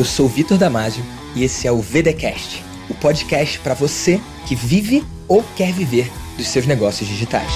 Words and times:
Eu 0.00 0.04
sou 0.06 0.26
Vitor 0.26 0.56
Damasio 0.56 1.04
e 1.36 1.44
esse 1.44 1.66
é 1.66 1.70
o 1.70 1.82
VDcast, 1.82 2.64
o 2.88 2.94
podcast 2.94 3.58
para 3.58 3.74
você 3.74 4.18
que 4.46 4.54
vive 4.54 5.04
ou 5.28 5.44
quer 5.54 5.74
viver 5.74 6.10
dos 6.38 6.48
seus 6.48 6.64
negócios 6.66 7.06
digitais. 7.06 7.52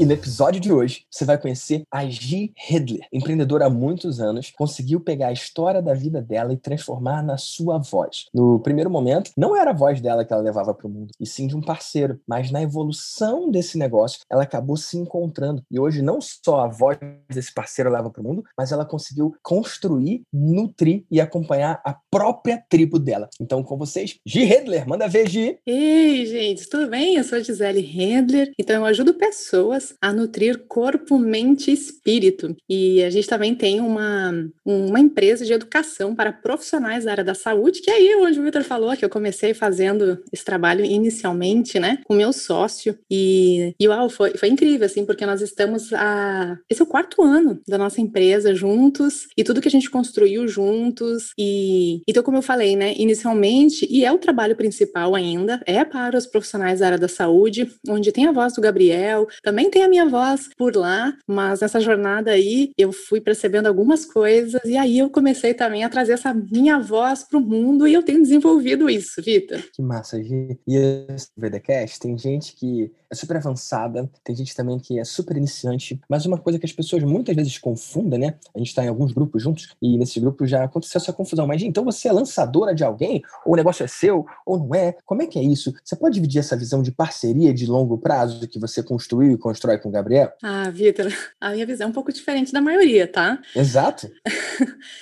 E 0.00 0.06
no 0.06 0.12
episódio 0.12 0.60
de 0.60 0.72
hoje, 0.72 1.02
você 1.10 1.24
vai 1.24 1.36
conhecer 1.36 1.82
a 1.90 2.06
Gi 2.06 2.52
Hedler, 2.70 3.00
empreendedora 3.12 3.66
há 3.66 3.70
muitos 3.70 4.20
anos, 4.20 4.52
conseguiu 4.56 5.00
pegar 5.00 5.26
a 5.26 5.32
história 5.32 5.82
da 5.82 5.92
vida 5.92 6.22
dela 6.22 6.52
e 6.52 6.56
transformar 6.56 7.20
na 7.20 7.36
sua 7.36 7.78
voz. 7.78 8.26
No 8.32 8.60
primeiro 8.60 8.88
momento, 8.88 9.32
não 9.36 9.56
era 9.56 9.70
a 9.70 9.74
voz 9.74 10.00
dela 10.00 10.24
que 10.24 10.32
ela 10.32 10.40
levava 10.40 10.72
para 10.72 10.86
o 10.86 10.90
mundo, 10.90 11.10
e 11.18 11.26
sim 11.26 11.48
de 11.48 11.56
um 11.56 11.60
parceiro, 11.60 12.20
mas 12.28 12.52
na 12.52 12.62
evolução 12.62 13.50
desse 13.50 13.76
negócio, 13.76 14.20
ela 14.30 14.44
acabou 14.44 14.76
se 14.76 14.96
encontrando. 14.96 15.64
E 15.68 15.80
hoje 15.80 16.00
não 16.00 16.20
só 16.20 16.60
a 16.60 16.68
voz 16.68 16.96
desse 17.28 17.52
parceiro 17.52 17.90
leva 17.90 18.08
para 18.08 18.22
o 18.22 18.24
mundo, 18.24 18.44
mas 18.56 18.70
ela 18.70 18.84
conseguiu 18.84 19.34
construir, 19.42 20.22
nutrir 20.32 21.06
e 21.10 21.20
acompanhar 21.20 21.82
a 21.84 21.96
própria 22.08 22.62
tribo 22.68 23.00
dela. 23.00 23.28
Então, 23.40 23.64
com 23.64 23.76
vocês, 23.76 24.16
Gi 24.24 24.44
Hedler, 24.44 24.86
manda 24.86 25.08
ver, 25.08 25.28
Gi! 25.28 25.58
Ei, 25.66 26.24
gente, 26.24 26.68
tudo 26.68 26.88
bem? 26.88 27.16
Eu 27.16 27.24
sou 27.24 27.36
a 27.36 27.42
Gisele 27.42 27.80
Hedler, 27.80 28.52
então 28.56 28.76
eu 28.76 28.84
ajudo 28.84 29.14
pessoas 29.14 29.87
a 30.00 30.12
nutrir 30.12 30.64
corpo, 30.68 31.18
mente 31.18 31.70
e 31.70 31.74
espírito. 31.74 32.56
E 32.68 33.02
a 33.02 33.10
gente 33.10 33.28
também 33.28 33.54
tem 33.54 33.80
uma, 33.80 34.32
uma 34.64 35.00
empresa 35.00 35.44
de 35.44 35.52
educação 35.52 36.14
para 36.14 36.32
profissionais 36.32 37.04
da 37.04 37.12
área 37.12 37.24
da 37.24 37.34
saúde, 37.34 37.80
que 37.80 37.90
é 37.90 37.94
aí 37.94 38.16
onde 38.16 38.38
o 38.38 38.42
Victor 38.42 38.62
falou 38.62 38.96
que 38.96 39.04
eu 39.04 39.10
comecei 39.10 39.54
fazendo 39.54 40.22
esse 40.32 40.44
trabalho 40.44 40.84
inicialmente, 40.84 41.78
né, 41.78 41.98
com 42.04 42.14
meu 42.14 42.32
sócio. 42.32 42.98
E, 43.10 43.74
e 43.78 43.88
uau, 43.88 44.08
foi, 44.08 44.36
foi 44.36 44.48
incrível, 44.48 44.86
assim, 44.86 45.04
porque 45.04 45.26
nós 45.26 45.40
estamos 45.40 45.92
a. 45.92 46.58
Esse 46.68 46.80
é 46.80 46.84
o 46.84 46.88
quarto 46.88 47.22
ano 47.22 47.60
da 47.66 47.78
nossa 47.78 48.00
empresa 48.00 48.54
juntos 48.54 49.26
e 49.36 49.44
tudo 49.44 49.60
que 49.60 49.68
a 49.68 49.70
gente 49.70 49.90
construiu 49.90 50.46
juntos. 50.48 51.32
E 51.38 52.02
então, 52.08 52.22
como 52.22 52.38
eu 52.38 52.42
falei, 52.42 52.76
né, 52.76 52.94
inicialmente, 52.96 53.86
e 53.90 54.04
é 54.04 54.12
o 54.12 54.18
trabalho 54.18 54.56
principal 54.56 55.14
ainda, 55.14 55.60
é 55.66 55.84
para 55.84 56.16
os 56.16 56.26
profissionais 56.26 56.80
da 56.80 56.86
área 56.86 56.98
da 56.98 57.08
saúde, 57.08 57.70
onde 57.88 58.12
tem 58.12 58.26
a 58.26 58.32
voz 58.32 58.54
do 58.54 58.60
Gabriel, 58.60 59.26
também 59.42 59.70
tem 59.70 59.77
tem 59.78 59.84
a 59.84 59.88
minha 59.88 60.08
voz 60.08 60.50
por 60.56 60.74
lá, 60.74 61.16
mas 61.24 61.60
nessa 61.60 61.78
jornada 61.78 62.32
aí 62.32 62.72
eu 62.76 62.90
fui 62.90 63.20
percebendo 63.20 63.68
algumas 63.68 64.04
coisas 64.04 64.60
e 64.64 64.76
aí 64.76 64.98
eu 64.98 65.08
comecei 65.08 65.54
também 65.54 65.84
a 65.84 65.88
trazer 65.88 66.14
essa 66.14 66.34
minha 66.34 66.80
voz 66.80 67.22
para 67.22 67.38
o 67.38 67.40
mundo 67.40 67.86
e 67.86 67.94
eu 67.94 68.02
tenho 68.02 68.20
desenvolvido 68.20 68.90
isso, 68.90 69.22
Vitor. 69.22 69.62
Que 69.72 69.80
massa, 69.80 70.20
Gi. 70.20 70.58
E 70.66 71.06
esse 71.14 71.28
VDcast 71.36 72.00
tem 72.00 72.18
gente 72.18 72.56
que 72.56 72.90
é 73.10 73.14
super 73.14 73.36
avançada, 73.36 74.10
tem 74.22 74.36
gente 74.36 74.54
também 74.54 74.78
que 74.78 74.98
é 74.98 75.04
super 75.04 75.36
iniciante, 75.36 76.00
mas 76.08 76.26
uma 76.26 76.38
coisa 76.38 76.58
que 76.58 76.66
as 76.66 76.72
pessoas 76.72 77.02
muitas 77.02 77.34
vezes 77.34 77.58
confundem, 77.58 78.18
né? 78.18 78.34
A 78.54 78.58
gente 78.58 78.68
está 78.68 78.84
em 78.84 78.88
alguns 78.88 79.12
grupos 79.12 79.42
juntos 79.42 79.74
e 79.80 79.96
nesse 79.96 80.20
grupo 80.20 80.46
já 80.46 80.64
aconteceu 80.64 80.98
essa 81.00 81.12
confusão. 81.12 81.46
Mas, 81.46 81.62
então 81.62 81.84
você 81.84 82.08
é 82.08 82.12
lançadora 82.12 82.74
de 82.74 82.84
alguém? 82.84 83.22
Ou 83.46 83.54
o 83.54 83.56
negócio 83.56 83.84
é 83.84 83.86
seu? 83.86 84.26
Ou 84.44 84.58
não 84.58 84.74
é? 84.74 84.94
Como 85.04 85.22
é 85.22 85.26
que 85.26 85.38
é 85.38 85.42
isso? 85.42 85.74
Você 85.82 85.96
pode 85.96 86.14
dividir 86.14 86.40
essa 86.40 86.56
visão 86.56 86.82
de 86.82 86.92
parceria 86.92 87.52
de 87.54 87.66
longo 87.66 87.98
prazo 87.98 88.46
que 88.46 88.58
você 88.58 88.82
construiu 88.82 89.32
e 89.32 89.38
constrói 89.38 89.78
com 89.78 89.88
o 89.88 89.92
Gabriel? 89.92 90.32
Ah, 90.42 90.70
Vitor, 90.70 91.06
a 91.40 91.50
minha 91.50 91.66
visão 91.66 91.86
é 91.86 91.90
um 91.90 91.94
pouco 91.94 92.12
diferente 92.12 92.52
da 92.52 92.60
maioria, 92.60 93.06
tá? 93.06 93.40
Exato. 93.56 94.10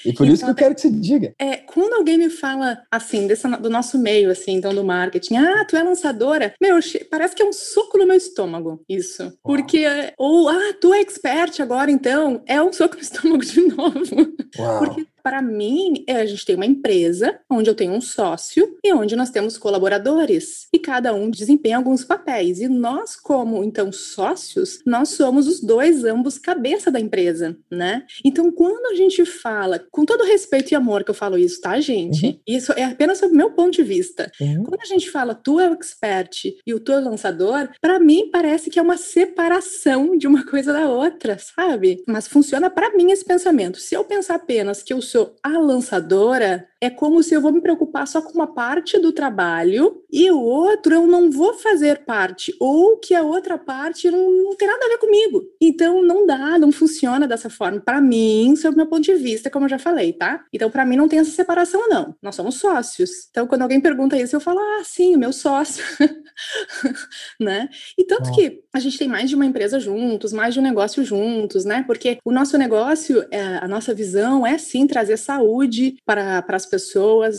E 0.04 0.12
por 0.12 0.24
então, 0.24 0.26
isso 0.34 0.44
que 0.44 0.50
eu 0.50 0.52
então, 0.52 0.54
quero 0.54 0.74
que 0.74 0.80
você 0.82 0.90
diga. 0.90 1.34
É, 1.38 1.56
quando 1.56 1.94
alguém 1.94 2.18
me 2.18 2.30
fala 2.30 2.82
assim, 2.90 3.26
desse, 3.26 3.48
do 3.58 3.70
nosso 3.70 3.98
meio, 3.98 4.30
assim, 4.30 4.52
então 4.52 4.74
do 4.74 4.84
marketing, 4.84 5.36
ah, 5.36 5.64
tu 5.68 5.76
é 5.76 5.82
lançadora, 5.82 6.54
meu, 6.60 6.78
parece 7.10 7.34
que 7.34 7.42
é 7.42 7.44
um 7.44 7.52
soco 7.52 7.95
no 7.96 8.06
meu 8.06 8.16
estômago, 8.16 8.82
isso. 8.88 9.22
Uau. 9.22 9.32
Porque, 9.42 9.84
ou, 10.18 10.48
ah, 10.48 10.74
tu 10.80 10.92
é 10.92 11.00
expert 11.00 11.60
agora, 11.60 11.90
então, 11.90 12.42
é 12.46 12.60
um 12.60 12.72
soco 12.72 12.96
no 12.96 13.02
estômago 13.02 13.44
de 13.44 13.60
novo. 13.68 14.34
Uau. 14.58 14.78
Porque 14.78 15.06
para 15.26 15.42
mim, 15.42 16.04
é, 16.06 16.18
a 16.18 16.24
gente 16.24 16.46
tem 16.46 16.54
uma 16.54 16.64
empresa 16.64 17.40
onde 17.50 17.68
eu 17.68 17.74
tenho 17.74 17.90
um 17.90 18.00
sócio 18.00 18.78
e 18.84 18.92
onde 18.92 19.16
nós 19.16 19.28
temos 19.28 19.58
colaboradores. 19.58 20.68
E 20.72 20.78
cada 20.78 21.12
um 21.12 21.28
desempenha 21.28 21.78
alguns 21.78 22.04
papéis. 22.04 22.60
E 22.60 22.68
nós, 22.68 23.16
como 23.16 23.64
então 23.64 23.90
sócios, 23.90 24.78
nós 24.86 25.08
somos 25.08 25.48
os 25.48 25.60
dois, 25.60 26.04
ambos, 26.04 26.38
cabeça 26.38 26.92
da 26.92 27.00
empresa, 27.00 27.58
né? 27.68 28.04
Então, 28.24 28.52
quando 28.52 28.86
a 28.92 28.94
gente 28.94 29.24
fala, 29.24 29.84
com 29.90 30.04
todo 30.04 30.22
respeito 30.22 30.70
e 30.70 30.76
amor 30.76 31.02
que 31.02 31.10
eu 31.10 31.14
falo 31.14 31.36
isso, 31.36 31.60
tá, 31.60 31.80
gente? 31.80 32.24
Uhum. 32.24 32.40
Isso 32.46 32.72
é 32.76 32.84
apenas 32.84 33.18
sobre 33.18 33.34
o 33.34 33.36
meu 33.36 33.50
ponto 33.50 33.72
de 33.72 33.82
vista. 33.82 34.30
Uhum. 34.40 34.62
Quando 34.62 34.80
a 34.80 34.86
gente 34.86 35.10
fala 35.10 35.34
tu 35.34 35.58
é 35.58 35.68
o 35.68 35.74
expert 35.74 36.54
e 36.64 36.72
o 36.72 36.78
tu 36.78 36.92
é 36.92 37.00
o 37.00 37.04
lançador, 37.04 37.68
para 37.80 37.98
mim 37.98 38.30
parece 38.30 38.70
que 38.70 38.78
é 38.78 38.82
uma 38.82 38.96
separação 38.96 40.16
de 40.16 40.28
uma 40.28 40.46
coisa 40.46 40.72
da 40.72 40.88
outra, 40.88 41.36
sabe? 41.36 42.04
Mas 42.06 42.28
funciona 42.28 42.70
para 42.70 42.94
mim 42.96 43.10
esse 43.10 43.24
pensamento. 43.24 43.80
Se 43.80 43.96
eu 43.96 44.04
pensar 44.04 44.36
apenas 44.36 44.84
que 44.84 44.92
eu 44.92 45.02
sou 45.02 45.15
a 45.42 45.58
lançadora, 45.58 46.68
é 46.86 46.90
como 46.90 47.22
se 47.22 47.34
eu 47.34 47.40
vou 47.40 47.52
me 47.52 47.60
preocupar 47.60 48.06
só 48.06 48.22
com 48.22 48.32
uma 48.32 48.46
parte 48.46 48.98
do 48.98 49.12
trabalho 49.12 50.02
e 50.10 50.30
o 50.30 50.40
outro 50.40 50.94
eu 50.94 51.06
não 51.06 51.30
vou 51.30 51.54
fazer 51.54 52.04
parte, 52.04 52.54
ou 52.60 52.96
que 52.98 53.14
a 53.14 53.22
outra 53.22 53.58
parte 53.58 54.10
não, 54.10 54.30
não 54.30 54.56
tem 54.56 54.68
nada 54.68 54.84
a 54.84 54.88
ver 54.88 54.98
comigo. 54.98 55.42
Então 55.60 56.02
não 56.02 56.26
dá, 56.26 56.58
não 56.58 56.70
funciona 56.70 57.26
dessa 57.26 57.50
forma. 57.50 57.80
Para 57.80 58.00
mim, 58.00 58.54
sob 58.56 58.74
o 58.74 58.76
meu 58.76 58.86
ponto 58.86 59.02
de 59.02 59.14
vista, 59.14 59.50
como 59.50 59.64
eu 59.64 59.70
já 59.70 59.78
falei, 59.78 60.12
tá? 60.12 60.44
Então 60.52 60.70
para 60.70 60.86
mim 60.86 60.96
não 60.96 61.08
tem 61.08 61.18
essa 61.18 61.30
separação, 61.30 61.88
não. 61.88 62.14
Nós 62.22 62.34
somos 62.34 62.54
sócios. 62.56 63.10
Então 63.30 63.46
quando 63.46 63.62
alguém 63.62 63.80
pergunta 63.80 64.16
isso, 64.16 64.36
eu 64.36 64.40
falo, 64.40 64.60
ah, 64.60 64.82
sim, 64.84 65.16
meu 65.16 65.32
sócio. 65.32 65.84
né? 67.40 67.68
E 67.98 68.04
tanto 68.04 68.32
que 68.32 68.62
a 68.72 68.78
gente 68.78 68.98
tem 68.98 69.08
mais 69.08 69.28
de 69.28 69.34
uma 69.34 69.46
empresa 69.46 69.80
juntos, 69.80 70.32
mais 70.32 70.54
de 70.54 70.60
um 70.60 70.62
negócio 70.62 71.04
juntos, 71.04 71.64
né? 71.64 71.82
Porque 71.86 72.18
o 72.24 72.30
nosso 72.32 72.56
negócio, 72.56 73.26
é, 73.30 73.58
a 73.58 73.66
nossa 73.66 73.92
visão 73.92 74.46
é 74.46 74.56
sim 74.56 74.86
trazer 74.86 75.16
saúde 75.16 75.96
para, 76.04 76.42
para 76.42 76.56
as 76.56 76.64
pessoas. 76.64 76.75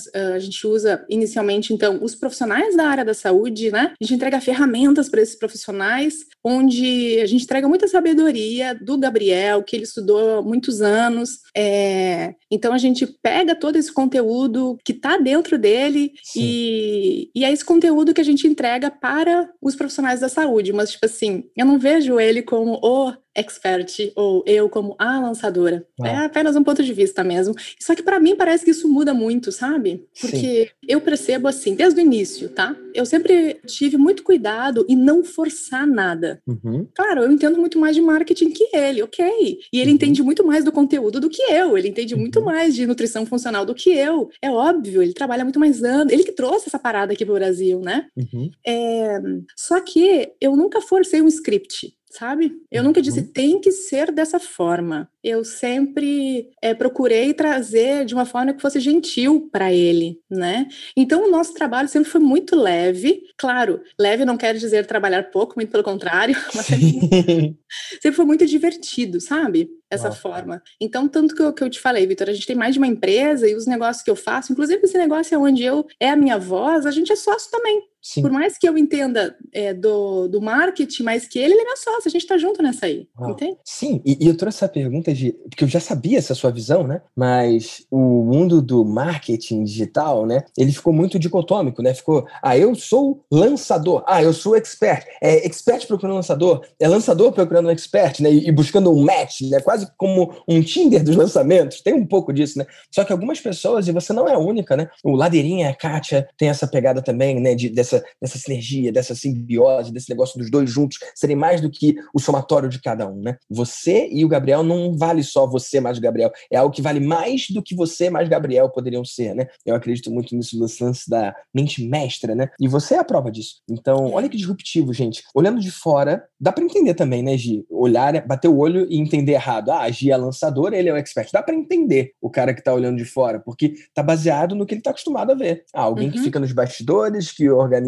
Uh, 0.07 0.35
a 0.35 0.39
gente 0.39 0.65
usa 0.65 1.05
inicialmente, 1.09 1.73
então, 1.73 1.99
os 2.01 2.15
profissionais 2.15 2.75
da 2.75 2.87
área 2.87 3.05
da 3.05 3.13
saúde, 3.13 3.71
né? 3.71 3.93
A 3.99 4.03
gente 4.03 4.15
entrega 4.15 4.41
ferramentas 4.41 5.09
para 5.09 5.21
esses 5.21 5.35
profissionais, 5.35 6.25
onde 6.43 7.19
a 7.21 7.25
gente 7.25 7.43
entrega 7.43 7.67
muita 7.67 7.87
sabedoria 7.87 8.73
do 8.73 8.97
Gabriel, 8.97 9.63
que 9.63 9.75
ele 9.75 9.83
estudou 9.83 10.39
há 10.39 10.41
muitos 10.41 10.81
anos. 10.81 11.39
É, 11.55 12.35
então 12.51 12.73
a 12.73 12.77
gente 12.77 13.05
pega 13.05 13.55
todo 13.55 13.75
esse 13.75 13.91
conteúdo 13.91 14.77
que 14.83 14.91
está 14.91 15.17
dentro 15.17 15.57
dele 15.57 16.11
e, 16.35 17.29
e 17.35 17.43
é 17.43 17.51
esse 17.51 17.65
conteúdo 17.65 18.13
que 18.13 18.21
a 18.21 18.25
gente 18.25 18.47
entrega 18.47 18.89
para 18.89 19.49
os 19.61 19.75
profissionais 19.75 20.19
da 20.19 20.29
saúde. 20.29 20.73
Mas, 20.73 20.91
tipo 20.91 21.05
assim, 21.05 21.43
eu 21.55 21.65
não 21.65 21.77
vejo 21.77 22.19
ele 22.19 22.41
como 22.41 22.79
o 22.81 23.13
expert 23.37 24.11
ou 24.15 24.43
eu 24.47 24.67
como 24.67 24.95
a 24.97 25.19
lançadora. 25.19 25.85
É 26.03 26.15
apenas 26.17 26.55
um 26.55 26.63
ponto 26.63 26.83
de 26.83 26.91
vista 26.91 27.23
mesmo. 27.23 27.53
Só 27.79 27.93
que 27.95 28.01
para 28.01 28.19
mim 28.19 28.35
parece 28.35 28.65
que 28.65 28.71
isso 28.71 28.89
muda 28.89 29.13
muito, 29.13 29.51
sabe? 29.51 30.05
Porque 30.19 30.65
Sim. 30.65 30.87
eu 30.87 30.99
percebo 30.99 31.47
assim, 31.47 31.75
desde 31.75 32.01
o 32.01 32.03
início, 32.03 32.49
tá? 32.49 32.75
Eu 32.93 33.05
sempre 33.05 33.59
tive 33.67 33.95
muito 33.95 34.23
cuidado 34.23 34.85
em 34.89 34.95
não 34.95 35.23
forçar 35.23 35.85
nada. 35.85 36.41
Uhum. 36.47 36.87
Claro, 36.95 37.21
eu 37.21 37.31
entendo 37.31 37.59
muito 37.59 37.77
mais 37.79 37.95
de 37.95 38.01
marketing 38.01 38.49
que 38.49 38.67
ele, 38.73 39.03
ok. 39.03 39.59
E 39.71 39.79
ele 39.79 39.91
uhum. 39.91 39.95
entende 39.95 40.23
muito 40.23 40.45
mais 40.45 40.63
do 40.63 40.71
conteúdo 40.71 41.19
do 41.19 41.29
que 41.29 41.41
eu. 41.43 41.77
Ele 41.77 41.89
entende 41.89 42.15
uhum. 42.15 42.21
muito 42.21 42.41
mais 42.41 42.73
de 42.73 42.87
nutrição 42.87 43.25
funcional 43.25 43.65
do 43.65 43.75
que 43.75 43.91
eu. 43.91 44.29
É 44.41 44.49
óbvio, 44.49 45.01
ele 45.01 45.13
trabalha 45.13 45.43
muito 45.43 45.59
mais 45.59 45.83
anos. 45.83 46.11
Ele 46.11 46.23
que 46.23 46.31
trouxe 46.31 46.67
essa 46.67 46.79
parada 46.79 47.13
aqui 47.13 47.23
pro 47.23 47.35
Brasil, 47.35 47.79
né? 47.79 48.07
Uhum. 48.17 48.49
É... 48.65 49.19
Só 49.55 49.79
que 49.79 50.31
eu 50.41 50.55
nunca 50.55 50.81
forcei 50.81 51.21
um 51.21 51.27
script 51.27 51.96
sabe? 52.09 52.53
Eu 52.71 52.83
nunca 52.83 53.01
disse 53.01 53.19
uhum. 53.19 53.31
tem 53.31 53.59
que 53.59 53.71
ser 53.71 54.11
dessa 54.11 54.39
forma. 54.39 55.09
Eu 55.23 55.43
sempre 55.43 56.49
é, 56.61 56.73
procurei 56.73 57.33
trazer 57.33 58.05
de 58.05 58.13
uma 58.13 58.25
forma 58.25 58.53
que 58.53 58.61
fosse 58.61 58.79
gentil 58.79 59.49
para 59.51 59.73
ele, 59.73 60.19
né? 60.29 60.67
Então 60.95 61.25
o 61.25 61.31
nosso 61.31 61.53
trabalho 61.53 61.87
sempre 61.87 62.09
foi 62.09 62.21
muito 62.21 62.55
leve. 62.55 63.21
Claro, 63.37 63.81
leve 63.99 64.25
não 64.25 64.37
quer 64.37 64.55
dizer 64.55 64.85
trabalhar 64.85 65.31
pouco, 65.31 65.55
muito 65.55 65.71
pelo 65.71 65.83
contrário, 65.83 66.35
mas 66.55 66.65
sempre, 66.65 67.57
sempre 68.01 68.15
foi 68.15 68.25
muito 68.25 68.45
divertido, 68.45 69.19
sabe? 69.19 69.69
essa 69.89 70.09
Nossa. 70.09 70.19
forma. 70.19 70.61
Então, 70.81 71.07
tanto 71.07 71.33
que 71.33 71.41
eu, 71.41 71.53
que 71.53 71.63
eu 71.63 71.69
te 71.69 71.79
falei, 71.79 72.05
Vitor, 72.05 72.29
a 72.29 72.33
gente 72.33 72.45
tem 72.45 72.55
mais 72.55 72.73
de 72.73 72.79
uma 72.79 72.87
empresa 72.87 73.49
e 73.49 73.55
os 73.55 73.65
negócios 73.65 74.03
que 74.03 74.11
eu 74.11 74.15
faço, 74.15 74.51
inclusive 74.51 74.81
esse 74.83 74.97
negócio 74.97 75.33
é 75.33 75.37
onde 75.37 75.63
eu 75.63 75.85
é 75.99 76.09
a 76.09 76.15
minha 76.15 76.37
voz, 76.37 76.85
a 76.85 76.91
gente 76.91 77.11
é 77.11 77.15
sócio 77.15 77.49
também. 77.49 77.81
Sim. 78.07 78.21
Por 78.21 78.31
mais 78.31 78.57
que 78.57 78.67
eu 78.67 78.77
entenda 78.77 79.35
é, 79.51 79.73
do, 79.73 80.27
do 80.27 80.41
marketing, 80.41 81.03
mais 81.03 81.27
que 81.27 81.39
ele, 81.39 81.53
ele 81.53 81.61
é 81.61 81.65
meu 81.65 81.77
sócio, 81.77 82.03
a 82.05 82.09
gente 82.09 82.27
tá 82.27 82.37
junto 82.37 82.61
nessa 82.61 82.85
aí, 82.85 83.07
Uau. 83.19 83.31
entende? 83.31 83.57
Sim, 83.65 84.01
e, 84.05 84.17
e, 84.21 84.27
eu 84.27 84.37
trouxe 84.37 84.59
essa 84.59 84.69
pergunta 84.69 85.13
de, 85.13 85.33
porque 85.49 85.63
eu 85.63 85.67
já 85.67 85.79
sabia 85.79 86.17
essa 86.17 86.35
sua 86.35 86.51
visão, 86.51 86.85
né? 86.85 87.01
Mas 87.15 87.85
o 87.89 88.23
mundo 88.23 88.61
do 88.61 88.85
marketing 88.85 89.63
digital, 89.63 90.25
né? 90.25 90.43
Ele 90.57 90.71
ficou 90.71 90.93
muito 90.93 91.17
dicotômico, 91.17 91.81
né? 91.81 91.93
Ficou, 91.93 92.25
ah, 92.41 92.57
eu 92.57 92.75
sou 92.75 93.25
lançador, 93.31 94.03
ah, 94.07 94.21
eu 94.21 94.33
sou 94.33 94.55
expert, 94.55 95.05
é 95.21 95.45
expert 95.45 95.85
procurando 95.87 96.15
lançador, 96.15 96.65
é 96.79 96.87
lançador 96.87 97.31
procurando 97.31 97.67
um 97.67 97.71
expert, 97.71 98.21
né? 98.21 98.31
E, 98.31 98.47
e 98.47 98.51
buscando 98.51 98.91
um 98.91 99.03
match, 99.03 99.41
né? 99.41 99.59
Quase 99.59 99.77
quase 99.77 99.91
como 99.97 100.33
um 100.47 100.61
Tinder 100.61 101.03
dos 101.03 101.15
lançamentos, 101.15 101.81
tem 101.81 101.93
um 101.93 102.05
pouco 102.05 102.33
disso, 102.33 102.57
né? 102.57 102.65
Só 102.91 103.03
que 103.03 103.11
algumas 103.11 103.39
pessoas, 103.39 103.87
e 103.87 103.91
você 103.91 104.11
não 104.11 104.27
é 104.27 104.33
a 104.33 104.39
única, 104.39 104.75
né? 104.75 104.89
O 105.03 105.15
Ladeirinha, 105.15 105.69
a 105.69 105.75
Kátia, 105.75 106.27
tem 106.37 106.49
essa 106.49 106.67
pegada 106.67 107.01
também, 107.01 107.39
né? 107.39 107.53
De, 107.53 107.69
dessa 107.69 107.96
dessa, 107.97 108.03
dessa 108.21 108.37
sinergia, 108.37 108.91
dessa 108.91 109.15
simbiose, 109.15 109.91
desse 109.91 110.09
negócio 110.09 110.37
dos 110.39 110.49
dois 110.49 110.69
juntos 110.69 110.97
serem 111.15 111.35
mais 111.35 111.61
do 111.61 111.69
que 111.69 111.95
o 112.13 112.19
somatório 112.19 112.69
de 112.69 112.81
cada 112.81 113.07
um, 113.07 113.19
né? 113.21 113.37
Você 113.49 114.09
e 114.11 114.23
o 114.23 114.27
Gabriel 114.27 114.63
não 114.63 114.97
vale 114.97 115.23
só 115.23 115.47
você 115.47 115.79
mais 115.79 115.97
o 115.97 116.01
Gabriel, 116.01 116.31
é 116.51 116.57
algo 116.57 116.73
que 116.73 116.81
vale 116.81 116.99
mais 116.99 117.47
do 117.49 117.61
que 117.61 117.75
você 117.75 118.09
mais 118.09 118.27
Gabriel 118.27 118.69
poderiam 118.69 119.03
ser, 119.05 119.33
né? 119.33 119.47
Eu 119.65 119.75
acredito 119.75 120.11
muito 120.11 120.35
nisso, 120.35 120.57
no 120.57 120.67
lance 120.81 121.09
da 121.09 121.35
mente 121.53 121.83
mestra, 121.83 122.35
né? 122.35 122.49
E 122.59 122.67
você 122.67 122.95
é 122.95 122.99
a 122.99 123.03
prova 123.03 123.31
disso. 123.31 123.61
Então, 123.69 124.11
olha 124.13 124.29
que 124.29 124.37
disruptivo, 124.37 124.93
gente. 124.93 125.23
Olhando 125.33 125.59
de 125.59 125.71
fora, 125.71 126.23
dá 126.39 126.51
para 126.51 126.63
entender 126.63 126.93
também, 126.93 127.23
né, 127.23 127.37
Gi? 127.37 127.65
Olhar, 127.69 128.25
bater 128.25 128.47
o 128.47 128.57
olho 128.57 128.87
e 128.89 128.99
entender 128.99 129.33
errado. 129.33 129.71
Ah, 129.71 129.81
a 129.81 129.91
Gi 129.91 130.11
é 130.11 130.17
lançadora, 130.17 130.75
ele 130.75 130.89
é 130.89 130.93
o 130.93 130.97
expert. 130.97 131.29
Dá 131.31 131.41
para 131.41 131.55
entender 131.55 132.11
o 132.21 132.29
cara 132.29 132.53
que 132.53 132.63
tá 132.63 132.73
olhando 132.73 132.97
de 132.97 133.05
fora, 133.05 133.39
porque 133.39 133.73
tá 133.93 134.03
baseado 134.03 134.55
no 134.55 134.65
que 134.65 134.73
ele 134.73 134.81
tá 134.81 134.91
acostumado 134.91 135.31
a 135.31 135.35
ver. 135.35 135.63
Ah, 135.73 135.83
alguém 135.83 136.07
uhum. 136.07 136.13
que 136.13 136.19
fica 136.19 136.39
nos 136.39 136.51
bastidores, 136.51 137.31
que 137.31 137.49
organiza 137.49 137.86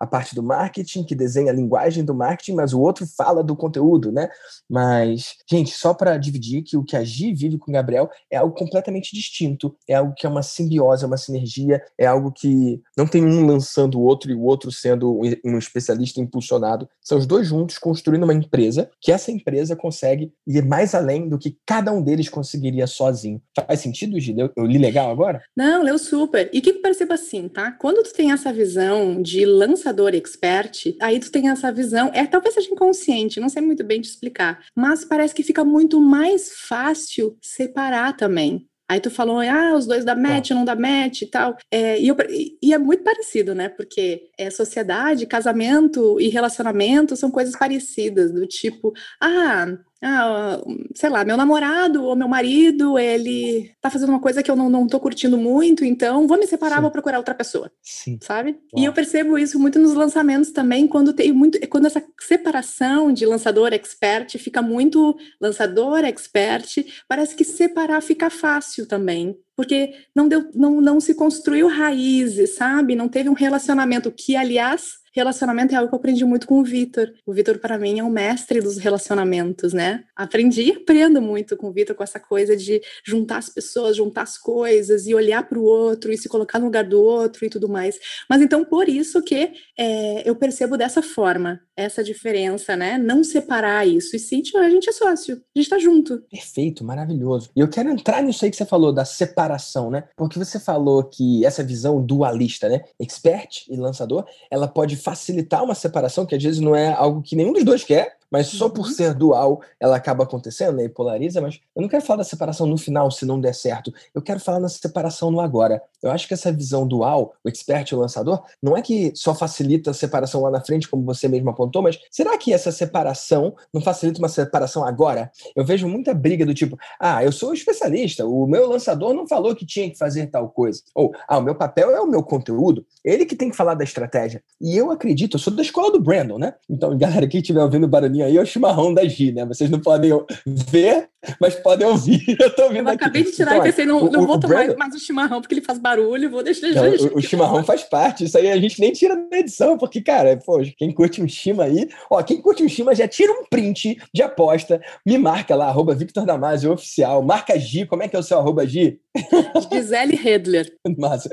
a 0.00 0.06
parte 0.06 0.34
do 0.34 0.42
marketing, 0.42 1.04
que 1.04 1.14
desenha 1.14 1.50
a 1.50 1.54
linguagem 1.54 2.04
do 2.04 2.14
marketing, 2.14 2.54
mas 2.54 2.72
o 2.72 2.80
outro 2.80 3.06
fala 3.06 3.42
do 3.42 3.56
conteúdo, 3.56 4.10
né? 4.12 4.28
Mas, 4.68 5.34
gente, 5.50 5.70
só 5.70 5.94
para 5.94 6.16
dividir 6.16 6.62
que 6.62 6.76
o 6.76 6.84
que 6.84 6.96
a 6.96 7.04
Gi 7.04 7.34
vive 7.34 7.58
com 7.58 7.70
o 7.70 7.74
Gabriel 7.74 8.08
é 8.30 8.36
algo 8.36 8.54
completamente 8.54 9.14
distinto, 9.14 9.76
é 9.88 9.94
algo 9.94 10.14
que 10.16 10.26
é 10.26 10.28
uma 10.28 10.42
simbiose, 10.42 11.04
é 11.04 11.06
uma 11.06 11.16
sinergia, 11.16 11.82
é 11.98 12.06
algo 12.06 12.32
que 12.32 12.80
não 12.96 13.06
tem 13.06 13.24
um 13.24 13.46
lançando 13.46 13.98
o 13.98 14.02
outro 14.02 14.30
e 14.30 14.34
o 14.34 14.42
outro 14.42 14.70
sendo 14.72 15.20
um 15.44 15.58
especialista 15.58 16.20
impulsionado. 16.20 16.88
São 17.00 17.18
os 17.18 17.26
dois 17.26 17.46
juntos 17.46 17.78
construindo 17.78 18.24
uma 18.24 18.34
empresa 18.34 18.90
que 19.00 19.12
essa 19.12 19.30
empresa 19.30 19.76
consegue 19.76 20.32
ir 20.46 20.64
mais 20.64 20.94
além 20.94 21.28
do 21.28 21.38
que 21.38 21.56
cada 21.66 21.92
um 21.92 22.02
deles 22.02 22.28
conseguiria 22.28 22.86
sozinho. 22.86 23.40
Faz 23.66 23.80
sentido, 23.80 24.18
Gi? 24.18 24.34
Eu, 24.36 24.50
eu 24.56 24.66
li 24.66 24.78
legal 24.78 25.10
agora? 25.10 25.42
Não, 25.56 25.82
leu 25.82 25.98
super. 25.98 26.50
E 26.52 26.58
o 26.58 26.62
que 26.62 26.70
eu 26.70 26.82
percebo 26.82 27.12
assim, 27.12 27.48
tá? 27.48 27.72
Quando 27.72 28.02
tu 28.02 28.12
tem 28.12 28.32
essa 28.32 28.52
visão 28.52 29.20
de 29.26 29.44
lançador 29.44 30.14
expert, 30.14 30.94
aí 31.02 31.18
tu 31.18 31.32
tem 31.32 31.48
essa 31.48 31.72
visão, 31.72 32.10
é 32.14 32.24
talvez 32.24 32.54
seja 32.54 32.70
inconsciente, 32.70 33.40
não 33.40 33.48
sei 33.48 33.60
muito 33.60 33.82
bem 33.82 34.00
te 34.00 34.08
explicar, 34.08 34.64
mas 34.74 35.04
parece 35.04 35.34
que 35.34 35.42
fica 35.42 35.64
muito 35.64 36.00
mais 36.00 36.52
fácil 36.52 37.36
separar 37.42 38.16
também. 38.16 38.66
Aí 38.88 39.00
tu 39.00 39.10
falou, 39.10 39.40
ah, 39.40 39.74
os 39.74 39.84
dois 39.84 40.04
da 40.04 40.14
match, 40.14 40.50
não 40.50 40.64
dá 40.64 40.76
match 40.76 41.22
e 41.22 41.26
tal. 41.26 41.56
É, 41.72 42.00
e, 42.00 42.06
eu, 42.06 42.16
e, 42.62 42.72
é 42.72 42.78
muito 42.78 43.02
parecido, 43.02 43.52
né? 43.52 43.68
Porque 43.68 44.30
é 44.38 44.48
sociedade, 44.48 45.26
casamento 45.26 46.20
e 46.20 46.28
relacionamento 46.28 47.16
são 47.16 47.28
coisas 47.28 47.56
parecidas, 47.56 48.32
do 48.32 48.46
tipo, 48.46 48.92
ah, 49.20 49.66
ah, 50.02 50.60
sei 50.94 51.08
lá, 51.08 51.24
meu 51.24 51.36
namorado 51.36 52.04
ou 52.04 52.14
meu 52.14 52.28
marido, 52.28 52.98
ele 52.98 53.72
tá 53.80 53.90
fazendo 53.90 54.10
uma 54.10 54.20
coisa 54.20 54.42
que 54.42 54.50
eu 54.50 54.56
não, 54.56 54.68
não 54.68 54.86
tô 54.86 55.00
curtindo 55.00 55.38
muito, 55.38 55.84
então 55.84 56.26
vou 56.26 56.38
me 56.38 56.46
separar, 56.46 56.76
Sim. 56.76 56.82
vou 56.82 56.90
procurar 56.90 57.18
outra 57.18 57.34
pessoa. 57.34 57.70
Sim. 57.82 58.18
Sabe? 58.22 58.50
Uau. 58.50 58.82
E 58.82 58.84
eu 58.84 58.92
percebo 58.92 59.38
isso 59.38 59.58
muito 59.58 59.78
nos 59.78 59.94
lançamentos 59.94 60.50
também, 60.50 60.86
quando 60.86 61.12
tem 61.12 61.32
muito, 61.32 61.58
quando 61.68 61.86
essa 61.86 62.02
separação 62.20 63.12
de 63.12 63.24
lançador 63.24 63.72
expert 63.72 64.38
fica 64.38 64.60
muito 64.60 65.16
lançador 65.40 66.04
expert, 66.04 66.84
parece 67.08 67.34
que 67.34 67.44
separar 67.44 68.00
fica 68.02 68.28
fácil 68.28 68.86
também 68.86 69.36
porque 69.56 69.94
não 70.14 70.28
deu, 70.28 70.50
não, 70.54 70.82
não 70.82 71.00
se 71.00 71.14
construiu 71.14 71.66
raízes, 71.66 72.56
sabe? 72.56 72.94
Não 72.94 73.08
teve 73.08 73.30
um 73.30 73.32
relacionamento 73.32 74.12
que, 74.12 74.36
aliás, 74.36 74.98
relacionamento 75.16 75.74
é 75.74 75.78
algo 75.78 75.88
que 75.88 75.94
eu 75.94 75.98
aprendi 75.98 76.24
muito 76.24 76.46
com 76.46 76.60
o 76.60 76.64
Vitor. 76.64 77.10
O 77.24 77.32
Vitor, 77.32 77.58
para 77.58 77.78
mim, 77.78 77.98
é 77.98 78.04
o 78.04 78.10
mestre 78.10 78.60
dos 78.60 78.76
relacionamentos, 78.76 79.72
né? 79.72 80.04
Aprendi 80.14 80.62
e 80.62 80.72
aprendo 80.72 81.22
muito 81.22 81.56
com 81.56 81.68
o 81.68 81.72
Vitor, 81.72 81.96
com 81.96 82.04
essa 82.04 82.20
coisa 82.20 82.54
de 82.54 82.82
juntar 83.04 83.38
as 83.38 83.48
pessoas, 83.48 83.96
juntar 83.96 84.22
as 84.22 84.36
coisas 84.36 85.06
e 85.06 85.14
olhar 85.14 85.48
para 85.48 85.58
o 85.58 85.64
outro 85.64 86.12
e 86.12 86.18
se 86.18 86.28
colocar 86.28 86.58
no 86.58 86.66
lugar 86.66 86.84
do 86.84 87.02
outro 87.02 87.44
e 87.44 87.48
tudo 87.48 87.68
mais. 87.68 87.98
Mas 88.28 88.42
então, 88.42 88.64
por 88.64 88.88
isso 88.88 89.22
que 89.22 89.52
é, 89.78 90.28
eu 90.28 90.36
percebo 90.36 90.76
dessa 90.76 91.02
forma, 91.02 91.60
essa 91.74 92.04
diferença, 92.04 92.76
né? 92.76 92.98
Não 92.98 93.24
separar 93.24 93.86
isso. 93.86 94.14
E 94.14 94.18
sim, 94.18 94.42
a 94.56 94.68
gente 94.68 94.88
é 94.88 94.92
sócio, 94.92 95.36
a 95.54 95.58
gente 95.58 95.70
tá 95.70 95.78
junto. 95.78 96.22
Perfeito, 96.30 96.84
maravilhoso. 96.84 97.50
E 97.56 97.60
eu 97.60 97.68
quero 97.68 97.88
entrar 97.88 98.22
nisso 98.22 98.44
aí 98.44 98.50
que 98.50 98.56
você 98.56 98.66
falou, 98.66 98.92
da 98.92 99.04
separação, 99.04 99.90
né? 99.90 100.04
Porque 100.16 100.38
você 100.38 100.60
falou 100.60 101.04
que 101.04 101.44
essa 101.44 101.64
visão 101.64 102.04
dualista, 102.04 102.68
né? 102.68 102.84
Expert 103.00 103.66
e 103.68 103.76
lançador, 103.76 104.26
ela 104.50 104.68
pode 104.68 104.96
facilitar 105.06 105.62
uma 105.62 105.76
separação, 105.76 106.26
que 106.26 106.34
às 106.34 106.42
vezes 106.42 106.58
não 106.58 106.74
é 106.74 106.92
algo 106.92 107.22
que 107.22 107.36
nenhum 107.36 107.52
dos 107.52 107.62
dois 107.62 107.84
quer, 107.84 108.16
mas 108.30 108.48
só 108.48 108.68
por 108.68 108.86
uhum. 108.86 108.92
ser 108.92 109.14
dual 109.14 109.60
ela 109.78 109.96
acaba 109.96 110.24
acontecendo 110.24 110.76
né, 110.76 110.84
e 110.84 110.88
polariza. 110.88 111.40
Mas 111.40 111.60
eu 111.74 111.82
não 111.82 111.88
quero 111.88 112.04
falar 112.04 112.18
da 112.18 112.24
separação 112.24 112.66
no 112.66 112.76
final, 112.76 113.10
se 113.10 113.24
não 113.24 113.40
der 113.40 113.54
certo. 113.54 113.92
Eu 114.14 114.22
quero 114.22 114.40
falar 114.40 114.60
na 114.60 114.68
separação 114.68 115.30
no 115.30 115.40
agora. 115.40 115.80
Eu 116.02 116.10
acho 116.10 116.26
que 116.26 116.34
essa 116.34 116.52
visão 116.52 116.86
dual, 116.86 117.34
o 117.44 117.48
expert 117.48 117.90
e 117.90 117.94
o 117.94 117.98
lançador, 117.98 118.42
não 118.62 118.76
é 118.76 118.82
que 118.82 119.12
só 119.14 119.34
facilita 119.34 119.90
a 119.90 119.94
separação 119.94 120.42
lá 120.42 120.50
na 120.50 120.60
frente, 120.60 120.88
como 120.88 121.04
você 121.04 121.28
mesmo 121.28 121.50
apontou, 121.50 121.82
mas 121.82 121.98
será 122.10 122.36
que 122.36 122.52
essa 122.52 122.70
separação 122.70 123.54
não 123.72 123.80
facilita 123.80 124.18
uma 124.18 124.28
separação 124.28 124.84
agora? 124.84 125.30
Eu 125.54 125.64
vejo 125.64 125.88
muita 125.88 126.12
briga 126.14 126.44
do 126.44 126.54
tipo, 126.54 126.76
ah, 127.00 127.24
eu 127.24 127.32
sou 127.32 127.52
especialista, 127.52 128.26
o 128.26 128.46
meu 128.46 128.68
lançador 128.68 129.14
não 129.14 129.26
falou 129.26 129.54
que 129.54 129.66
tinha 129.66 129.90
que 129.90 129.98
fazer 129.98 130.26
tal 130.26 130.48
coisa. 130.50 130.82
Ou, 130.94 131.12
ah, 131.26 131.38
o 131.38 131.42
meu 131.42 131.54
papel 131.54 131.90
é 131.90 132.00
o 132.00 132.06
meu 132.06 132.22
conteúdo, 132.22 132.84
ele 133.04 133.24
que 133.24 133.36
tem 133.36 133.50
que 133.50 133.56
falar 133.56 133.74
da 133.74 133.84
estratégia. 133.84 134.42
E 134.60 134.76
eu 134.76 134.90
acredito, 134.96 135.36
eu 135.36 135.40
sou 135.40 135.52
da 135.52 135.62
escola 135.62 135.92
do 135.92 136.00
Brandon, 136.00 136.38
né? 136.38 136.54
Então, 136.68 136.96
galera, 136.98 137.26
quem 137.26 137.40
estiver 137.40 137.62
ouvindo 137.62 137.84
o 137.84 137.88
barulhinho 137.88 138.24
aí 138.24 138.36
é 138.36 138.40
o 138.40 138.46
chimarrão 138.46 138.92
da 138.92 139.06
Gi, 139.06 139.32
né? 139.32 139.44
Vocês 139.46 139.70
não 139.70 139.80
podem 139.80 140.10
ver, 140.46 141.08
mas 141.40 141.54
podem 141.54 141.86
ouvir. 141.86 142.22
Eu 142.40 142.54
tô 142.54 142.64
ouvindo 142.64 142.88
eu 142.88 142.94
acabei 142.94 143.24
de 143.24 143.32
tirar 143.32 143.52
então, 143.52 143.66
e 143.66 143.70
pensei, 143.70 143.86
não, 143.86 144.04
o, 144.04 144.10
não 144.10 144.26
vou 144.26 144.38
tomar 144.38 144.64
Brandon... 144.64 144.78
mais 144.78 144.94
o 144.94 144.98
chimarrão, 144.98 145.40
porque 145.40 145.54
ele 145.54 145.62
faz 145.62 145.78
barulho, 145.78 146.30
vou 146.30 146.42
deixar 146.42 146.68
não, 146.68 146.88
o, 146.88 147.18
o 147.18 147.20
chimarrão 147.20 147.64
faz 147.64 147.82
parte, 147.82 148.24
isso 148.24 148.36
aí 148.36 148.50
a 148.50 148.58
gente 148.58 148.80
nem 148.80 148.92
tira 148.92 149.16
da 149.16 149.38
edição, 149.38 149.76
porque, 149.76 150.00
cara, 150.00 150.36
pô, 150.36 150.60
quem 150.76 150.92
curte 150.92 151.22
um 151.22 151.28
chima 151.28 151.64
aí, 151.64 151.88
ó, 152.10 152.22
quem 152.22 152.40
curte 152.40 152.62
um 152.62 152.68
chima 152.68 152.94
já 152.94 153.08
tira 153.08 153.32
um 153.32 153.44
print 153.48 153.98
de 154.12 154.22
aposta, 154.22 154.80
me 155.04 155.18
marca 155.18 155.54
lá, 155.54 155.66
arroba 155.66 155.94
Victor 155.94 156.24
Damasio 156.24 156.72
oficial, 156.72 157.22
marca 157.22 157.58
Gi, 157.58 157.86
como 157.86 158.02
é 158.02 158.08
que 158.08 158.16
é 158.16 158.18
o 158.18 158.22
seu 158.22 158.38
arroba 158.38 158.66
Gi? 158.66 159.00
Gisele 159.72 160.16
Redler. 160.16 160.72
Massa. 160.98 161.28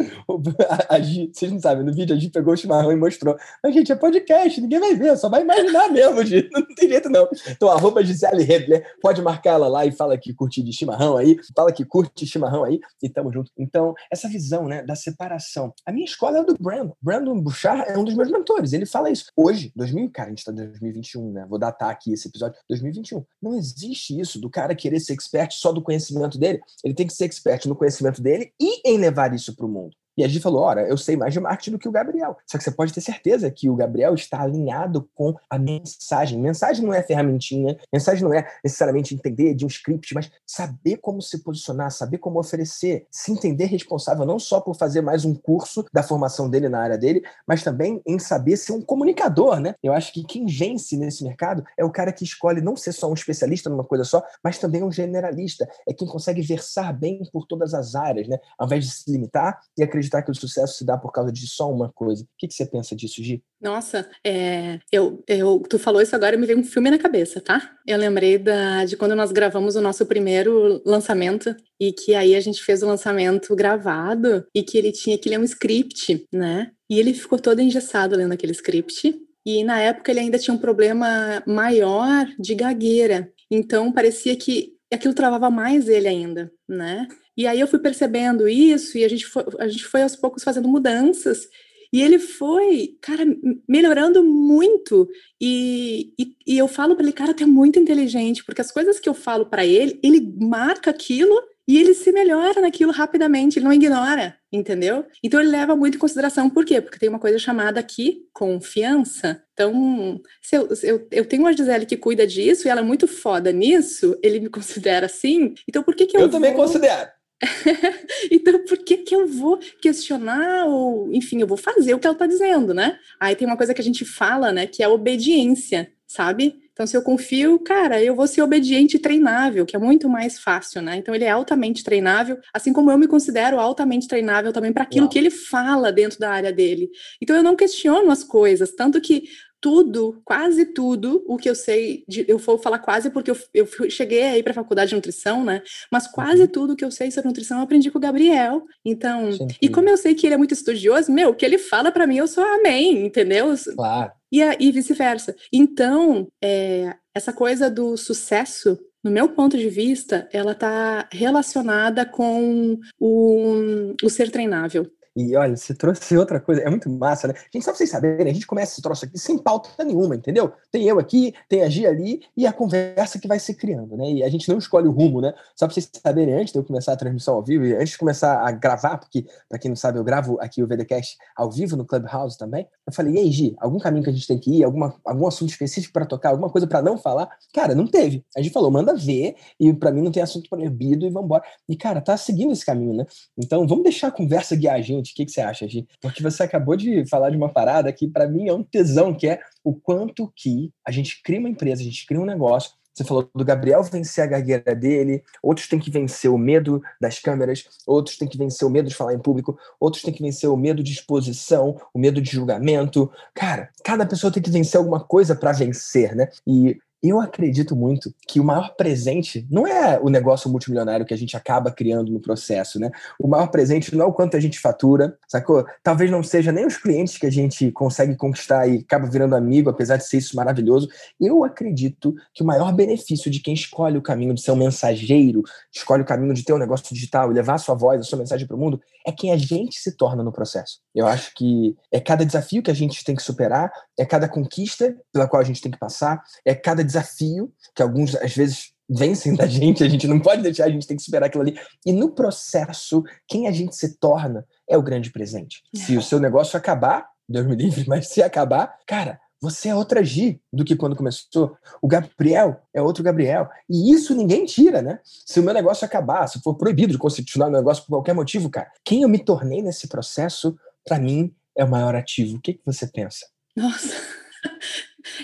A, 0.70 0.96
a 0.96 1.00
Gi, 1.00 1.32
vocês 1.34 1.52
não 1.52 1.60
sabem, 1.60 1.84
no 1.84 1.94
vídeo 1.94 2.16
a 2.16 2.20
Gi 2.20 2.30
pegou 2.30 2.54
o 2.54 2.58
chimarrão 2.58 2.92
e 2.92 2.96
mostrou. 2.96 3.36
Mas, 3.64 3.74
gente, 3.74 3.92
é 3.92 3.96
podcast, 3.96 4.60
ninguém 4.62 4.80
vai 4.80 4.96
ver, 4.96 5.18
só 5.18 5.30
vai 5.30 5.42
imaginar 5.42 5.90
mesmo, 5.90 6.24
Gi. 6.26 6.50
Não 6.54 6.64
tem 6.76 6.90
jeito, 6.90 7.10
não. 7.10 7.28
Então, 7.50 7.70
arroba 7.70 8.04
Gisele 8.04 8.44
Redler, 8.44 8.86
pode 9.02 9.22
marcar 9.22 9.52
ela 9.52 9.68
lá 9.68 9.86
e 9.86 9.92
fala 9.92 10.18
que 10.18 10.34
curte 10.34 10.62
de 10.62 10.72
chimarrão 10.72 11.18
aí, 11.18 11.38
fala 11.56 11.72
que 11.72 11.86
curte 11.86 12.26
chimarrão 12.26 12.64
aí 12.64 12.80
e 13.02 13.10
tamo 13.10 13.32
junto. 13.32 13.52
Então, 13.58 13.94
essa 14.12 14.28
visão, 14.28 14.68
né, 14.68 14.84
da 14.84 14.96
separação. 14.96 15.74
A 15.86 15.92
minha 15.92 16.06
escola 16.06 16.40
é 16.40 16.44
do 16.44 16.56
Brandon. 16.60 16.94
Brandon 17.02 17.40
Bouchard 17.40 17.90
é 17.92 17.98
um 17.98 18.04
dos 18.04 18.16
meus 18.16 18.30
mentores. 18.30 18.74
Ele 18.74 18.86
fala 18.86 19.10
isso. 19.10 19.26
Hoje, 19.36 19.72
2000, 19.76 20.10
cara, 20.12 20.28
a 20.28 20.30
gente 20.30 20.44
tá 20.44 20.52
em 20.52 20.56
2021, 20.56 21.32
né? 21.32 21.46
Vou 21.50 21.60
datar 21.60 21.90
aqui 21.90 22.14
esse 22.14 22.28
episódio. 22.28 22.58
2021. 22.70 23.24
Não 23.42 23.56
existe 23.56 24.20
isso 24.20 24.40
do 24.40 24.50
cara 24.50 24.76
querer 24.76 25.00
ser 25.00 25.14
expert 25.14 25.54
só 25.54 25.72
do 25.72 25.82
conhecimento 25.82 26.38
dele. 26.38 26.60
Ele 26.84 26.94
tem 26.94 27.08
que 27.08 27.14
ser 27.14 27.26
expert 27.26 27.66
no 27.66 27.73
conhecimento 27.76 28.22
dele 28.22 28.54
e 28.60 28.88
em 28.90 28.98
levar 28.98 29.34
isso 29.34 29.56
para 29.56 29.66
o 29.66 29.70
mundo. 29.70 29.96
E 30.18 30.24
a 30.24 30.28
gente 30.28 30.42
falou: 30.42 30.62
ora, 30.62 30.88
eu 30.88 30.98
sei 30.98 31.16
mais 31.16 31.34
de 31.34 31.40
marketing 31.40 31.72
do 31.72 31.80
que 31.80 31.88
o 31.88 31.92
Gabriel. 31.92 32.38
Só 32.46 32.58
que 32.58 32.64
você 32.64 32.72
pode 32.72 32.94
ter 32.94 33.02
certeza 33.02 33.50
que 33.50 33.70
o 33.70 33.76
Gabriel 33.76 34.14
está 34.14 34.42
alinhado 34.42 35.10
com 35.16 35.36
a 35.50 35.58
mensagem. 35.58 36.40
Mensagem 36.40 36.86
não 36.86 36.94
é 36.94 37.02
ferramentinha, 37.02 37.78
mensagem 37.92 38.24
não 38.24 38.34
é 38.34 38.48
necessariamente 38.64 39.14
entender 39.16 39.54
de 39.54 39.66
um 39.66 39.68
script, 39.68 40.14
mas 40.14 40.32
saber 40.46 40.98
como 40.98 41.22
se 41.22 41.40
posicionar, 41.44 41.92
saber 41.92 42.18
como 42.18 42.40
oferecer, 42.40 43.08
se 43.12 43.32
entender 43.32 43.66
responsável 43.66 44.26
não 44.26 44.40
só 44.40 44.62
por 44.62 44.76
fazer 44.76 45.02
mais 45.02 45.26
um 45.26 45.34
curso 45.34 45.86
da 45.92 46.04
formação 46.04 46.50
dele 46.50 46.70
na 46.70 46.82
área 46.82 46.98
dele, 46.98 47.24
mas 47.48 47.64
também 47.64 48.02
em 48.06 48.20
saber 48.20 48.58
ser 48.58 48.74
um 48.74 48.82
comunicador, 48.82 49.60
né? 49.60 49.76
Eu 49.82 49.94
acho 49.94 50.14
que 50.14 50.24
quem 50.24 50.46
vence 50.46 50.96
nesse 50.98 51.24
mercado 51.24 51.64
é 51.78 51.84
o 51.84 51.92
cara 51.92 52.12
que 52.12 52.24
escolhe 52.24 52.62
não 52.62 52.76
ser 52.76 52.92
só 52.92 53.10
um 53.10 53.14
especialista 53.14 53.70
numa 53.70 53.84
coisa 53.84 54.04
só, 54.04 54.24
mas 54.44 54.58
também 54.58 54.84
um 54.84 54.92
generalista. 54.92 55.68
É 55.88 55.94
quem 55.94 56.08
consegue 56.08 56.42
versar 56.42 56.94
bem 56.94 57.22
por 57.32 57.46
todas 57.46 57.74
as 57.74 57.96
áreas, 57.96 58.28
né? 58.28 58.38
Ao 58.58 58.66
invés 58.68 58.86
de 58.86 58.92
se 58.92 59.12
limitar 59.12 59.60
e 59.78 59.84
acreditar 59.84 60.03
acreditar 60.04 60.22
que 60.22 60.32
o 60.32 60.36
sucesso 60.36 60.78
se 60.78 60.86
dá 60.86 60.98
por 60.98 61.12
causa 61.12 61.32
de 61.32 61.48
só 61.48 61.72
uma 61.72 61.92
coisa. 61.92 62.24
O 62.24 62.28
que, 62.38 62.48
que 62.48 62.54
você 62.54 62.66
pensa 62.66 62.96
disso, 62.96 63.24
Gi? 63.24 63.42
Nossa, 63.62 64.10
é, 64.26 64.80
eu, 64.92 65.24
eu, 65.28 65.60
tu 65.70 65.80
falou 65.80 66.02
isso 66.02 66.16
agora 66.16 66.38
me 66.38 66.46
veio 66.46 66.60
um 66.60 66.64
filme 66.64 66.92
na 66.92 66.98
cabeça, 66.98 67.40
tá? 67.40 67.72
Eu 67.88 67.98
lembrei 67.98 68.38
da, 68.38 68.86
de 68.86 68.98
quando 68.98 69.16
nós 69.16 69.32
gravamos 69.32 69.76
o 69.76 69.82
nosso 69.82 70.06
primeiro 70.06 70.82
lançamento 70.86 71.56
e 71.80 71.94
que 71.94 72.14
aí 72.14 72.36
a 72.36 72.42
gente 72.42 72.62
fez 72.62 72.84
o 72.84 72.88
lançamento 72.88 73.56
gravado 73.56 74.46
e 74.54 74.62
que 74.64 74.78
ele 74.78 74.92
tinha 74.92 75.18
que 75.18 75.30
ler 75.30 75.40
um 75.40 75.44
script, 75.44 76.28
né? 76.32 76.72
E 76.90 77.00
ele 77.00 77.14
ficou 77.14 77.40
todo 77.40 77.62
engessado 77.62 78.16
lendo 78.16 78.34
aquele 78.34 78.52
script. 78.52 79.16
E 79.46 79.64
na 79.64 79.80
época 79.80 80.12
ele 80.12 80.22
ainda 80.22 80.40
tinha 80.40 80.54
um 80.54 80.60
problema 80.60 81.44
maior 81.46 82.28
de 82.40 82.56
gagueira. 82.56 83.32
Então 83.52 83.92
parecia 83.92 84.36
que 84.36 84.74
aquilo 84.92 85.14
travava 85.14 85.50
mais 85.50 85.90
ele 85.90 86.08
ainda, 86.08 86.52
né? 86.68 87.08
E 87.38 87.48
aí 87.48 87.60
eu 87.60 87.68
fui 87.68 87.80
percebendo 87.80 88.48
isso 88.48 88.98
e 88.98 89.04
a 89.04 89.08
gente 89.08 89.26
foi, 89.26 89.44
a 89.60 89.68
gente 89.68 89.86
foi 89.86 90.04
aos 90.04 90.16
poucos 90.16 90.44
fazendo 90.44 90.68
mudanças. 90.68 91.48
E 91.92 92.02
ele 92.02 92.18
foi, 92.18 92.98
cara, 93.02 93.24
melhorando 93.70 94.24
muito. 94.24 95.08
E, 95.40 96.12
e, 96.20 96.36
e 96.48 96.58
eu 96.58 96.68
falo 96.68 96.96
para 96.96 97.04
ele, 97.04 97.14
cara, 97.14 97.34
tu 97.34 97.44
é 97.44 97.46
muito 97.46 97.78
inteligente, 97.80 98.44
porque 98.44 98.62
as 98.62 98.72
coisas 98.72 99.00
que 99.00 99.08
eu 99.08 99.14
falo 99.14 99.46
para 99.46 99.64
ele, 99.66 100.00
ele 100.04 100.20
marca 100.40 100.90
aquilo 100.90 101.40
E 101.66 101.78
ele 101.78 101.94
se 101.94 102.12
melhora 102.12 102.60
naquilo 102.60 102.92
rapidamente, 102.92 103.58
ele 103.58 103.66
não 103.66 103.72
ignora, 103.74 104.36
entendeu? 104.52 105.06
Então 105.24 105.40
ele 105.40 105.50
leva 105.50 105.76
muito 105.78 105.96
em 105.96 106.00
consideração, 106.00 106.50
por 106.50 106.66
quê? 106.66 106.82
Porque 106.82 107.00
tem 107.00 107.08
uma 107.08 107.20
coisa 107.20 107.40
chamada 107.40 107.80
aqui 107.80 108.28
confiança. 108.34 109.42
Então, 109.54 110.22
se 110.42 110.58
eu, 110.58 110.68
eu, 110.84 111.08
eu 111.10 111.26
tenho 111.26 111.44
uma 111.44 111.54
Gisele 111.54 111.86
que 111.86 111.96
cuida 111.96 112.28
disso 112.28 112.68
e 112.68 112.70
ela 112.70 112.82
é 112.82 112.84
muito 112.84 113.08
foda 113.08 113.52
nisso, 113.54 114.18
ele 114.22 114.42
me 114.42 114.50
considera 114.52 115.06
assim, 115.06 115.54
então 115.68 115.84
por 115.84 115.96
que 115.96 116.06
que 116.06 116.18
eu 116.18 116.22
Eu 116.22 116.30
vou... 116.30 116.38
também 116.38 116.54
considero. 116.54 117.10
então, 118.32 118.64
por 118.66 118.78
que 118.78 118.98
que 118.98 119.16
eu 119.16 119.28
vou 119.28 119.58
questionar 119.82 120.66
ou, 120.66 121.14
enfim, 121.14 121.42
eu 121.42 121.48
vou 121.48 121.58
fazer 121.58 121.94
o 121.94 122.00
que 122.00 122.08
ela 122.08 122.16
está 122.16 122.26
dizendo, 122.26 122.74
né? 122.74 122.98
Aí 123.20 123.36
tem 123.36 123.48
uma 123.48 123.58
coisa 123.58 123.74
que 123.74 123.82
a 123.82 123.84
gente 123.84 124.06
fala, 124.06 124.52
né, 124.52 124.68
que 124.68 124.84
é 124.84 124.88
obediência, 124.88 125.92
sabe? 126.08 126.62
Então, 126.74 126.88
se 126.88 126.98
eu 126.98 127.04
confio, 127.04 127.60
cara, 127.60 128.02
eu 128.02 128.16
vou 128.16 128.26
ser 128.26 128.42
obediente 128.42 128.98
e 128.98 129.00
treinável, 129.00 129.64
que 129.64 129.76
é 129.76 129.80
muito 129.80 130.10
mais 130.10 130.40
fácil, 130.40 130.82
né? 130.82 130.98
Então, 130.98 131.14
ele 131.14 131.24
é 131.24 131.30
altamente 131.30 131.84
treinável, 131.84 132.40
assim 132.52 132.74
como 132.74 132.90
eu 132.90 132.98
me 132.98 133.08
considero 133.08 133.60
altamente 133.60 134.08
treinável 134.08 134.52
também 134.52 134.74
para 134.74 134.82
aquilo 134.82 135.06
Uau. 135.06 135.12
que 135.12 135.20
ele 135.20 135.30
fala 135.30 135.92
dentro 135.92 136.18
da 136.18 136.32
área 136.32 136.52
dele. 136.52 136.90
Então, 137.22 137.36
eu 137.36 137.44
não 137.44 137.56
questiono 137.56 138.10
as 138.10 138.24
coisas, 138.24 138.72
tanto 138.76 139.00
que 139.00 139.24
tudo, 139.64 140.22
quase 140.26 140.66
tudo, 140.66 141.24
o 141.26 141.38
que 141.38 141.50
eu 141.50 141.56
sei, 141.56 142.04
de, 142.06 142.26
eu 142.28 142.38
vou 142.38 142.58
falar 142.58 142.80
quase 142.80 143.10
porque 143.10 143.32
eu, 143.32 143.38
eu 143.54 143.66
cheguei 143.90 144.24
aí 144.24 144.44
para 144.44 144.52
a 144.52 144.56
faculdade 144.56 144.90
de 144.90 144.96
nutrição, 144.96 145.42
né? 145.42 145.64
Mas 145.90 146.06
quase 146.06 146.42
uhum. 146.42 146.48
tudo 146.48 146.76
que 146.76 146.84
eu 146.84 146.92
sei 146.92 147.10
sobre 147.10 147.30
nutrição 147.30 147.60
eu 147.60 147.64
aprendi 147.64 147.90
com 147.90 147.98
o 147.98 148.02
Gabriel. 148.02 148.66
Então, 148.84 149.32
Sim, 149.32 149.48
e 149.62 149.70
como 149.70 149.88
eu 149.88 149.96
sei 149.96 150.14
que 150.14 150.28
ele 150.28 150.34
é 150.34 150.38
muito 150.38 150.54
estudioso, 150.54 151.14
meu, 151.14 151.30
o 151.30 151.34
que 151.34 151.46
ele 151.46 151.58
fala 151.58 151.94
para 151.94 152.06
mim 152.06 152.18
eu 152.18 152.28
sou 152.28 152.44
amém, 152.44 153.06
entendeu? 153.06 153.56
Claro. 153.74 154.12
E, 154.30 154.42
e 154.42 154.70
vice-versa. 154.70 155.34
Então, 155.52 156.28
é, 156.44 156.94
essa 157.16 157.32
coisa 157.32 157.70
do 157.70 157.96
sucesso 157.96 158.78
no 159.02 159.12
meu 159.12 159.30
ponto 159.30 159.58
de 159.58 159.70
vista, 159.70 160.30
ela 160.32 160.54
está 160.54 161.08
relacionada 161.12 162.06
com 162.06 162.80
o, 163.00 163.94
o 164.02 164.10
ser 164.10 164.32
treinável. 164.32 164.90
E 165.16 165.36
olha, 165.36 165.56
você 165.56 165.76
trouxe 165.76 166.18
outra 166.18 166.40
coisa, 166.40 166.62
é 166.62 166.70
muito 166.70 166.90
massa, 166.90 167.28
né? 167.28 167.36
Gente, 167.54 167.64
só 167.64 167.72
pra 167.72 167.78
vocês 167.78 167.90
saberem, 167.90 168.32
a 168.32 168.34
gente 168.34 168.48
começa 168.48 168.74
esse 168.74 168.82
troço 168.82 169.06
aqui 169.06 169.18
sem 169.20 169.38
pauta 169.38 169.70
nenhuma, 169.84 170.16
entendeu? 170.16 170.52
Tem 170.72 170.88
eu 170.88 170.98
aqui, 170.98 171.34
tem 171.48 171.62
a 171.62 171.70
Gia 171.70 171.90
ali 171.90 172.22
e 172.36 172.48
a 172.48 172.54
conversa 172.54 173.20
que 173.20 173.28
vai 173.28 173.40
se 173.40 173.54
criando, 173.54 173.96
né? 173.96 174.12
E 174.12 174.24
a 174.24 174.30
gente 174.30 174.50
não 174.50 174.58
escolhe 174.58 174.88
o 174.88 174.92
rumo, 174.92 175.22
né? 175.22 175.32
Só 175.56 175.68
pra 175.68 175.74
vocês 175.74 175.88
saberem, 176.04 176.34
antes 176.34 176.52
de 176.52 176.58
eu 176.58 176.64
começar 176.64 176.94
a 176.94 176.96
transmissão 176.96 177.36
ao 177.36 177.44
vivo, 177.44 177.64
e 177.64 177.76
antes 177.76 177.92
de 177.92 177.98
começar 177.98 178.40
a 178.40 178.52
gravar, 178.52 178.98
porque, 178.98 179.26
pra 179.48 179.60
quem 179.60 179.70
não 179.70 179.76
sabe, 179.76 180.00
eu 180.00 180.04
gravo 180.04 180.40
aqui 180.42 180.64
o 180.64 180.68
VDcast 180.68 181.16
ao 181.36 181.52
vivo 181.52 181.76
no 181.76 181.86
Clubhouse 181.86 182.36
também, 182.36 182.68
eu 182.88 182.94
falei, 182.94 183.14
e 183.14 183.20
aí, 183.20 183.32
Gi, 183.32 183.56
algum 183.60 183.78
caminho 183.78 184.04
que 184.04 184.10
a 184.10 184.14
gente 184.14 184.26
tem 184.26 184.40
que 184.40 184.60
ir, 184.60 184.64
alguma, 184.64 184.96
algum 185.06 185.28
assunto 185.28 185.50
específico 185.50 185.94
para 185.94 186.06
tocar, 186.08 186.30
alguma 186.30 186.50
coisa 186.50 186.66
para 186.66 186.82
não 186.82 186.98
falar? 186.98 187.30
Cara, 187.54 187.76
não 187.76 187.86
teve. 187.86 188.26
A 188.36 188.42
gente 188.42 188.52
falou, 188.52 188.72
manda 188.72 188.96
ver, 188.96 189.36
e 189.60 189.72
para 189.74 189.92
mim 189.92 190.02
não 190.02 190.12
tem 190.12 190.24
assunto 190.24 190.50
proibido, 190.50 191.06
e 191.06 191.10
vambora. 191.12 191.44
E, 191.70 191.76
cara, 191.78 192.02
tá 192.02 192.18
seguindo 192.18 192.52
esse 192.52 192.66
caminho, 192.66 192.94
né? 192.96 193.06
Então, 193.38 193.68
vamos 193.68 193.84
deixar 193.84 194.08
a 194.08 194.12
conversa 194.12 194.56
guiar 194.56 194.76
a 194.76 194.82
gente. 194.82 195.03
O 195.12 195.16
que, 195.16 195.26
que 195.26 195.32
você 195.32 195.42
acha, 195.42 195.68
Gi? 195.68 195.88
Porque 196.02 196.24
você 196.24 196.44
acabou 196.44 196.76
de 196.76 197.06
falar 197.08 197.30
de 197.30 197.38
uma 197.38 197.50
parada 197.50 197.92
que 197.92 198.08
para 198.08 198.28
mim 198.28 198.48
é 198.48 198.54
um 198.54 198.64
tesão, 198.64 199.14
que 199.14 199.28
é 199.28 199.40
o 199.64 199.74
quanto 199.74 200.32
que 200.36 200.72
a 200.86 200.92
gente 200.92 201.22
cria 201.22 201.40
uma 201.40 201.50
empresa, 201.50 201.82
a 201.82 201.86
gente 201.86 202.06
cria 202.06 202.20
um 202.20 202.26
negócio, 202.26 202.72
você 202.94 203.04
falou 203.04 203.28
do 203.34 203.44
Gabriel 203.44 203.82
vencer 203.84 204.24
a 204.24 204.28
gagueira 204.28 204.76
dele, 204.76 205.24
outros 205.42 205.68
têm 205.68 205.80
que 205.80 205.90
vencer 205.90 206.30
o 206.30 206.38
medo 206.38 206.82
das 207.02 207.18
câmeras, 207.18 207.66
outros 207.88 208.18
têm 208.18 208.28
que 208.28 208.38
vencer 208.38 208.68
o 208.68 208.72
medo 208.72 208.88
de 208.88 208.94
falar 208.94 209.16
em 209.16 209.20
público, 209.20 209.58
outros 209.80 210.04
têm 210.04 210.14
que 210.14 210.22
vencer 210.22 210.48
o 210.48 210.56
medo 210.56 210.84
de 210.84 210.92
exposição, 210.92 211.76
o 211.92 211.98
medo 211.98 212.22
de 212.22 212.32
julgamento. 212.32 213.12
Cara, 213.34 213.70
cada 213.84 214.06
pessoa 214.06 214.32
tem 214.32 214.44
que 214.44 214.52
vencer 214.52 214.78
alguma 214.78 215.00
coisa 215.00 215.36
para 215.36 215.52
vencer, 215.52 216.16
né? 216.16 216.30
E 216.46 216.78
eu 217.04 217.20
acredito 217.20 217.76
muito 217.76 218.14
que 218.26 218.40
o 218.40 218.44
maior 218.46 218.76
presente 218.78 219.46
não 219.52 219.68
é 219.68 220.00
o 220.02 220.10
negócio 220.10 220.50
multimilionário 220.50 221.06
que 221.06 221.14
a 221.14 221.18
gente 221.18 221.36
acaba 221.36 221.70
criando 221.70 222.10
no 222.14 222.20
processo, 222.22 222.80
né? 222.80 222.90
O 223.20 223.28
maior 223.28 223.48
presente 223.48 223.94
não 223.94 224.06
é 224.06 224.08
o 224.08 224.14
quanto 224.14 224.38
a 224.38 224.40
gente 224.40 224.58
fatura, 224.58 225.18
sacou? 225.28 225.66
Talvez 225.84 226.10
não 226.10 226.24
seja 226.24 226.54
nem 226.54 226.66
os 226.66 226.78
clientes 226.78 227.18
que 227.18 227.26
a 227.26 227.32
gente 227.32 227.70
consegue 227.72 228.16
conquistar 228.16 228.68
e 228.68 228.78
acaba 228.78 229.06
virando 229.10 229.36
amigo, 229.36 229.70
apesar 229.70 229.98
de 229.98 230.08
ser 230.08 230.20
isso 230.20 230.34
maravilhoso. 230.34 230.88
Eu 231.20 231.44
acredito 231.44 232.16
que 232.34 232.42
o 232.42 232.46
maior 232.46 232.72
benefício 232.72 233.30
de 233.30 233.42
quem 233.42 233.54
escolhe 233.54 233.98
o 233.98 234.02
caminho 234.02 234.34
de 234.34 234.42
ser 234.42 234.52
um 234.52 234.56
mensageiro, 234.56 235.44
escolhe 235.74 236.04
o 236.04 236.06
caminho 236.06 236.34
de 236.34 236.46
ter 236.46 236.54
um 236.54 236.58
negócio 236.58 236.86
digital 236.96 237.30
e 237.30 237.34
levar 237.34 237.56
a 237.56 237.58
sua 237.58 237.76
voz, 237.76 238.00
a 238.00 238.04
sua 238.04 238.20
mensagem 238.20 238.48
para 238.48 238.56
o 238.56 238.60
mundo, 238.60 238.80
é 239.06 239.12
quem 239.12 239.34
a 239.34 239.38
gente 239.38 239.76
se 239.78 239.98
torna 239.98 240.24
no 240.24 240.32
processo. 240.32 240.80
Eu 240.96 241.06
acho 241.06 241.34
que 241.36 241.76
é 241.92 242.00
cada 242.00 242.26
desafio 242.26 242.64
que 242.64 242.72
a 242.72 242.74
gente 242.74 243.04
tem 243.04 243.14
que 243.14 243.22
superar, 243.22 243.70
é 244.00 244.06
cada 244.06 244.30
conquista 244.30 244.96
pela 245.12 245.28
qual 245.28 245.42
a 245.42 245.46
gente 245.46 245.62
tem 245.62 245.72
que 245.72 245.78
passar, 245.78 246.24
é 246.46 246.56
cada 246.56 246.82
desafio 246.94 247.52
que 247.76 247.82
alguns 247.82 248.16
às 248.16 248.36
vezes 248.36 248.74
vencem 248.90 249.36
da 249.36 249.46
gente, 249.48 249.84
a 249.84 249.90
gente 249.90 250.08
não 250.08 250.20
pode 250.20 250.42
deixar, 250.42 250.66
a 250.66 250.70
gente 250.70 250.88
tem 250.88 250.98
que 250.98 251.04
superar 251.04 251.28
aquilo 251.28 251.44
ali. 251.44 251.60
E 251.86 251.92
no 251.92 252.12
processo, 252.12 253.04
quem 253.28 253.48
a 253.48 253.52
gente 253.52 253.76
se 253.76 253.98
torna 253.98 254.46
é 254.70 254.78
o 254.78 254.84
grande 254.84 255.12
presente. 255.12 255.64
Se 255.74 255.98
o 255.98 256.02
seu 256.02 256.20
negócio 256.20 256.58
acabar, 256.58 257.08
Deus 257.28 257.46
me 257.46 257.56
livre, 257.56 257.86
mas 257.88 258.08
se 258.08 258.22
acabar, 258.22 258.78
cara, 258.86 259.20
você 259.42 259.68
é 259.68 259.76
outra 259.76 260.02
Gi 260.02 260.42
do 260.54 260.64
que 260.64 260.74
quando 260.74 260.96
começou. 260.96 261.58
O 261.82 261.88
Gabriel 261.88 262.62
é 262.74 262.82
outro 262.82 263.04
Gabriel. 263.04 263.50
E 263.70 263.94
isso 263.94 264.16
ninguém 264.16 264.46
tira, 264.46 264.82
né? 264.82 265.00
Se 265.04 265.42
o 265.42 265.44
meu 265.44 265.54
negócio 265.54 265.84
acabar, 265.84 266.28
se 266.28 266.40
for 266.42 266.56
proibido 266.56 266.94
de 266.94 266.98
constitucionar 266.98 267.50
meu 267.50 267.60
negócio 267.60 267.84
por 267.84 267.90
qualquer 267.90 268.14
motivo, 268.14 268.50
cara, 268.50 268.72
quem 268.86 269.02
eu 269.02 269.10
me 269.10 269.20
tornei 269.20 269.62
nesse 269.62 269.90
processo, 269.90 270.56
para 270.86 270.98
mim, 270.98 271.36
é 271.58 271.66
o 271.66 271.70
maior 271.70 271.94
ativo. 271.94 272.38
O 272.38 272.42
que, 272.42 272.54
que 272.54 272.62
você 272.66 272.88
pensa? 272.88 273.26
Nossa. 273.54 273.94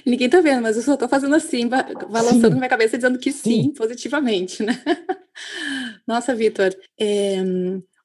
Ninguém 0.06 0.30
tá 0.30 0.42
vendo, 0.42 0.62
mas 0.62 0.78
eu 0.78 0.84
só 0.84 0.98
tô 0.98 1.08
fazendo 1.08 1.36
assim, 1.36 1.68
balançando 1.68 2.52
sim. 2.52 2.56
minha 2.56 2.70
cabeça 2.70 2.98
dizendo 2.98 3.20
que 3.20 3.32
sim, 3.32 3.64
sim. 3.64 3.74
positivamente, 3.74 4.64
né? 4.64 4.82
Nossa, 6.08 6.36
Vitor, 6.36 6.76
é, 7.00 7.38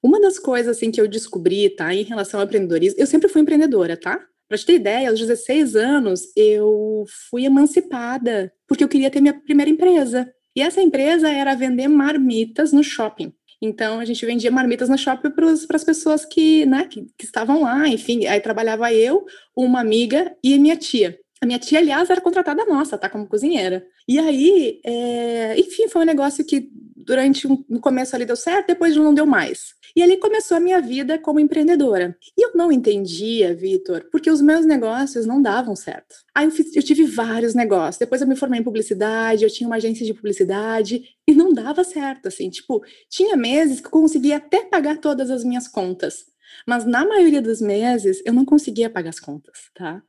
uma 0.03 0.21
das 0.21 0.39
coisas 0.39 0.77
assim 0.77 0.91
que 0.91 1.01
eu 1.01 1.09
descobri, 1.09 1.71
tá, 1.71 1.95
em 1.95 2.03
relação 2.03 2.41
ao 2.41 2.47
empreendedorismo, 2.47 3.01
eu 3.01 3.07
sempre 3.07 3.29
fui 3.29 3.43
empreendedora, 3.43 3.97
tá? 3.97 4.21
Para 4.49 4.59
te 4.59 4.67
ter 4.67 4.75
ideia, 4.75 5.09
aos 5.09 5.19
16 5.19 5.75
anos 5.75 6.23
eu 6.37 7.05
fui 7.31 7.45
emancipada 7.45 8.53
porque 8.69 8.85
eu 8.85 8.89
queria 8.89 9.11
ter 9.11 9.21
minha 9.21 9.35
primeira 9.35 9.71
empresa. 9.71 10.31
E 10.55 10.61
essa 10.61 10.81
empresa 10.81 11.29
era 11.29 11.55
vender 11.55 11.89
marmitas 11.89 12.73
no 12.73 12.85
shopping. 12.85 13.33
Então 13.61 13.99
a 13.99 14.05
gente 14.05 14.25
vendia 14.27 14.51
marmitas 14.51 14.89
no 14.89 14.99
shopping 14.99 15.31
para 15.31 15.51
as 15.51 15.85
pessoas 15.85 16.25
que, 16.25 16.67
né, 16.67 16.87
que, 16.87 17.07
que, 17.17 17.25
estavam 17.25 17.63
lá, 17.63 17.89
enfim. 17.89 18.27
Aí 18.27 18.41
trabalhava 18.41 18.93
eu, 18.93 19.25
uma 19.57 19.81
amiga 19.81 20.37
e 20.43 20.59
minha 20.59 20.77
tia. 20.77 21.19
A 21.45 21.47
minha 21.47 21.59
tia, 21.59 21.79
aliás, 21.79 22.09
era 22.09 22.23
contratada 22.23 22.65
nossa, 22.65 22.97
tá? 22.97 23.07
Como 23.07 23.27
cozinheira. 23.27 23.87
E 24.09 24.19
aí, 24.19 24.81
é... 24.83 25.61
enfim, 25.61 25.89
foi 25.89 26.01
um 26.01 26.07
negócio 26.07 26.43
que 26.43 26.71
durante 26.97 27.47
um, 27.47 27.63
no 27.69 27.81
começo 27.81 28.17
ali 28.17 28.25
deu 28.25 28.35
certo, 28.35 28.69
depois 28.69 28.97
não 28.97 29.13
deu 29.13 29.27
mais. 29.27 29.75
E 29.95 30.03
ali 30.03 30.17
começou 30.17 30.57
a 30.57 30.61
minha 30.61 30.81
vida 30.81 31.19
como 31.19 31.39
empreendedora. 31.39 32.17
E 32.35 32.47
eu 32.47 32.53
não 32.55 32.73
entendia, 32.73 33.55
Vitor, 33.55 34.09
porque 34.11 34.31
os 34.31 34.41
meus 34.41 34.65
negócios 34.65 35.27
não 35.27 35.43
davam 35.43 35.77
certo. 35.77 36.17
Aí 36.35 36.47
eu, 36.47 36.51
fiz, 36.51 36.75
eu 36.75 36.83
tive 36.83 37.05
vários 37.05 37.55
negócios. 37.55 37.99
Depois 37.99 38.23
eu 38.23 38.27
me 38.27 38.37
formei 38.37 38.61
em 38.61 38.65
publicidade, 38.65 39.45
eu 39.45 39.51
tinha 39.51 39.67
uma 39.67 39.77
agência 39.77 40.07
de 40.07 40.15
publicidade 40.15 41.03
e 41.29 41.35
não 41.35 41.53
dava 41.53 41.85
certo, 41.85 42.29
assim. 42.29 42.49
Tipo, 42.49 42.83
tinha 43.11 43.37
meses 43.37 43.81
que 43.83 43.87
eu 43.89 43.91
conseguia 43.91 44.39
até 44.39 44.65
pagar 44.65 44.97
todas 44.97 45.31
as 45.31 45.45
minhas 45.45 45.69
contas. 45.69 46.25
Mas 46.67 46.87
na 46.87 47.05
maioria 47.05 47.43
dos 47.43 47.61
meses 47.61 48.23
eu 48.25 48.33
não 48.33 48.47
conseguia 48.47 48.89
pagar 48.89 49.11
as 49.11 49.21
contas, 49.21 49.69
tá? 49.75 50.03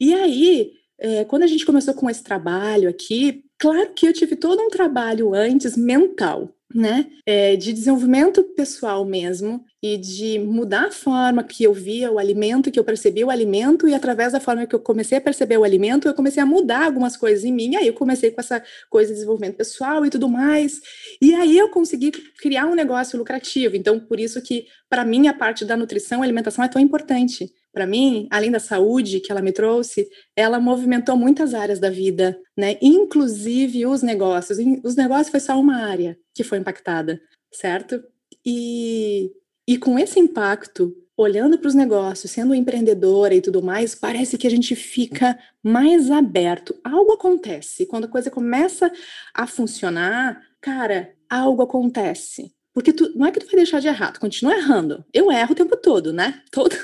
E 0.00 0.14
aí, 0.14 0.72
é, 0.98 1.24
quando 1.24 1.42
a 1.42 1.46
gente 1.46 1.66
começou 1.66 1.94
com 1.94 2.08
esse 2.08 2.22
trabalho 2.22 2.88
aqui, 2.88 3.44
claro 3.58 3.92
que 3.94 4.06
eu 4.06 4.12
tive 4.12 4.36
todo 4.36 4.60
um 4.60 4.68
trabalho 4.68 5.34
antes 5.34 5.76
mental, 5.76 6.56
né, 6.74 7.06
é, 7.24 7.54
de 7.56 7.72
desenvolvimento 7.72 8.42
pessoal 8.42 9.04
mesmo 9.04 9.64
e 9.82 9.96
de 9.96 10.38
mudar 10.38 10.86
a 10.86 10.90
forma 10.90 11.44
que 11.44 11.62
eu 11.62 11.72
via 11.72 12.10
o 12.10 12.18
alimento, 12.18 12.70
que 12.70 12.78
eu 12.78 12.84
percebia 12.84 13.24
o 13.24 13.30
alimento 13.30 13.86
e 13.86 13.94
através 13.94 14.32
da 14.32 14.40
forma 14.40 14.66
que 14.66 14.74
eu 14.74 14.80
comecei 14.80 15.16
a 15.16 15.20
perceber 15.20 15.56
o 15.56 15.64
alimento, 15.64 16.08
eu 16.08 16.14
comecei 16.14 16.42
a 16.42 16.46
mudar 16.46 16.84
algumas 16.84 17.16
coisas 17.16 17.44
em 17.44 17.52
mim. 17.52 17.76
Aí 17.76 17.86
eu 17.86 17.94
comecei 17.94 18.30
com 18.30 18.40
essa 18.40 18.62
coisa 18.90 19.08
de 19.08 19.14
desenvolvimento 19.14 19.56
pessoal 19.56 20.04
e 20.04 20.10
tudo 20.10 20.28
mais. 20.28 20.80
E 21.22 21.34
aí 21.34 21.56
eu 21.56 21.70
consegui 21.70 22.10
criar 22.10 22.66
um 22.66 22.74
negócio 22.74 23.18
lucrativo. 23.18 23.76
Então, 23.76 24.00
por 24.00 24.18
isso 24.18 24.42
que 24.42 24.66
para 24.90 25.04
mim 25.04 25.28
a 25.28 25.34
parte 25.34 25.64
da 25.64 25.76
nutrição 25.76 26.22
alimentação 26.22 26.64
é 26.64 26.68
tão 26.68 26.82
importante, 26.82 27.48
para 27.76 27.86
mim, 27.86 28.26
além 28.30 28.50
da 28.50 28.58
saúde 28.58 29.20
que 29.20 29.30
ela 29.30 29.42
me 29.42 29.52
trouxe, 29.52 30.08
ela 30.34 30.58
movimentou 30.58 31.14
muitas 31.14 31.52
áreas 31.52 31.78
da 31.78 31.90
vida, 31.90 32.40
né? 32.56 32.78
Inclusive 32.80 33.84
os 33.84 34.02
negócios. 34.02 34.58
Os 34.82 34.96
negócios 34.96 35.28
foi 35.28 35.40
só 35.40 35.60
uma 35.60 35.84
área 35.84 36.18
que 36.32 36.42
foi 36.42 36.56
impactada, 36.56 37.20
certo? 37.52 38.02
E, 38.46 39.30
e 39.68 39.76
com 39.76 39.98
esse 39.98 40.18
impacto, 40.18 40.96
olhando 41.14 41.58
para 41.58 41.68
os 41.68 41.74
negócios, 41.74 42.32
sendo 42.32 42.54
empreendedora 42.54 43.34
e 43.34 43.42
tudo 43.42 43.62
mais, 43.62 43.94
parece 43.94 44.38
que 44.38 44.46
a 44.46 44.50
gente 44.50 44.74
fica 44.74 45.38
mais 45.62 46.10
aberto. 46.10 46.74
Algo 46.82 47.12
acontece. 47.12 47.84
Quando 47.84 48.06
a 48.06 48.08
coisa 48.08 48.30
começa 48.30 48.90
a 49.34 49.46
funcionar, 49.46 50.40
cara, 50.62 51.12
algo 51.28 51.60
acontece. 51.60 52.54
Porque 52.76 52.92
tu, 52.92 53.10
não 53.16 53.26
é 53.26 53.32
que 53.32 53.40
tu 53.40 53.46
vai 53.46 53.56
deixar 53.56 53.80
de 53.80 53.88
errar, 53.88 54.12
tu 54.12 54.20
continua 54.20 54.54
errando. 54.54 55.02
Eu 55.10 55.32
erro 55.32 55.52
o 55.52 55.54
tempo 55.54 55.74
todo, 55.78 56.12
né? 56.12 56.42
Todo, 56.52 56.76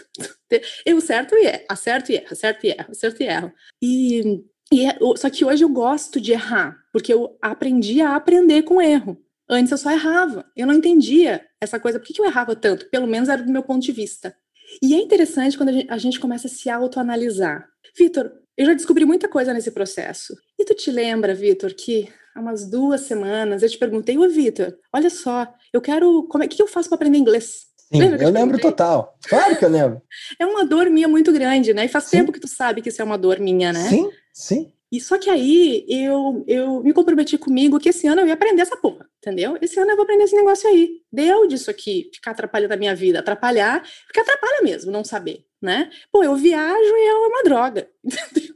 eu 0.86 0.98
certo 1.02 1.34
e 1.34 1.44
erro, 1.44 1.64
acerto 1.68 2.10
e 2.10 2.14
erro, 2.14 2.28
acerto 2.30 2.66
e 2.66 2.70
erro, 2.70 2.86
acerto 2.88 3.22
e 3.22 3.26
erro. 3.26 3.52
E, 3.82 4.42
e 4.72 4.86
é, 4.86 4.96
só 5.18 5.28
que 5.28 5.44
hoje 5.44 5.62
eu 5.62 5.68
gosto 5.68 6.18
de 6.18 6.32
errar, 6.32 6.82
porque 6.94 7.12
eu 7.12 7.36
aprendi 7.42 8.00
a 8.00 8.16
aprender 8.16 8.62
com 8.62 8.80
erro. 8.80 9.22
Antes 9.46 9.70
eu 9.70 9.76
só 9.76 9.90
errava. 9.90 10.46
Eu 10.56 10.66
não 10.66 10.72
entendia 10.72 11.44
essa 11.60 11.78
coisa. 11.78 12.00
Por 12.00 12.06
que, 12.06 12.18
eu 12.18 12.24
errava 12.24 12.56
tanto? 12.56 12.88
Pelo 12.88 13.06
menos 13.06 13.28
era 13.28 13.42
do 13.42 13.52
meu 13.52 13.62
ponto 13.62 13.82
de 13.82 13.92
vista. 13.92 14.34
E 14.82 14.94
é 14.94 14.96
interessante 14.96 15.58
quando 15.58 15.68
a 15.68 15.72
gente, 15.72 15.90
a 15.90 15.98
gente 15.98 16.18
começa 16.18 16.46
a 16.46 16.50
se 16.50 16.70
autoanalisar. 16.70 17.68
Vitor, 17.98 18.32
eu 18.56 18.64
já 18.64 18.72
descobri 18.72 19.04
muita 19.04 19.28
coisa 19.28 19.52
nesse 19.52 19.70
processo. 19.70 20.34
E 20.58 20.64
tu 20.64 20.74
te 20.74 20.90
lembra, 20.90 21.34
Vitor, 21.34 21.74
que 21.74 22.08
há 22.34 22.40
umas 22.40 22.68
duas 22.68 23.02
semanas 23.02 23.62
eu 23.62 23.68
te 23.68 23.78
perguntei, 23.78 24.16
ô 24.18 24.28
Vitor, 24.28 24.76
olha 24.92 25.10
só, 25.10 25.52
eu 25.72 25.80
quero. 25.80 26.24
Como 26.24 26.44
é 26.44 26.48
que 26.48 26.60
eu 26.60 26.66
faço 26.66 26.88
para 26.88 26.96
aprender 26.96 27.18
inglês? 27.18 27.66
Sim, 27.76 28.02
eu 28.20 28.30
lembro 28.30 28.58
total. 28.58 29.18
Claro 29.28 29.56
que 29.56 29.64
eu 29.64 29.68
lembro. 29.68 30.00
é 30.38 30.46
uma 30.46 30.64
dor 30.64 30.88
minha 30.88 31.08
muito 31.08 31.30
grande, 31.32 31.74
né? 31.74 31.84
E 31.84 31.88
faz 31.88 32.04
sim. 32.04 32.18
tempo 32.18 32.32
que 32.32 32.40
tu 32.40 32.48
sabe 32.48 32.80
que 32.80 32.88
isso 32.88 33.02
é 33.02 33.04
uma 33.04 33.18
dor 33.18 33.38
minha, 33.38 33.72
né? 33.72 33.88
Sim, 33.88 34.10
sim. 34.32 34.72
E 34.90 35.00
só 35.00 35.16
que 35.16 35.30
aí 35.30 35.86
eu, 35.88 36.44
eu 36.46 36.82
me 36.82 36.92
comprometi 36.92 37.38
comigo 37.38 37.80
que 37.80 37.88
esse 37.88 38.06
ano 38.06 38.20
eu 38.20 38.26
ia 38.26 38.34
aprender 38.34 38.60
essa 38.60 38.76
porra, 38.76 39.08
entendeu? 39.18 39.56
Esse 39.62 39.80
ano 39.80 39.90
eu 39.90 39.96
vou 39.96 40.04
aprender 40.04 40.24
esse 40.24 40.36
negócio 40.36 40.68
aí. 40.68 41.00
Deu 41.10 41.46
disso 41.48 41.70
aqui, 41.70 42.10
ficar 42.12 42.32
atrapalhando 42.32 42.74
a 42.74 42.76
minha 42.76 42.94
vida, 42.94 43.20
atrapalhar, 43.20 43.82
porque 44.06 44.20
atrapalha 44.20 44.60
mesmo 44.62 44.92
não 44.92 45.02
saber, 45.02 45.46
né? 45.62 45.90
Pô, 46.12 46.22
eu 46.22 46.36
viajo 46.36 46.76
e 46.78 47.06
é 47.06 47.14
uma 47.14 47.42
droga, 47.42 47.88
entendeu? 48.04 48.54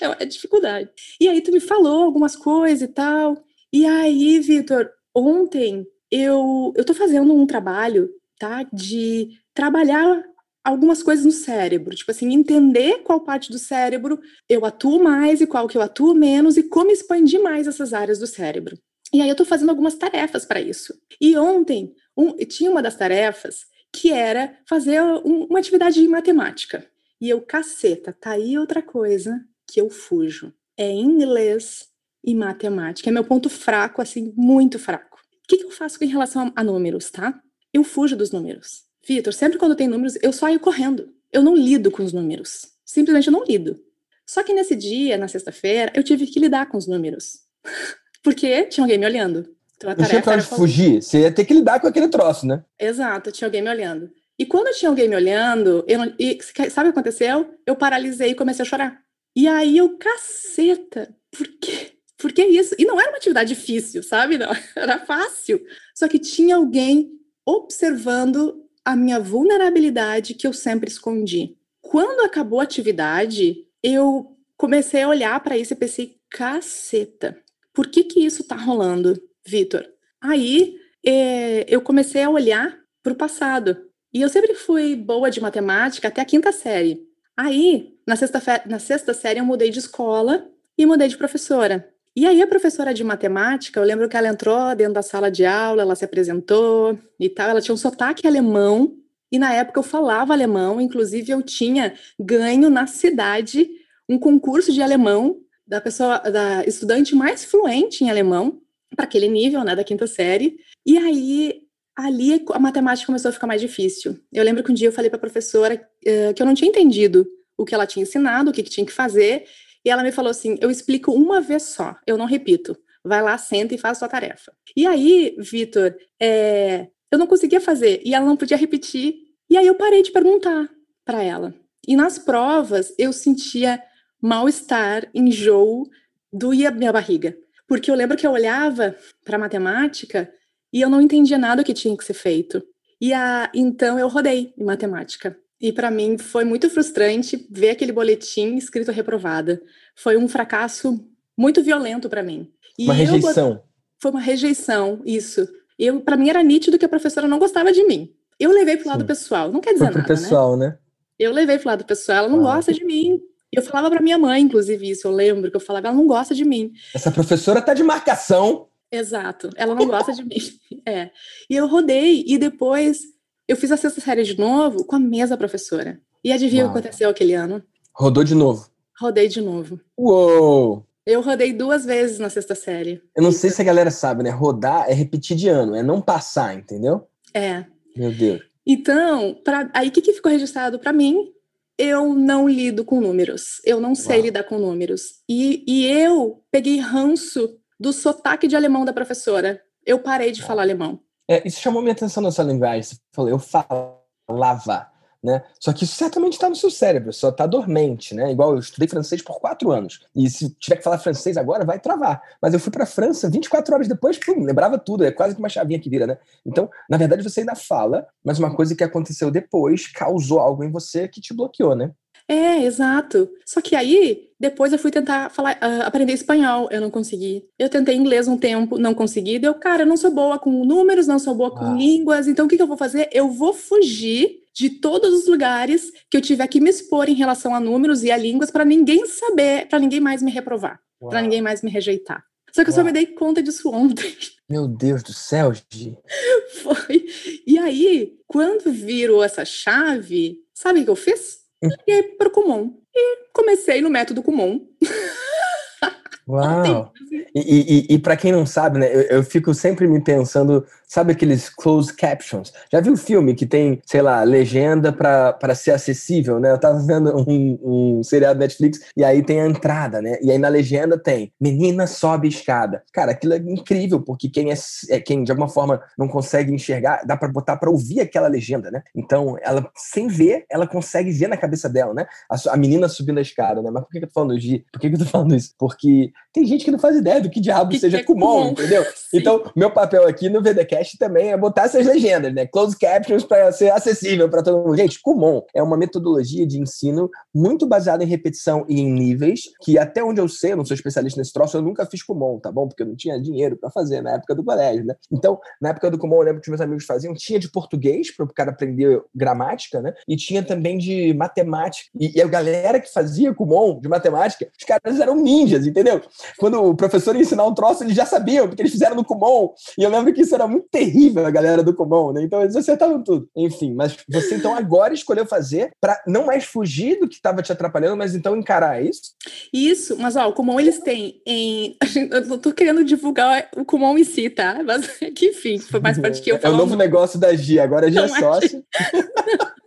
É, 0.00 0.22
é 0.22 0.26
dificuldade. 0.26 0.90
E 1.20 1.28
aí 1.28 1.40
tu 1.40 1.52
me 1.52 1.60
falou 1.60 2.02
algumas 2.02 2.36
coisas 2.36 2.82
e 2.82 2.92
tal. 2.92 3.42
E 3.72 3.86
aí, 3.86 4.40
Vitor, 4.40 4.90
ontem 5.14 5.86
eu, 6.10 6.72
eu 6.76 6.84
tô 6.84 6.94
fazendo 6.94 7.32
um 7.34 7.46
trabalho, 7.46 8.10
tá? 8.38 8.62
De 8.72 9.28
trabalhar 9.54 10.24
algumas 10.64 11.02
coisas 11.02 11.24
no 11.24 11.32
cérebro, 11.32 11.94
tipo 11.94 12.10
assim, 12.10 12.32
entender 12.32 13.02
qual 13.02 13.20
parte 13.20 13.50
do 13.50 13.58
cérebro 13.58 14.20
eu 14.48 14.64
atuo 14.64 15.02
mais 15.02 15.40
e 15.40 15.46
qual 15.46 15.66
que 15.66 15.76
eu 15.76 15.82
atuo 15.82 16.14
menos 16.14 16.56
e 16.56 16.62
como 16.64 16.90
expandir 16.90 17.42
mais 17.42 17.66
essas 17.66 17.92
áreas 17.92 18.18
do 18.18 18.26
cérebro. 18.26 18.78
E 19.12 19.20
aí 19.20 19.28
eu 19.28 19.34
tô 19.34 19.44
fazendo 19.44 19.70
algumas 19.70 19.94
tarefas 19.94 20.44
para 20.44 20.60
isso. 20.60 20.94
E 21.20 21.36
ontem 21.36 21.92
um, 22.16 22.36
tinha 22.38 22.70
uma 22.70 22.82
das 22.82 22.96
tarefas 22.96 23.64
que 23.92 24.12
era 24.12 24.56
fazer 24.68 25.02
um, 25.02 25.44
uma 25.44 25.58
atividade 25.58 26.00
de 26.00 26.06
matemática. 26.06 26.86
E 27.20 27.28
eu, 27.28 27.40
caceta, 27.40 28.16
tá 28.18 28.30
aí 28.32 28.56
outra 28.56 28.80
coisa 28.80 29.40
que 29.70 29.80
eu 29.80 29.88
fujo. 29.88 30.52
É 30.76 30.90
inglês 30.90 31.88
e 32.24 32.34
matemática. 32.34 33.08
É 33.08 33.12
meu 33.12 33.24
ponto 33.24 33.48
fraco, 33.48 34.02
assim, 34.02 34.32
muito 34.36 34.78
fraco. 34.78 35.18
O 35.44 35.48
que, 35.48 35.58
que 35.58 35.64
eu 35.64 35.70
faço 35.70 36.02
em 36.02 36.08
relação 36.08 36.52
a 36.54 36.64
números, 36.64 37.10
tá? 37.10 37.40
Eu 37.72 37.84
fujo 37.84 38.16
dos 38.16 38.30
números. 38.30 38.82
Vitor, 39.06 39.32
sempre 39.32 39.58
quando 39.58 39.76
tem 39.76 39.88
números, 39.88 40.16
eu 40.22 40.32
saio 40.32 40.60
correndo. 40.60 41.12
Eu 41.32 41.42
não 41.42 41.54
lido 41.54 41.90
com 41.90 42.02
os 42.02 42.12
números. 42.12 42.66
Simplesmente 42.84 43.28
eu 43.28 43.32
não 43.32 43.44
lido. 43.44 43.80
Só 44.26 44.42
que 44.42 44.52
nesse 44.52 44.76
dia, 44.76 45.16
na 45.16 45.28
sexta-feira, 45.28 45.92
eu 45.94 46.02
tive 46.02 46.26
que 46.26 46.38
lidar 46.38 46.66
com 46.66 46.76
os 46.76 46.86
números. 46.86 47.40
Porque 48.22 48.64
tinha 48.64 48.84
alguém 48.84 48.98
me 48.98 49.06
olhando. 49.06 49.48
Então, 49.76 49.90
a 49.90 49.94
não 49.94 50.04
tinha 50.04 50.22
pra 50.22 50.42
fugir. 50.42 51.02
Você 51.02 51.20
ia 51.20 51.32
ter 51.32 51.44
que 51.44 51.54
lidar 51.54 51.80
com 51.80 51.86
aquele 51.86 52.08
troço, 52.08 52.46
né? 52.46 52.62
Exato, 52.78 53.32
tinha 53.32 53.48
alguém 53.48 53.62
me 53.62 53.70
olhando. 53.70 54.10
E 54.38 54.44
quando 54.44 54.74
tinha 54.74 54.88
alguém 54.88 55.08
me 55.08 55.16
olhando, 55.16 55.84
eu 55.88 55.98
não... 55.98 56.14
e, 56.18 56.38
sabe 56.42 56.88
o 56.88 56.92
que 56.92 56.98
aconteceu? 56.98 57.54
Eu 57.66 57.74
paralisei 57.76 58.30
e 58.30 58.34
comecei 58.34 58.62
a 58.62 58.66
chorar. 58.66 59.02
E 59.40 59.48
aí 59.48 59.78
eu, 59.78 59.96
caceta, 59.96 61.16
por 61.30 61.48
quê? 61.58 61.92
Por 62.18 62.30
que 62.30 62.44
isso? 62.44 62.74
E 62.78 62.84
não 62.84 63.00
era 63.00 63.08
uma 63.08 63.16
atividade 63.16 63.54
difícil, 63.54 64.02
sabe? 64.02 64.36
Não, 64.36 64.50
era 64.76 64.98
fácil. 64.98 65.64
Só 65.94 66.06
que 66.06 66.18
tinha 66.18 66.56
alguém 66.56 67.10
observando 67.46 68.62
a 68.84 68.94
minha 68.94 69.18
vulnerabilidade 69.18 70.34
que 70.34 70.46
eu 70.46 70.52
sempre 70.52 70.90
escondi. 70.90 71.56
Quando 71.80 72.20
acabou 72.20 72.60
a 72.60 72.64
atividade, 72.64 73.66
eu 73.82 74.36
comecei 74.58 75.00
a 75.00 75.08
olhar 75.08 75.42
para 75.42 75.56
isso 75.56 75.72
e 75.72 75.76
pensei, 75.76 76.18
caceta, 76.28 77.42
por 77.72 77.86
que 77.86 78.04
que 78.04 78.20
isso 78.22 78.44
tá 78.44 78.56
rolando, 78.56 79.18
Vitor? 79.46 79.86
Aí 80.20 80.76
é, 81.02 81.64
eu 81.66 81.80
comecei 81.80 82.22
a 82.22 82.28
olhar 82.28 82.78
para 83.02 83.14
o 83.14 83.16
passado. 83.16 83.88
E 84.12 84.20
eu 84.20 84.28
sempre 84.28 84.54
fui 84.54 84.94
boa 84.94 85.30
de 85.30 85.40
matemática 85.40 86.08
até 86.08 86.20
a 86.20 86.26
quinta 86.26 86.52
série. 86.52 87.08
Aí, 87.34 87.96
na 88.10 88.16
sexta, 88.16 88.62
na 88.66 88.78
sexta 88.80 89.14
série, 89.14 89.38
eu 89.38 89.44
mudei 89.44 89.70
de 89.70 89.78
escola 89.78 90.44
e 90.76 90.84
mudei 90.84 91.06
de 91.06 91.16
professora. 91.16 91.88
E 92.16 92.26
aí 92.26 92.42
a 92.42 92.46
professora 92.46 92.92
de 92.92 93.04
matemática, 93.04 93.78
eu 93.78 93.84
lembro 93.84 94.08
que 94.08 94.16
ela 94.16 94.26
entrou 94.26 94.74
dentro 94.74 94.94
da 94.94 95.02
sala 95.02 95.30
de 95.30 95.46
aula, 95.46 95.82
ela 95.82 95.94
se 95.94 96.04
apresentou 96.04 96.98
e 97.20 97.28
tal, 97.28 97.50
ela 97.50 97.60
tinha 97.60 97.72
um 97.72 97.78
sotaque 97.78 98.26
alemão, 98.26 98.96
e 99.30 99.38
na 99.38 99.54
época 99.54 99.78
eu 99.78 99.84
falava 99.84 100.32
alemão, 100.32 100.80
inclusive 100.80 101.30
eu 101.30 101.40
tinha 101.40 101.94
ganho 102.18 102.68
na 102.68 102.88
cidade 102.88 103.70
um 104.08 104.18
concurso 104.18 104.72
de 104.72 104.82
alemão 104.82 105.38
da 105.64 105.80
pessoa, 105.80 106.18
da 106.18 106.64
estudante 106.64 107.14
mais 107.14 107.44
fluente 107.44 108.02
em 108.02 108.10
alemão, 108.10 108.60
para 108.96 109.04
aquele 109.04 109.28
nível, 109.28 109.62
né, 109.62 109.76
da 109.76 109.84
quinta 109.84 110.08
série. 110.08 110.56
E 110.84 110.98
aí 110.98 111.62
ali 111.94 112.44
a 112.50 112.58
matemática 112.58 113.06
começou 113.06 113.28
a 113.28 113.32
ficar 113.32 113.46
mais 113.46 113.60
difícil. 113.60 114.18
Eu 114.32 114.42
lembro 114.42 114.64
que 114.64 114.72
um 114.72 114.74
dia 114.74 114.88
eu 114.88 114.92
falei 114.92 115.08
para 115.08 115.16
a 115.16 115.20
professora 115.20 115.76
uh, 115.76 116.34
que 116.34 116.42
eu 116.42 116.46
não 116.46 116.54
tinha 116.54 116.68
entendido 116.68 117.24
o 117.60 117.64
que 117.64 117.74
ela 117.74 117.86
tinha 117.86 118.02
ensinado, 118.02 118.50
o 118.50 118.52
que, 118.52 118.62
que 118.62 118.70
tinha 118.70 118.86
que 118.86 118.92
fazer, 118.92 119.44
e 119.84 119.90
ela 119.90 120.02
me 120.02 120.10
falou 120.10 120.30
assim: 120.30 120.56
eu 120.60 120.70
explico 120.70 121.12
uma 121.12 121.40
vez 121.40 121.64
só, 121.64 121.94
eu 122.06 122.16
não 122.16 122.24
repito. 122.24 122.76
Vai 123.04 123.22
lá, 123.22 123.36
senta 123.38 123.74
e 123.74 123.78
faz 123.78 123.96
a 123.96 124.00
sua 124.00 124.08
tarefa. 124.08 124.52
E 124.76 124.86
aí, 124.86 125.34
Vitor, 125.38 125.94
é, 126.20 126.88
eu 127.10 127.18
não 127.18 127.26
conseguia 127.26 127.60
fazer 127.60 128.00
e 128.04 128.14
ela 128.14 128.26
não 128.26 128.36
podia 128.36 128.56
repetir. 128.56 129.14
E 129.48 129.56
aí 129.56 129.66
eu 129.66 129.74
parei 129.74 130.02
de 130.02 130.10
perguntar 130.10 130.68
para 131.04 131.22
ela. 131.22 131.54
E 131.86 131.96
nas 131.96 132.18
provas 132.18 132.94
eu 132.98 133.12
sentia 133.12 133.82
mal-estar, 134.20 135.08
enjoo, 135.14 135.88
doía 136.32 136.70
minha 136.70 136.92
barriga. 136.92 137.36
Porque 137.66 137.90
eu 137.90 137.94
lembro 137.94 138.16
que 138.16 138.26
eu 138.26 138.32
olhava 138.32 138.94
para 139.24 139.38
matemática 139.38 140.30
e 140.72 140.80
eu 140.80 140.90
não 140.90 141.00
entendia 141.00 141.38
nada 141.38 141.64
que 141.64 141.72
tinha 141.72 141.96
que 141.96 142.04
ser 142.04 142.14
feito. 142.14 142.62
E 143.00 143.14
a, 143.14 143.50
então 143.54 143.98
eu 143.98 144.08
rodei 144.08 144.52
em 144.58 144.64
matemática. 144.64 145.36
E 145.60 145.72
para 145.72 145.90
mim 145.90 146.16
foi 146.16 146.44
muito 146.44 146.70
frustrante 146.70 147.46
ver 147.50 147.70
aquele 147.70 147.92
boletim 147.92 148.56
escrito 148.56 148.90
reprovada. 148.90 149.60
Foi 149.94 150.16
um 150.16 150.26
fracasso 150.26 150.98
muito 151.36 151.62
violento 151.62 152.08
para 152.08 152.22
mim. 152.22 152.50
E 152.78 152.84
uma 152.84 152.94
rejeição. 152.94 153.62
Foi 153.98 154.10
uma 154.10 154.20
rejeição, 154.20 155.02
isso. 155.04 155.46
Eu 155.78 156.00
para 156.00 156.16
mim 156.16 156.30
era 156.30 156.42
nítido 156.42 156.78
que 156.78 156.84
a 156.84 156.88
professora 156.88 157.28
não 157.28 157.38
gostava 157.38 157.72
de 157.72 157.84
mim. 157.84 158.10
Eu 158.38 158.52
levei 158.52 158.78
pro 158.78 158.88
lado 158.88 159.02
Sim. 159.02 159.06
pessoal. 159.06 159.52
Não 159.52 159.60
quer 159.60 159.74
dizer 159.74 159.84
Foi 159.84 159.92
pro 159.92 160.02
nada, 160.02 160.14
pessoal, 160.14 160.56
né? 160.56 160.68
né? 160.68 160.78
Eu 161.18 161.32
levei 161.32 161.58
pro 161.58 161.68
lado 161.68 161.84
pessoal. 161.84 162.18
Ela 162.18 162.28
não 162.28 162.40
ah, 162.40 162.54
gosta 162.54 162.72
de 162.72 162.82
mim. 162.82 163.20
Eu 163.52 163.62
falava 163.62 163.90
para 163.90 164.00
minha 164.00 164.16
mãe, 164.16 164.40
inclusive, 164.40 164.88
isso. 164.88 165.06
Eu 165.06 165.12
lembro 165.12 165.50
que 165.50 165.56
eu 165.56 165.60
falava, 165.60 165.88
ela 165.88 165.96
não 165.96 166.06
gosta 166.06 166.34
de 166.34 166.44
mim. 166.44 166.72
Essa 166.94 167.10
professora 167.10 167.60
tá 167.60 167.74
de 167.74 167.82
marcação. 167.82 168.68
Exato. 168.90 169.50
Ela 169.56 169.74
não 169.74 169.86
gosta 169.86 170.12
de 170.12 170.24
mim. 170.24 170.36
É. 170.86 171.10
E 171.50 171.56
eu 171.56 171.66
rodei 171.66 172.24
e 172.26 172.38
depois 172.38 173.02
eu 173.50 173.56
fiz 173.56 173.72
a 173.72 173.76
sexta 173.76 174.00
série 174.00 174.22
de 174.22 174.38
novo 174.38 174.84
com 174.84 174.94
a 174.94 175.00
mesma 175.00 175.36
professora. 175.36 176.00
E 176.22 176.30
adivinha 176.30 176.66
o 176.66 176.72
que 176.72 176.78
aconteceu 176.78 177.10
aquele 177.10 177.34
ano? 177.34 177.60
Rodou 177.92 178.22
de 178.22 178.32
novo. 178.32 178.70
Rodei 178.96 179.26
de 179.26 179.40
novo. 179.40 179.80
Uou! 179.98 180.86
Eu 181.04 181.20
rodei 181.20 181.52
duas 181.52 181.84
vezes 181.84 182.20
na 182.20 182.30
sexta 182.30 182.54
série. 182.54 183.02
Eu 183.16 183.24
não 183.24 183.32
sei 183.32 183.50
se 183.50 183.60
a 183.60 183.64
galera 183.64 183.90
sabe, 183.90 184.22
né? 184.22 184.30
Rodar 184.30 184.88
é 184.88 184.92
repetir 184.92 185.36
de 185.36 185.48
ano, 185.48 185.74
é 185.74 185.82
não 185.82 186.00
passar, 186.00 186.54
entendeu? 186.56 187.08
É. 187.34 187.64
Meu 187.96 188.12
Deus. 188.12 188.40
Então, 188.64 189.36
pra... 189.42 189.68
aí 189.74 189.88
o 189.88 189.90
que, 189.90 190.00
que 190.00 190.12
ficou 190.12 190.30
registrado 190.30 190.78
para 190.78 190.92
mim? 190.92 191.32
Eu 191.76 192.14
não 192.14 192.48
lido 192.48 192.84
com 192.84 193.00
números. 193.00 193.60
Eu 193.64 193.80
não 193.80 193.96
sei 193.96 194.18
Uau. 194.18 194.26
lidar 194.26 194.44
com 194.44 194.58
números. 194.58 195.24
E, 195.28 195.64
e 195.66 195.86
eu 195.86 196.40
peguei 196.52 196.78
ranço 196.78 197.58
do 197.80 197.92
sotaque 197.92 198.46
de 198.46 198.54
alemão 198.54 198.84
da 198.84 198.92
professora. 198.92 199.60
Eu 199.84 199.98
parei 199.98 200.30
de 200.30 200.40
Uau. 200.40 200.46
falar 200.46 200.62
alemão. 200.62 201.00
É, 201.30 201.46
isso 201.46 201.60
chamou 201.60 201.80
minha 201.80 201.92
atenção 201.92 202.20
na 202.20 202.32
sua 202.32 202.42
linguagem. 202.42 202.82
Você 202.82 202.96
falou, 203.12 203.30
eu 203.30 203.38
falava, 203.38 204.88
né? 205.22 205.44
Só 205.60 205.72
que 205.72 205.84
isso 205.84 205.94
certamente 205.94 206.32
está 206.32 206.48
no 206.48 206.56
seu 206.56 206.72
cérebro, 206.72 207.12
só 207.12 207.28
está 207.28 207.46
dormente, 207.46 208.16
né? 208.16 208.32
Igual 208.32 208.54
eu 208.54 208.58
estudei 208.58 208.88
francês 208.88 209.22
por 209.22 209.38
quatro 209.38 209.70
anos. 209.70 210.04
E 210.12 210.28
se 210.28 210.50
tiver 210.54 210.74
que 210.74 210.82
falar 210.82 210.98
francês 210.98 211.36
agora, 211.36 211.64
vai 211.64 211.78
travar. 211.78 212.20
Mas 212.42 212.52
eu 212.52 212.58
fui 212.58 212.72
para 212.72 212.82
a 212.82 212.86
França 212.86 213.30
24 213.30 213.72
horas 213.72 213.86
depois, 213.86 214.18
pum, 214.18 214.42
lembrava 214.42 214.76
tudo. 214.76 215.04
É 215.04 215.12
quase 215.12 215.36
que 215.36 215.40
uma 215.40 215.48
chavinha 215.48 215.78
que 215.78 215.88
vira, 215.88 216.04
né? 216.04 216.18
Então, 216.44 216.68
na 216.88 216.96
verdade, 216.96 217.22
você 217.22 217.40
ainda 217.40 217.54
fala, 217.54 218.08
mas 218.24 218.40
uma 218.40 218.52
coisa 218.56 218.74
que 218.74 218.82
aconteceu 218.82 219.30
depois 219.30 219.86
causou 219.86 220.40
algo 220.40 220.64
em 220.64 220.70
você 220.72 221.06
que 221.06 221.20
te 221.20 221.32
bloqueou, 221.32 221.76
né? 221.76 221.92
É, 222.30 222.62
exato. 222.64 223.28
Só 223.44 223.60
que 223.60 223.74
aí, 223.74 224.28
depois 224.38 224.72
eu 224.72 224.78
fui 224.78 224.92
tentar 224.92 225.30
falar, 225.30 225.56
uh, 225.56 225.82
aprender 225.84 226.12
espanhol, 226.12 226.68
eu 226.70 226.80
não 226.80 226.88
consegui. 226.88 227.44
Eu 227.58 227.68
tentei 227.68 227.96
inglês 227.96 228.28
um 228.28 228.38
tempo, 228.38 228.78
não 228.78 228.94
consegui. 228.94 229.40
Deu, 229.40 229.52
cara, 229.54 229.82
eu 229.82 229.86
não 229.86 229.96
sou 229.96 230.12
boa 230.12 230.38
com 230.38 230.64
números, 230.64 231.08
não 231.08 231.18
sou 231.18 231.34
boa 231.34 231.50
com 231.50 231.64
ah. 231.64 231.74
línguas, 231.74 232.28
então 232.28 232.46
o 232.46 232.48
que, 232.48 232.56
que 232.56 232.62
eu 232.62 232.68
vou 232.68 232.76
fazer? 232.76 233.08
Eu 233.12 233.28
vou 233.32 233.52
fugir 233.52 234.44
de 234.54 234.70
todos 234.70 235.12
os 235.12 235.26
lugares 235.26 235.90
que 236.08 236.16
eu 236.16 236.20
tiver 236.20 236.46
que 236.46 236.60
me 236.60 236.70
expor 236.70 237.08
em 237.08 237.14
relação 237.14 237.52
a 237.52 237.58
números 237.58 238.04
e 238.04 238.12
a 238.12 238.16
línguas 238.16 238.48
para 238.48 238.64
ninguém 238.64 239.04
saber, 239.06 239.66
para 239.66 239.80
ninguém 239.80 239.98
mais 239.98 240.22
me 240.22 240.30
reprovar, 240.30 240.78
para 241.00 241.22
ninguém 241.22 241.42
mais 241.42 241.62
me 241.62 241.70
rejeitar. 241.70 242.22
Só 242.52 242.62
que 242.62 242.70
eu 242.70 242.74
só 242.74 242.84
me 242.84 242.92
dei 242.92 243.06
conta 243.06 243.42
disso 243.42 243.70
ontem. 243.70 244.16
Meu 244.48 244.68
Deus 244.68 245.02
do 245.02 245.12
céu, 245.12 245.52
Gi. 245.52 245.96
Foi. 246.62 247.06
E 247.44 247.58
aí, 247.58 248.12
quando 248.26 248.70
virou 248.70 249.22
essa 249.22 249.44
chave, 249.44 250.38
sabe 250.54 250.80
o 250.80 250.84
que 250.84 250.90
eu 250.90 250.96
fiz? 250.96 251.39
Liguei 251.62 252.02
para 252.16 252.28
o 252.28 252.30
Kumon 252.30 252.72
e 252.94 253.16
comecei 253.32 253.80
no 253.80 253.90
método 253.90 254.22
Kumon. 254.22 254.60
Uau! 256.28 256.92
E, 257.34 257.90
e, 257.90 257.94
e 257.94 257.98
para 257.98 258.16
quem 258.16 258.32
não 258.32 258.46
sabe, 258.46 258.78
né, 258.78 258.94
eu, 258.94 259.02
eu, 259.02 259.22
fico 259.24 259.52
sempre 259.52 259.86
me 259.86 260.02
pensando, 260.02 260.64
sabe 260.90 261.12
aqueles 261.12 261.48
closed 261.48 261.94
captions? 261.94 262.52
Já 262.70 262.80
viu 262.80 262.92
um 262.92 262.96
filme 262.96 263.34
que 263.34 263.46
tem, 263.46 263.80
sei 263.86 264.02
lá, 264.02 264.24
legenda 264.24 264.92
para 264.92 265.54
ser 265.54 265.70
acessível, 265.70 266.40
né? 266.40 266.50
Eu 266.50 266.58
tava 266.58 266.80
vendo 266.84 267.14
um, 267.28 267.98
um 267.98 268.02
seriado 268.02 268.40
Netflix 268.40 268.80
e 268.96 269.04
aí 269.04 269.22
tem 269.22 269.40
a 269.40 269.46
entrada, 269.46 270.02
né? 270.02 270.18
E 270.20 270.32
aí 270.32 270.38
na 270.38 270.48
legenda 270.48 270.98
tem 270.98 271.32
menina 271.40 271.86
sobe 271.86 272.26
escada. 272.26 272.82
Cara, 272.92 273.12
aquilo 273.12 273.34
é 273.34 273.36
incrível, 273.36 274.00
porque 274.00 274.28
quem 274.28 274.50
é, 274.50 274.54
é 274.88 274.98
quem 274.98 275.22
de 275.22 275.30
alguma 275.30 275.48
forma 275.48 275.80
não 275.96 276.08
consegue 276.08 276.52
enxergar, 276.52 277.04
dá 277.06 277.16
para 277.16 277.28
botar 277.28 277.56
para 277.56 277.70
ouvir 277.70 278.00
aquela 278.00 278.26
legenda, 278.26 278.70
né? 278.70 278.82
Então, 278.94 279.36
ela 279.42 279.70
sem 279.76 280.08
ver, 280.08 280.44
ela 280.50 280.66
consegue 280.66 281.12
ver 281.12 281.28
na 281.28 281.36
cabeça 281.36 281.68
dela, 281.68 281.94
né? 281.94 282.06
A, 282.28 282.54
a 282.54 282.56
menina 282.56 282.88
subindo 282.88 283.18
a 283.18 283.22
escada, 283.22 283.62
né? 283.62 283.70
Mas 283.70 283.84
por 283.84 283.90
que, 283.92 283.98
que 284.00 284.04
eu 284.04 284.08
tô 284.08 284.14
falando 284.14 284.38
de, 284.38 284.64
por 284.72 284.80
que, 284.80 284.88
que 284.88 284.96
eu 284.96 284.98
tô 284.98 285.06
falando 285.06 285.36
isso? 285.36 285.54
Porque 285.56 286.10
tem 286.32 286.44
gente 286.44 286.64
que 286.64 286.70
não 286.70 286.78
faz 286.78 286.96
ideia 286.96 287.20
do 287.20 287.30
que 287.30 287.40
diabo 287.40 287.70
que 287.70 287.78
seja 287.78 287.98
que 287.98 288.02
é 288.02 288.06
Kumon, 288.06 288.50
entendeu? 288.50 288.84
Sim. 288.94 289.18
Então, 289.18 289.44
meu 289.54 289.70
papel 289.70 290.06
aqui 290.08 290.28
no 290.28 290.42
VDcast 290.42 290.79
também 290.98 291.32
é 291.32 291.36
botar 291.36 291.64
essas 291.64 291.86
legendas, 291.86 292.32
né? 292.34 292.46
Close 292.46 292.76
captions 292.78 293.24
para 293.24 293.50
ser 293.52 293.70
acessível 293.70 294.28
para 294.28 294.42
todo 294.42 294.58
mundo. 294.58 294.76
Gente, 294.76 295.00
Kumon 295.00 295.42
é 295.54 295.62
uma 295.62 295.76
metodologia 295.76 296.46
de 296.46 296.60
ensino 296.60 297.10
muito 297.34 297.66
baseada 297.66 298.04
em 298.04 298.06
repetição 298.06 298.64
e 298.68 298.80
em 298.80 298.92
níveis, 298.92 299.42
que 299.62 299.78
até 299.78 300.02
onde 300.02 300.20
eu 300.20 300.28
sei, 300.28 300.52
eu 300.52 300.56
não 300.56 300.64
sou 300.64 300.74
especialista 300.74 301.20
nesse 301.20 301.32
troço, 301.32 301.56
eu 301.56 301.62
nunca 301.62 301.86
fiz 301.86 302.02
Kumon, 302.02 302.38
tá 302.38 302.50
bom? 302.50 302.68
Porque 302.68 302.82
eu 302.82 302.86
não 302.86 302.96
tinha 302.96 303.20
dinheiro 303.20 303.56
para 303.56 303.70
fazer 303.70 304.00
na 304.00 304.14
época 304.14 304.34
do 304.34 304.44
colégio, 304.44 304.84
né? 304.84 304.94
Então, 305.10 305.38
na 305.60 305.70
época 305.70 305.90
do 305.90 305.98
Kumon, 305.98 306.16
eu 306.16 306.22
lembro 306.22 306.40
que 306.40 306.50
meus 306.50 306.60
amigos 306.60 306.84
faziam, 306.84 307.14
tinha 307.14 307.38
de 307.38 307.50
português 307.50 308.14
para 308.14 308.24
o 308.24 308.32
cara 308.32 308.50
aprender 308.50 309.02
gramática, 309.14 309.80
né? 309.80 309.92
E 310.08 310.16
tinha 310.16 310.42
também 310.42 310.78
de 310.78 311.14
matemática. 311.14 311.88
E, 311.98 312.18
e 312.18 312.22
a 312.22 312.26
galera 312.26 312.80
que 312.80 312.92
fazia 312.92 313.34
Kumon 313.34 313.80
de 313.80 313.88
matemática, 313.88 314.50
os 314.58 314.64
caras 314.64 315.00
eram 315.00 315.16
ninjas, 315.16 315.66
entendeu? 315.66 316.00
Quando 316.38 316.62
o 316.62 316.74
professor 316.74 317.14
ia 317.14 317.22
ensinar 317.22 317.44
um 317.44 317.54
troço, 317.54 317.84
eles 317.84 317.94
já 317.94 318.06
sabiam, 318.06 318.48
porque 318.48 318.62
eles 318.62 318.72
fizeram 318.72 318.96
no 318.96 319.04
Kumon. 319.04 319.52
E 319.78 319.82
eu 319.82 319.90
lembro 319.90 320.12
que 320.12 320.22
isso 320.22 320.34
era 320.34 320.46
muito 320.46 320.68
terrível, 320.70 321.26
a 321.26 321.30
galera 321.30 321.62
do 321.62 321.74
Kumon, 321.74 322.12
né? 322.12 322.22
Então 322.22 322.40
eles 322.42 322.56
acertavam 322.56 323.02
tudo. 323.02 323.28
Enfim, 323.36 323.74
mas 323.74 323.96
você 324.08 324.36
então 324.36 324.54
agora 324.54 324.94
escolheu 324.94 325.26
fazer 325.26 325.70
para 325.80 326.00
não 326.06 326.26
mais 326.26 326.44
fugir 326.44 326.98
do 326.98 327.08
que 327.08 327.16
estava 327.16 327.42
te 327.42 327.52
atrapalhando, 327.52 327.96
mas 327.96 328.14
então 328.14 328.36
encarar, 328.36 328.80
é 328.80 328.86
isso? 328.86 329.12
Isso, 329.52 329.96
mas 329.98 330.16
ó, 330.16 330.28
o 330.28 330.32
Kumon 330.32 330.60
eles 330.60 330.78
têm 330.80 331.20
em. 331.26 331.76
Eu 332.10 332.26
não 332.26 332.38
tô 332.38 332.52
querendo 332.52 332.84
divulgar 332.84 333.48
o 333.56 333.64
Kumon 333.64 333.98
em 333.98 334.04
si, 334.04 334.30
tá? 334.30 334.62
Mas 334.64 334.86
que 335.14 335.26
enfim, 335.26 335.58
foi 335.58 335.80
mais 335.80 335.98
parte 335.98 336.22
que 336.22 336.30
eu 336.30 336.38
falar. 336.38 336.52
É 336.52 336.56
o 336.56 336.58
novo 336.58 336.76
negócio 336.76 337.18
da 337.18 337.34
Gia, 337.34 337.64
agora 337.64 337.86
a 337.86 337.90
Gia 337.90 338.04
é 338.04 338.08
sócio. 338.08 338.64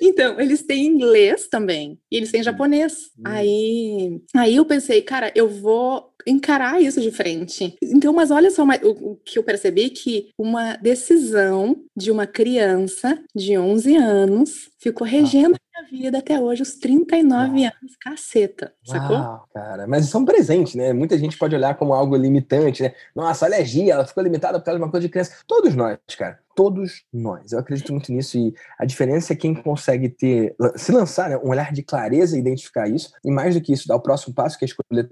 Então, 0.00 0.40
eles 0.40 0.62
têm 0.62 0.86
inglês 0.86 1.48
também, 1.48 1.98
e 2.10 2.16
eles 2.16 2.30
têm 2.30 2.42
japonês. 2.42 3.10
Hum. 3.18 3.22
Aí, 3.24 4.20
aí 4.34 4.56
eu 4.56 4.64
pensei, 4.64 5.02
cara, 5.02 5.32
eu 5.34 5.48
vou 5.48 6.12
encarar 6.28 6.80
isso 6.80 7.00
de 7.00 7.10
frente. 7.10 7.76
Então, 7.82 8.12
mas 8.12 8.30
olha 8.30 8.50
só 8.50 8.64
o, 8.82 9.16
que 9.24 9.38
eu 9.38 9.42
percebi 9.42 9.90
que 9.90 10.30
uma 10.38 10.76
decisão 10.76 11.76
de 11.96 12.10
uma 12.10 12.26
criança 12.26 13.18
de 13.34 13.58
11 13.58 13.96
anos 13.96 14.70
ficou 14.78 15.06
regendo 15.06 15.56
a 15.56 15.82
minha 15.82 16.02
vida 16.02 16.18
até 16.18 16.38
hoje, 16.40 16.62
os 16.62 16.74
39 16.74 17.34
Uau. 17.34 17.72
anos, 17.80 17.96
caceta, 18.00 18.72
sacou? 18.84 19.16
Uau, 19.16 19.48
cara, 19.52 19.86
mas 19.86 20.06
isso 20.06 20.16
é 20.16 20.20
um 20.20 20.24
presente, 20.24 20.76
né? 20.76 20.92
Muita 20.92 21.16
gente 21.18 21.36
pode 21.36 21.54
olhar 21.54 21.74
como 21.76 21.94
algo 21.94 22.16
limitante, 22.16 22.82
né? 22.82 22.92
Nossa, 23.14 23.46
alergia, 23.46 23.94
ela 23.94 24.06
ficou 24.06 24.22
limitada 24.22 24.58
por 24.58 24.64
causa 24.64 24.78
de 24.78 24.84
uma 24.84 24.90
coisa 24.90 25.06
de 25.06 25.10
criança. 25.10 25.36
Todos 25.46 25.74
nós, 25.74 25.98
cara 26.16 26.38
todos 26.58 27.04
nós. 27.12 27.52
Eu 27.52 27.60
acredito 27.60 27.92
muito 27.92 28.12
nisso 28.12 28.36
e 28.36 28.52
a 28.76 28.84
diferença 28.84 29.32
é 29.32 29.36
quem 29.36 29.54
consegue 29.54 30.08
ter, 30.08 30.56
se 30.74 30.90
lançar, 30.90 31.30
né, 31.30 31.36
um 31.36 31.50
olhar 31.50 31.72
de 31.72 31.84
clareza 31.84 32.36
e 32.36 32.40
identificar 32.40 32.88
isso, 32.88 33.12
e 33.24 33.30
mais 33.30 33.54
do 33.54 33.60
que 33.60 33.72
isso, 33.72 33.86
dar 33.86 33.94
o 33.94 34.00
próximo 34.00 34.34
passo, 34.34 34.58
que 34.58 34.64
é 34.64 34.66
escolher 34.66 35.08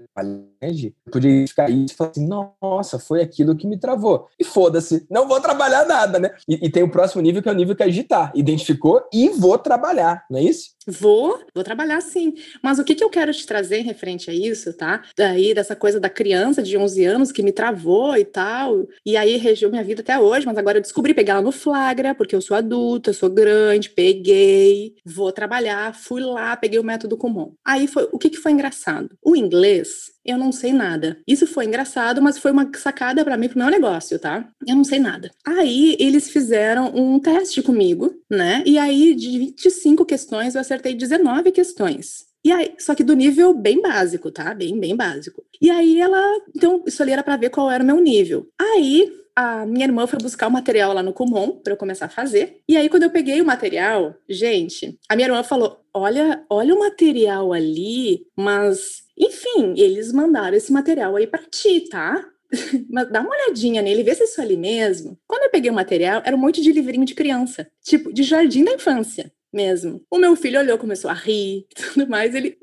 poder 1.09 1.29
identificar 1.29 1.69
isso 1.69 1.93
e 1.93 1.95
falar 1.95 2.11
assim, 2.11 2.27
nossa, 2.27 2.99
foi 2.99 3.21
aquilo 3.21 3.55
que 3.55 3.67
me 3.67 3.77
travou. 3.77 4.27
E 4.39 4.43
foda-se, 4.43 5.05
não 5.09 5.27
vou 5.27 5.39
trabalhar 5.41 5.85
nada, 5.85 6.19
né? 6.19 6.31
E, 6.47 6.67
e, 6.67 6.69
tem 6.69 6.83
o 6.83 6.91
próximo 6.91 7.21
nível, 7.21 7.41
que 7.41 7.49
é 7.49 7.51
o 7.51 7.55
nível 7.55 7.75
que 7.75 7.83
é 7.83 7.85
agitar. 7.87 8.31
Identificou 8.35 9.01
e 9.13 9.29
vou 9.29 9.57
trabalhar, 9.57 10.25
não 10.29 10.39
é 10.39 10.43
isso? 10.43 10.76
Vou, 10.87 11.41
vou 11.53 11.63
trabalhar 11.63 11.99
sim. 11.99 12.33
Mas 12.63 12.79
o 12.79 12.83
que, 12.83 12.95
que 12.95 13.03
eu 13.03 13.09
quero 13.09 13.33
te 13.33 13.45
trazer 13.45 13.79
em 13.79 13.83
referente 13.83 14.29
a 14.29 14.33
isso, 14.33 14.71
tá? 14.73 15.03
Daí, 15.17 15.53
dessa 15.53 15.75
coisa 15.75 15.99
da 15.99 16.09
criança 16.09 16.63
de 16.63 16.77
11 16.77 17.03
anos 17.03 17.31
que 17.31 17.43
me 17.43 17.51
travou 17.51 18.15
e 18.15 18.23
tal, 18.23 18.87
e 19.05 19.17
aí 19.17 19.35
regiu 19.35 19.69
minha 19.69 19.83
vida 19.83 20.01
até 20.01 20.17
hoje, 20.17 20.45
mas 20.45 20.57
agora 20.57 20.77
eu 20.77 20.81
descobri 20.81 21.13
pegar 21.13 21.33
ela 21.33 21.41
no 21.41 21.51
flagra, 21.51 22.15
porque 22.15 22.35
eu 22.35 22.41
sou 22.41 22.55
adulta, 22.55 23.09
eu 23.09 23.13
sou 23.13 23.29
grande, 23.29 23.89
peguei, 23.89 24.95
vou 25.05 25.31
trabalhar, 25.31 25.93
fui 25.93 26.21
lá, 26.21 26.55
peguei 26.55 26.79
o 26.79 26.83
método 26.83 27.17
comum. 27.17 27.53
Aí 27.65 27.87
foi, 27.87 28.07
o 28.11 28.17
que, 28.17 28.29
que 28.29 28.37
foi 28.37 28.53
engraçado? 28.53 29.09
O 29.21 29.35
inglês, 29.35 30.11
eu 30.27 30.37
não 30.37 30.51
sei 30.51 30.73
nada. 30.73 31.17
Isso 31.25 31.47
foi 31.47 31.65
engraçado, 31.65 32.21
mas 32.21 32.37
foi 32.37 32.51
uma 32.51 32.69
sacada 32.75 33.23
para 33.23 33.37
mim 33.37 33.47
pro 33.47 33.57
meu 33.57 33.69
negócio, 33.69 34.19
tá? 34.19 34.47
Eu 34.67 34.75
não 34.75 34.83
sei 34.83 34.99
nada. 34.99 35.31
Aí 35.45 35.95
eles 35.99 36.29
fizeram 36.29 36.91
um 36.93 37.17
teste 37.17 37.61
comigo, 37.61 38.13
né? 38.29 38.61
E 38.65 38.77
aí 38.77 39.15
de 39.15 39.39
25 39.39 40.05
questões 40.05 40.53
eu 40.53 40.61
acertei 40.61 40.76
acertei 40.77 40.93
19 40.93 41.51
questões. 41.51 42.27
E 42.45 42.51
aí, 42.51 42.75
só 42.79 42.95
que 42.95 43.03
do 43.03 43.13
nível 43.13 43.53
bem 43.53 43.81
básico, 43.81 44.31
tá? 44.31 44.53
Bem, 44.53 44.79
bem 44.79 44.95
básico. 44.95 45.43
E 45.61 45.69
aí 45.69 45.99
ela, 45.99 46.21
então, 46.55 46.83
isso 46.87 47.01
ali 47.01 47.11
era 47.11 47.23
para 47.23 47.35
ver 47.35 47.49
qual 47.49 47.69
era 47.69 47.83
o 47.83 47.87
meu 47.87 47.99
nível. 47.99 48.47
Aí 48.59 49.11
a 49.35 49.65
minha 49.65 49.85
irmã 49.85 50.07
foi 50.07 50.19
buscar 50.19 50.47
o 50.47 50.51
material 50.51 50.93
lá 50.93 51.03
no 51.03 51.13
Kumon 51.13 51.59
para 51.63 51.73
eu 51.73 51.77
começar 51.77 52.05
a 52.05 52.09
fazer. 52.09 52.61
E 52.67 52.77
aí 52.77 52.87
quando 52.89 53.03
eu 53.03 53.09
peguei 53.09 53.41
o 53.41 53.45
material, 53.45 54.15
gente, 54.29 54.97
a 55.09 55.15
minha 55.15 55.27
irmã 55.27 55.43
falou: 55.43 55.81
"Olha, 55.93 56.43
olha 56.49 56.73
o 56.73 56.79
material 56.79 57.51
ali, 57.51 58.25
mas 58.35 59.03
enfim, 59.17 59.73
eles 59.75 60.11
mandaram 60.13 60.55
esse 60.55 60.71
material 60.71 61.15
aí 61.15 61.27
para 61.27 61.43
ti, 61.43 61.81
tá? 61.89 62.23
Mas 62.89 63.11
dá 63.11 63.19
uma 63.19 63.31
olhadinha 63.31 63.81
nele, 63.81 64.03
vê 64.03 64.15
se 64.15 64.21
é 64.21 64.25
isso 64.25 64.41
ali 64.41 64.55
mesmo. 64.55 65.19
Quando 65.27 65.43
eu 65.43 65.49
peguei 65.49 65.69
o 65.69 65.73
material, 65.73 66.21
era 66.23 66.35
um 66.35 66.39
monte 66.39 66.61
de 66.61 66.71
livrinho 66.71 67.03
de 67.03 67.13
criança, 67.13 67.67
tipo, 67.83 68.13
de 68.13 68.23
jardim 68.23 68.63
da 68.63 68.71
infância 68.71 69.31
mesmo. 69.51 70.03
O 70.09 70.17
meu 70.17 70.35
filho 70.35 70.59
olhou, 70.59 70.77
começou 70.77 71.09
a 71.09 71.13
rir 71.13 71.59
e 71.59 71.67
tudo 71.75 72.09
mais. 72.09 72.35
Ele, 72.35 72.57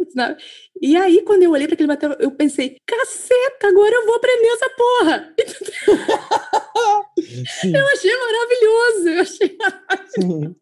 e 0.80 0.96
aí, 0.96 1.22
quando 1.22 1.42
eu 1.42 1.50
olhei 1.50 1.66
para 1.66 1.74
aquele 1.74 1.88
material, 1.88 2.18
eu 2.20 2.30
pensei: 2.30 2.76
caceta, 2.86 3.68
agora 3.68 3.94
eu 3.94 4.06
vou 4.06 4.16
aprender 4.16 4.48
essa 4.48 4.70
porra. 4.70 5.34
eu 7.74 7.86
achei 7.88 8.16
maravilhoso. 8.16 9.08
Eu 9.08 9.20
achei 9.22 9.56
maravilhoso. 9.58 10.56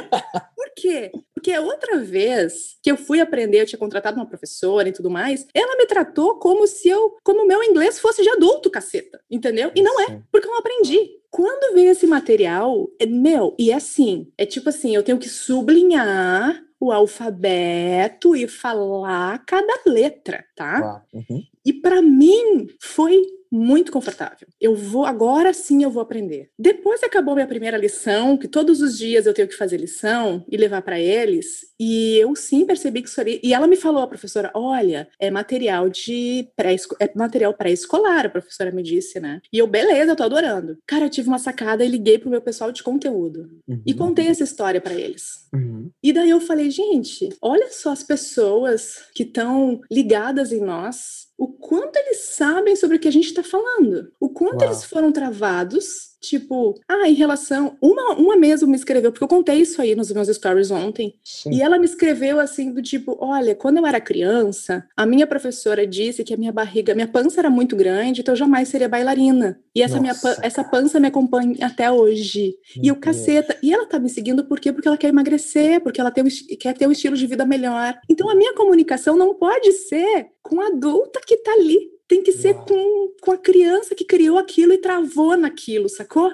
Por 0.56 0.70
quê? 0.76 1.12
Porque 1.34 1.58
outra 1.58 1.98
vez 1.98 2.76
que 2.82 2.90
eu 2.90 2.96
fui 2.96 3.20
aprender, 3.20 3.60
eu 3.60 3.66
tinha 3.66 3.78
contratado 3.78 4.16
uma 4.16 4.26
professora 4.26 4.88
e 4.88 4.92
tudo 4.92 5.10
mais, 5.10 5.46
ela 5.54 5.76
me 5.76 5.86
tratou 5.86 6.38
como 6.38 6.66
se 6.66 6.88
eu, 6.88 7.16
como 7.22 7.46
meu 7.46 7.62
inglês 7.62 7.98
fosse 7.98 8.22
de 8.22 8.30
adulto, 8.30 8.70
caceta, 8.70 9.20
entendeu? 9.30 9.70
E 9.74 9.82
não 9.82 10.00
é, 10.00 10.20
porque 10.32 10.46
eu 10.46 10.52
não 10.52 10.58
aprendi. 10.58 10.98
Quando 11.30 11.74
vem 11.74 11.88
esse 11.88 12.06
material, 12.06 12.88
é, 12.98 13.06
meu, 13.06 13.54
e 13.58 13.70
é 13.70 13.74
assim, 13.74 14.32
é 14.38 14.46
tipo 14.46 14.68
assim, 14.68 14.94
eu 14.94 15.02
tenho 15.02 15.18
que 15.18 15.28
sublinhar 15.28 16.62
o 16.80 16.92
alfabeto 16.92 18.36
e 18.36 18.46
falar 18.46 19.44
cada 19.46 19.74
letra, 19.86 20.44
tá? 20.54 21.02
Uhum. 21.12 21.42
E 21.64 21.72
para 21.72 22.02
mim 22.02 22.68
foi 22.80 23.22
muito 23.54 23.92
confortável. 23.92 24.48
Eu 24.60 24.74
vou, 24.74 25.06
agora 25.06 25.52
sim 25.54 25.84
eu 25.84 25.90
vou 25.90 26.02
aprender. 26.02 26.50
Depois 26.58 27.02
acabou 27.04 27.34
minha 27.34 27.46
primeira 27.46 27.76
lição, 27.76 28.36
que 28.36 28.48
todos 28.48 28.80
os 28.80 28.98
dias 28.98 29.26
eu 29.26 29.32
tenho 29.32 29.46
que 29.46 29.56
fazer 29.56 29.76
lição 29.76 30.44
e 30.50 30.56
levar 30.56 30.82
para 30.82 30.98
eles, 30.98 31.72
e 31.78 32.16
eu 32.16 32.34
sim 32.34 32.66
percebi 32.66 33.00
que 33.00 33.08
isso 33.08 33.20
ali. 33.20 33.40
E 33.44 33.54
ela 33.54 33.68
me 33.68 33.76
falou, 33.76 34.02
a 34.02 34.08
professora, 34.08 34.50
olha, 34.54 35.08
é 35.20 35.30
material 35.30 35.88
de 35.88 36.48
pré 36.56 36.74
é 36.98 37.10
material 37.14 37.54
pré-escolar, 37.54 38.26
a 38.26 38.30
professora 38.30 38.72
me 38.72 38.82
disse, 38.82 39.20
né? 39.20 39.40
E 39.52 39.58
eu, 39.58 39.66
beleza, 39.68 40.12
eu 40.12 40.16
tô 40.16 40.24
adorando. 40.24 40.76
Cara, 40.84 41.04
eu 41.04 41.10
tive 41.10 41.28
uma 41.28 41.38
sacada 41.38 41.84
e 41.84 41.88
liguei 41.88 42.18
pro 42.18 42.30
meu 42.30 42.40
pessoal 42.40 42.72
de 42.72 42.82
conteúdo. 42.82 43.48
Uhum. 43.68 43.82
E 43.86 43.94
contei 43.94 44.26
essa 44.26 44.42
história 44.42 44.80
para 44.80 44.94
eles. 44.94 45.46
Uhum. 45.54 45.90
E 46.02 46.12
daí 46.12 46.30
eu 46.30 46.40
falei, 46.40 46.70
gente, 46.70 47.28
olha 47.40 47.68
só 47.70 47.92
as 47.92 48.02
pessoas 48.02 49.04
que 49.14 49.22
estão 49.22 49.80
ligadas 49.90 50.50
em 50.50 50.60
nós 50.60 51.23
o 51.36 51.48
quanto 51.48 51.96
eles 51.96 52.34
sabem 52.34 52.76
sobre 52.76 52.96
o 52.96 53.00
que 53.00 53.08
a 53.08 53.12
gente 53.12 53.26
está 53.26 53.42
falando, 53.42 54.12
o 54.20 54.28
quanto 54.30 54.62
Uau. 54.62 54.70
eles 54.70 54.84
foram 54.84 55.12
travados 55.12 56.13
Tipo, 56.24 56.74
ah, 56.88 57.08
em 57.08 57.14
relação. 57.14 57.76
Uma, 57.80 58.14
uma 58.14 58.36
mesmo 58.36 58.68
me 58.68 58.76
escreveu, 58.76 59.12
porque 59.12 59.24
eu 59.24 59.28
contei 59.28 59.56
isso 59.56 59.80
aí 59.80 59.94
nos 59.94 60.10
meus 60.10 60.28
stories 60.28 60.70
ontem. 60.70 61.14
Sim. 61.22 61.52
E 61.52 61.62
ela 61.62 61.78
me 61.78 61.84
escreveu 61.84 62.40
assim, 62.40 62.72
do 62.72 62.82
tipo: 62.82 63.16
olha, 63.20 63.54
quando 63.54 63.78
eu 63.78 63.86
era 63.86 64.00
criança, 64.00 64.86
a 64.96 65.06
minha 65.06 65.26
professora 65.26 65.86
disse 65.86 66.24
que 66.24 66.34
a 66.34 66.36
minha 66.36 66.52
barriga, 66.52 66.94
minha 66.94 67.08
pança 67.08 67.40
era 67.40 67.50
muito 67.50 67.76
grande, 67.76 68.20
então 68.20 68.32
eu 68.32 68.38
jamais 68.38 68.68
seria 68.68 68.88
bailarina. 68.88 69.58
E 69.74 69.82
essa, 69.82 70.00
minha, 70.00 70.14
essa 70.40 70.62
pança 70.62 71.00
me 71.00 71.08
acompanha 71.08 71.56
até 71.60 71.90
hoje. 71.90 72.56
Meu 72.76 72.84
e 72.86 72.92
o 72.92 72.96
caceta. 72.96 73.56
E 73.62 73.72
ela 73.72 73.86
tá 73.86 73.98
me 73.98 74.08
seguindo 74.08 74.44
por 74.44 74.60
quê? 74.60 74.72
Porque 74.72 74.88
ela 74.88 74.96
quer 74.96 75.08
emagrecer, 75.08 75.80
porque 75.80 76.00
ela 76.00 76.10
tem, 76.10 76.24
quer 76.58 76.74
ter 76.74 76.86
um 76.86 76.92
estilo 76.92 77.16
de 77.16 77.26
vida 77.26 77.44
melhor. 77.44 77.98
Então 78.08 78.30
a 78.30 78.34
minha 78.34 78.54
comunicação 78.54 79.16
não 79.16 79.34
pode 79.34 79.72
ser 79.72 80.28
com 80.42 80.60
a 80.60 80.68
adulta 80.68 81.20
que 81.26 81.36
tá 81.38 81.52
ali 81.52 81.93
tem 82.06 82.22
que 82.22 82.32
ser 82.32 82.54
com, 82.54 83.14
com 83.20 83.32
a 83.32 83.38
criança 83.38 83.94
que 83.94 84.04
criou 84.04 84.38
aquilo 84.38 84.72
e 84.72 84.78
travou 84.78 85.36
naquilo, 85.36 85.88
sacou? 85.88 86.30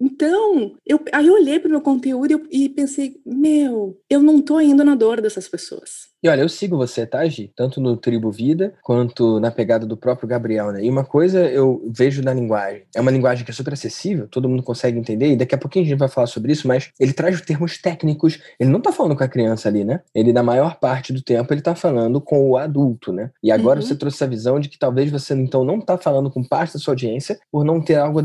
Então, 0.00 0.76
eu, 0.86 1.00
aí 1.12 1.26
eu 1.26 1.34
olhei 1.34 1.58
para 1.58 1.68
o 1.68 1.70
meu 1.70 1.80
conteúdo 1.80 2.46
e, 2.50 2.64
e, 2.64 2.68
pensei, 2.68 3.20
meu, 3.24 3.98
eu 4.08 4.22
não 4.22 4.40
tô 4.40 4.60
indo 4.60 4.84
na 4.84 4.94
dor 4.94 5.20
dessas 5.20 5.48
pessoas. 5.48 6.13
E 6.24 6.28
olha, 6.28 6.40
eu 6.40 6.48
sigo 6.48 6.78
você, 6.78 7.06
tá, 7.06 7.22
Gi? 7.28 7.52
Tanto 7.54 7.82
no 7.82 7.98
Tribo 7.98 8.30
Vida, 8.30 8.72
quanto 8.82 9.38
na 9.40 9.50
pegada 9.50 9.84
do 9.84 9.94
próprio 9.94 10.26
Gabriel, 10.26 10.72
né? 10.72 10.82
E 10.82 10.88
uma 10.88 11.04
coisa 11.04 11.40
eu 11.50 11.86
vejo 11.94 12.22
na 12.22 12.32
linguagem. 12.32 12.84
É 12.96 13.00
uma 13.02 13.10
linguagem 13.10 13.44
que 13.44 13.50
é 13.50 13.54
super 13.54 13.74
acessível, 13.74 14.26
todo 14.26 14.48
mundo 14.48 14.62
consegue 14.62 14.98
entender, 14.98 15.32
e 15.32 15.36
daqui 15.36 15.54
a 15.54 15.58
pouquinho 15.58 15.84
a 15.84 15.88
gente 15.88 15.98
vai 15.98 16.08
falar 16.08 16.26
sobre 16.26 16.50
isso, 16.50 16.66
mas 16.66 16.90
ele 16.98 17.12
traz 17.12 17.34
os 17.34 17.42
termos 17.42 17.76
técnicos. 17.76 18.40
Ele 18.58 18.70
não 18.70 18.80
tá 18.80 18.90
falando 18.90 19.14
com 19.14 19.22
a 19.22 19.28
criança 19.28 19.68
ali, 19.68 19.84
né? 19.84 20.00
Ele, 20.14 20.32
na 20.32 20.42
maior 20.42 20.76
parte 20.80 21.12
do 21.12 21.20
tempo, 21.20 21.52
ele 21.52 21.60
tá 21.60 21.74
falando 21.74 22.18
com 22.22 22.48
o 22.48 22.56
adulto, 22.56 23.12
né? 23.12 23.30
E 23.42 23.52
agora 23.52 23.80
uhum. 23.80 23.84
você 23.84 23.94
trouxe 23.94 24.16
essa 24.16 24.26
visão 24.26 24.58
de 24.58 24.70
que 24.70 24.78
talvez 24.78 25.10
você, 25.10 25.34
então, 25.34 25.62
não 25.62 25.78
tá 25.78 25.98
falando 25.98 26.30
com 26.30 26.42
parte 26.42 26.72
da 26.72 26.78
sua 26.78 26.92
audiência 26.92 27.38
por 27.52 27.66
não 27.66 27.82
ter 27.82 27.96
algo, 27.96 28.20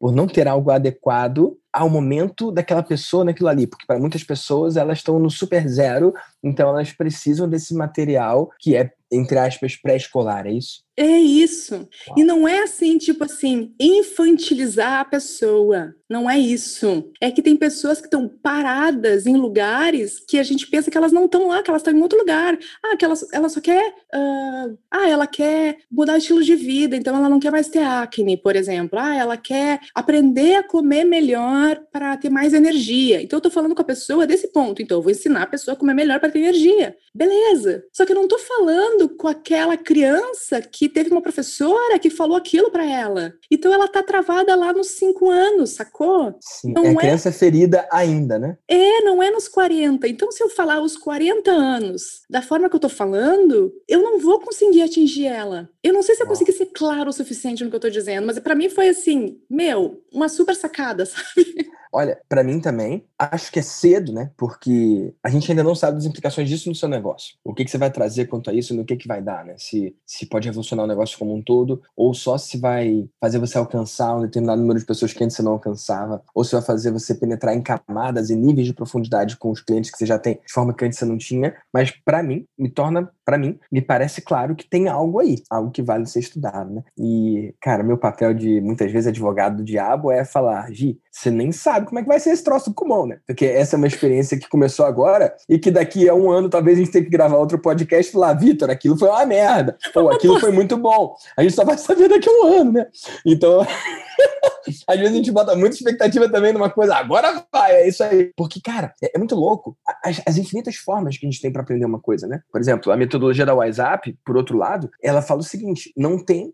por 0.00 0.10
não 0.10 0.26
ter 0.26 0.48
algo 0.48 0.68
adequado 0.68 1.56
ao 1.74 1.90
momento 1.90 2.52
daquela 2.52 2.84
pessoa 2.84 3.24
naquilo 3.24 3.48
ali, 3.48 3.66
porque 3.66 3.84
para 3.84 3.98
muitas 3.98 4.22
pessoas 4.22 4.76
elas 4.76 4.98
estão 4.98 5.18
no 5.18 5.28
super 5.28 5.68
zero, 5.68 6.14
então 6.40 6.68
elas 6.68 6.92
precisam 6.92 7.48
desse 7.48 7.74
material 7.74 8.48
que 8.60 8.76
é 8.76 8.92
entre 9.14 9.38
aspas 9.38 9.76
pré-escolar, 9.76 10.46
é 10.46 10.52
isso? 10.52 10.84
É 10.96 11.18
isso. 11.18 11.74
Uau. 11.74 12.18
E 12.18 12.22
não 12.22 12.46
é 12.46 12.62
assim, 12.62 12.96
tipo 12.98 13.24
assim, 13.24 13.74
infantilizar 13.80 15.00
a 15.00 15.04
pessoa. 15.04 15.94
Não 16.08 16.30
é 16.30 16.38
isso. 16.38 17.10
É 17.20 17.32
que 17.32 17.42
tem 17.42 17.56
pessoas 17.56 17.98
que 17.98 18.06
estão 18.06 18.28
paradas 18.28 19.26
em 19.26 19.36
lugares 19.36 20.20
que 20.20 20.38
a 20.38 20.44
gente 20.44 20.68
pensa 20.68 20.90
que 20.90 20.96
elas 20.96 21.10
não 21.10 21.24
estão 21.24 21.48
lá, 21.48 21.62
que 21.62 21.70
elas 21.70 21.80
estão 21.80 21.92
em 21.92 22.00
outro 22.00 22.18
lugar. 22.18 22.56
Ah, 22.84 22.96
que 22.96 23.04
ela, 23.04 23.14
ela 23.32 23.48
só 23.48 23.60
quer. 23.60 23.84
Uh, 24.14 24.78
ah, 24.88 25.08
ela 25.08 25.26
quer 25.26 25.78
mudar 25.90 26.14
o 26.14 26.18
estilo 26.18 26.44
de 26.44 26.54
vida, 26.54 26.94
então 26.94 27.16
ela 27.16 27.28
não 27.28 27.40
quer 27.40 27.50
mais 27.50 27.68
ter 27.68 27.82
acne, 27.82 28.36
por 28.36 28.54
exemplo. 28.54 28.96
Ah, 28.96 29.16
ela 29.16 29.36
quer 29.36 29.80
aprender 29.92 30.56
a 30.56 30.62
comer 30.62 31.04
melhor 31.04 31.80
para 31.90 32.16
ter 32.16 32.30
mais 32.30 32.54
energia. 32.54 33.20
Então 33.20 33.38
eu 33.38 33.42
tô 33.42 33.50
falando 33.50 33.74
com 33.74 33.82
a 33.82 33.86
pessoa 33.86 34.28
desse 34.28 34.52
ponto. 34.52 34.80
Então 34.80 34.98
eu 34.98 35.02
vou 35.02 35.10
ensinar 35.10 35.42
a 35.42 35.48
pessoa 35.48 35.74
a 35.74 35.78
comer 35.78 35.94
melhor 35.94 36.20
para 36.20 36.30
ter 36.30 36.38
energia. 36.38 36.94
Beleza. 37.14 37.84
Só 37.92 38.04
que 38.04 38.12
eu 38.12 38.16
não 38.16 38.26
tô 38.26 38.38
falando 38.38 39.08
com 39.08 39.28
aquela 39.28 39.76
criança 39.76 40.60
que 40.60 40.88
teve 40.88 41.10
uma 41.10 41.22
professora 41.22 41.98
que 41.98 42.10
falou 42.10 42.36
aquilo 42.36 42.70
para 42.70 42.84
ela. 42.84 43.32
Então 43.48 43.72
ela 43.72 43.86
tá 43.86 44.02
travada 44.02 44.54
lá 44.56 44.72
nos 44.72 44.88
cinco 44.88 45.30
anos, 45.30 45.70
sacou? 45.70 46.34
Sim, 46.40 46.72
não 46.72 46.84
é, 46.84 46.90
é 46.90 46.96
criança 46.96 47.30
ferida 47.30 47.86
ainda, 47.92 48.38
né? 48.38 48.58
É, 48.66 49.00
não 49.02 49.22
é 49.22 49.30
nos 49.30 49.46
40. 49.46 50.08
Então 50.08 50.32
se 50.32 50.42
eu 50.42 50.48
falar 50.48 50.80
os 50.80 50.96
40 50.96 51.50
anos 51.50 52.22
da 52.28 52.42
forma 52.42 52.68
que 52.68 52.74
eu 52.74 52.80
tô 52.80 52.88
falando, 52.88 53.72
eu 53.88 54.02
não 54.02 54.18
vou 54.18 54.40
conseguir 54.40 54.82
atingir 54.82 55.26
ela. 55.26 55.70
Eu 55.82 55.92
não 55.92 56.02
sei 56.02 56.16
se 56.16 56.22
eu 56.22 56.26
consegui 56.26 56.52
ser 56.52 56.66
claro 56.66 57.10
o 57.10 57.12
suficiente 57.12 57.62
no 57.62 57.70
que 57.70 57.76
eu 57.76 57.80
tô 57.80 57.90
dizendo, 57.90 58.26
mas 58.26 58.38
para 58.40 58.54
mim 58.54 58.68
foi 58.68 58.88
assim, 58.88 59.38
meu, 59.48 60.02
uma 60.12 60.28
super 60.28 60.56
sacada, 60.56 61.06
sabe? 61.06 61.68
Olha, 61.96 62.18
para 62.28 62.42
mim 62.42 62.58
também, 62.58 63.04
acho 63.16 63.52
que 63.52 63.60
é 63.60 63.62
cedo, 63.62 64.12
né? 64.12 64.32
Porque 64.36 65.14
a 65.22 65.30
gente 65.30 65.48
ainda 65.48 65.62
não 65.62 65.76
sabe 65.76 65.96
das 65.96 66.04
implicações 66.04 66.48
disso 66.48 66.68
no 66.68 66.74
seu 66.74 66.88
negócio. 66.88 67.36
O 67.44 67.54
que, 67.54 67.64
que 67.64 67.70
você 67.70 67.78
vai 67.78 67.88
trazer 67.88 68.26
quanto 68.26 68.50
a 68.50 68.52
isso, 68.52 68.74
no 68.74 68.84
que, 68.84 68.96
que 68.96 69.06
vai 69.06 69.22
dar, 69.22 69.44
né? 69.44 69.54
Se, 69.56 69.94
se 70.04 70.26
pode 70.26 70.48
revolucionar 70.48 70.86
o 70.86 70.88
negócio 70.88 71.16
como 71.16 71.32
um 71.32 71.40
todo, 71.40 71.80
ou 71.96 72.12
só 72.12 72.36
se 72.36 72.58
vai 72.58 73.08
fazer 73.20 73.38
você 73.38 73.56
alcançar 73.58 74.16
um 74.16 74.22
determinado 74.22 74.60
número 74.60 74.80
de 74.80 74.84
pessoas 74.84 75.12
que 75.12 75.22
antes 75.22 75.36
você 75.36 75.42
não 75.44 75.52
alcançava, 75.52 76.20
ou 76.34 76.42
se 76.42 76.50
vai 76.50 76.62
fazer 76.62 76.90
você 76.90 77.14
penetrar 77.14 77.54
em 77.54 77.62
camadas 77.62 78.28
e 78.28 78.34
níveis 78.34 78.66
de 78.66 78.74
profundidade 78.74 79.36
com 79.36 79.52
os 79.52 79.60
clientes 79.60 79.92
que 79.92 79.96
você 79.96 80.04
já 80.04 80.18
tem, 80.18 80.40
de 80.44 80.52
forma 80.52 80.74
que 80.74 80.84
antes 80.84 80.98
você 80.98 81.04
não 81.04 81.16
tinha. 81.16 81.54
Mas 81.72 81.92
para 81.92 82.24
mim, 82.24 82.44
me 82.58 82.68
torna, 82.68 83.08
para 83.24 83.38
mim, 83.38 83.56
me 83.70 83.80
parece 83.80 84.20
claro 84.20 84.56
que 84.56 84.68
tem 84.68 84.88
algo 84.88 85.20
aí, 85.20 85.36
algo 85.48 85.70
que 85.70 85.80
vale 85.80 86.06
ser 86.06 86.18
estudado, 86.18 86.74
né? 86.74 86.82
E, 86.98 87.54
cara, 87.60 87.84
meu 87.84 87.96
papel 87.98 88.34
de 88.34 88.60
muitas 88.60 88.90
vezes 88.90 89.06
advogado 89.06 89.58
do 89.58 89.64
diabo 89.64 90.10
é 90.10 90.24
falar, 90.24 90.72
Gi, 90.72 90.98
você 91.14 91.30
nem 91.30 91.52
sabe 91.52 91.86
como 91.86 92.00
é 92.00 92.02
que 92.02 92.08
vai 92.08 92.18
ser 92.18 92.30
esse 92.30 92.42
troço 92.42 92.70
do 92.70 92.74
Kumon, 92.74 93.06
né? 93.06 93.18
Porque 93.24 93.46
essa 93.46 93.76
é 93.76 93.78
uma 93.78 93.86
experiência 93.86 94.36
que 94.36 94.48
começou 94.48 94.84
agora 94.84 95.32
e 95.48 95.60
que 95.60 95.70
daqui 95.70 96.08
a 96.08 96.14
um 96.14 96.28
ano 96.28 96.48
talvez 96.48 96.76
a 96.76 96.80
gente 96.80 96.90
tenha 96.90 97.04
que 97.04 97.10
gravar 97.10 97.36
outro 97.36 97.56
podcast 97.56 98.16
lá, 98.16 98.32
Vitor, 98.32 98.68
aquilo 98.68 98.98
foi 98.98 99.08
uma 99.08 99.24
merda. 99.24 99.78
Ou 99.94 100.10
aquilo 100.10 100.40
foi 100.40 100.50
muito 100.50 100.76
bom. 100.76 101.14
A 101.36 101.42
gente 101.42 101.54
só 101.54 101.64
vai 101.64 101.78
saber 101.78 102.08
daqui 102.08 102.28
a 102.28 102.32
um 102.32 102.46
ano, 102.60 102.72
né? 102.72 102.86
Então, 103.24 103.64
às 104.86 104.98
vezes 104.98 105.12
a 105.12 105.16
gente 105.16 105.32
bota 105.32 105.56
muita 105.56 105.76
expectativa 105.76 106.28
também 106.28 106.52
numa 106.52 106.70
coisa, 106.70 106.96
agora 106.96 107.44
vai, 107.52 107.72
é 107.72 107.88
isso 107.88 108.02
aí. 108.02 108.32
Porque, 108.36 108.60
cara, 108.60 108.94
é, 109.02 109.12
é 109.14 109.18
muito 109.18 109.34
louco 109.34 109.76
as, 110.02 110.20
as, 110.26 110.36
infinitas 110.36 110.76
formas 110.76 111.16
que 111.16 111.26
a 111.26 111.30
gente 111.30 111.40
tem 111.40 111.52
para 111.52 111.62
aprender 111.62 111.84
uma 111.84 112.00
coisa, 112.00 112.26
né? 112.26 112.40
Por 112.50 112.60
exemplo, 112.60 112.92
a 112.92 112.96
metodologia 112.96 113.46
da 113.46 113.54
WhatsApp, 113.54 114.16
por 114.24 114.36
outro 114.36 114.56
lado, 114.56 114.90
ela 115.02 115.22
fala 115.22 115.40
o 115.40 115.44
seguinte: 115.44 115.92
não 115.96 116.18
tem 116.18 116.52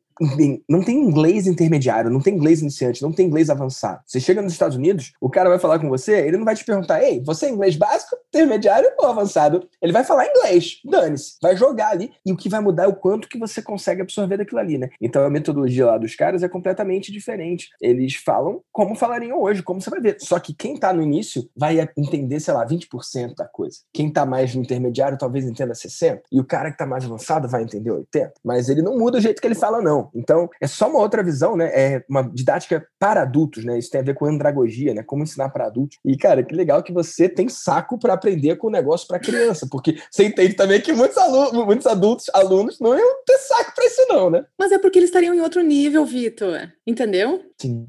não 0.69 0.83
tem 0.83 1.01
inglês 1.01 1.47
intermediário, 1.47 2.11
não 2.11 2.21
tem 2.21 2.35
inglês 2.35 2.61
iniciante, 2.61 3.03
não 3.03 3.13
tem 3.13 3.27
inglês 3.27 3.49
avançado. 3.49 4.03
Você 4.05 4.21
chega 4.21 4.43
nos 4.43 4.53
Estados 4.53 4.77
Unidos, 4.77 5.13
o 5.21 5.31
cara 5.31 5.49
vai 5.49 5.59
falar 5.59 5.79
com 5.79 5.89
você, 5.89 6.21
ele 6.21 6.37
não 6.37 6.45
vai 6.45 6.55
te 6.55 6.65
perguntar, 6.65 7.03
ei, 7.03 7.23
você 7.25 7.47
é 7.47 7.51
inglês 7.51 7.77
básico, 7.77 8.17
intermediário 8.29 8.91
ou 8.99 9.07
avançado? 9.07 9.67
Ele 9.81 9.93
vai 9.93 10.05
falar 10.05 10.27
inglês, 10.27 10.81
dane-se, 10.85 11.37
vai 11.43 11.57
jogar 11.57 11.89
ali, 11.89 12.11
e 12.25 12.33
o 12.33 12.37
que 12.37 12.49
vai 12.49 12.61
mudar 12.61 12.85
é 12.85 12.89
o 12.89 12.95
quanto 12.95 13.29
que 13.29 13.39
você 13.39 13.63
consegue 13.63 14.03
absorver 14.03 14.37
daquilo 14.37 14.61
ali, 14.61 14.77
né? 14.77 14.91
Então 15.01 15.25
a 15.25 15.31
metodologia 15.31 15.87
lá 15.87 15.97
dos 15.97 16.15
caras 16.15 16.43
é 16.43 16.49
completamente 16.49 17.11
diferente. 17.11 17.71
Falam 18.09 18.61
como 18.73 18.95
falariam 18.95 19.41
hoje, 19.41 19.63
como 19.63 19.81
você 19.81 19.91
vai 19.91 20.01
ver. 20.01 20.17
Só 20.21 20.39
que 20.39 20.55
quem 20.55 20.77
tá 20.77 20.93
no 20.93 21.03
início 21.03 21.49
vai 21.57 21.79
entender, 21.97 22.41
sei 22.41 22.55
lá, 22.55 22.67
20% 22.67 23.35
da 23.37 23.47
coisa. 23.47 23.79
Quem 23.93 24.13
tá 24.13 24.25
mais 24.25 24.55
no 24.55 24.63
intermediário 24.63 25.19
talvez 25.19 25.45
entenda 25.45 25.75
60%, 25.75 26.21
e 26.33 26.41
o 26.41 26.45
cara 26.45 26.71
que 26.71 26.79
tá 26.79 26.87
mais 26.87 27.05
avançado 27.05 27.49
vai 27.49 27.63
entender 27.63 27.91
80%. 27.91 28.31
Mas 28.45 28.69
ele 28.69 28.83
não 28.83 28.97
muda 28.99 29.19
o 29.19 29.21
jeito 29.21 29.41
que 29.41 29.47
ele 29.47 29.55
fala, 29.55 29.83
não. 29.83 30.11
Então, 30.15 30.49
é 30.61 30.67
só 30.67 30.89
uma 30.89 31.01
outra 31.01 31.23
visão, 31.23 31.57
né? 31.57 31.67
É 31.75 32.05
uma 32.09 32.23
didática 32.23 32.87
para 32.99 33.23
adultos, 33.23 33.65
né? 33.65 33.79
Isso 33.79 33.91
tem 33.91 34.01
a 34.01 34.05
ver 34.05 34.15
com 34.15 34.27
andragogia, 34.27 34.95
né? 34.95 35.03
Como 35.03 35.23
ensinar 35.23 35.51
para 35.51 35.67
adultos. 35.67 35.99
E, 36.05 36.17
cara, 36.17 36.43
que 36.43 36.55
legal 36.55 36.83
que 36.83 36.93
você 36.93 37.29
tem 37.29 37.49
saco 37.49 37.99
para 37.99 38.15
aprender 38.15 38.57
com 38.57 38.69
o 38.69 38.71
negócio 38.71 39.07
para 39.07 39.19
criança, 39.19 39.67
porque 39.71 39.97
você 40.11 40.25
entende 40.25 40.55
também 40.55 40.81
que 40.81 40.93
muitos, 40.93 41.17
alunos, 41.19 41.53
muitos 41.65 41.87
adultos, 41.87 42.27
alunos, 42.33 42.79
não 42.81 42.97
iam 42.97 43.25
ter 43.27 43.39
saco 43.39 43.73
para 43.75 43.87
isso, 43.87 44.07
não, 44.09 44.31
né? 44.31 44.45
Mas 44.59 44.73
é 44.73 44.79
porque 44.79 44.99
eles 44.99 45.09
estariam 45.09 45.35
em 45.35 45.41
outro 45.41 45.63
nível, 45.63 46.05
Vitor. 46.05 46.71
Entendeu? 46.87 47.43
Sim, 47.61 47.89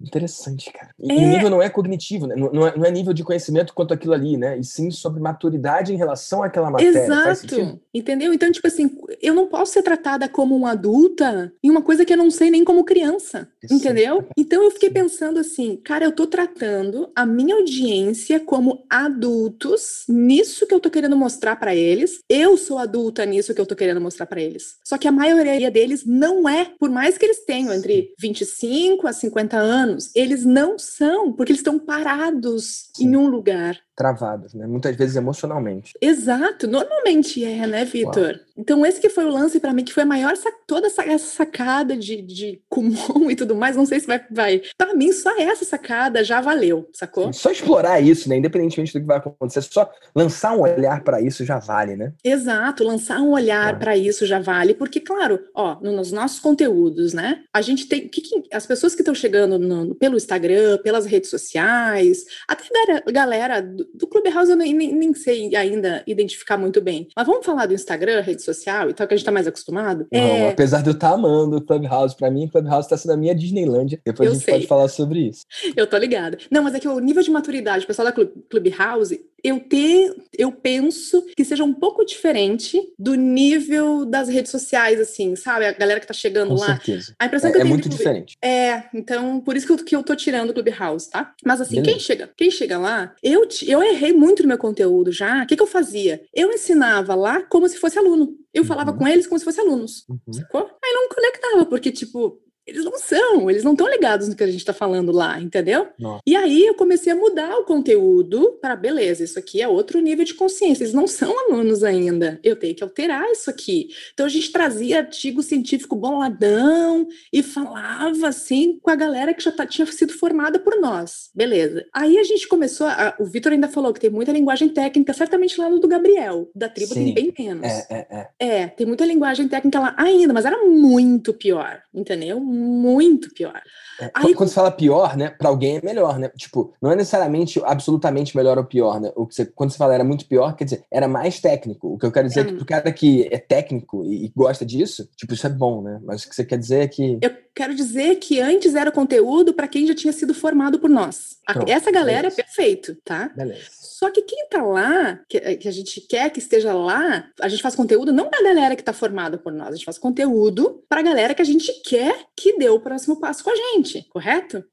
interessante, 0.00 0.72
cara. 0.72 0.90
E 0.98 1.10
é... 1.10 1.14
o 1.14 1.28
nível 1.28 1.50
não 1.50 1.62
é 1.62 1.68
cognitivo, 1.68 2.26
né? 2.26 2.34
Não 2.36 2.66
é, 2.66 2.76
não 2.76 2.84
é, 2.84 2.90
nível 2.90 3.12
de 3.12 3.24
conhecimento 3.24 3.74
quanto 3.74 3.94
aquilo 3.94 4.12
ali, 4.12 4.36
né? 4.36 4.58
E 4.58 4.64
sim 4.64 4.90
sobre 4.90 5.20
maturidade 5.20 5.92
em 5.92 5.96
relação 5.96 6.42
àquela 6.42 6.70
matéria. 6.70 6.98
Exato. 6.98 7.80
Entendeu? 7.92 8.32
Então, 8.32 8.50
tipo 8.52 8.66
assim, 8.66 8.90
eu 9.20 9.34
não 9.34 9.46
posso 9.46 9.72
ser 9.72 9.82
tratada 9.82 10.28
como 10.28 10.54
uma 10.54 10.72
adulta 10.72 11.52
em 11.62 11.70
uma 11.70 11.82
coisa 11.82 12.04
que 12.04 12.12
eu 12.12 12.16
não 12.16 12.30
sei 12.30 12.50
nem 12.50 12.64
como 12.64 12.84
criança. 12.84 13.48
Entendeu? 13.70 14.24
Então 14.38 14.62
eu 14.62 14.70
fiquei 14.70 14.90
pensando 14.90 15.40
assim, 15.40 15.76
cara, 15.76 16.04
eu 16.04 16.12
tô 16.12 16.26
tratando 16.26 17.10
a 17.16 17.26
minha 17.26 17.56
audiência 17.56 18.38
como 18.38 18.84
adultos 18.88 20.04
nisso 20.08 20.66
que 20.66 20.74
eu 20.74 20.78
tô 20.78 20.90
querendo 20.90 21.16
mostrar 21.16 21.56
para 21.56 21.74
eles. 21.74 22.20
Eu 22.28 22.56
sou 22.56 22.78
adulta 22.78 23.24
nisso 23.24 23.54
que 23.54 23.60
eu 23.60 23.66
tô 23.66 23.74
querendo 23.74 24.00
mostrar 24.00 24.26
para 24.26 24.40
eles. 24.40 24.76
Só 24.84 24.98
que 24.98 25.08
a 25.08 25.12
maioria 25.12 25.70
deles 25.70 26.04
não 26.04 26.48
é, 26.48 26.70
por 26.78 26.90
mais 26.90 27.18
que 27.18 27.24
eles 27.24 27.44
tenham 27.44 27.72
entre 27.72 28.12
25 28.20 29.06
a 29.06 29.12
50 29.12 29.56
anos, 29.56 29.85
eles 30.14 30.44
não 30.44 30.78
são, 30.78 31.32
porque 31.32 31.52
eles 31.52 31.60
estão 31.60 31.78
parados 31.78 32.90
Sim. 32.94 33.08
em 33.08 33.16
um 33.16 33.28
lugar 33.28 33.78
travadas, 33.96 34.52
né? 34.52 34.66
Muitas 34.66 34.94
vezes 34.94 35.16
emocionalmente. 35.16 35.94
Exato, 36.00 36.68
normalmente 36.68 37.42
é, 37.42 37.66
né, 37.66 37.84
Vitor? 37.84 38.38
Então 38.56 38.84
esse 38.84 39.00
que 39.00 39.08
foi 39.08 39.24
o 39.24 39.30
lance 39.30 39.58
para 39.58 39.72
mim, 39.72 39.84
que 39.84 39.92
foi 39.92 40.02
a 40.02 40.06
maior 40.06 40.34
toda 40.66 40.86
essa, 40.86 41.02
essa 41.02 41.34
sacada 41.34 41.96
de, 41.96 42.20
de 42.20 42.62
Kumon 42.68 43.30
e 43.30 43.36
tudo 43.36 43.54
mais, 43.54 43.76
não 43.76 43.86
sei 43.86 44.00
se 44.00 44.06
vai, 44.06 44.20
vai. 44.30 44.62
Para 44.76 44.94
mim 44.94 45.12
só 45.12 45.36
essa 45.38 45.64
sacada 45.64 46.22
já 46.22 46.40
valeu, 46.40 46.88
sacou? 46.92 47.32
Só 47.32 47.50
explorar 47.50 48.00
isso, 48.00 48.28
né, 48.28 48.36
independentemente 48.36 48.92
do 48.92 49.00
que 49.00 49.06
vai 49.06 49.16
acontecer, 49.16 49.62
só 49.62 49.90
lançar 50.14 50.54
um 50.54 50.60
olhar 50.60 51.02
para 51.02 51.20
isso 51.20 51.44
já 51.44 51.58
vale, 51.58 51.96
né? 51.96 52.12
Exato, 52.22 52.84
lançar 52.84 53.20
um 53.20 53.30
olhar 53.30 53.74
ah. 53.74 53.78
para 53.78 53.96
isso 53.96 54.26
já 54.26 54.38
vale, 54.38 54.74
porque 54.74 55.00
claro, 55.00 55.40
ó, 55.54 55.80
nos 55.80 56.12
nossos 56.12 56.38
conteúdos, 56.38 57.14
né? 57.14 57.42
A 57.52 57.62
gente 57.62 57.86
tem 57.86 58.08
que, 58.08 58.20
que 58.20 58.42
as 58.52 58.66
pessoas 58.66 58.94
que 58.94 59.00
estão 59.00 59.14
chegando 59.14 59.58
no, 59.58 59.94
pelo 59.94 60.16
Instagram, 60.16 60.78
pelas 60.82 61.06
redes 61.06 61.30
sociais, 61.30 62.24
até 62.46 62.66
galera 63.10 63.62
do 63.94 64.06
Clubhouse 64.06 64.50
eu 64.50 64.56
nem, 64.56 64.72
nem, 64.74 64.92
nem, 64.92 65.14
sei 65.14 65.54
ainda 65.56 66.02
identificar 66.06 66.56
muito 66.56 66.80
bem. 66.80 67.08
Mas 67.16 67.26
vamos 67.26 67.44
falar 67.44 67.66
do 67.66 67.74
Instagram, 67.74 68.20
rede 68.20 68.42
social 68.42 68.90
e 68.90 68.94
tal, 68.94 69.06
que 69.06 69.14
a 69.14 69.16
gente 69.16 69.26
tá 69.26 69.32
mais 69.32 69.46
acostumado? 69.46 70.06
Não, 70.12 70.20
é... 70.20 70.50
apesar 70.50 70.82
de 70.82 70.90
eu 70.90 70.94
estar 70.94 71.10
tá 71.10 71.14
amando 71.14 71.56
o 71.56 71.60
Clubhouse, 71.60 72.16
pra 72.16 72.30
mim, 72.30 72.46
o 72.46 72.50
Clubhouse 72.50 72.88
tá 72.88 72.96
sendo 72.96 73.12
a 73.12 73.16
minha 73.16 73.34
Disneylandia. 73.34 74.00
Depois 74.04 74.26
eu 74.26 74.32
a 74.32 74.34
gente 74.34 74.44
sei. 74.44 74.54
pode 74.54 74.66
falar 74.66 74.88
sobre 74.88 75.28
isso. 75.28 75.44
Eu 75.76 75.86
tô 75.86 75.96
ligada. 75.96 76.38
Não, 76.50 76.62
mas 76.62 76.74
é 76.74 76.80
que 76.80 76.88
o 76.88 76.98
nível 76.98 77.22
de 77.22 77.30
maturidade, 77.30 77.84
o 77.84 77.86
pessoal 77.86 78.06
da 78.06 78.12
Clubhouse, 78.12 79.20
eu 79.46 79.60
ter, 79.60 80.14
eu 80.36 80.50
penso 80.50 81.24
que 81.36 81.44
seja 81.44 81.62
um 81.62 81.72
pouco 81.72 82.04
diferente 82.04 82.80
do 82.98 83.14
nível 83.14 84.04
das 84.04 84.28
redes 84.28 84.50
sociais, 84.50 85.00
assim, 85.00 85.36
sabe? 85.36 85.66
A 85.66 85.72
galera 85.72 86.00
que 86.00 86.06
tá 86.06 86.14
chegando 86.14 86.48
Com 86.48 86.60
lá. 86.60 86.66
Certeza. 86.66 87.14
A 87.18 87.26
impressão 87.26 87.50
é, 87.50 87.52
que 87.52 87.58
eu 87.58 87.60
é 87.60 87.64
tenho 87.64 87.74
muito 87.74 87.88
diferente. 87.88 88.36
É, 88.42 88.84
então 88.92 89.40
por 89.40 89.56
isso 89.56 89.66
que 89.66 89.72
eu, 89.72 89.76
que 89.76 89.96
eu 89.96 90.02
tô 90.02 90.16
tirando 90.16 90.50
o 90.50 90.54
Clubhouse, 90.54 91.08
tá? 91.08 91.32
Mas 91.44 91.60
assim, 91.60 91.80
quem 91.82 91.98
chega, 91.98 92.28
quem 92.36 92.50
chega 92.50 92.76
lá, 92.76 93.14
eu, 93.22 93.46
eu 93.66 93.82
errei 93.82 94.12
muito 94.12 94.42
no 94.42 94.48
meu 94.48 94.58
conteúdo 94.58 95.12
já. 95.12 95.44
O 95.44 95.46
que, 95.46 95.56
que 95.56 95.62
eu 95.62 95.66
fazia? 95.66 96.22
Eu 96.34 96.50
ensinava 96.50 97.14
lá 97.14 97.42
como 97.42 97.68
se 97.68 97.78
fosse 97.78 97.98
aluno. 97.98 98.36
Eu 98.52 98.64
falava 98.64 98.90
uhum. 98.90 98.98
com 98.98 99.08
eles 99.08 99.26
como 99.26 99.38
se 99.38 99.44
fossem 99.44 99.64
alunos. 99.64 100.04
Uhum. 100.08 100.32
Sacou? 100.32 100.62
Aí 100.82 100.92
não 100.92 101.08
conectava, 101.08 101.66
porque, 101.66 101.92
tipo, 101.92 102.40
eles 102.66 102.84
não 102.84 102.98
são, 102.98 103.48
eles 103.48 103.62
não 103.62 103.72
estão 103.72 103.88
ligados 103.88 104.28
no 104.28 104.34
que 104.34 104.42
a 104.42 104.46
gente 104.46 104.58
está 104.58 104.72
falando 104.72 105.12
lá, 105.12 105.40
entendeu? 105.40 105.88
Nossa. 105.98 106.22
E 106.26 106.34
aí 106.34 106.66
eu 106.66 106.74
comecei 106.74 107.12
a 107.12 107.16
mudar 107.16 107.56
o 107.58 107.64
conteúdo 107.64 108.58
para, 108.60 108.74
beleza, 108.74 109.22
isso 109.22 109.38
aqui 109.38 109.62
é 109.62 109.68
outro 109.68 110.00
nível 110.00 110.24
de 110.24 110.34
consciência, 110.34 110.82
eles 110.82 110.94
não 110.94 111.06
são 111.06 111.32
alunos 111.46 111.84
ainda, 111.84 112.40
eu 112.42 112.56
tenho 112.56 112.74
que 112.74 112.82
alterar 112.82 113.30
isso 113.30 113.48
aqui. 113.48 113.88
Então 114.12 114.26
a 114.26 114.28
gente 114.28 114.50
trazia 114.50 114.98
artigo 114.98 115.42
científico 115.42 115.94
boladão 115.94 117.06
e 117.32 117.42
falava 117.42 118.28
assim 118.28 118.78
com 118.82 118.90
a 118.90 118.96
galera 118.96 119.32
que 119.32 119.44
já 119.44 119.52
tá, 119.52 119.64
tinha 119.64 119.86
sido 119.86 120.12
formada 120.12 120.58
por 120.58 120.80
nós, 120.80 121.30
beleza. 121.34 121.86
Aí 121.92 122.18
a 122.18 122.24
gente 122.24 122.48
começou, 122.48 122.88
a, 122.88 123.14
o 123.20 123.26
Vitor 123.26 123.52
ainda 123.52 123.68
falou 123.68 123.92
que 123.92 124.00
tem 124.00 124.10
muita 124.10 124.32
linguagem 124.32 124.68
técnica, 124.68 125.12
certamente 125.12 125.60
lá 125.60 125.68
no 125.68 125.78
do 125.78 125.86
Gabriel, 125.86 126.50
da 126.54 126.68
tribo 126.68 126.94
Sim. 126.94 127.04
tem 127.04 127.14
bem 127.14 127.34
menos. 127.38 127.64
É, 127.64 127.86
é, 127.90 128.06
é. 128.10 128.28
é, 128.62 128.66
tem 128.66 128.86
muita 128.86 129.04
linguagem 129.04 129.46
técnica 129.46 129.78
lá 129.78 129.94
ainda, 129.96 130.32
mas 130.32 130.44
era 130.44 130.64
muito 130.64 131.32
pior, 131.32 131.80
entendeu? 131.94 132.40
Muito 132.56 133.32
pior. 133.32 133.60
É, 134.00 134.10
Aí, 134.14 134.34
quando 134.34 134.48
você 134.48 134.54
fala 134.54 134.70
pior, 134.70 135.16
né, 135.16 135.30
para 135.30 135.48
alguém 135.48 135.78
é 135.78 135.80
melhor, 135.82 136.18
né? 136.18 136.30
Tipo, 136.36 136.74
não 136.80 136.90
é 136.90 136.96
necessariamente 136.96 137.60
absolutamente 137.64 138.36
melhor 138.36 138.58
ou 138.58 138.64
pior, 138.64 139.00
né? 139.00 139.10
O 139.16 139.26
que 139.26 139.34
você, 139.34 139.46
quando 139.46 139.70
você 139.70 139.78
fala 139.78 139.94
era 139.94 140.04
muito 140.04 140.26
pior, 140.26 140.54
quer 140.54 140.64
dizer, 140.64 140.84
era 140.90 141.08
mais 141.08 141.40
técnico. 141.40 141.94
O 141.94 141.98
que 141.98 142.06
eu 142.06 142.12
quero 142.12 142.28
dizer 142.28 142.40
é, 142.40 142.42
é 142.42 142.46
que 142.46 142.54
pro 142.54 142.66
cara 142.66 142.92
que 142.92 143.28
é 143.30 143.38
técnico 143.38 144.04
e, 144.04 144.26
e, 144.26 144.32
gosta 144.36 144.64
disso, 144.64 145.08
tipo, 145.16 145.34
isso 145.34 145.46
é 145.46 145.50
bom, 145.50 145.82
né? 145.82 146.00
Mas 146.04 146.24
o 146.24 146.28
que 146.28 146.34
você 146.34 146.44
quer 146.44 146.58
dizer 146.58 146.80
é 146.80 146.88
que 146.88 147.18
Eu 147.22 147.30
quero 147.54 147.74
dizer 147.74 148.16
que 148.16 148.38
antes 148.40 148.74
era 148.74 148.92
conteúdo 148.92 149.54
para 149.54 149.66
quem 149.66 149.86
já 149.86 149.94
tinha 149.94 150.12
sido 150.12 150.34
formado 150.34 150.78
por 150.78 150.90
nós. 150.90 151.36
Pronto, 151.46 151.70
Essa 151.70 151.90
galera 151.90 152.28
é 152.28 152.30
perfeito, 152.30 152.96
tá? 153.04 153.30
Beleza. 153.34 153.62
Só 153.70 154.10
que 154.10 154.20
quem 154.20 154.46
tá 154.50 154.62
lá, 154.62 155.20
que, 155.26 155.38
eh, 155.38 155.56
que, 155.56 155.66
a 155.66 155.70
gente 155.70 156.02
quer 156.02 156.28
que 156.30 156.38
esteja 156.38 156.74
lá, 156.74 157.30
a 157.40 157.48
gente 157.48 157.62
faz 157.62 157.74
conteúdo 157.74 158.12
não 158.12 158.28
pra 158.28 158.42
galera 158.42 158.76
que 158.76 158.82
tá 158.82 158.92
formada 158.92 159.38
por 159.38 159.50
nós, 159.50 159.68
a 159.68 159.72
gente 159.76 159.86
faz 159.86 159.96
conteúdo 159.96 160.84
pra 160.86 161.00
galera 161.00 161.34
que 161.34 161.40
a 161.40 161.46
gente 161.46 161.72
quer 161.82 162.26
que 162.36 162.45
dê 162.58 162.68
o 162.68 162.80
próximo 162.80 163.18
passo 163.18 163.42
com 163.42 163.50
a 163.50 163.56
gente, 163.56 164.06
correto? 164.10 164.64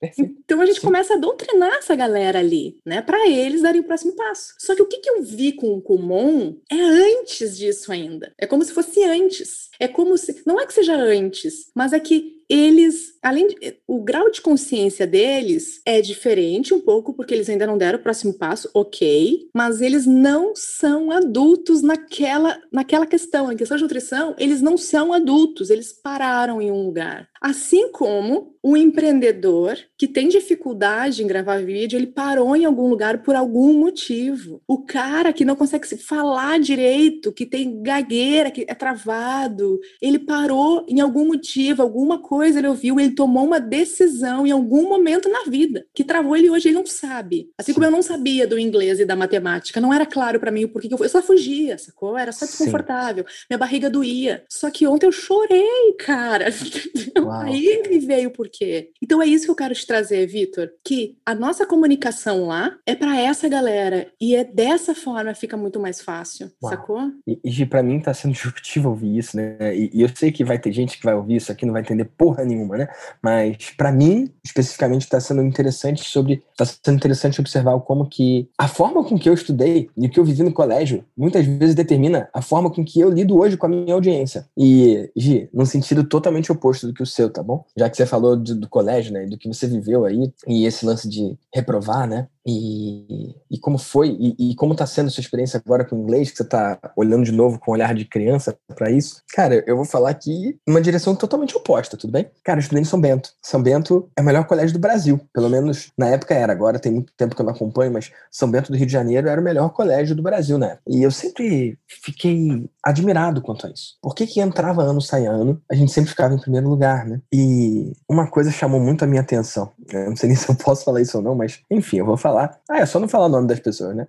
Então 0.44 0.62
a 0.62 0.66
gente 0.66 0.80
Sim. 0.80 0.86
começa 0.86 1.14
a 1.14 1.18
doutrinar 1.18 1.74
essa 1.76 1.96
galera 1.96 2.40
ali, 2.40 2.78
né, 2.86 3.02
para 3.02 3.28
eles 3.28 3.62
darem 3.62 3.82
o 3.82 3.86
próximo 3.86 4.16
passo. 4.16 4.54
Só 4.60 4.76
que 4.76 4.82
o 4.82 4.86
que, 4.86 4.98
que 4.98 5.10
eu 5.10 5.24
vi 5.24 5.54
com 5.54 5.74
o 5.74 5.82
Kumon 5.82 6.56
é 6.70 6.76
antes 6.76 7.58
disso 7.58 7.92
ainda. 7.92 8.34
É 8.38 8.46
como 8.46 8.64
se 8.64 8.74
fosse 8.74 9.04
antes. 9.04 9.70
É 9.84 9.88
como 9.90 10.18
se. 10.18 10.42
Não 10.48 10.58
é 10.62 10.66
que 10.66 10.74
seja 10.74 10.96
antes, 10.96 11.70
mas 11.76 11.92
é 11.92 12.00
que 12.00 12.42
eles, 12.50 13.18
além 13.22 13.48
de, 13.48 13.78
o 13.86 14.02
grau 14.02 14.32
de 14.32 14.42
consciência 14.42 15.06
deles 15.06 15.82
é 15.86 16.00
diferente 16.00 16.74
um 16.74 16.80
pouco 16.80 17.14
porque 17.14 17.34
eles 17.34 17.50
ainda 17.50 17.68
não 17.68 17.78
deram 17.78 18.00
o 18.00 18.02
próximo 18.02 18.34
passo, 18.34 18.70
ok, 18.74 19.50
mas 19.54 19.82
eles 19.82 20.06
não 20.06 20.54
são 20.56 21.12
adultos 21.12 21.82
naquela 21.82 22.62
naquela 22.72 23.06
questão, 23.06 23.48
na 23.48 23.56
questão 23.56 23.76
de 23.76 23.84
nutrição, 23.84 24.36
eles 24.38 24.62
não 24.62 24.78
são 24.78 25.12
adultos, 25.12 25.70
eles 25.70 25.92
pararam 25.92 26.62
em 26.62 26.72
um 26.72 26.86
lugar. 26.86 27.28
Assim 27.42 27.92
como 27.92 28.53
o 28.64 28.78
empreendedor 28.78 29.78
que 29.98 30.08
tem 30.08 30.30
dificuldade 30.30 31.22
em 31.22 31.28
gravar 31.28 31.62
vídeo, 31.62 31.98
ele 31.98 32.08
parou 32.08 32.56
em 32.56 32.64
algum 32.64 32.88
lugar 32.88 33.22
por 33.22 33.36
algum 33.36 33.74
motivo. 33.78 34.62
O 34.66 34.86
cara 34.86 35.34
que 35.34 35.44
não 35.44 35.56
consegue 35.56 35.86
se 35.86 35.98
falar 35.98 36.60
direito, 36.62 37.34
que 37.34 37.46
tem 37.46 37.84
gagueira, 37.84 38.50
que 38.50 38.66
é 38.66 38.74
travado, 38.74 39.82
ele 40.02 40.18
parou 40.18 40.86
em 40.88 41.02
algum 41.02 41.28
motivo, 41.28 41.82
alguma 41.82 42.22
coisa 42.22 42.60
ele 42.60 42.70
ouviu, 42.70 42.98
ele 43.00 43.14
tomou 43.14 43.46
uma 43.46 43.60
decisão 43.60 44.48
em 44.48 44.52
algum 44.52 44.88
momento 44.88 45.28
na 45.28 45.44
vida 45.44 45.86
que 45.94 46.04
travou 46.04 46.38
ele 46.38 46.50
hoje, 46.50 46.70
ele 46.70 46.76
não 46.76 46.86
sabe. 46.86 47.50
Assim 47.58 47.74
como 47.74 47.86
eu 47.86 47.92
não 47.92 48.02
sabia 48.02 48.48
do 48.48 48.58
inglês 48.58 48.98
e 49.00 49.06
da 49.06 49.16
matemática, 49.16 49.82
não 49.82 49.94
era 49.94 50.06
claro 50.06 50.40
para 50.40 50.52
mim 50.52 50.64
o 50.64 50.70
porquê 50.70 50.88
que 50.88 50.94
eu 50.94 50.98
fui. 50.98 51.08
Eu 51.08 51.12
só 51.12 51.22
fugia, 51.22 51.78
sacou? 51.78 52.18
Era 52.18 52.32
só 52.32 52.46
desconfortável. 52.46 53.26
Sim. 53.28 53.46
Minha 53.50 53.58
barriga 53.58 53.90
doía. 53.90 54.46
Só 54.50 54.72
que 54.72 54.88
ontem 54.88 55.08
eu 55.08 55.12
chorei, 55.12 55.94
cara. 56.00 56.48
Aí 57.44 57.84
me 57.90 58.00
veio 58.00 58.30
o 58.30 58.32
porquê. 58.54 58.92
Então 59.02 59.22
é 59.22 59.26
isso 59.26 59.46
que 59.46 59.52
eu 59.52 59.56
quero 59.56 59.74
te 59.74 59.86
trazer, 59.86 60.26
Vitor, 60.28 60.70
que 60.84 61.18
a 61.26 61.34
nossa 61.34 61.66
comunicação 61.66 62.46
lá 62.46 62.76
é 62.86 62.96
para 62.96 63.20
essa 63.20 63.50
galera 63.50 64.08
e 64.22 64.36
é 64.36 64.44
dessa 64.44 64.94
forma 64.94 65.34
fica 65.34 65.58
muito 65.58 65.80
mais 65.80 66.00
fácil, 66.00 66.52
Uau. 66.62 66.72
sacou? 66.72 67.12
E, 67.28 67.40
e 67.44 67.66
para 67.66 67.82
mim 67.82 68.00
tá 68.00 68.14
sendo 68.14 68.34
disruptivo 68.34 68.90
ouvir 68.90 69.18
isso, 69.18 69.36
né? 69.36 69.76
E, 69.76 69.90
e, 69.94 70.02
eu 70.02 70.10
sei 70.14 70.32
que 70.32 70.44
vai 70.44 70.60
ter 70.60 70.72
gente 70.72 70.98
que 70.98 71.04
vai 71.04 71.16
ouvir 71.16 71.38
isso 71.38 71.52
aqui 71.52 71.66
não 71.66 71.74
vai 71.74 71.82
entender 71.82 72.06
porra 72.06 72.46
nenhuma, 72.46 72.78
né? 72.78 72.88
Mas 73.22 73.72
para 73.76 73.92
mim, 73.92 74.32
especificamente, 74.44 75.10
tá 75.10 75.20
sendo 75.20 75.42
interessante 75.42 76.04
sobre 76.04 76.44
tá 76.56 76.66
sendo 76.66 76.96
interessante 76.96 77.42
observar 77.42 77.80
como 77.80 78.08
que 78.08 78.48
a 78.58 78.68
forma 78.68 79.04
com 79.04 79.18
que 79.18 79.28
eu 79.28 79.34
estudei 79.34 79.90
e 79.98 80.06
o 80.06 80.10
que 80.10 80.20
eu 80.20 80.26
vivi 80.26 80.44
no 80.44 80.54
colégio 80.54 81.04
muitas 81.18 81.46
vezes 81.46 81.76
determina 81.76 82.30
a 82.34 82.42
forma 82.42 82.70
com 82.70 82.84
que 82.84 83.00
eu 83.00 83.10
lido 83.10 83.38
hoje 83.38 83.58
com 83.58 83.66
a 83.66 83.70
minha 83.70 83.94
audiência. 83.94 84.46
E, 84.58 85.10
Gi, 85.16 85.50
num 85.54 85.66
sentido 85.66 86.04
totalmente 86.04 86.52
oposto 86.52 86.88
do 86.88 86.94
que 86.94 87.02
o 87.02 87.06
seu, 87.06 87.30
tá 87.30 87.42
bom? 87.42 87.66
Já 87.76 87.90
que 87.90 87.98
você 87.98 88.06
falou 88.06 88.36
do, 88.44 88.56
do 88.56 88.70
colégio, 88.70 89.14
né, 89.14 89.26
do 89.26 89.38
que 89.38 89.48
você 89.48 89.68
viveu 89.68 90.06
aí, 90.06 90.32
e 90.48 90.66
esse 90.66 90.86
lance 90.86 91.08
de 91.10 91.38
reprovar, 91.54 92.08
né? 92.08 92.28
E, 92.46 93.36
e 93.50 93.60
como 93.60 93.78
foi, 93.78 94.10
e, 94.20 94.52
e 94.52 94.56
como 94.56 94.74
está 94.74 94.86
sendo 94.86 95.10
sua 95.10 95.22
experiência 95.22 95.62
agora 95.64 95.86
com 95.86 95.96
o 95.96 96.00
inglês, 96.00 96.32
que 96.32 96.38
você 96.38 96.44
está 96.44 96.80
olhando 96.96 97.24
de 97.24 97.32
novo 97.32 97.60
com 97.60 97.72
um 97.72 97.74
olhar 97.74 97.94
de 97.94 98.06
criança 98.06 98.56
para 98.76 98.92
isso? 98.92 99.22
Cara, 99.34 99.64
eu 99.66 99.76
vou 99.76 99.86
falar 99.86 100.10
aqui 100.10 100.58
uma 100.68 100.82
direção 100.82 101.16
totalmente 101.16 101.56
oposta, 101.56 101.98
tudo 101.98 102.12
bem? 102.12 102.28
Cara, 102.44 102.60
eu 102.60 102.62
estudei 102.62 102.82
em 102.82 102.86
São 102.86 103.00
Bento. 103.00 103.32
São 103.42 103.62
Bento 103.62 104.10
é 104.18 104.22
o 104.22 104.26
melhor 104.26 104.46
colégio 104.46 104.74
do 104.74 104.80
Brasil, 104.80 105.20
pelo 105.34 105.50
menos 105.50 105.92
na 105.98 106.08
época 106.10 106.34
era, 106.34 106.52
agora 106.52 106.80
tem 106.80 106.92
muito 106.92 107.14
tempo 107.16 107.36
que 107.36 107.42
eu 107.42 107.46
não 107.46 107.54
acompanho, 107.54 107.92
mas 107.92 108.12
São 108.32 108.50
Bento 108.50 108.72
do 108.72 108.78
Rio 108.78 108.88
de 108.88 108.94
Janeiro 108.94 109.28
era 109.28 109.40
o 109.40 109.44
melhor 109.44 109.70
colégio 109.70 110.16
do 110.16 110.24
Brasil, 110.24 110.58
né? 110.58 110.78
E 110.88 111.02
eu 111.02 111.12
sempre 111.12 111.78
fiquei 111.88 112.70
admirado 112.84 113.42
quanto 113.42 113.68
a 113.68 113.70
isso. 113.70 113.98
Por 114.02 114.14
que 114.14 114.28
que 114.28 114.42
entrava 114.42 114.84
ano, 114.84 115.02
saia 115.02 115.32
ano, 115.32 115.62
a 115.72 115.76
gente 115.76 115.92
sempre 115.92 116.10
ficava 116.10 116.34
em 116.34 116.40
primeiro 116.40 116.68
lugar, 116.68 117.06
né? 117.06 117.22
E 117.32 117.94
uma 118.10 118.28
coisa 118.28 118.52
chamou 118.52 118.80
muito 118.80 119.04
a 119.04 119.08
minha 119.08 119.22
atenção. 119.22 119.72
Eu 119.92 120.10
não 120.10 120.16
sei 120.16 120.30
nem 120.30 120.38
se 120.38 120.50
eu 120.50 120.56
posso 120.56 120.84
falar 120.84 121.02
isso 121.02 121.18
ou 121.18 121.24
não, 121.24 121.36
mas 121.36 121.62
enfim, 121.70 121.98
eu 121.98 122.06
vou 122.06 122.18
falar. 122.18 122.60
Ah, 122.70 122.80
é 122.80 122.86
só 122.86 123.00
não 123.00 123.08
falar 123.08 123.26
o 123.26 123.30
nome 123.30 123.48
das 123.48 123.60
pessoas, 123.60 123.96
né? 123.96 124.08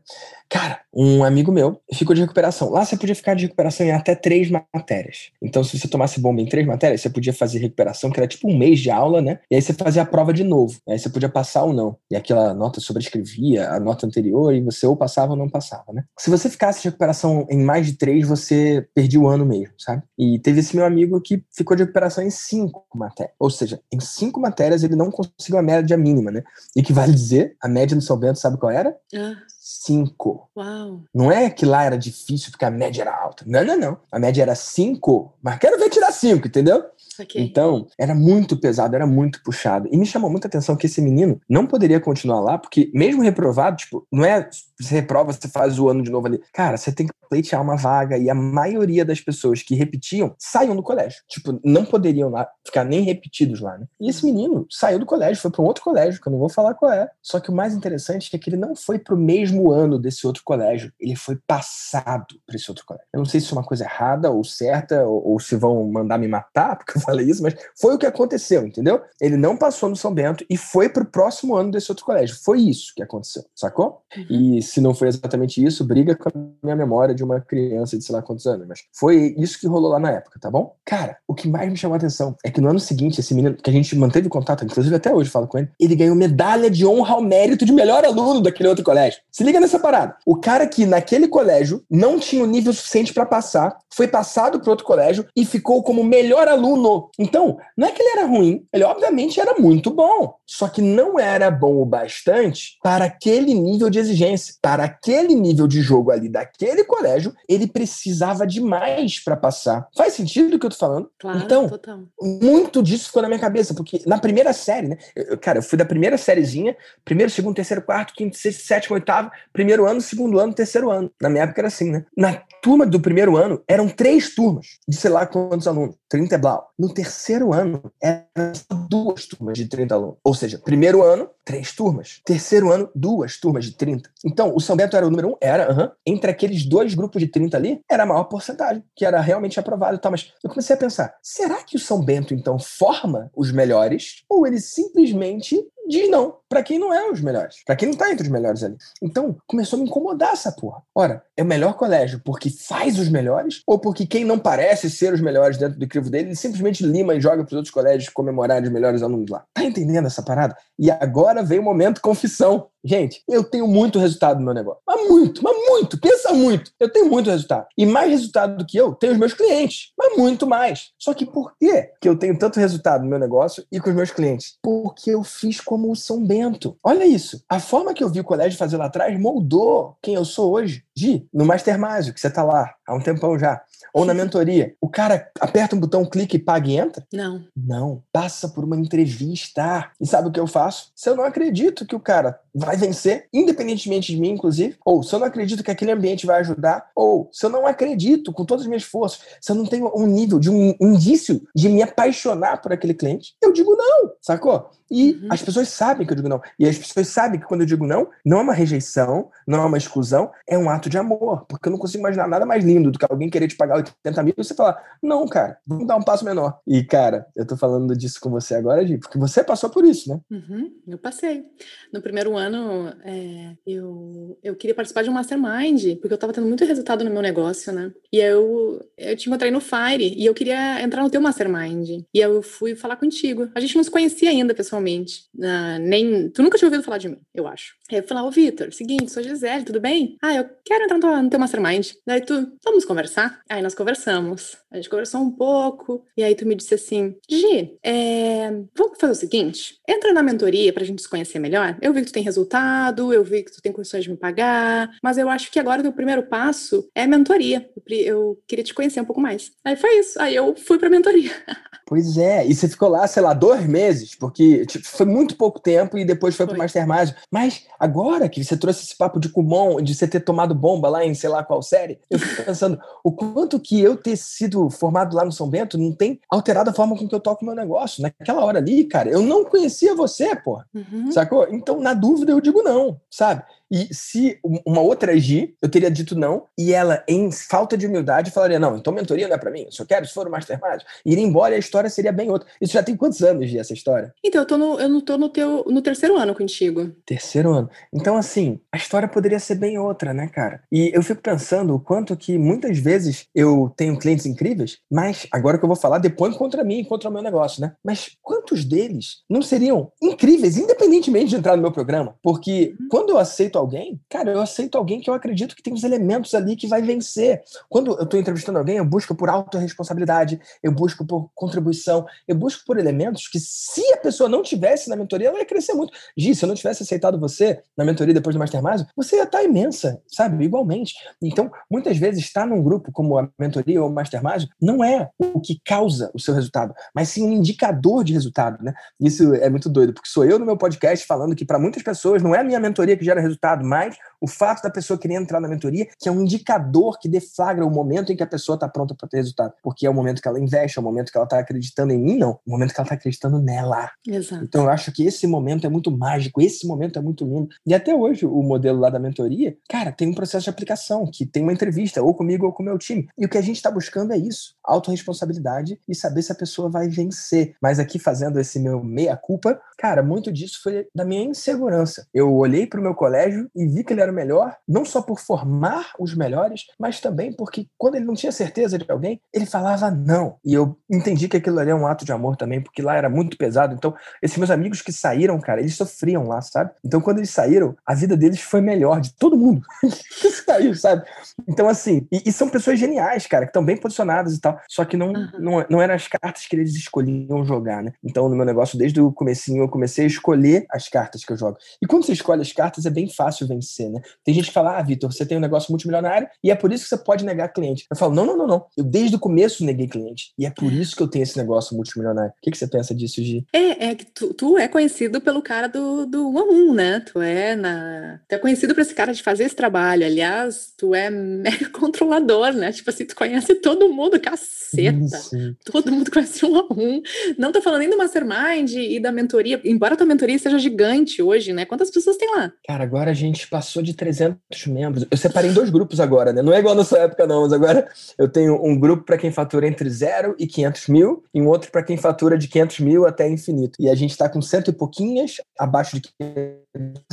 Cara, 0.48 0.80
um 0.94 1.24
amigo 1.24 1.50
meu 1.50 1.80
ficou 1.92 2.14
de 2.14 2.20
recuperação. 2.20 2.70
Lá 2.70 2.84
você 2.84 2.96
podia 2.96 3.14
ficar 3.14 3.34
de 3.34 3.44
recuperação 3.44 3.84
em 3.84 3.90
até 3.90 4.14
três 4.14 4.50
matérias. 4.50 5.30
Então, 5.42 5.64
se 5.64 5.78
você 5.78 5.88
tomasse 5.88 6.20
bomba 6.20 6.40
em 6.40 6.46
três 6.46 6.66
matérias, 6.66 7.00
você 7.00 7.10
podia 7.10 7.32
fazer 7.32 7.58
recuperação, 7.58 8.10
que 8.10 8.20
era 8.20 8.28
tipo 8.28 8.48
um 8.48 8.56
mês 8.56 8.78
de 8.78 8.90
aula, 8.90 9.20
né? 9.20 9.40
E 9.50 9.56
aí 9.56 9.62
você 9.62 9.72
fazia 9.72 10.02
a 10.02 10.06
prova 10.06 10.32
de 10.32 10.44
novo. 10.44 10.78
Aí 10.88 10.98
você 10.98 11.08
podia 11.08 11.28
passar 11.28 11.64
ou 11.64 11.72
não. 11.72 11.96
E 12.10 12.14
aquela 12.14 12.54
nota 12.54 12.80
sobrescrevia 12.80 13.70
a 13.70 13.80
nota 13.80 14.06
anterior 14.06 14.54
e 14.54 14.60
você 14.60 14.86
ou 14.86 14.96
passava 14.96 15.32
ou 15.32 15.38
não 15.38 15.48
passava, 15.48 15.92
né? 15.92 16.04
Se 16.18 16.30
você 16.30 16.48
ficasse 16.48 16.82
de 16.82 16.88
recuperação 16.88 17.46
em 17.50 17.62
mais 17.62 17.86
de 17.86 17.94
três, 17.94 18.28
você 18.28 18.86
perdia 18.94 19.20
o 19.20 19.26
ano 19.26 19.44
mesmo, 19.44 19.74
sabe? 19.78 20.02
E 20.16 20.38
teve 20.38 20.60
esse 20.60 20.76
meu 20.76 20.84
amigo 20.84 21.20
que 21.20 21.42
ficou 21.50 21.76
de 21.76 21.82
recuperação 21.82 22.22
em 22.22 22.30
cinco 22.30 22.86
matérias. 22.94 23.34
Ou 23.40 23.50
seja, 23.50 23.80
em 23.92 23.98
cinco 23.98 24.40
matérias 24.40 24.84
ele 24.84 24.94
não 24.94 25.10
conseguiu 25.10 25.58
a 25.58 25.62
média 25.64 25.96
mínima, 25.96 26.30
né? 26.30 26.42
E 26.76 26.82
que 26.82 26.92
vale 26.92 27.12
dizer, 27.12 27.56
a 27.60 27.68
média 27.68 27.94
no 27.94 28.02
São 28.02 28.16
Bento, 28.16 28.38
sabe 28.38 28.58
qual 28.58 28.70
era? 28.70 28.96
Ah. 29.14 29.34
Cinco. 29.58 30.48
Uau. 30.56 31.02
Não 31.12 31.32
é 31.32 31.48
que 31.50 31.64
lá 31.66 31.84
era 31.84 31.96
difícil 31.96 32.50
porque 32.50 32.64
a 32.64 32.70
média 32.70 33.02
era 33.02 33.16
alta. 33.16 33.44
Não, 33.46 33.64
não, 33.64 33.76
não. 33.76 33.98
A 34.12 34.18
média 34.18 34.42
era 34.42 34.54
cinco, 34.54 35.34
mas 35.42 35.58
quero 35.58 35.78
ver 35.78 35.88
tirar 35.88 36.12
cinco, 36.12 36.46
entendeu? 36.46 36.84
Okay. 37.20 37.42
Então, 37.42 37.86
era 37.98 38.14
muito 38.14 38.56
pesado, 38.56 38.94
era 38.94 39.06
muito 39.06 39.42
puxado. 39.42 39.88
E 39.90 39.96
me 39.96 40.06
chamou 40.06 40.30
muita 40.30 40.48
atenção 40.48 40.76
que 40.76 40.86
esse 40.86 41.00
menino 41.00 41.40
não 41.48 41.66
poderia 41.66 42.00
continuar 42.00 42.40
lá, 42.40 42.58
porque 42.58 42.90
mesmo 42.94 43.22
reprovado, 43.22 43.76
tipo, 43.76 44.06
não 44.12 44.24
é 44.24 44.48
você 44.80 44.94
reprova, 44.94 45.32
você 45.32 45.48
faz 45.48 45.78
o 45.78 45.88
ano 45.88 46.02
de 46.02 46.10
novo 46.10 46.26
ali. 46.26 46.40
Cara, 46.52 46.76
você 46.76 46.92
tem 46.92 47.06
que 47.06 47.14
pleitear 47.28 47.62
uma 47.62 47.76
vaga 47.76 48.18
e 48.18 48.28
a 48.28 48.34
maioria 48.34 49.04
das 49.04 49.20
pessoas 49.20 49.62
que 49.62 49.74
repetiam 49.74 50.34
saíam 50.38 50.76
do 50.76 50.82
colégio. 50.82 51.22
Tipo, 51.28 51.58
não 51.64 51.84
poderiam 51.84 52.28
lá 52.28 52.48
ficar 52.64 52.84
nem 52.84 53.02
repetidos 53.02 53.60
lá, 53.60 53.78
né? 53.78 53.86
E 54.00 54.08
esse 54.08 54.24
menino 54.24 54.66
saiu 54.70 54.98
do 54.98 55.06
colégio, 55.06 55.40
foi 55.40 55.50
para 55.50 55.62
um 55.62 55.66
outro 55.66 55.82
colégio, 55.82 56.20
que 56.20 56.28
eu 56.28 56.32
não 56.32 56.38
vou 56.38 56.48
falar 56.48 56.74
qual 56.74 56.92
é. 56.92 57.08
Só 57.22 57.40
que 57.40 57.50
o 57.50 57.54
mais 57.54 57.74
interessante 57.74 58.34
é 58.34 58.38
que 58.38 58.50
ele 58.50 58.56
não 58.56 58.74
foi 58.74 58.98
pro 58.98 59.16
mesmo 59.16 59.70
ano 59.72 59.98
desse 59.98 60.26
outro 60.26 60.42
colégio, 60.44 60.92
ele 61.00 61.16
foi 61.16 61.36
passado 61.46 62.26
para 62.46 62.56
esse 62.56 62.70
outro 62.70 62.84
colégio. 62.84 63.06
Eu 63.12 63.18
não 63.18 63.24
sei 63.24 63.40
se 63.40 63.46
isso 63.46 63.54
é 63.54 63.58
uma 63.58 63.66
coisa 63.66 63.84
errada 63.84 64.30
ou 64.30 64.44
certa, 64.44 65.04
ou, 65.04 65.32
ou 65.32 65.40
se 65.40 65.56
vão 65.56 65.88
mandar 65.90 66.18
me 66.18 66.28
matar, 66.28 66.76
porque 66.76 66.98
eu 66.98 67.02
falei 67.04 67.26
isso, 67.26 67.42
mas 67.42 67.54
foi 67.78 67.94
o 67.94 67.98
que 67.98 68.06
aconteceu, 68.06 68.66
entendeu? 68.66 69.00
Ele 69.20 69.36
não 69.36 69.56
passou 69.56 69.88
no 69.88 69.96
São 69.96 70.12
Bento 70.12 70.44
e 70.48 70.56
foi 70.56 70.88
pro 70.88 71.04
próximo 71.04 71.54
ano 71.54 71.70
desse 71.70 71.90
outro 71.90 72.04
colégio. 72.04 72.36
Foi 72.42 72.60
isso 72.60 72.92
que 72.94 73.02
aconteceu, 73.02 73.44
sacou? 73.54 74.00
Uhum. 74.16 74.56
E 74.58 74.62
se 74.62 74.80
não 74.80 74.94
foi 74.94 75.08
exatamente 75.08 75.64
isso, 75.64 75.84
briga 75.84 76.16
com 76.16 76.28
a 76.28 76.32
minha 76.62 76.76
memória 76.76 77.14
de 77.14 77.22
uma 77.22 77.40
criança 77.40 77.96
de 77.96 78.04
sei 78.04 78.14
lá 78.14 78.22
quantos 78.22 78.46
anos, 78.46 78.66
mas 78.66 78.80
foi 78.92 79.34
isso 79.38 79.58
que 79.58 79.66
rolou 79.66 79.90
lá 79.90 79.98
na 79.98 80.10
época, 80.10 80.38
tá 80.40 80.50
bom? 80.50 80.74
Cara, 80.84 81.16
o 81.26 81.34
que 81.34 81.48
mais 81.48 81.70
me 81.70 81.76
chamou 81.76 81.94
a 81.94 81.98
atenção 81.98 82.36
é 82.44 82.50
que 82.50 82.60
no 82.60 82.68
ano 82.68 82.80
seguinte, 82.80 83.20
esse 83.20 83.34
menino, 83.34 83.56
que 83.56 83.70
a 83.70 83.72
gente 83.72 83.96
manteve 83.96 84.28
contato, 84.28 84.64
inclusive 84.64 84.94
até 84.94 85.12
hoje 85.12 85.30
falo 85.30 85.46
com 85.46 85.58
ele, 85.58 85.70
ele 85.78 85.96
ganhou 85.96 86.14
medalha 86.14 86.70
de 86.70 86.86
honra 86.86 87.14
ao 87.14 87.20
mérito 87.20 87.64
de 87.64 87.72
melhor 87.72 88.04
aluno 88.04 88.40
daquele 88.40 88.68
outro 88.68 88.84
colégio. 88.84 89.20
Se 89.30 89.44
liga 89.44 89.60
nessa 89.60 89.78
parada. 89.78 90.16
O 90.26 90.36
cara 90.36 90.66
que 90.66 90.86
naquele 90.86 91.28
colégio 91.28 91.82
não 91.90 92.18
tinha 92.18 92.42
o 92.42 92.46
nível 92.46 92.72
suficiente 92.72 93.12
para 93.12 93.26
passar, 93.26 93.76
foi 93.92 94.08
passado 94.08 94.60
para 94.60 94.70
outro 94.70 94.84
colégio 94.84 95.26
e 95.36 95.44
ficou 95.44 95.82
como 95.82 96.02
melhor 96.02 96.48
aluno 96.48 96.93
show. 96.94 97.10
Então, 97.18 97.56
não 97.76 97.88
é 97.88 97.92
que 97.92 98.00
ele 98.02 98.18
era 98.18 98.26
ruim, 98.26 98.66
ele 98.72 98.84
obviamente 98.84 99.40
era 99.40 99.54
muito 99.58 99.90
bom, 99.90 100.34
só 100.46 100.68
que 100.68 100.80
não 100.80 101.18
era 101.18 101.50
bom 101.50 101.76
o 101.80 101.84
bastante 101.84 102.78
para 102.82 103.04
aquele 103.06 103.54
nível 103.54 103.90
de 103.90 103.98
exigência, 103.98 104.54
para 104.62 104.84
aquele 104.84 105.34
nível 105.34 105.66
de 105.66 105.80
jogo 105.80 106.10
ali 106.10 106.28
daquele 106.28 106.84
colégio, 106.84 107.34
ele 107.48 107.66
precisava 107.66 108.46
de 108.46 108.60
mais 108.60 109.22
para 109.22 109.36
passar. 109.36 109.86
Faz 109.96 110.14
sentido 110.14 110.56
o 110.56 110.58
que 110.58 110.66
eu 110.66 110.70
tô 110.70 110.76
falando? 110.76 111.10
Claro, 111.18 111.38
então, 111.44 111.68
total. 111.68 112.00
muito 112.20 112.82
disso 112.82 113.06
ficou 113.06 113.22
na 113.22 113.28
minha 113.28 113.40
cabeça, 113.40 113.74
porque 113.74 114.02
na 114.06 114.18
primeira 114.18 114.52
série, 114.52 114.88
né? 114.88 114.98
eu- 115.16 115.38
cara, 115.38 115.58
eu 115.58 115.62
fui 115.62 115.76
da 115.78 115.84
primeira 115.84 116.16
sériezinha, 116.16 116.76
primeiro, 117.04 117.30
segundo, 117.30 117.54
terceiro, 117.54 117.82
quarto, 117.82 118.14
quinto, 118.14 118.36
sexto, 118.36 118.62
sétimo, 118.66 118.94
oitavo, 118.94 119.30
primeiro 119.52 119.86
ano, 119.86 120.00
segundo 120.00 120.38
ano, 120.38 120.52
terceiro 120.54 120.90
ano. 120.90 121.10
Na 121.20 121.28
minha 121.28 121.44
época 121.44 121.60
era 121.60 121.68
assim, 121.68 121.90
né? 121.90 122.04
Na 122.16 122.42
turma 122.62 122.86
do 122.86 123.00
primeiro 123.00 123.36
ano, 123.36 123.62
eram 123.68 123.88
três 123.88 124.34
turmas, 124.34 124.66
de 124.86 124.96
sei 124.96 125.10
lá 125.10 125.26
quantos 125.26 125.66
alunos, 125.66 125.94
30 126.08 126.34
é 126.34 126.38
blau. 126.38 126.68
No 126.84 126.92
terceiro 126.92 127.54
ano, 127.54 127.90
eram 127.98 128.86
duas 128.90 129.24
turmas 129.24 129.56
de 129.56 129.66
30 129.66 129.94
alunos. 129.94 130.16
Ou 130.22 130.34
seja, 130.34 130.58
primeiro 130.58 131.02
ano, 131.02 131.30
três 131.42 131.72
turmas. 131.72 132.20
Terceiro 132.26 132.70
ano, 132.70 132.90
duas 132.94 133.40
turmas 133.40 133.64
de 133.64 133.72
30. 133.74 134.10
Então, 134.22 134.54
o 134.54 134.60
São 134.60 134.76
Bento 134.76 134.94
era 134.94 135.06
o 135.06 135.10
número 135.10 135.30
um? 135.30 135.36
Era, 135.40 135.70
aham. 135.70 135.90
Entre 136.04 136.30
aqueles 136.30 136.66
dois 136.66 136.94
grupos 136.94 137.22
de 137.22 137.28
30 137.28 137.56
ali, 137.56 137.80
era 137.90 138.02
a 138.02 138.06
maior 138.06 138.24
porcentagem, 138.24 138.84
que 138.94 139.06
era 139.06 139.18
realmente 139.22 139.58
aprovado 139.58 139.96
e 139.96 139.98
tal. 139.98 140.12
Mas 140.12 140.30
eu 140.44 140.50
comecei 140.50 140.76
a 140.76 140.78
pensar, 140.78 141.16
será 141.22 141.62
que 141.62 141.76
o 141.76 141.80
São 141.80 142.04
Bento, 142.04 142.34
então, 142.34 142.58
forma 142.58 143.30
os 143.34 143.50
melhores? 143.50 144.22
Ou 144.28 144.46
ele 144.46 144.60
simplesmente 144.60 145.66
diz 145.88 146.10
não 146.10 146.36
para 146.48 146.62
quem 146.62 146.78
não 146.78 146.94
é 146.94 147.10
os 147.10 147.20
melhores, 147.20 147.56
para 147.66 147.74
quem 147.74 147.88
não 147.88 147.96
tá 147.96 148.10
entre 148.10 148.24
os 148.24 148.32
melhores 148.32 148.62
ali. 148.62 148.76
Então, 149.02 149.36
começou 149.46 149.76
a 149.78 149.82
me 149.82 149.88
incomodar 149.88 150.32
essa 150.32 150.52
porra. 150.52 150.82
Ora, 150.94 151.22
é 151.36 151.42
o 151.42 151.46
melhor 151.46 151.74
colégio 151.74 152.20
porque 152.24 152.48
faz 152.48 152.98
os 152.98 153.08
melhores 153.08 153.62
ou 153.66 153.78
porque 153.78 154.06
quem 154.06 154.24
não 154.24 154.38
parece 154.38 154.88
ser 154.88 155.12
os 155.12 155.20
melhores 155.20 155.58
dentro 155.58 155.78
do 155.78 155.88
crivo 155.88 156.08
dele, 156.08 156.28
ele 156.28 156.36
simplesmente 156.36 156.84
lima 156.84 157.14
e 157.14 157.20
joga 157.20 157.42
pros 157.42 157.54
outros 157.54 157.72
colégios 157.72 158.08
comemorarem 158.12 158.64
os 158.64 158.72
melhores 158.72 159.02
alunos 159.02 159.28
lá. 159.28 159.44
Tá 159.52 159.64
entendendo 159.64 160.06
essa 160.06 160.22
parada? 160.22 160.56
E 160.78 160.90
agora 160.90 161.42
vem 161.42 161.58
o 161.58 161.62
momento 161.62 162.00
confissão. 162.00 162.68
Gente, 162.84 163.22
eu 163.26 163.42
tenho 163.42 163.66
muito 163.66 163.98
resultado 163.98 164.38
no 164.38 164.44
meu 164.44 164.52
negócio. 164.52 164.82
Mas 164.86 165.08
muito, 165.08 165.42
mas 165.42 165.56
muito. 165.68 165.98
Pensa 165.98 166.34
muito. 166.34 166.70
Eu 166.78 166.92
tenho 166.92 167.08
muito 167.08 167.30
resultado. 167.30 167.66
E 167.78 167.86
mais 167.86 168.10
resultado 168.10 168.58
do 168.58 168.66
que 168.66 168.76
eu, 168.76 168.94
tenho 168.94 169.14
os 169.14 169.18
meus 169.18 169.32
clientes. 169.32 169.92
Mas 169.98 170.16
muito 170.18 170.46
mais. 170.46 170.90
Só 170.98 171.14
que 171.14 171.24
por 171.24 171.56
quê 171.56 171.90
que 171.98 172.08
eu 172.08 172.16
tenho 172.16 172.38
tanto 172.38 172.60
resultado 172.60 173.02
no 173.02 173.08
meu 173.08 173.18
negócio 173.18 173.64
e 173.72 173.80
com 173.80 173.88
os 173.88 173.96
meus 173.96 174.10
clientes? 174.10 174.58
Porque 174.62 175.10
eu 175.10 175.24
fiz 175.24 175.60
como 175.60 175.90
o 175.90 175.96
São 175.96 176.22
Bento. 176.22 176.76
Olha 176.84 177.06
isso. 177.06 177.42
A 177.48 177.58
forma 177.58 177.94
que 177.94 178.04
eu 178.04 178.10
vi 178.10 178.20
o 178.20 178.24
colégio 178.24 178.58
fazer 178.58 178.76
lá 178.76 178.86
atrás 178.86 179.18
moldou 179.18 179.96
quem 180.02 180.14
eu 180.14 180.24
sou 180.24 180.52
hoje. 180.52 180.83
Gi, 180.96 181.26
no 181.32 181.44
Mastermásio, 181.44 182.14
que 182.14 182.20
você 182.20 182.30
tá 182.30 182.42
lá 182.42 182.72
há 182.86 182.94
um 182.94 183.00
tempão 183.00 183.38
já. 183.38 183.60
Ou 183.92 184.04
na 184.04 184.12
mentoria. 184.14 184.74
O 184.80 184.88
cara 184.88 185.28
aperta 185.40 185.74
um 185.76 185.80
botão, 185.80 186.04
clica 186.04 186.36
e 186.36 186.38
paga 186.38 186.68
e 186.68 186.76
entra? 186.76 187.06
Não. 187.12 187.44
Não, 187.56 188.02
passa 188.12 188.48
por 188.48 188.64
uma 188.64 188.76
entrevista. 188.76 189.90
E 190.00 190.06
sabe 190.06 190.28
o 190.28 190.32
que 190.32 190.40
eu 190.40 190.46
faço? 190.46 190.90
Se 190.94 191.08
eu 191.08 191.16
não 191.16 191.24
acredito 191.24 191.86
que 191.86 191.94
o 191.94 192.00
cara 192.00 192.38
vai 192.54 192.76
vencer, 192.76 193.26
independentemente 193.32 194.12
de 194.12 194.20
mim, 194.20 194.30
inclusive, 194.30 194.76
ou 194.84 195.02
se 195.02 195.12
eu 195.14 195.18
não 195.18 195.26
acredito 195.26 195.62
que 195.64 195.70
aquele 195.70 195.90
ambiente 195.92 196.26
vai 196.26 196.40
ajudar, 196.40 196.86
ou 196.94 197.28
se 197.32 197.44
eu 197.44 197.50
não 197.50 197.66
acredito 197.66 198.32
com 198.32 198.44
todas 198.44 198.62
as 198.62 198.68
minhas 198.68 198.84
forças, 198.84 199.20
se 199.40 199.50
eu 199.50 199.56
não 199.56 199.66
tenho 199.66 199.90
um 199.96 200.06
nível 200.06 200.38
de 200.38 200.50
um 200.50 200.74
indício 200.80 201.42
de 201.54 201.68
me 201.68 201.82
apaixonar 201.82 202.60
por 202.62 202.72
aquele 202.72 202.94
cliente, 202.94 203.34
eu 203.42 203.52
digo 203.52 203.74
não, 203.76 204.12
sacou? 204.20 204.70
E 204.90 205.14
Uhum. 205.14 205.28
as 205.30 205.42
pessoas 205.42 205.68
sabem 205.70 206.06
que 206.06 206.12
eu 206.12 206.16
digo 206.16 206.28
não. 206.28 206.40
E 206.58 206.68
as 206.68 206.78
pessoas 206.78 207.08
sabem 207.08 207.40
que 207.40 207.46
quando 207.46 207.62
eu 207.62 207.66
digo 207.66 207.86
não, 207.86 208.08
não 208.24 208.38
é 208.38 208.42
uma 208.42 208.52
rejeição, 208.52 209.30
não 209.46 209.62
é 209.62 209.66
uma 209.66 209.78
exclusão, 209.78 210.30
é 210.48 210.56
um 210.56 210.68
ato 210.70 210.83
de 210.88 210.98
amor. 210.98 211.46
Porque 211.48 211.68
eu 211.68 211.72
não 211.72 211.78
consigo 211.78 212.00
imaginar 212.00 212.28
nada 212.28 212.46
mais 212.46 212.64
lindo 212.64 212.90
do 212.90 212.98
que 212.98 213.06
alguém 213.08 213.30
querer 213.30 213.48
te 213.48 213.56
pagar 213.56 213.76
80 213.76 214.22
mil 214.22 214.34
e 214.36 214.44
você 214.44 214.54
falar, 214.54 214.82
não, 215.02 215.26
cara, 215.26 215.58
vamos 215.66 215.86
dar 215.86 215.96
um 215.96 216.02
passo 216.02 216.24
menor. 216.24 216.58
E, 216.66 216.82
cara, 216.84 217.26
eu 217.36 217.46
tô 217.46 217.56
falando 217.56 217.96
disso 217.96 218.20
com 218.20 218.30
você 218.30 218.54
agora, 218.54 218.86
Gi, 218.86 218.98
porque 218.98 219.18
você 219.18 219.42
passou 219.42 219.70
por 219.70 219.84
isso, 219.84 220.08
né? 220.08 220.20
Uhum, 220.30 220.72
eu 220.86 220.98
passei. 220.98 221.44
No 221.92 222.00
primeiro 222.00 222.36
ano, 222.36 222.92
é, 223.04 223.52
eu, 223.66 224.38
eu 224.42 224.54
queria 224.56 224.74
participar 224.74 225.02
de 225.02 225.10
um 225.10 225.12
mastermind, 225.12 225.98
porque 226.00 226.14
eu 226.14 226.18
tava 226.18 226.32
tendo 226.32 226.46
muito 226.46 226.64
resultado 226.64 227.04
no 227.04 227.10
meu 227.10 227.22
negócio, 227.22 227.72
né? 227.72 227.92
E 228.12 228.18
eu, 228.18 228.80
eu 228.96 229.16
te 229.16 229.28
encontrei 229.28 229.50
no 229.50 229.60
Fire, 229.60 230.14
e 230.16 230.24
eu 230.24 230.34
queria 230.34 230.82
entrar 230.82 231.02
no 231.02 231.10
teu 231.10 231.20
mastermind. 231.20 232.04
E 232.12 232.18
eu 232.18 232.42
fui 232.42 232.74
falar 232.74 232.96
contigo. 232.96 233.48
A 233.54 233.60
gente 233.60 233.76
não 233.76 233.84
se 233.84 233.90
conhecia 233.90 234.30
ainda 234.30 234.54
pessoalmente. 234.54 235.24
ah, 235.42 235.78
nem, 235.78 236.28
tu 236.30 236.42
nunca 236.42 236.58
tinha 236.58 236.68
ouvido 236.68 236.82
falar 236.82 236.98
de 236.98 237.08
mim, 237.08 237.18
eu 237.34 237.46
acho. 237.46 237.74
Aí 237.90 237.98
eu 237.98 238.02
falei, 238.02 238.24
ô 238.24 238.30
Vitor, 238.30 238.72
seguinte, 238.72 239.12
sou 239.12 239.22
Gisele, 239.22 239.64
tudo 239.64 239.78
bem? 239.78 240.16
Ah, 240.22 240.34
eu 240.34 240.48
quero 240.64 240.84
entrar 240.84 241.22
no 241.22 241.28
teu, 241.28 241.38
mastermind. 241.38 241.92
Daí 242.06 242.22
tu, 242.22 242.52
vamos 242.64 242.84
conversar? 242.84 243.42
Aí 243.48 243.60
nós 243.60 243.74
conversamos. 243.74 244.56
A 244.70 244.76
gente 244.76 244.88
conversou 244.88 245.20
um 245.20 245.30
pouco, 245.30 246.02
e 246.16 246.24
aí 246.24 246.34
tu 246.34 246.46
me 246.46 246.54
disse 246.54 246.74
assim, 246.74 247.14
Gi, 247.30 247.76
é, 247.82 248.50
vamos 248.74 248.98
fazer 248.98 249.12
o 249.12 249.14
seguinte, 249.14 249.78
entra 249.86 250.14
na 250.14 250.22
mentoria 250.22 250.72
pra 250.72 250.84
gente 250.84 251.02
se 251.02 251.08
conhecer 251.08 251.38
melhor. 251.38 251.76
Eu 251.82 251.92
vi 251.92 252.00
que 252.00 252.06
tu 252.06 252.12
tem 252.14 252.22
resultado, 252.22 253.12
eu 253.12 253.22
vi 253.22 253.42
que 253.42 253.52
tu 253.52 253.60
tem 253.60 253.70
condições 253.70 254.04
de 254.04 254.10
me 254.10 254.16
pagar, 254.16 254.90
mas 255.02 255.18
eu 255.18 255.28
acho 255.28 255.50
que 255.50 255.60
agora 255.60 255.80
o 255.80 255.82
teu 255.82 255.92
primeiro 255.92 256.22
passo 256.22 256.88
é 256.94 257.06
mentoria. 257.06 257.68
Eu 257.86 258.42
queria 258.48 258.64
te 258.64 258.72
conhecer 258.72 259.00
um 259.02 259.04
pouco 259.04 259.20
mais. 259.20 259.52
Aí 259.62 259.76
foi 259.76 259.98
isso, 259.98 260.20
aí 260.20 260.34
eu 260.34 260.56
fui 260.56 260.78
pra 260.78 260.88
mentoria. 260.88 261.30
Pois 261.86 262.16
é, 262.16 262.46
e 262.46 262.54
você 262.54 262.66
ficou 262.66 262.88
lá, 262.88 263.06
sei 263.06 263.22
lá, 263.22 263.34
dois 263.34 263.66
meses, 263.66 264.14
porque 264.14 264.64
tipo, 264.64 264.86
foi 264.86 265.04
muito 265.04 265.36
pouco 265.36 265.60
tempo 265.60 265.98
e 265.98 266.04
depois 266.04 266.34
foi 266.34 266.46
pro 266.46 266.54
Foi. 266.54 266.64
Mastermind. 266.64 267.10
Mas 267.30 267.64
agora 267.78 268.28
que 268.28 268.42
você 268.42 268.56
trouxe 268.56 268.84
esse 268.84 268.96
papo 268.96 269.20
de 269.20 269.28
Kumon, 269.28 269.82
de 269.82 269.94
você 269.94 270.08
ter 270.08 270.20
tomado 270.20 270.54
bomba 270.54 270.88
lá 270.88 271.04
em 271.04 271.14
sei 271.14 271.28
lá 271.28 271.44
qual 271.44 271.62
série, 271.62 271.98
eu 272.08 272.18
fico 272.18 272.42
pensando 272.44 272.80
o 273.02 273.12
quanto 273.12 273.60
que 273.60 273.80
eu 273.80 273.96
ter 273.96 274.16
sido 274.16 274.70
formado 274.70 275.14
lá 275.14 275.24
no 275.24 275.32
São 275.32 275.48
Bento 275.48 275.76
não 275.76 275.92
tem 275.92 276.18
alterado 276.30 276.70
a 276.70 276.74
forma 276.74 276.96
com 276.96 277.06
que 277.06 277.14
eu 277.14 277.20
toco 277.20 277.44
meu 277.44 277.54
negócio. 277.54 278.02
Naquela 278.02 278.44
hora 278.44 278.58
ali, 278.58 278.84
cara, 278.84 279.10
eu 279.10 279.20
não 279.20 279.44
conhecia 279.44 279.94
você, 279.94 280.34
porra. 280.36 280.66
Uhum. 280.74 281.12
Sacou? 281.12 281.46
Então, 281.50 281.80
na 281.80 281.92
dúvida, 281.92 282.32
eu 282.32 282.40
digo 282.40 282.62
não, 282.62 282.98
sabe? 283.10 283.42
E 283.70 283.92
se 283.94 284.38
um- 284.44 284.60
uma 284.66 284.80
outra 284.80 285.16
Gi, 285.18 285.54
eu 285.62 285.68
teria 285.68 285.90
dito 285.90 286.14
não, 286.18 286.44
e 286.58 286.72
ela, 286.72 287.02
em 287.08 287.30
falta 287.30 287.76
de 287.76 287.86
humildade, 287.86 288.30
falaria: 288.30 288.58
não, 288.58 288.76
então 288.76 288.92
mentoria 288.92 289.26
não 289.28 289.34
é 289.34 289.38
pra 289.38 289.50
mim, 289.50 289.62
eu 289.62 289.72
só 289.72 289.84
quero 289.84 290.06
se 290.06 290.12
for 290.14 290.26
o 290.26 290.30
Mastermind. 290.30 290.82
Iria 291.04 291.24
embora 291.24 291.54
e 291.54 291.56
a 291.56 291.58
história 291.58 291.88
seria 291.90 292.12
bem 292.12 292.30
outra. 292.30 292.48
Isso 292.60 292.72
já 292.72 292.82
tem 292.82 292.96
quantos 292.96 293.22
anos, 293.22 293.48
Gi, 293.48 293.58
essa 293.58 293.72
história? 293.72 294.14
Então, 294.24 294.42
eu 294.42 294.46
tô 294.46 294.56
no, 294.58 294.78
eu 294.80 294.88
não 294.88 295.00
tô 295.00 295.16
no 295.16 295.28
teu 295.28 295.64
no 295.66 295.80
terceiro 295.82 296.16
ano 296.16 296.34
contigo. 296.34 296.90
Terceiro 297.06 297.50
ano. 297.52 297.70
Então, 297.92 298.16
assim, 298.16 298.60
a 298.72 298.76
história 298.76 299.08
poderia 299.08 299.38
ser 299.38 299.54
bem 299.56 299.78
outra, 299.78 300.12
né, 300.12 300.28
cara? 300.28 300.62
E 300.70 300.90
eu 300.94 301.02
fico 301.02 301.20
pensando 301.22 301.74
o 301.74 301.80
quanto 301.80 302.16
que 302.16 302.36
muitas 302.38 302.78
vezes 302.78 303.26
eu 303.34 303.72
tenho 303.76 303.98
clientes 303.98 304.26
incríveis, 304.26 304.78
mas 304.90 305.26
agora 305.32 305.58
que 305.58 305.64
eu 305.64 305.68
vou 305.68 305.76
falar, 305.76 305.98
depois 305.98 306.36
contra 306.36 306.62
mim, 306.64 306.84
contra 306.84 307.08
o 307.08 307.12
meu 307.12 307.22
negócio, 307.22 307.60
né? 307.60 307.72
Mas 307.84 308.10
quantos 308.22 308.64
deles 308.64 309.22
não 309.28 309.42
seriam 309.42 309.90
incríveis, 310.02 310.56
independentemente 310.56 311.30
de 311.30 311.36
entrar 311.36 311.56
no 311.56 311.62
meu 311.62 311.72
programa? 311.72 312.14
Porque 312.22 312.74
quando 312.90 313.10
eu 313.10 313.18
aceito 313.18 313.53
alguém, 313.58 314.00
cara, 314.08 314.32
eu 314.32 314.40
aceito 314.40 314.76
alguém 314.76 315.00
que 315.00 315.08
eu 315.08 315.14
acredito 315.14 315.54
que 315.54 315.62
tem 315.62 315.72
os 315.72 315.84
elementos 315.84 316.34
ali 316.34 316.56
que 316.56 316.66
vai 316.66 316.82
vencer. 316.82 317.42
Quando 317.68 317.98
eu 317.98 318.06
tô 318.06 318.16
entrevistando 318.16 318.58
alguém, 318.58 318.76
eu 318.76 318.84
busco 318.84 319.14
por 319.14 319.28
autorresponsabilidade, 319.28 320.40
eu 320.62 320.72
busco 320.72 321.06
por 321.06 321.30
contribuição, 321.34 322.06
eu 322.26 322.34
busco 322.34 322.64
por 322.66 322.78
elementos 322.78 323.28
que, 323.28 323.38
se 323.38 323.82
a 323.92 323.98
pessoa 323.98 324.28
não 324.28 324.42
tivesse 324.42 324.88
na 324.88 324.96
mentoria, 324.96 325.28
ela 325.28 325.38
ia 325.38 325.44
crescer 325.44 325.74
muito. 325.74 325.92
Gi, 326.16 326.34
se 326.34 326.44
eu 326.44 326.48
não 326.48 326.54
tivesse 326.54 326.82
aceitado 326.82 327.18
você 327.18 327.62
na 327.76 327.84
mentoria 327.84 328.14
depois 328.14 328.34
do 328.34 328.38
Mastermind, 328.38 328.82
você 328.96 329.16
ia 329.16 329.24
estar 329.24 329.42
imensa, 329.42 330.00
sabe? 330.08 330.44
Igualmente. 330.44 330.94
Então, 331.22 331.50
muitas 331.70 331.96
vezes, 331.96 332.24
estar 332.24 332.46
num 332.46 332.62
grupo 332.62 332.90
como 332.92 333.18
a 333.18 333.28
mentoria 333.38 333.82
ou 333.82 333.88
o 333.88 333.92
Mastermind 333.92 334.44
não 334.60 334.82
é 334.82 335.10
o 335.18 335.40
que 335.40 335.60
causa 335.64 336.10
o 336.14 336.20
seu 336.20 336.34
resultado, 336.34 336.74
mas 336.94 337.08
sim 337.08 337.24
um 337.24 337.32
indicador 337.32 338.04
de 338.04 338.12
resultado, 338.12 338.62
né? 338.62 338.72
Isso 339.00 339.34
é 339.34 339.48
muito 339.50 339.68
doido, 339.68 339.92
porque 339.92 340.08
sou 340.08 340.24
eu 340.24 340.38
no 340.38 340.46
meu 340.46 340.56
podcast 340.56 341.06
falando 341.06 341.34
que 341.34 341.44
para 341.44 341.58
muitas 341.58 341.82
pessoas 341.82 342.22
não 342.22 342.34
é 342.34 342.40
a 342.40 342.44
minha 342.44 342.60
mentoria 342.60 342.96
que 342.96 343.04
gera 343.04 343.20
resultado, 343.20 343.43
mas 343.64 343.96
o 344.20 344.26
fato 344.26 344.62
da 344.62 344.70
pessoa 344.70 344.98
querer 344.98 345.14
entrar 345.14 345.40
na 345.40 345.48
mentoria, 345.48 345.86
que 345.98 346.08
é 346.08 346.12
um 346.12 346.22
indicador 346.22 346.98
que 346.98 347.08
deflagra 347.08 347.64
o 347.64 347.70
momento 347.70 348.12
em 348.12 348.16
que 348.16 348.22
a 348.22 348.26
pessoa 348.26 348.54
está 348.54 348.68
pronta 348.68 348.94
para 348.94 349.08
ter 349.08 349.18
resultado. 349.18 349.52
Porque 349.62 349.86
é 349.86 349.90
o 349.90 349.94
momento 349.94 350.22
que 350.22 350.28
ela 350.28 350.40
investe, 350.40 350.78
é 350.78 350.80
o 350.80 350.84
momento 350.84 351.12
que 351.12 351.18
ela 351.18 351.24
está 351.24 351.38
acreditando 351.38 351.92
em 351.92 351.98
mim, 351.98 352.16
não. 352.16 352.30
É 352.30 352.38
o 352.46 352.50
momento 352.50 352.72
que 352.72 352.80
ela 352.80 352.86
está 352.86 352.94
acreditando 352.94 353.38
nela. 353.38 353.90
Exato. 354.06 354.42
Então 354.42 354.64
eu 354.64 354.70
acho 354.70 354.90
que 354.92 355.04
esse 355.04 355.26
momento 355.26 355.66
é 355.66 355.70
muito 355.70 355.90
mágico, 355.90 356.40
esse 356.40 356.66
momento 356.66 356.98
é 356.98 357.02
muito 357.02 357.24
lindo. 357.24 357.48
E 357.66 357.74
até 357.74 357.94
hoje, 357.94 358.24
o 358.26 358.42
modelo 358.42 358.80
lá 358.80 358.88
da 358.88 358.98
mentoria, 358.98 359.56
cara, 359.68 359.92
tem 359.92 360.08
um 360.08 360.14
processo 360.14 360.44
de 360.44 360.50
aplicação, 360.50 361.08
que 361.12 361.26
tem 361.26 361.42
uma 361.42 361.52
entrevista, 361.52 362.02
ou 362.02 362.14
comigo 362.14 362.46
ou 362.46 362.52
com 362.52 362.62
o 362.62 362.66
meu 362.66 362.78
time. 362.78 363.06
E 363.18 363.26
o 363.26 363.28
que 363.28 363.38
a 363.38 363.42
gente 363.42 363.56
está 363.56 363.70
buscando 363.70 364.12
é 364.12 364.16
isso: 364.16 364.54
autorresponsabilidade 364.64 365.78
e 365.86 365.94
saber 365.94 366.22
se 366.22 366.32
a 366.32 366.34
pessoa 366.34 366.70
vai 366.70 366.88
vencer. 366.88 367.54
Mas 367.60 367.78
aqui 367.78 367.98
fazendo 367.98 368.24
fazendo 368.24 368.40
esse 368.40 368.58
meu 368.58 368.82
meia-culpa, 368.82 369.60
cara, 369.76 370.02
muito 370.02 370.32
disso 370.32 370.60
foi 370.62 370.86
da 370.94 371.04
minha 371.04 371.24
insegurança. 371.24 372.06
Eu 372.12 372.32
olhei 372.32 372.66
para 372.66 372.80
o 372.80 372.82
meu 372.82 372.94
colégio 372.94 373.33
e 373.54 373.66
vi 373.66 373.84
que 373.84 373.92
ele 373.92 374.00
era 374.00 374.10
o 374.10 374.14
melhor, 374.14 374.56
não 374.66 374.84
só 374.84 375.02
por 375.02 375.20
formar 375.20 375.92
os 375.98 376.14
melhores, 376.14 376.62
mas 376.78 377.00
também 377.00 377.32
porque 377.32 377.66
quando 377.76 377.96
ele 377.96 378.04
não 378.04 378.14
tinha 378.14 378.32
certeza 378.32 378.78
de 378.78 378.90
alguém, 378.90 379.20
ele 379.32 379.46
falava 379.46 379.90
não. 379.90 380.36
E 380.44 380.54
eu 380.54 380.76
entendi 380.90 381.28
que 381.28 381.36
aquilo 381.36 381.58
ali 381.58 381.70
é 381.70 381.74
um 381.74 381.86
ato 381.86 382.04
de 382.04 382.12
amor 382.12 382.36
também, 382.36 382.60
porque 382.60 382.82
lá 382.82 382.96
era 382.96 383.08
muito 383.08 383.36
pesado. 383.36 383.74
Então, 383.74 383.94
esses 384.22 384.36
meus 384.36 384.50
amigos 384.50 384.82
que 384.82 384.92
saíram, 384.92 385.40
cara, 385.40 385.60
eles 385.60 385.76
sofriam 385.76 386.26
lá, 386.26 386.40
sabe? 386.40 386.70
Então, 386.84 387.00
quando 387.00 387.18
eles 387.18 387.30
saíram, 387.30 387.76
a 387.86 387.94
vida 387.94 388.16
deles 388.16 388.40
foi 388.40 388.60
melhor, 388.60 389.00
de 389.00 389.14
todo 389.14 389.36
mundo 389.36 389.62
que 389.82 390.30
saiu, 390.30 390.74
sabe? 390.74 391.04
Então, 391.48 391.68
assim, 391.68 392.06
e, 392.12 392.22
e, 392.26 392.32
são 392.32 392.48
pessoas 392.48 392.78
geniais, 392.78 393.26
cara, 393.26 393.44
que 393.44 393.50
estão 393.50 393.64
bem 393.64 393.76
posicionadas 393.76 394.34
e 394.34 394.40
tal, 394.40 394.60
só 394.68 394.84
que 394.84 394.96
não, 394.96 395.08
uhum. 395.08 395.28
não, 395.38 395.66
não 395.70 395.82
eram 395.82 395.94
as 395.94 396.08
cartas 396.08 396.46
que 396.46 396.56
eles 396.56 396.74
escolhiam 396.74 397.44
jogar, 397.44 397.82
né? 397.82 397.92
Então, 398.02 398.28
no 398.28 398.36
meu 398.36 398.44
negócio, 398.44 398.78
desde 398.78 399.00
o 399.00 399.12
comecinho, 399.12 399.62
eu 399.62 399.68
comecei 399.68 400.04
a 400.04 400.08
escolher 400.08 400.66
as 400.70 400.88
cartas 400.88 401.24
que 401.24 401.32
eu 401.32 401.36
jogo. 401.36 401.58
E 401.82 401.86
quando 401.86 402.04
você 402.04 402.12
escolhe 402.12 402.42
as 402.42 402.52
cartas, 402.52 402.86
é 402.86 402.90
bem 402.90 403.08
fácil 403.08 403.23
vencer, 403.46 403.90
né? 403.90 404.00
Tem 404.24 404.34
gente 404.34 404.48
que 404.48 404.52
fala, 404.52 404.78
ah, 404.78 404.82
Vitor, 404.82 405.12
você 405.12 405.24
tem 405.24 405.38
um 405.38 405.40
negócio 405.40 405.70
multimilionário 405.70 406.28
e 406.42 406.50
é 406.50 406.54
por 406.54 406.72
isso 406.72 406.84
que 406.84 406.90
você 406.90 406.98
pode 406.98 407.24
negar 407.24 407.48
cliente. 407.48 407.86
Eu 407.90 407.96
falo, 407.96 408.14
não, 408.14 408.26
não, 408.26 408.36
não, 408.36 408.46
não. 408.46 408.66
Eu 408.76 408.84
desde 408.84 409.16
o 409.16 409.18
começo 409.18 409.64
neguei 409.64 409.88
cliente. 409.88 410.32
E 410.38 410.46
é 410.46 410.50
por 410.50 410.72
isso 410.72 410.96
que 410.96 411.02
eu 411.02 411.08
tenho 411.08 411.22
esse 411.22 411.36
negócio 411.36 411.74
multimilionário. 411.76 412.30
O 412.30 412.34
que, 412.42 412.50
que 412.50 412.58
você 412.58 412.66
pensa 412.66 412.94
disso, 412.94 413.22
Gi? 413.22 413.46
É, 413.52 413.88
é 413.88 413.94
que 413.94 414.06
tu, 414.06 414.34
tu 414.34 414.58
é 414.58 414.68
conhecido 414.68 415.20
pelo 415.20 415.42
cara 415.42 415.68
do, 415.68 416.06
do 416.06 416.28
1 416.28 416.38
a 416.38 416.44
1, 416.44 416.74
né? 416.74 417.00
Tu 417.00 417.20
é 417.20 417.56
na. 417.56 418.20
Tu 418.28 418.34
é 418.34 418.38
conhecido 418.38 418.74
por 418.74 418.80
esse 418.80 418.94
cara 418.94 419.12
de 419.12 419.22
fazer 419.22 419.44
esse 419.44 419.56
trabalho. 419.56 420.04
Aliás, 420.04 420.72
tu 420.76 420.94
é 420.94 421.10
mega 421.10 421.68
controlador, 421.70 422.52
né? 422.52 422.72
Tipo 422.72 422.90
assim, 422.90 423.04
tu 423.04 423.14
conhece 423.14 423.54
todo 423.56 423.92
mundo, 423.92 424.20
caceta. 424.20 425.18
Sim. 425.18 425.56
Todo 425.64 425.92
mundo 425.92 426.10
conhece 426.10 426.44
um 426.44 426.56
a 426.56 426.66
um. 426.72 427.02
Não 427.38 427.52
tô 427.52 427.60
falando 427.60 427.80
nem 427.80 427.90
do 427.90 427.96
Mastermind 427.96 428.72
e 428.74 429.00
da 429.00 429.12
mentoria, 429.12 429.60
embora 429.64 429.96
tua 429.96 430.06
mentoria 430.06 430.38
seja 430.38 430.58
gigante 430.58 431.22
hoje, 431.22 431.52
né? 431.52 431.64
Quantas 431.64 431.90
pessoas 431.90 432.16
tem 432.16 432.30
lá? 432.34 432.52
Cara, 432.66 432.84
agora 432.84 433.13
gente 433.14 433.48
passou 433.48 433.82
de 433.82 433.94
300 433.94 434.66
membros. 434.66 435.06
Eu 435.10 435.16
separei 435.16 435.50
em 435.50 435.54
dois 435.54 435.70
grupos 435.70 436.00
agora, 436.00 436.32
né? 436.32 436.42
Não 436.42 436.52
é 436.52 436.58
igual 436.58 436.74
na 436.74 436.84
sua 436.84 436.98
época, 437.00 437.26
não, 437.26 437.42
mas 437.42 437.52
agora 437.52 437.88
eu 438.18 438.28
tenho 438.28 438.62
um 438.64 438.78
grupo 438.78 439.04
para 439.04 439.16
quem 439.16 439.30
fatura 439.30 439.66
entre 439.66 439.88
0 439.88 440.34
e 440.38 440.46
500 440.46 440.88
mil 440.88 441.24
e 441.32 441.40
um 441.40 441.48
outro 441.48 441.70
para 441.70 441.82
quem 441.82 441.96
fatura 441.96 442.36
de 442.36 442.48
500 442.48 442.80
mil 442.80 443.06
até 443.06 443.28
infinito. 443.28 443.76
E 443.80 443.88
a 443.88 443.94
gente 443.94 444.16
tá 444.16 444.28
com 444.28 444.42
cento 444.42 444.70
e 444.70 444.72
pouquinhas, 444.72 445.40
abaixo 445.58 445.96
de 445.96 446.02
500, 446.18 446.63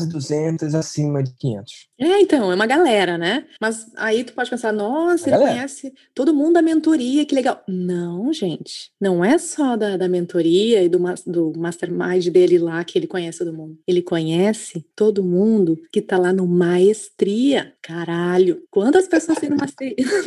200, 0.10 0.74
acima 0.76 1.24
de 1.24 1.34
500. 1.36 1.88
É, 2.00 2.22
então, 2.22 2.52
é 2.52 2.56
uma 2.56 2.66
galera, 2.66 3.18
né? 3.18 3.46
Mas 3.60 3.86
aí 3.96 4.24
tu 4.24 4.34
pode 4.34 4.50
pensar, 4.50 4.72
nossa, 4.72 5.30
ele 5.30 5.38
conhece 5.38 5.94
todo 6.14 6.34
mundo 6.34 6.54
da 6.54 6.62
mentoria, 6.62 7.26
que 7.26 7.36
legal. 7.36 7.62
Não, 7.68 8.32
gente, 8.34 8.92
não 9.00 9.24
é 9.24 9.38
só 9.38 9.76
da, 9.76 9.98
da 9.98 10.08
mentoria 10.08 10.84
e 10.84 10.90
do, 10.90 11.00
do 11.28 11.54
mastermind 11.58 12.28
dele 12.30 12.58
lá 12.58 12.84
que 12.84 12.98
ele 12.98 13.08
conhece 13.08 13.40
todo 13.40 13.54
mundo. 13.54 13.78
Ele 13.88 14.02
conhece 14.02 14.86
todo 14.96 15.24
mundo 15.24 15.80
que 15.92 16.02
tá 16.02 16.18
lá 16.18 16.34
no 16.34 16.48
maestria. 16.48 17.74
Caralho, 17.82 18.64
quantas 18.70 19.08
pessoas 19.08 19.38
tem 19.40 19.50
no 19.50 19.58
maestria? 19.58 19.96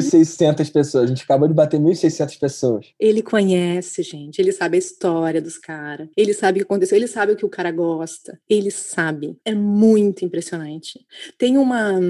1.600 0.00 0.72
pessoas, 0.72 1.04
a 1.04 1.06
gente 1.06 1.22
acabou 1.22 1.48
de 1.48 1.54
bater 1.54 1.80
1.600 1.80 2.38
pessoas. 2.38 2.86
Ele 2.98 3.22
conhece, 3.22 4.02
gente, 4.02 4.38
ele 4.38 4.52
sabe 4.52 4.76
a 4.76 4.78
história 4.78 5.40
dos 5.40 5.58
caras, 5.58 6.08
ele 6.16 6.34
sabe 6.34 6.58
o 6.58 6.60
que 6.60 6.64
aconteceu, 6.64 6.96
ele 6.96 7.06
sabe 7.06 7.32
o 7.32 7.36
que 7.36 7.44
o 7.46 7.48
cara 7.48 7.70
gosta, 7.70 8.38
ele 8.48 8.59
sabe. 8.68 9.36
É 9.44 9.54
muito 9.54 10.24
impressionante. 10.24 10.98
Tem 11.38 11.56
uma 11.56 12.00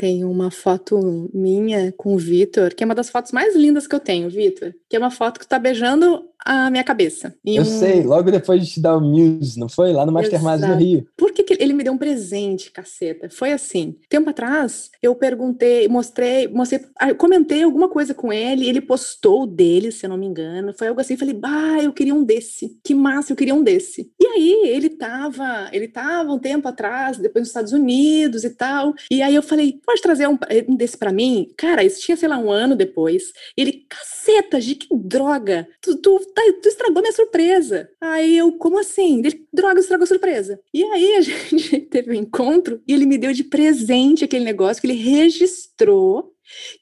tem 0.00 0.24
uma 0.24 0.50
foto 0.50 1.28
minha 1.34 1.92
com 1.92 2.14
o 2.14 2.18
Vitor, 2.18 2.74
que 2.74 2.82
é 2.82 2.86
uma 2.86 2.94
das 2.94 3.10
fotos 3.10 3.32
mais 3.32 3.54
lindas 3.54 3.86
que 3.86 3.94
eu 3.94 4.00
tenho, 4.00 4.30
Vitor, 4.30 4.72
que 4.88 4.96
é 4.96 4.98
uma 4.98 5.10
foto 5.10 5.38
que 5.38 5.46
tá 5.46 5.58
beijando 5.58 6.24
a 6.42 6.70
minha 6.70 6.82
cabeça. 6.82 7.34
eu 7.44 7.62
um... 7.62 7.66
sei, 7.66 8.02
logo 8.02 8.30
depois 8.30 8.64
de 8.64 8.72
te 8.72 8.80
dar 8.80 8.96
o 8.96 9.00
Muse, 9.02 9.60
não 9.60 9.68
foi? 9.68 9.92
Lá 9.92 10.06
no 10.06 10.12
Mastermind 10.12 10.60
no 10.60 10.76
Rio. 10.76 11.06
Por 11.16 11.32
que, 11.32 11.42
que, 11.42 11.62
ele 11.62 11.74
me 11.74 11.84
deu 11.84 11.92
um 11.92 11.98
presente, 11.98 12.72
caceta? 12.72 13.28
Foi 13.28 13.52
assim, 13.52 13.94
tempo 14.08 14.30
atrás, 14.30 14.90
eu 15.02 15.14
perguntei, 15.14 15.86
mostrei, 15.86 16.48
mostrei, 16.48 16.80
ah, 16.96 17.14
comentei 17.14 17.62
alguma 17.62 17.88
coisa 17.88 18.14
com 18.14 18.32
ele, 18.32 18.66
ele 18.66 18.80
postou 18.80 19.42
o 19.42 19.46
dele, 19.46 19.92
se 19.92 20.06
eu 20.06 20.10
não 20.10 20.16
me 20.16 20.26
engano, 20.26 20.72
foi 20.72 20.88
algo 20.88 21.00
assim, 21.00 21.16
falei, 21.16 21.34
bah, 21.34 21.82
eu 21.82 21.92
queria 21.92 22.14
um 22.14 22.24
desse, 22.24 22.78
que 22.82 22.94
massa, 22.94 23.32
eu 23.32 23.36
queria 23.36 23.54
um 23.54 23.62
desse. 23.62 24.10
E 24.18 24.26
aí, 24.26 24.62
ele 24.64 24.88
tava, 24.88 25.68
ele 25.72 25.88
tava 25.88 25.99
um 26.28 26.38
tempo 26.38 26.68
atrás, 26.68 27.18
depois 27.18 27.42
nos 27.42 27.48
Estados 27.48 27.72
Unidos 27.72 28.44
e 28.44 28.50
tal, 28.50 28.94
e 29.10 29.22
aí 29.22 29.34
eu 29.34 29.42
falei, 29.42 29.80
pode 29.84 30.02
trazer 30.02 30.28
um, 30.28 30.38
um 30.68 30.76
desse 30.76 30.96
para 30.96 31.12
mim? 31.12 31.52
Cara, 31.56 31.84
isso 31.84 32.00
tinha, 32.00 32.16
sei 32.16 32.28
lá, 32.28 32.38
um 32.38 32.50
ano 32.50 32.76
depois, 32.76 33.32
ele, 33.56 33.84
caceta, 33.88 34.60
de 34.60 34.74
que 34.74 34.88
droga, 34.92 35.66
tu, 35.80 35.96
tu 35.96 36.18
tá, 36.34 36.42
tu 36.62 36.68
estragou 36.68 37.02
minha 37.02 37.12
surpresa. 37.12 37.88
Aí 38.00 38.36
eu, 38.36 38.52
como 38.52 38.78
assim? 38.78 39.18
Ele, 39.18 39.46
droga, 39.52 39.80
estragou 39.80 40.04
a 40.04 40.06
surpresa. 40.06 40.60
E 40.72 40.84
aí 40.84 41.16
a 41.16 41.20
gente 41.22 41.80
teve 41.82 42.10
um 42.10 42.14
encontro 42.14 42.80
e 42.86 42.92
ele 42.92 43.06
me 43.06 43.18
deu 43.18 43.32
de 43.32 43.44
presente 43.44 44.24
aquele 44.24 44.44
negócio 44.44 44.80
que 44.80 44.86
ele 44.86 45.02
registrou 45.02 46.32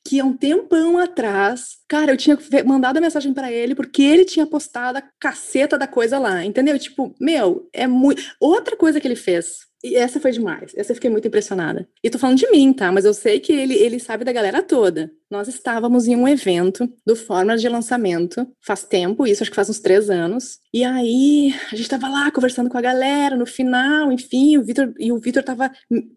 que 0.06 0.20
há 0.20 0.24
um 0.24 0.36
tempão 0.36 0.98
atrás, 0.98 1.76
cara, 1.88 2.12
eu 2.12 2.16
tinha 2.16 2.38
mandado 2.64 2.98
a 2.98 3.00
mensagem 3.00 3.32
para 3.32 3.52
ele 3.52 3.74
porque 3.74 4.02
ele 4.02 4.24
tinha 4.24 4.46
postado 4.46 4.98
a 4.98 5.02
caceta 5.18 5.78
da 5.78 5.86
coisa 5.86 6.18
lá, 6.18 6.44
entendeu? 6.44 6.78
Tipo, 6.78 7.14
meu, 7.20 7.68
é 7.72 7.86
muito. 7.86 8.22
Outra 8.40 8.76
coisa 8.76 9.00
que 9.00 9.06
ele 9.06 9.16
fez 9.16 9.68
e 9.82 9.94
essa 9.94 10.18
foi 10.20 10.32
demais. 10.32 10.72
Essa 10.76 10.92
eu 10.92 10.96
fiquei 10.96 11.10
muito 11.10 11.28
impressionada. 11.28 11.88
E 12.02 12.10
tô 12.10 12.18
falando 12.18 12.38
de 12.38 12.50
mim, 12.50 12.72
tá? 12.72 12.90
Mas 12.90 13.04
eu 13.04 13.14
sei 13.14 13.38
que 13.38 13.52
ele, 13.52 13.74
ele 13.74 14.00
sabe 14.00 14.24
da 14.24 14.32
galera 14.32 14.62
toda. 14.62 15.10
Nós 15.30 15.46
estávamos 15.46 16.08
em 16.08 16.16
um 16.16 16.26
evento 16.26 16.90
do 17.04 17.14
Fórmula 17.14 17.58
de 17.58 17.68
Lançamento, 17.68 18.46
faz 18.62 18.82
tempo, 18.82 19.26
isso 19.26 19.42
acho 19.42 19.50
que 19.50 19.56
faz 19.56 19.68
uns 19.68 19.78
três 19.78 20.08
anos. 20.08 20.58
E 20.72 20.82
aí, 20.82 21.54
a 21.70 21.76
gente 21.76 21.88
tava 21.88 22.08
lá 22.08 22.30
conversando 22.30 22.70
com 22.70 22.78
a 22.78 22.80
galera, 22.80 23.36
no 23.36 23.44
final, 23.44 24.10
enfim, 24.10 24.56
o 24.56 24.62
Vitor, 24.62 24.92
e 24.98 25.12
o 25.12 25.18
Vitor 25.18 25.42
tava, 25.42 25.70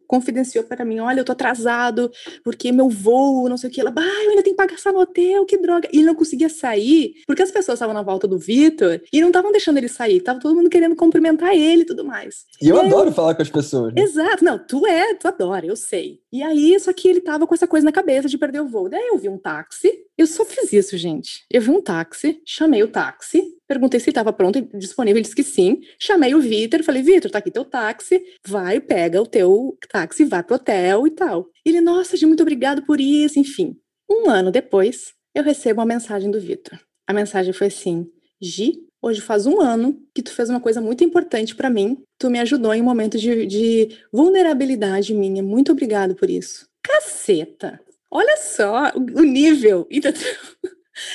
confidenciou 0.07 0.64
para 0.64 0.86
mim, 0.86 0.99
olha, 0.99 1.20
eu 1.20 1.26
tô 1.26 1.34
atrasado, 1.34 2.09
porque 2.41 2.72
meu 2.72 2.88
voo, 2.88 3.49
não 3.49 3.57
sei 3.57 3.70
o 3.70 3.74
que, 3.74 3.82
ela, 3.82 3.91
bah, 3.91 4.01
eu 4.01 4.30
ainda 4.30 4.43
tenho 4.43 4.55
que 4.55 4.62
pagar 4.62 4.76
essa 4.76 4.93
no 4.93 4.99
hotel, 4.99 5.45
que 5.45 5.57
droga. 5.57 5.89
E 5.91 5.97
ele 5.97 6.05
não 6.05 6.16
conseguia 6.16 6.47
sair, 6.47 7.16
porque 7.28 7.43
as 7.43 7.51
pessoas 7.51 7.78
estavam 7.78 7.93
na 7.93 8.01
volta 8.01 8.28
do 8.30 8.39
Vitor, 8.39 9.01
e 9.12 9.20
não 9.20 9.28
estavam 9.28 9.51
deixando 9.51 9.78
ele 9.78 9.89
sair, 9.89 10.22
tava 10.22 10.39
todo 10.39 10.55
mundo 10.55 10.70
querendo 10.70 10.95
cumprimentar 10.95 11.53
ele 11.53 11.82
e 11.82 11.86
tudo 11.86 12.05
mais. 12.05 12.45
E 12.62 12.70
eu 12.70 12.78
e 12.78 12.80
adoro 12.80 13.09
aí, 13.09 13.14
falar 13.14 13.36
com 13.36 13.41
as 13.41 13.49
pessoas. 13.49 13.93
Né? 13.93 14.03
Exato, 14.03 14.41
não, 14.41 14.57
tu 14.57 14.88
é, 14.88 15.16
tu 15.16 15.28
adora, 15.28 15.66
eu 15.66 15.76
sei. 15.76 16.22
E 16.32 16.41
aí, 16.41 16.80
só 16.80 16.93
que 16.93 17.09
ele 17.09 17.20
tava 17.20 17.45
com 17.45 17.53
essa 17.53 17.68
coisa 17.68 17.84
na 17.84 17.91
cabeça 17.91 18.30
de 18.30 18.38
perder 18.38 18.62
o 18.62 18.68
voo. 18.68 18.88
Daí 18.88 19.01
eu 19.08 19.18
vi 19.18 19.30
um 19.30 19.38
táxi, 19.38 19.91
eu 20.18 20.28
só 20.28 20.45
fiz 20.45 20.72
isso, 20.74 20.97
gente. 20.97 21.45
Eu 21.49 21.62
vi 21.62 21.70
um 21.70 21.82
táxi, 21.82 22.41
chamei 22.45 22.84
o 22.84 22.88
táxi, 22.88 23.43
perguntei 23.68 23.99
se 23.99 24.10
estava 24.10 24.34
pronto 24.34 24.60
e 24.60 24.78
disponível, 24.78 25.18
ele 25.18 25.24
disse 25.24 25.36
que 25.36 25.43
sim. 25.43 25.82
Chamei 25.99 26.36
o 26.36 26.41
Vitor, 26.41 26.84
falei, 26.84 27.02
Vitor, 27.02 27.32
tá 27.32 27.39
aqui 27.39 27.52
teu 27.52 27.66
táxi, 27.66 28.22
vai, 28.45 28.80
pega 28.80 29.22
o 29.22 29.26
teu 29.26 29.78
táxi, 29.89 30.26
vai 30.26 30.43
pro 30.43 30.56
hotel 30.56 31.08
e 31.08 31.12
tal. 31.12 31.47
Ele, 31.66 31.82
nossa, 31.82 32.16
gente, 32.16 32.28
muito 32.28 32.41
obrigado 32.41 32.84
por 32.84 32.99
isso, 32.99 33.39
enfim. 33.39 33.78
Um 34.10 34.30
ano 34.30 34.52
depois, 34.52 35.14
eu 35.34 35.43
recebo 35.43 35.80
uma 35.80 35.86
mensagem 35.86 36.30
do 36.30 36.39
Vitor. 36.39 36.80
A 37.08 37.14
mensagem 37.14 37.54
foi 37.54 37.68
assim, 37.68 38.10
Gi, 38.41 38.74
Hoje 39.04 39.20
faz 39.20 39.47
um 39.47 39.60
ano 39.60 39.99
que 40.14 40.22
tu 40.22 40.32
fez 40.32 40.47
uma 40.47 40.60
coisa 40.60 40.80
muito 40.80 41.04
importante 41.04 41.56
para 41.56 41.72
mim. 41.72 42.04
Tu 42.20 42.30
me 42.30 42.39
ajudou 42.39 42.72
em 42.72 42.82
um 42.82 42.86
momento 42.86 43.18
de, 43.18 43.47
de 43.47 43.97
vulnerabilidade 44.14 45.12
minha. 45.12 45.41
Muito 45.41 45.72
obrigado 45.72 46.14
por 46.14 46.30
isso. 46.30 46.68
Caceta! 46.84 47.80
Olha 48.12 48.38
só 48.38 48.91
o, 48.95 49.22
o 49.22 49.24
nível. 49.24 49.88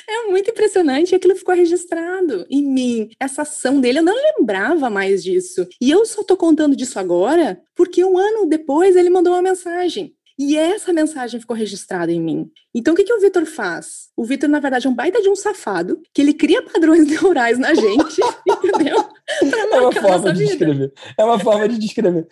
É 0.09 0.31
muito 0.31 0.51
impressionante, 0.51 1.15
aquilo 1.15 1.37
ficou 1.37 1.55
registrado 1.55 2.45
em 2.51 2.65
mim, 2.65 3.11
essa 3.21 3.43
ação 3.43 3.81
dele, 3.81 4.01
eu 4.01 4.03
não 4.03 4.15
lembrava 4.15 4.91
mais 4.91 5.23
disso. 5.23 5.67
E 5.81 5.91
eu 5.91 6.05
só 6.05 6.25
tô 6.25 6.37
contando 6.37 6.75
disso 6.75 6.99
agora 6.99 7.61
porque 7.75 8.05
um 8.05 8.19
ano 8.19 8.47
depois 8.47 8.97
ele 8.97 9.11
mandou 9.11 9.33
uma 9.33 9.43
mensagem. 9.43 10.17
E 10.39 10.57
essa 10.57 10.93
mensagem 10.93 11.41
ficou 11.41 11.57
registrada 11.57 12.13
em 12.13 12.21
mim. 12.21 12.51
Então, 12.75 12.93
o 12.93 12.97
que, 12.97 13.05
que 13.05 13.13
o 13.13 13.21
Vitor 13.21 13.47
faz? 13.47 14.11
O 14.15 14.23
Vitor, 14.23 14.51
na 14.51 14.61
verdade, 14.61 14.87
é 14.87 14.91
um 14.91 14.95
baita 14.95 15.23
de 15.23 15.31
um 15.31 15.37
safado, 15.37 15.99
que 16.13 16.21
ele 16.21 16.35
cria 16.35 16.61
padrões 16.61 17.07
neurais 17.09 17.59
na 17.59 17.73
gente, 17.73 18.21
entendeu? 18.47 19.09
é 19.73 19.81
uma 19.81 19.93
forma 19.93 20.33
de 20.35 20.45
descrever. 20.45 20.93
É 21.17 21.25
uma 21.25 21.39
forma 21.39 21.69
de 21.69 21.79
descrever. 21.79 22.29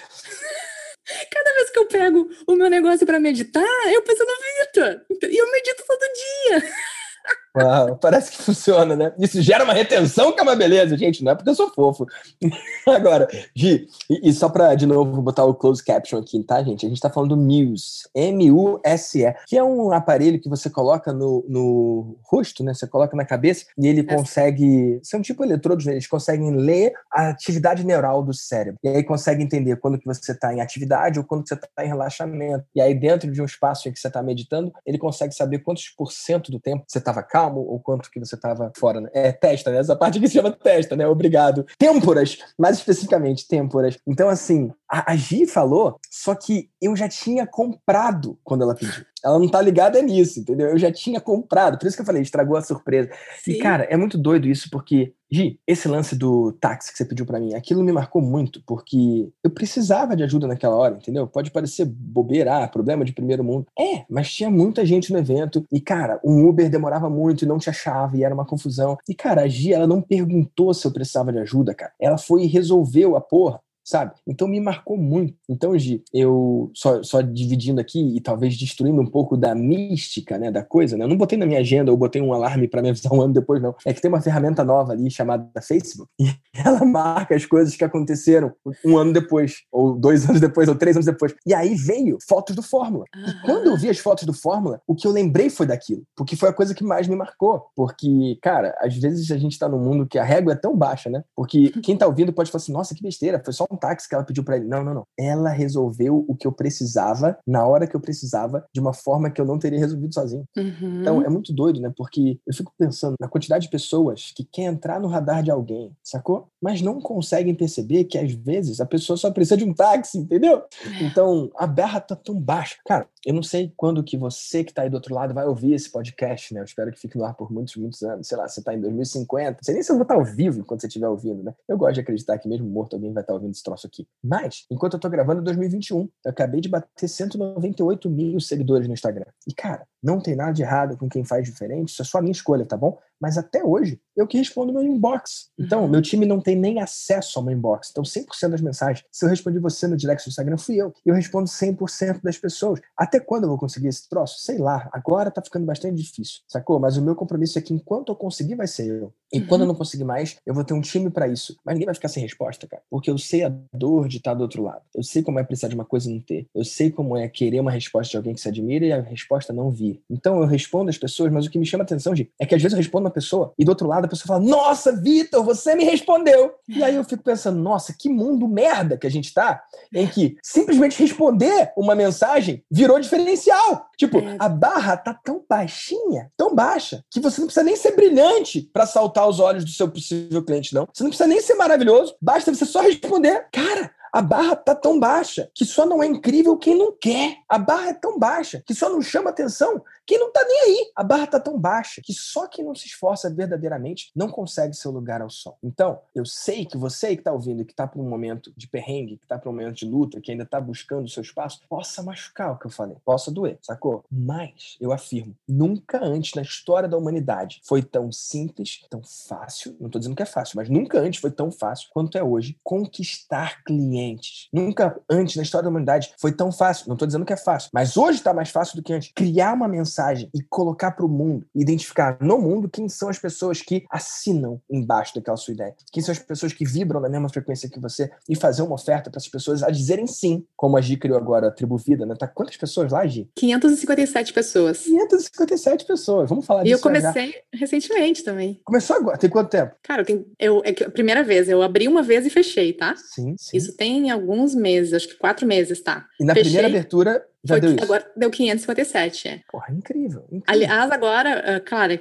Cada 1.30 1.54
vez 1.54 1.70
que 1.70 1.78
eu 1.78 1.86
pego 1.86 2.30
o 2.46 2.54
meu 2.54 2.68
negócio 2.68 3.06
para 3.06 3.20
meditar, 3.20 3.64
eu 3.92 4.02
penso 4.02 4.24
no 4.24 4.64
Vitor. 4.64 5.06
E 5.30 5.36
eu 5.36 5.52
medito 5.52 5.84
todo 5.86 6.00
dia. 6.00 6.72
Uau, 7.56 7.96
parece 7.96 8.32
que 8.32 8.42
funciona, 8.42 8.96
né? 8.96 9.12
Isso 9.16 9.40
gera 9.40 9.62
uma 9.62 9.72
retenção 9.72 10.32
que 10.32 10.40
é 10.40 10.42
uma 10.42 10.56
beleza, 10.56 10.98
gente. 10.98 11.22
Não 11.22 11.30
é 11.30 11.34
porque 11.36 11.50
eu 11.50 11.54
sou 11.54 11.70
fofo. 11.72 12.04
Agora, 12.88 13.28
Gi, 13.54 13.86
e, 14.10 14.28
e 14.28 14.32
só 14.32 14.48
para 14.48 14.74
de 14.74 14.86
novo 14.86 15.22
botar 15.22 15.44
o 15.44 15.54
close 15.54 15.82
caption 15.82 16.18
aqui, 16.18 16.42
tá, 16.42 16.60
gente? 16.64 16.84
A 16.84 16.88
gente 16.88 17.00
tá 17.00 17.08
falando 17.08 17.36
do 17.36 17.36
Muse, 17.36 18.08
M-U-S-E, 18.12 19.34
que 19.46 19.56
é 19.56 19.62
um 19.62 19.92
aparelho 19.92 20.40
que 20.40 20.48
você 20.48 20.68
coloca 20.68 21.12
no, 21.12 21.44
no 21.48 22.18
rosto, 22.24 22.64
né? 22.64 22.74
Você 22.74 22.88
coloca 22.88 23.16
na 23.16 23.24
cabeça 23.24 23.66
e 23.78 23.86
ele 23.86 24.02
consegue. 24.02 24.98
São 25.04 25.22
tipo 25.22 25.44
eletrodos, 25.44 25.86
né? 25.86 25.92
eles 25.92 26.08
conseguem 26.08 26.56
ler 26.56 26.92
a 27.12 27.28
atividade 27.28 27.86
neural 27.86 28.24
do 28.24 28.34
cérebro. 28.34 28.80
E 28.82 28.88
aí 28.88 29.04
consegue 29.04 29.44
entender 29.44 29.76
quando 29.76 29.96
que 29.96 30.06
você 30.06 30.32
está 30.32 30.52
em 30.52 30.60
atividade 30.60 31.20
ou 31.20 31.24
quando 31.24 31.46
você 31.46 31.54
está 31.54 31.84
em 31.84 31.88
relaxamento. 31.88 32.64
E 32.74 32.80
aí, 32.80 32.94
dentro 32.94 33.30
de 33.30 33.40
um 33.40 33.44
espaço 33.44 33.88
em 33.88 33.92
que 33.92 34.00
você 34.00 34.08
está 34.08 34.20
meditando, 34.20 34.72
ele 34.84 34.98
consegue 34.98 35.32
saber 35.32 35.60
quantos 35.60 35.88
por 35.90 36.10
cento 36.10 36.50
do 36.50 36.58
tempo 36.58 36.84
você 36.88 36.98
estava 36.98 37.22
calmo 37.22 37.43
calmo 37.44 37.60
o 37.60 37.78
quanto 37.78 38.10
que 38.10 38.18
você 38.18 38.34
estava 38.34 38.72
fora. 38.76 39.00
Né? 39.00 39.10
É 39.12 39.32
testa, 39.32 39.70
né? 39.70 39.78
Essa 39.78 39.96
parte 39.96 40.18
que 40.18 40.28
se 40.28 40.34
chama 40.34 40.50
testa, 40.50 40.96
né? 40.96 41.06
Obrigado. 41.06 41.66
Têmporas, 41.78 42.38
mais 42.58 42.78
especificamente, 42.78 43.46
têmporas. 43.46 43.98
Então, 44.06 44.28
assim, 44.28 44.70
a, 44.90 45.12
a 45.12 45.16
Gi 45.16 45.46
falou, 45.46 45.98
só 46.10 46.34
que 46.34 46.70
eu 46.80 46.96
já 46.96 47.08
tinha 47.08 47.46
comprado 47.46 48.38
quando 48.42 48.62
ela 48.62 48.74
pediu. 48.74 49.04
Ela 49.24 49.38
não 49.38 49.48
tá 49.48 49.60
ligada 49.60 50.00
nisso, 50.02 50.40
entendeu? 50.40 50.68
Eu 50.68 50.78
já 50.78 50.92
tinha 50.92 51.20
comprado, 51.20 51.78
por 51.78 51.86
isso 51.86 51.96
que 51.96 52.02
eu 52.02 52.06
falei, 52.06 52.20
estragou 52.20 52.56
a 52.56 52.62
surpresa. 52.62 53.10
Sim. 53.42 53.52
E, 53.52 53.58
cara, 53.58 53.84
é 53.84 53.96
muito 53.96 54.18
doido 54.18 54.46
isso, 54.46 54.68
porque, 54.70 55.14
Gi, 55.34 55.58
esse 55.66 55.88
lance 55.88 56.14
do 56.14 56.52
táxi 56.52 56.92
que 56.92 56.98
você 56.98 57.04
pediu 57.04 57.26
para 57.26 57.40
mim, 57.40 57.54
aquilo 57.54 57.82
me 57.82 57.90
marcou 57.90 58.22
muito, 58.22 58.62
porque 58.64 59.28
eu 59.42 59.50
precisava 59.50 60.14
de 60.14 60.22
ajuda 60.22 60.46
naquela 60.46 60.76
hora, 60.76 60.96
entendeu? 60.96 61.26
Pode 61.26 61.50
parecer 61.50 61.84
bobeira, 61.84 62.62
ah, 62.64 62.68
problema 62.68 63.04
de 63.04 63.12
primeiro 63.12 63.42
mundo. 63.42 63.66
É, 63.78 64.04
mas 64.08 64.32
tinha 64.32 64.48
muita 64.48 64.86
gente 64.86 65.12
no 65.12 65.18
evento, 65.18 65.66
e, 65.72 65.80
cara, 65.80 66.20
um 66.24 66.46
Uber 66.46 66.70
demorava 66.70 67.10
muito 67.10 67.44
e 67.44 67.48
não 67.48 67.58
te 67.58 67.68
achava, 67.68 68.16
e 68.16 68.22
era 68.22 68.34
uma 68.34 68.44
confusão. 68.44 68.96
E, 69.08 69.14
cara, 69.14 69.42
a 69.42 69.48
Gi, 69.48 69.72
ela 69.72 69.86
não 69.86 70.00
perguntou 70.00 70.72
se 70.72 70.86
eu 70.86 70.92
precisava 70.92 71.32
de 71.32 71.38
ajuda, 71.38 71.74
cara. 71.74 71.92
Ela 72.00 72.16
foi 72.16 72.44
e 72.44 72.46
resolveu 72.46 73.16
a 73.16 73.20
porra 73.20 73.60
sabe? 73.84 74.12
Então 74.26 74.48
me 74.48 74.58
marcou 74.60 74.96
muito. 74.96 75.34
Então, 75.48 75.78
Gi, 75.78 76.02
eu 76.12 76.70
só, 76.74 77.02
só 77.02 77.20
dividindo 77.20 77.80
aqui 77.80 78.16
e 78.16 78.20
talvez 78.20 78.56
destruindo 78.56 79.00
um 79.00 79.06
pouco 79.06 79.36
da 79.36 79.54
mística, 79.54 80.38
né, 80.38 80.50
da 80.50 80.62
coisa, 80.62 80.96
né? 80.96 81.04
Eu 81.04 81.08
não 81.08 81.16
botei 81.16 81.38
na 81.38 81.44
minha 81.44 81.60
agenda 81.60 81.90
ou 81.90 81.96
botei 81.96 82.22
um 82.22 82.32
alarme 82.32 82.66
para 82.66 82.80
me 82.80 82.88
avisar 82.88 83.12
um 83.12 83.20
ano 83.20 83.34
depois, 83.34 83.60
não. 83.60 83.74
É 83.84 83.92
que 83.92 84.00
tem 84.00 84.08
uma 84.08 84.22
ferramenta 84.22 84.64
nova 84.64 84.92
ali 84.92 85.10
chamada 85.10 85.60
Facebook 85.60 86.10
e 86.18 86.28
ela 86.54 86.84
marca 86.84 87.34
as 87.34 87.44
coisas 87.44 87.76
que 87.76 87.84
aconteceram 87.84 88.52
um 88.84 88.96
ano 88.96 89.12
depois, 89.12 89.62
ou 89.70 89.94
dois 89.94 90.28
anos 90.28 90.40
depois, 90.40 90.68
ou 90.68 90.74
três 90.74 90.96
anos 90.96 91.06
depois. 91.06 91.34
E 91.46 91.52
aí 91.52 91.74
veio 91.74 92.16
fotos 92.26 92.56
do 92.56 92.62
Fórmula. 92.62 93.04
E 93.14 93.46
quando 93.46 93.66
eu 93.66 93.76
vi 93.76 93.90
as 93.90 93.98
fotos 93.98 94.24
do 94.24 94.32
Fórmula, 94.32 94.80
o 94.86 94.94
que 94.94 95.06
eu 95.06 95.12
lembrei 95.12 95.50
foi 95.50 95.66
daquilo, 95.66 96.02
porque 96.16 96.36
foi 96.36 96.48
a 96.48 96.52
coisa 96.52 96.74
que 96.74 96.82
mais 96.82 97.06
me 97.06 97.16
marcou. 97.16 97.66
Porque, 97.76 98.38
cara, 98.40 98.74
às 98.80 98.96
vezes 98.96 99.30
a 99.30 99.36
gente 99.36 99.58
tá 99.58 99.68
num 99.68 99.78
mundo 99.78 100.06
que 100.06 100.18
a 100.18 100.24
régua 100.24 100.52
é 100.52 100.56
tão 100.56 100.76
baixa, 100.76 101.10
né? 101.10 101.22
Porque 101.36 101.70
quem 101.82 101.96
tá 101.96 102.06
ouvindo 102.06 102.32
pode 102.32 102.50
falar 102.50 102.62
assim, 102.62 102.72
nossa, 102.72 102.94
que 102.94 103.02
besteira, 103.02 103.42
foi 103.44 103.52
só 103.52 103.66
um 103.74 103.76
táxi 103.76 104.08
que 104.08 104.14
ela 104.14 104.24
pediu 104.24 104.44
para 104.44 104.56
ele. 104.56 104.66
Não, 104.66 104.84
não, 104.84 104.94
não. 104.94 105.06
Ela 105.18 105.50
resolveu 105.50 106.24
o 106.28 106.34
que 106.34 106.46
eu 106.46 106.52
precisava, 106.52 107.38
na 107.46 107.66
hora 107.66 107.86
que 107.86 107.94
eu 107.94 108.00
precisava, 108.00 108.64
de 108.72 108.80
uma 108.80 108.92
forma 108.92 109.30
que 109.30 109.40
eu 109.40 109.44
não 109.44 109.58
teria 109.58 109.78
resolvido 109.78 110.14
sozinho. 110.14 110.44
Uhum. 110.56 111.00
Então, 111.00 111.22
é 111.22 111.28
muito 111.28 111.52
doido, 111.52 111.80
né? 111.80 111.92
Porque 111.96 112.38
eu 112.46 112.54
fico 112.54 112.72
pensando 112.78 113.14
na 113.20 113.28
quantidade 113.28 113.64
de 113.64 113.70
pessoas 113.70 114.32
que 114.34 114.44
quer 114.44 114.64
entrar 114.64 115.00
no 115.00 115.08
radar 115.08 115.42
de 115.42 115.50
alguém, 115.50 115.92
sacou? 116.02 116.48
Mas 116.64 116.80
não 116.80 116.98
conseguem 116.98 117.54
perceber 117.54 118.04
que, 118.04 118.16
às 118.16 118.32
vezes, 118.32 118.80
a 118.80 118.86
pessoa 118.86 119.18
só 119.18 119.30
precisa 119.30 119.58
de 119.58 119.64
um 119.64 119.74
táxi, 119.74 120.16
entendeu? 120.16 120.62
É. 120.82 121.04
Então, 121.04 121.50
a 121.58 121.66
barra 121.66 122.00
tá 122.00 122.16
tão 122.16 122.40
baixa. 122.40 122.76
Cara, 122.86 123.06
eu 123.26 123.34
não 123.34 123.42
sei 123.42 123.70
quando 123.76 124.02
que 124.02 124.16
você 124.16 124.64
que 124.64 124.72
tá 124.72 124.80
aí 124.80 124.88
do 124.88 124.94
outro 124.94 125.14
lado 125.14 125.34
vai 125.34 125.44
ouvir 125.46 125.74
esse 125.74 125.92
podcast, 125.92 126.54
né? 126.54 126.60
Eu 126.60 126.64
espero 126.64 126.90
que 126.90 126.98
fique 126.98 127.18
no 127.18 127.24
ar 127.26 127.34
por 127.34 127.52
muitos, 127.52 127.76
muitos 127.76 128.02
anos. 128.02 128.26
Sei 128.26 128.38
lá, 128.38 128.48
você 128.48 128.62
tá 128.62 128.72
em 128.72 128.80
2050. 128.80 129.50
Não 129.50 129.58
sei 129.62 129.74
nem 129.74 129.82
se 129.82 129.92
eu 129.92 129.96
vou 129.96 130.04
estar 130.04 130.14
ao 130.14 130.24
vivo 130.24 130.60
enquanto 130.60 130.80
você 130.80 130.86
estiver 130.86 131.06
ouvindo, 131.06 131.42
né? 131.42 131.54
Eu 131.68 131.76
gosto 131.76 131.96
de 131.96 132.00
acreditar 132.00 132.38
que 132.38 132.48
mesmo 132.48 132.66
morto 132.66 132.94
alguém 132.94 133.12
vai 133.12 133.22
estar 133.22 133.34
ouvindo 133.34 133.50
esse 133.50 133.62
troço 133.62 133.86
aqui. 133.86 134.08
Mas, 134.22 134.64
enquanto 134.70 134.94
eu 134.94 135.00
tô 135.00 135.10
gravando, 135.10 135.42
é 135.42 135.44
2021. 135.44 136.08
Eu 136.24 136.30
acabei 136.30 136.62
de 136.62 136.70
bater 136.70 137.08
198 137.08 138.08
mil 138.08 138.40
seguidores 138.40 138.88
no 138.88 138.94
Instagram. 138.94 139.26
E, 139.46 139.52
cara, 139.52 139.86
não 140.02 140.18
tem 140.18 140.34
nada 140.34 140.52
de 140.52 140.62
errado 140.62 140.96
com 140.96 141.10
quem 141.10 141.24
faz 141.24 141.44
diferente, 141.44 141.90
isso 141.90 142.00
é 142.00 142.04
só 142.06 142.18
a 142.18 142.22
minha 142.22 142.32
escolha, 142.32 142.64
tá 142.64 142.76
bom? 142.76 142.98
Mas 143.24 143.38
até 143.38 143.64
hoje, 143.64 143.98
eu 144.14 144.26
que 144.26 144.36
respondo 144.36 144.70
meu 144.70 144.82
inbox. 144.82 145.48
Então, 145.58 145.84
uhum. 145.84 145.88
meu 145.88 146.02
time 146.02 146.26
não 146.26 146.38
tem 146.38 146.54
nem 146.54 146.78
acesso 146.78 147.38
ao 147.38 147.44
meu 147.46 147.56
inbox. 147.56 147.88
Então, 147.90 148.04
100% 148.04 148.50
das 148.50 148.60
mensagens, 148.60 149.02
se 149.10 149.24
eu 149.24 149.30
respondi 149.30 149.58
você 149.58 149.86
no 149.86 149.96
direct 149.96 150.28
do 150.28 150.28
Instagram, 150.28 150.58
fui 150.58 150.76
eu. 150.76 150.92
Eu 151.06 151.14
respondo 151.14 151.48
100% 151.48 152.20
das 152.22 152.36
pessoas. 152.36 152.82
Até 152.94 153.18
quando 153.18 153.44
eu 153.44 153.48
vou 153.48 153.56
conseguir 153.56 153.88
esse 153.88 154.06
troço? 154.10 154.40
Sei 154.40 154.58
lá. 154.58 154.90
Agora 154.92 155.30
tá 155.30 155.40
ficando 155.40 155.64
bastante 155.64 155.96
difícil, 155.96 156.42
sacou? 156.46 156.78
Mas 156.78 156.98
o 156.98 157.02
meu 157.02 157.16
compromisso 157.16 157.58
é 157.58 157.62
que 157.62 157.72
enquanto 157.72 158.12
eu 158.12 158.16
conseguir, 158.16 158.56
vai 158.56 158.66
ser 158.66 158.88
eu. 158.88 159.10
E 159.34 159.40
uhum. 159.40 159.46
quando 159.46 159.60
eu 159.62 159.66
não 159.66 159.74
conseguir 159.74 160.04
mais, 160.04 160.36
eu 160.46 160.54
vou 160.54 160.62
ter 160.62 160.74
um 160.74 160.80
time 160.80 161.10
para 161.10 161.26
isso. 161.26 161.56
Mas 161.64 161.74
ninguém 161.74 161.86
vai 161.86 161.94
ficar 161.94 162.08
sem 162.08 162.22
resposta, 162.22 162.68
cara. 162.68 162.82
Porque 162.88 163.10
eu 163.10 163.18
sei 163.18 163.42
a 163.42 163.52
dor 163.72 164.06
de 164.06 164.18
estar 164.18 164.32
do 164.32 164.42
outro 164.42 164.62
lado. 164.62 164.82
Eu 164.94 165.02
sei 165.02 165.24
como 165.24 165.40
é 165.40 165.42
precisar 165.42 165.68
de 165.68 165.74
uma 165.74 165.84
coisa 165.84 166.08
e 166.08 166.14
não 166.14 166.20
ter. 166.20 166.46
Eu 166.54 166.64
sei 166.64 166.90
como 166.90 167.16
é 167.16 167.28
querer 167.28 167.58
uma 167.58 167.70
resposta 167.72 168.12
de 168.12 168.16
alguém 168.16 168.32
que 168.32 168.40
se 168.40 168.48
admira 168.48 168.86
e 168.86 168.92
a 168.92 169.00
resposta 169.00 169.52
não 169.52 169.72
vir. 169.72 170.00
Então, 170.08 170.40
eu 170.40 170.46
respondo 170.46 170.88
as 170.88 170.96
pessoas, 170.96 171.32
mas 171.32 171.46
o 171.46 171.50
que 171.50 171.58
me 171.58 171.66
chama 171.66 171.82
a 171.82 171.86
atenção, 171.86 172.14
é 172.38 172.46
que 172.46 172.54
às 172.54 172.62
vezes 172.62 172.74
eu 172.74 172.78
respondo 172.78 173.06
uma 173.06 173.10
pessoa 173.10 173.52
e 173.58 173.64
do 173.64 173.70
outro 173.70 173.88
lado 173.88 174.04
a 174.04 174.08
pessoa 174.08 174.26
fala: 174.28 174.48
Nossa, 174.48 174.92
Vitor, 174.92 175.42
você 175.42 175.74
me 175.74 175.82
respondeu. 175.84 176.52
E 176.68 176.84
aí 176.84 176.94
eu 176.94 177.02
fico 177.02 177.24
pensando: 177.24 177.58
Nossa, 177.58 177.92
que 177.98 178.08
mundo 178.08 178.46
merda 178.46 178.96
que 178.96 179.06
a 179.06 179.10
gente 179.10 179.34
tá, 179.34 179.62
em 179.92 180.06
que 180.06 180.36
simplesmente 180.42 181.00
responder 181.02 181.72
uma 181.76 181.96
mensagem 181.96 182.62
virou 182.70 183.00
diferencial. 183.00 183.88
Tipo, 183.96 184.18
é. 184.18 184.36
a 184.38 184.48
barra 184.48 184.96
tá 184.96 185.14
tão 185.14 185.44
baixinha, 185.48 186.30
tão 186.36 186.54
baixa, 186.54 187.04
que 187.10 187.20
você 187.20 187.40
não 187.40 187.46
precisa 187.46 187.64
nem 187.64 187.76
ser 187.76 187.96
brilhante 187.96 188.68
para 188.72 188.86
saltar 188.86 189.23
os 189.26 189.40
olhos 189.40 189.64
do 189.64 189.70
seu 189.70 189.88
possível 189.88 190.42
cliente, 190.44 190.74
não. 190.74 190.88
Você 190.92 191.02
não 191.02 191.10
precisa 191.10 191.28
nem 191.28 191.40
ser 191.40 191.54
maravilhoso, 191.54 192.14
basta 192.20 192.54
você 192.54 192.64
só 192.64 192.80
responder. 192.80 193.46
Cara, 193.52 193.90
a 194.14 194.22
barra 194.22 194.54
tá 194.54 194.76
tão 194.76 195.00
baixa 195.00 195.50
que 195.52 195.64
só 195.64 195.84
não 195.84 196.00
é 196.00 196.06
incrível 196.06 196.56
quem 196.56 196.78
não 196.78 196.92
quer. 196.92 197.38
A 197.48 197.58
barra 197.58 197.88
é 197.88 197.94
tão 197.94 198.16
baixa 198.16 198.62
que 198.64 198.72
só 198.72 198.88
não 198.88 199.02
chama 199.02 199.30
atenção 199.30 199.82
quem 200.06 200.18
não 200.18 200.30
tá 200.30 200.44
nem 200.46 200.60
aí. 200.60 200.92
A 200.94 201.02
barra 201.02 201.26
tá 201.26 201.40
tão 201.40 201.58
baixa 201.58 202.00
que 202.02 202.12
só 202.12 202.46
quem 202.46 202.64
não 202.64 202.74
se 202.74 202.86
esforça 202.86 203.32
verdadeiramente 203.32 204.10
não 204.14 204.28
consegue 204.28 204.74
seu 204.74 204.90
lugar 204.90 205.22
ao 205.22 205.30
sol. 205.30 205.58
Então, 205.62 206.00
eu 206.14 206.26
sei 206.26 206.66
que 206.66 206.76
você 206.76 207.16
que 207.16 207.22
tá 207.22 207.32
ouvindo, 207.32 207.64
que 207.64 207.74
tá 207.74 207.86
por 207.86 208.00
um 208.00 208.08
momento 208.08 208.52
de 208.56 208.68
perrengue, 208.68 209.18
que 209.18 209.26
tá 209.26 209.38
por 209.38 209.48
um 209.48 209.52
momento 209.52 209.76
de 209.76 209.86
luta, 209.86 210.20
que 210.20 210.30
ainda 210.30 210.44
tá 210.44 210.60
buscando 210.60 211.06
o 211.06 211.08
seu 211.08 211.22
espaço, 211.22 211.60
possa 211.68 212.02
machucar 212.02 212.52
o 212.52 212.58
que 212.58 212.66
eu 212.66 212.70
falei, 212.70 212.96
possa 213.04 213.30
doer, 213.30 213.58
sacou? 213.62 214.04
Mas, 214.10 214.76
eu 214.80 214.92
afirmo, 214.92 215.34
nunca 215.48 216.02
antes 216.04 216.34
na 216.34 216.42
história 216.42 216.88
da 216.88 216.96
humanidade 216.96 217.60
foi 217.64 217.82
tão 217.82 218.12
simples, 218.12 218.84
tão 218.90 219.02
fácil, 219.02 219.76
não 219.80 219.88
tô 219.88 219.98
dizendo 219.98 220.16
que 220.16 220.22
é 220.22 220.26
fácil, 220.26 220.56
mas 220.56 220.68
nunca 220.68 220.98
antes 221.00 221.20
foi 221.20 221.30
tão 221.30 221.50
fácil 221.50 221.88
quanto 221.92 222.18
é 222.18 222.22
hoje 222.22 222.58
conquistar 222.62 223.62
clientes. 223.64 224.48
Nunca 224.52 225.00
antes 225.08 225.36
na 225.36 225.42
história 225.42 225.64
da 225.64 225.70
humanidade 225.70 226.14
foi 226.18 226.32
tão 226.32 226.52
fácil, 226.52 226.88
não 226.88 226.96
tô 226.96 227.06
dizendo 227.06 227.24
que 227.24 227.32
é 227.32 227.36
fácil, 227.36 227.70
mas 227.72 227.96
hoje 227.96 228.22
tá 228.22 228.34
mais 228.34 228.50
fácil 228.50 228.76
do 228.76 228.82
que 228.82 228.92
antes. 228.92 229.10
Criar 229.14 229.54
uma 229.54 229.68
mensagem 229.68 229.93
mensagem 229.94 230.28
e 230.34 230.42
colocar 230.42 230.90
para 230.90 231.06
o 231.06 231.08
mundo, 231.08 231.46
identificar 231.54 232.18
no 232.20 232.38
mundo 232.38 232.68
quem 232.68 232.88
são 232.88 233.08
as 233.08 233.18
pessoas 233.18 233.62
que 233.62 233.84
assinam 233.90 234.60
embaixo 234.68 235.14
daquela 235.14 235.36
sua 235.36 235.54
ideia, 235.54 235.74
quem 235.92 236.02
são 236.02 236.12
as 236.12 236.18
pessoas 236.18 236.52
que 236.52 236.64
vibram 236.64 237.00
na 237.00 237.08
mesma 237.08 237.28
frequência 237.28 237.68
que 237.70 237.78
você 237.78 238.10
e 238.28 238.34
fazer 238.34 238.62
uma 238.62 238.74
oferta 238.74 239.10
para 239.10 239.18
essas 239.18 239.30
pessoas 239.30 239.62
a 239.62 239.70
dizerem 239.70 240.06
sim, 240.06 240.44
como 240.56 240.76
a 240.76 240.80
Gi 240.80 240.96
criou 240.96 241.16
agora 241.16 241.48
a 241.48 241.50
Tribo 241.50 241.76
Vida, 241.76 242.04
né? 242.04 242.14
Tá 242.18 242.26
quantas 242.26 242.56
pessoas 242.56 242.90
lá, 242.90 243.06
Gi? 243.06 243.28
557 243.36 244.32
pessoas. 244.32 244.78
557 244.80 245.84
pessoas, 245.84 246.28
vamos 246.28 246.44
falar 246.44 246.62
e 246.62 246.64
disso. 246.64 246.74
E 246.74 246.78
eu 246.78 246.82
comecei 246.82 247.26
já. 247.28 247.58
recentemente 247.58 248.24
também. 248.24 248.60
Começou 248.64 248.96
agora? 248.96 249.16
Tem 249.18 249.30
quanto 249.30 249.50
tempo? 249.50 249.74
Cara, 249.82 250.02
eu, 250.02 250.06
tenho, 250.06 250.26
eu 250.38 250.62
é 250.64 250.70
a 250.84 250.90
primeira 250.90 251.22
vez, 251.22 251.48
eu 251.48 251.62
abri 251.62 251.86
uma 251.86 252.02
vez 252.02 252.26
e 252.26 252.30
fechei, 252.30 252.72
tá? 252.72 252.94
Sim, 252.96 253.36
sim. 253.38 253.56
Isso 253.56 253.76
tem 253.76 254.10
alguns 254.10 254.54
meses, 254.54 254.92
acho 254.92 255.08
que 255.08 255.16
quatro 255.16 255.46
meses, 255.46 255.80
tá? 255.80 256.06
E 256.20 256.24
na 256.24 256.34
fechei. 256.34 256.50
primeira 256.50 256.68
abertura 256.68 257.24
já 257.44 257.58
deu 257.58 257.74
isso? 257.74 257.84
Agora 257.84 258.10
deu 258.16 258.30
557, 258.30 259.28
é. 259.28 259.40
Porra, 259.50 259.72
incrível, 259.72 260.22
incrível. 260.30 260.42
Aliás, 260.46 260.90
agora, 260.90 261.58
uh, 261.58 261.64
claro, 261.64 261.98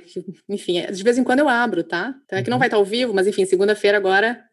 enfim, 0.49 0.85
de 0.85 1.03
vez 1.03 1.17
em 1.17 1.23
quando 1.23 1.39
eu 1.39 1.49
abro, 1.49 1.83
tá? 1.83 2.15
Então 2.25 2.39
é 2.39 2.43
que 2.43 2.49
não 2.49 2.55
uhum. 2.55 2.59
vai 2.59 2.67
estar 2.67 2.77
ao 2.77 2.85
vivo, 2.85 3.13
mas 3.13 3.27
enfim, 3.27 3.45
segunda-feira 3.45 3.97
agora 3.97 4.43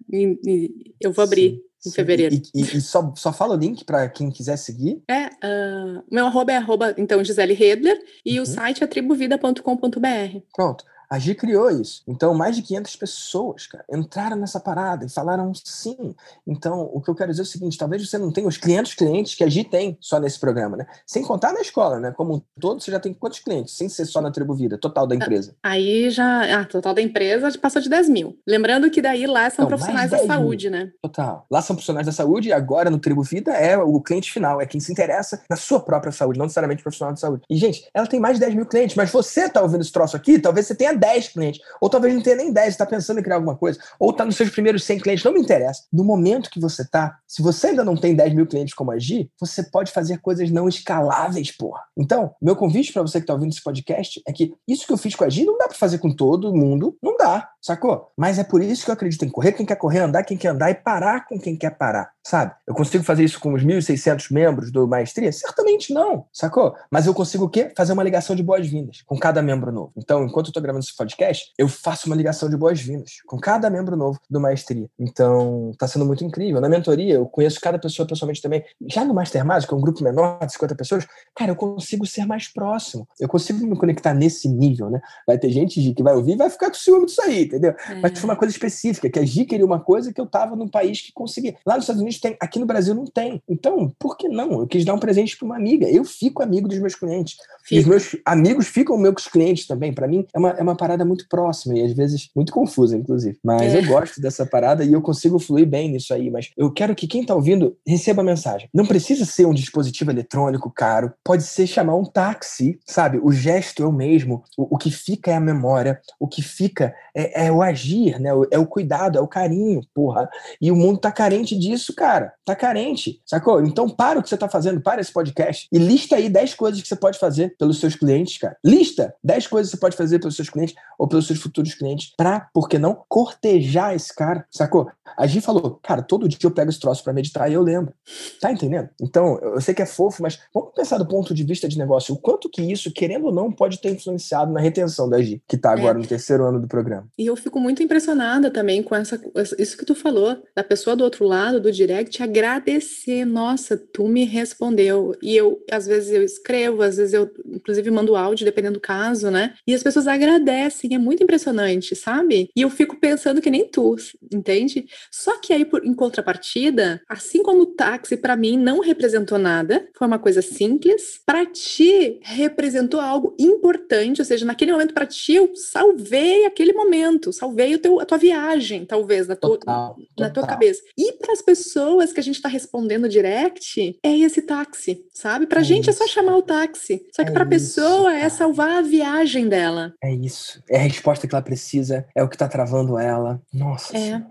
eu 1.01 1.12
vou 1.12 1.24
abrir. 1.24 1.53
Sim. 1.53 1.88
Em 1.88 1.93
fevereiro. 1.93 2.34
E, 2.34 2.43
e, 2.55 2.61
e, 2.61 2.80
só, 2.82 3.11
só 3.16 3.32
fala 3.32 3.55
o 3.55 3.59
link 3.59 3.86
para 3.86 4.07
quem 4.11 4.30
quiser 4.30 4.59
seguir. 4.59 5.03
É, 5.09 5.28
uh, 5.28 6.05
meu 6.11 6.26
arroba 6.26 6.53
é 6.53 6.57
arroba, 6.59 6.95
então, 6.99 7.24
Gisele 7.24 7.55
Redler, 7.55 7.99
e 8.22 8.36
uhum. 8.36 8.43
o 8.43 8.47
site 8.47 8.84
é 8.84 8.86
tribuvida.com.br. 8.86 10.41
Pronto. 10.55 10.84
A 11.11 11.18
Gi 11.18 11.34
criou 11.34 11.68
isso. 11.70 12.02
Então, 12.06 12.32
mais 12.32 12.54
de 12.54 12.62
500 12.62 12.94
pessoas, 12.94 13.66
cara, 13.66 13.84
entraram 13.92 14.36
nessa 14.36 14.61
parada 14.61 15.04
e 15.04 15.08
falaram 15.08 15.52
sim. 15.54 16.14
Então, 16.46 16.88
o 16.92 17.00
que 17.00 17.11
eu 17.11 17.16
quero 17.16 17.32
dizer 17.32 17.42
é 17.42 17.44
o 17.44 17.46
seguinte: 17.46 17.76
talvez 17.76 18.08
você 18.08 18.16
não 18.16 18.30
tenha 18.30 18.46
os 18.46 18.56
500 18.56 18.94
clientes 18.94 19.34
que 19.34 19.42
a 19.42 19.48
Gi 19.48 19.64
tem 19.64 19.98
só 20.00 20.20
nesse 20.20 20.38
programa, 20.38 20.76
né? 20.76 20.86
Sem 21.04 21.24
contar 21.24 21.52
na 21.52 21.61
escola, 21.61 21.98
né? 21.98 22.12
Como 22.12 22.36
um 22.36 22.42
todo, 22.61 22.80
você 22.80 22.92
já 22.92 23.00
tem 23.00 23.12
quantos 23.12 23.40
clientes? 23.40 23.76
Sem 23.76 23.88
ser 23.88 24.04
só 24.04 24.20
na 24.20 24.30
Tribo 24.30 24.54
Vida, 24.54 24.78
total 24.78 25.04
da 25.04 25.16
empresa. 25.16 25.56
Aí 25.62 26.11
já. 26.11 26.61
Ah, 26.61 26.64
total 26.64 26.94
da 26.94 27.02
empresa 27.02 27.50
passou 27.58 27.82
de 27.82 27.88
10 27.88 28.08
mil. 28.08 28.38
Lembrando 28.46 28.88
que 28.88 29.02
daí 29.02 29.26
lá 29.26 29.50
são 29.50 29.64
então, 29.64 29.68
profissionais 29.68 30.12
da 30.12 30.18
saúde, 30.18 30.70
mil. 30.70 30.78
né? 30.78 30.92
Total. 31.02 31.44
Lá 31.50 31.61
são 31.61 31.74
profissionais 31.74 32.06
da 32.06 32.12
saúde 32.12 32.50
e 32.50 32.52
agora 32.52 32.88
no 32.88 33.00
Tribo 33.00 33.22
Vida 33.22 33.52
é 33.52 33.76
o 33.76 34.00
cliente 34.00 34.32
final, 34.32 34.61
é 34.61 34.66
quem 34.66 34.80
se 34.80 34.92
interessa 34.92 35.42
na 35.50 35.56
sua 35.56 35.80
própria 35.80 36.12
saúde, 36.12 36.38
não 36.38 36.46
necessariamente 36.46 36.82
profissional 36.82 37.12
de 37.12 37.20
saúde. 37.20 37.42
E, 37.50 37.56
gente, 37.56 37.88
ela 37.92 38.06
tem 38.06 38.20
mais 38.20 38.36
de 38.36 38.40
10 38.40 38.54
mil 38.54 38.66
clientes, 38.66 38.94
mas 38.94 39.11
você 39.11 39.48
tá 39.48 39.61
ouvindo 39.61 39.80
esse 39.80 39.90
troço 39.90 40.16
aqui, 40.16 40.38
talvez 40.38 40.66
você 40.66 40.74
tenha 40.74 40.99
10 41.01 41.28
clientes. 41.28 41.61
Ou 41.80 41.88
talvez 41.88 42.14
não 42.14 42.22
tenha 42.22 42.36
nem 42.36 42.53
10, 42.53 42.68
está 42.68 42.86
pensando 42.86 43.18
em 43.18 43.22
criar 43.22 43.36
alguma 43.36 43.57
coisa. 43.57 43.80
Ou 43.98 44.11
está 44.11 44.24
nos 44.24 44.36
seus 44.36 44.51
primeiros 44.51 44.84
100 44.84 45.01
clientes, 45.01 45.24
não 45.24 45.32
me 45.32 45.40
interessa. 45.40 45.84
No 45.92 46.05
momento 46.05 46.51
que 46.51 46.61
você 46.61 46.82
está, 46.82 47.18
se 47.26 47.42
você 47.42 47.68
ainda 47.68 47.84
não 47.84 47.96
tem 47.96 48.14
10 48.14 48.34
mil 48.34 48.46
clientes 48.46 48.74
como 48.74 48.90
agir, 48.90 49.30
você 49.40 49.62
pode 49.62 49.90
fazer 49.90 50.18
coisas 50.18 50.51
não 50.51 50.68
escaláveis, 50.68 51.51
porra. 51.51 51.80
Então, 51.96 52.34
meu 52.40 52.55
convite 52.55 52.92
para 52.92 53.03
você 53.03 53.18
que 53.18 53.24
está 53.24 53.32
ouvindo 53.32 53.53
esse 53.53 53.62
podcast 53.62 54.22
é 54.26 54.32
que 54.32 54.55
isso 54.68 54.86
que 54.86 54.92
eu 54.92 54.98
fiz 54.98 55.14
com 55.14 55.24
a 55.24 55.30
Agir 55.30 55.46
não 55.46 55.57
dá 55.57 55.68
para 55.68 55.76
fazer 55.78 55.98
com 55.98 56.14
todo 56.14 56.55
mundo, 56.55 56.96
não 57.03 57.16
dá, 57.16 57.48
sacou? 57.62 58.11
Mas 58.16 58.38
é 58.38 58.44
por 58.44 58.62
isso 58.62 58.84
que 58.84 58.90
eu 58.90 58.94
acredito 58.94 59.24
em 59.24 59.30
correr 59.30 59.53
quem 59.53 59.64
quer 59.64 59.76
correr, 59.76 60.01
andar 60.01 60.24
quem 60.24 60.36
quer 60.36 60.48
andar 60.48 60.70
e 60.70 60.74
parar 60.74 61.26
com 61.26 61.38
quem 61.38 61.57
quer 61.57 61.70
parar. 61.70 62.11
Sabe? 62.23 62.55
Eu 62.66 62.75
consigo 62.75 63.03
fazer 63.05 63.25
isso 63.25 63.41
com 63.41 63.53
os 63.53 63.64
1.600 63.64 64.33
membros 64.33 64.71
do 64.71 64.87
Maestria? 64.87 65.33
Certamente 65.33 65.93
não, 65.93 66.27
sacou? 66.33 66.75
Mas 66.91 67.07
eu 67.07 67.14
consigo 67.14 67.45
o 67.45 67.49
quê? 67.49 67.73
Fazer 67.77 67.93
uma 67.93 68.03
ligação 68.03 68.37
de 68.37 68.43
boas-vindas 68.43 69.03
com 69.07 69.18
cada 69.18 69.43
membro 69.43 69.73
novo. 69.73 69.93
Então, 69.97 70.25
enquanto 70.25 70.49
eu 70.49 70.53
tô 70.53 70.61
gravando 70.61 70.85
esse 70.85 70.97
podcast, 70.97 71.53
eu 71.59 71.68
faço 71.68 72.07
uma 72.07 72.16
ligação 72.16 72.49
de 72.49 72.57
boas-vindas 72.57 73.21
com 73.27 73.39
cada 73.39 73.71
membro 73.71 73.97
novo 73.97 74.21
do 74.29 74.41
Maestria. 74.41 74.89
Então, 74.99 75.73
tá 75.79 75.87
sendo 75.87 76.05
muito 76.05 76.25
incrível. 76.25 76.61
Na 76.61 76.68
mentoria, 76.68 77.14
eu 77.14 77.27
conheço 77.27 77.61
cada 77.61 77.79
pessoa 77.79 78.07
pessoalmente 78.07 78.43
também. 78.43 78.64
Já 78.87 79.05
no 79.05 79.14
Mastermind, 79.14 79.64
que 79.64 79.75
é 79.75 79.77
um 79.77 79.81
grupo 79.81 80.03
menor 80.05 80.45
de 80.45 80.53
50 80.53 80.75
pessoas, 80.75 81.07
cara, 81.35 81.51
eu 81.51 81.57
consigo 81.57 82.07
ser 82.07 82.27
mais 82.27 82.49
próximo. 82.49 83.07
Eu 83.18 83.29
consigo 83.29 83.66
me 83.66 83.77
conectar 83.77 84.14
nesse 84.14 84.49
nível, 84.49 84.91
né? 84.91 85.01
Vai 85.27 85.39
ter 85.39 85.51
gente 85.51 85.93
que 85.93 86.03
vai 86.03 86.14
ouvir 86.14 86.33
e 86.33 86.37
vai 86.37 86.51
ficar 86.51 86.68
com 86.68 86.75
ciúme 86.75 87.07
disso 87.07 87.23
aí, 87.23 87.45
entendeu? 87.45 87.75
É. 87.89 87.95
Mas 88.01 88.18
foi 88.18 88.29
uma 88.29 88.37
coisa 88.37 88.53
específica, 88.53 89.09
que 89.09 89.18
a 89.18 89.25
Gi 89.25 89.45
queria 89.45 89.64
uma 89.64 89.81
coisa 89.81 90.12
que 90.12 90.21
eu 90.21 90.27
tava 90.27 90.55
num 90.55 90.68
país 90.68 91.01
que 91.01 91.12
conseguia. 91.12 91.57
Lá 91.66 91.75
nos 91.75 91.85
Estados 91.85 92.01
Unidos 92.01 92.09
tem, 92.18 92.36
aqui 92.40 92.58
no 92.58 92.66
Brasil 92.66 92.94
não 92.94 93.04
tem. 93.04 93.42
Então, 93.48 93.92
por 93.98 94.16
que 94.16 94.28
não? 94.28 94.61
Eu 94.61 94.66
quis 94.66 94.84
dar 94.84 94.94
um 94.94 94.98
presente 94.98 95.36
para 95.36 95.46
uma 95.46 95.56
amiga. 95.56 95.88
Eu 95.88 96.04
fico 96.04 96.42
amigo 96.42 96.68
dos 96.68 96.78
meus 96.78 96.94
clientes. 96.94 97.36
Fica. 97.62 97.74
E 97.74 97.78
os 97.78 97.84
meus 97.84 98.16
amigos 98.24 98.66
ficam 98.66 98.96
meus 98.96 99.28
clientes 99.28 99.66
também. 99.66 99.92
Para 99.92 100.08
mim, 100.08 100.26
é 100.34 100.38
uma, 100.38 100.50
é 100.50 100.62
uma 100.62 100.76
parada 100.76 101.04
muito 101.04 101.28
próxima 101.28 101.78
e 101.78 101.82
às 101.82 101.92
vezes 101.92 102.30
muito 102.34 102.52
confusa, 102.52 102.96
inclusive. 102.96 103.38
Mas 103.44 103.74
é. 103.74 103.78
eu 103.78 103.86
gosto 103.86 104.20
dessa 104.20 104.46
parada 104.46 104.84
e 104.84 104.92
eu 104.92 105.02
consigo 105.02 105.38
fluir 105.38 105.66
bem 105.66 105.90
nisso 105.90 106.12
aí. 106.14 106.30
Mas 106.30 106.50
eu 106.56 106.70
quero 106.72 106.94
que 106.94 107.06
quem 107.06 107.24
tá 107.24 107.34
ouvindo 107.34 107.76
receba 107.86 108.22
a 108.22 108.24
mensagem. 108.24 108.68
Não 108.72 108.86
precisa 108.86 109.24
ser 109.24 109.46
um 109.46 109.54
dispositivo 109.54 110.11
eletrônico 110.11 110.70
caro, 110.70 111.12
pode 111.24 111.42
ser 111.42 111.66
chamar 111.66 111.96
um 111.96 112.04
táxi, 112.04 112.78
sabe? 112.86 113.20
O 113.22 113.32
gesto 113.32 113.82
é 113.82 113.86
o 113.86 113.92
mesmo, 113.92 114.42
o, 114.56 114.74
o 114.74 114.78
que 114.78 114.90
fica 114.90 115.30
é 115.30 115.34
a 115.34 115.40
memória, 115.40 116.00
o 116.18 116.26
que 116.26 116.42
fica 116.42 116.94
é, 117.14 117.46
é 117.46 117.52
o 117.52 117.62
agir, 117.62 118.18
né? 118.18 118.30
É 118.50 118.58
o 118.58 118.66
cuidado, 118.66 119.18
é 119.18 119.20
o 119.20 119.28
carinho, 119.28 119.80
porra. 119.94 120.28
E 120.61 120.70
o 120.70 120.76
mundo 120.76 120.98
tá 120.98 121.12
carente 121.12 121.58
disso, 121.58 121.94
cara. 122.01 122.32
Tá 122.46 122.57
carente, 122.57 123.20
sacou? 123.26 123.62
Então 123.62 123.86
para 123.86 124.18
o 124.18 124.22
que 124.22 124.28
você 124.30 124.36
tá 124.36 124.48
fazendo, 124.48 124.80
para 124.80 125.03
esse 125.03 125.12
podcast 125.12 125.68
e 125.70 125.78
lista 125.78 126.16
aí 126.16 126.30
10 126.30 126.55
coisas 126.55 126.80
que 126.80 126.88
você 126.88 126.96
pode 126.96 127.18
fazer 127.18 127.55
pelos 127.59 127.78
seus 127.78 127.94
clientes, 127.94 128.38
cara. 128.38 128.57
Lista 128.64 129.14
10 129.22 129.46
coisas 129.48 129.70
que 129.70 129.76
você 129.76 129.80
pode 129.80 129.96
fazer 129.96 130.18
pelos 130.18 130.34
seus 130.34 130.48
clientes 130.48 130.74
ou 130.98 131.07
pelos 131.07 131.26
seus 131.26 131.38
futuros 131.38 131.74
clientes 131.74 132.14
pra, 132.16 132.48
por 132.55 132.70
que 132.70 132.78
não, 132.78 133.05
cortejar 133.07 133.94
esse 133.94 134.14
cara, 134.14 134.46
sacou? 134.51 134.90
A 135.16 135.26
Gi 135.26 135.40
falou, 135.40 135.78
cara, 135.82 136.03
todo 136.03 136.28
dia 136.28 136.38
eu 136.42 136.51
pego 136.51 136.70
esse 136.70 136.80
troço 136.80 137.03
pra 137.03 137.12
meditar 137.12 137.51
e 137.51 137.55
eu 137.55 137.62
lembro. 137.62 137.92
Tá 138.40 138.51
entendendo? 138.51 138.88
Então, 139.01 139.38
eu 139.40 139.61
sei 139.61 139.74
que 139.74 139.82
é 139.82 139.86
fofo, 139.86 140.22
mas 140.22 140.38
vamos 140.55 140.72
pensar 140.74 140.98
do 140.98 141.07
ponto 141.07 141.34
de 141.34 141.44
vista 141.44 141.68
de 141.68 141.78
negócio. 141.78 142.14
O 142.14 142.18
quanto 142.18 142.48
que 142.48 142.62
isso, 142.62 142.92
querendo 142.92 143.26
ou 143.26 143.32
não, 143.32 143.53
pode 143.53 143.80
ter 143.80 143.90
influenciado 143.90 144.53
na 144.53 144.61
retenção 144.61 145.09
da 145.09 145.20
Gi, 145.20 145.42
que 145.48 145.57
tá 145.57 145.72
agora 145.72 145.98
é. 145.98 146.01
no 146.01 146.07
terceiro 146.07 146.46
ano 146.46 146.61
do 146.61 146.68
programa. 146.68 147.09
E 147.18 147.26
eu 147.26 147.36
fico 147.36 147.59
muito 147.61 147.82
impressionada 147.82 148.51
também 148.51 148.82
com 148.82 148.94
essa, 148.94 149.20
isso 149.59 149.76
que 149.76 149.84
tu 149.84 149.94
falou, 149.94 150.36
da 150.55 150.64
pessoa 150.64 150.96
do 150.96 151.05
outro 151.05 151.26
lado 151.26 151.61
do 151.61 151.72
direct 151.91 152.22
agradecer. 152.22 153.24
Nossa, 153.24 153.76
tu 153.76 154.07
me 154.07 154.24
respondeu. 154.24 155.14
E 155.20 155.36
eu, 155.36 155.62
às 155.70 155.86
vezes, 155.86 156.12
eu 156.12 156.22
escrevo, 156.22 156.82
às 156.82 156.97
vezes 156.97 157.12
eu, 157.12 157.30
inclusive, 157.47 157.91
mando 157.91 158.16
áudio, 158.16 158.45
dependendo 158.45 158.74
do 158.74 158.80
caso, 158.80 159.30
né? 159.30 159.55
E 159.66 159.74
as 159.74 159.82
pessoas 159.82 160.07
agradecem. 160.07 160.95
É 160.95 160.99
muito 160.99 161.22
impressionante, 161.22 161.97
sabe? 161.97 162.51
E 162.55 162.62
eu 162.62 162.70
fico 162.70 162.97
pensando 162.97 163.41
que 163.41 163.51
nem 163.51 163.66
tu, 163.68 163.97
entende? 164.32 164.86
Só 165.11 165.38
que 165.41 165.53
aí, 165.53 165.64
por, 165.64 165.84
em 165.84 165.95
contrapartida, 165.95 167.03
assim 167.09 167.43
como 167.43 167.62
o 167.62 167.66
táxi 167.66 168.16
para 168.16 168.36
mim 168.36 168.57
não 168.57 168.80
representou 168.80 169.38
nada, 169.38 169.88
foi 169.97 170.07
uma 170.07 170.18
coisa 170.18 170.43
simples, 170.43 171.20
para 171.26 171.45
ti 171.47 172.20
representou 172.22 173.01
algo 173.01 173.34
importante, 173.38 174.20
ou 174.20 174.24
seja, 174.24 174.45
naquele 174.45 174.72
momento 174.72 174.95
para 174.95 175.07
ti 175.07 175.34
eu 175.34 175.55
salvei 175.55 176.45
aquele 176.45 176.72
momento, 176.72 177.32
salvei 177.32 177.74
o 177.74 177.78
teu, 177.78 178.01
a 178.01 178.05
tua 178.05 178.18
viagem, 178.18 178.84
talvez, 178.84 179.26
na 179.26 179.36
tua, 179.36 179.59
total, 179.59 179.97
na 180.18 180.30
tua 180.30 180.47
cabeça. 180.47 180.82
E 180.97 181.12
para 181.12 181.32
as 181.32 181.43
pessoas 181.43 181.80
que 182.12 182.20
a 182.20 182.22
gente 182.22 182.37
está 182.37 182.49
respondendo 182.49 183.09
direct, 183.09 183.99
é 184.03 184.18
esse 184.18 184.43
táxi, 184.43 185.05
sabe? 185.12 185.47
Para 185.47 185.61
a 185.61 185.62
é 185.62 185.64
gente 185.64 185.91
isso. 185.91 186.03
é 186.03 186.07
só 186.07 186.12
chamar 186.12 186.37
o 186.37 186.43
táxi. 186.43 187.07
Só 187.14 187.24
que 187.24 187.31
é 187.31 187.33
para 187.33 187.45
a 187.45 187.49
pessoa 187.49 188.14
é 188.14 188.28
salvar 188.28 188.78
a 188.78 188.83
viagem 188.83 189.49
dela. 189.49 189.95
É 190.03 190.12
isso. 190.12 190.62
É 190.68 190.76
a 190.76 190.83
resposta 190.83 191.26
que 191.26 191.35
ela 191.35 191.43
precisa, 191.43 192.07
é 192.14 192.22
o 192.22 192.28
que 192.28 192.37
está 192.37 192.49
travando 192.49 192.99
ela. 192.99 193.41
Nossa. 193.53 193.97
É. 193.97 194.22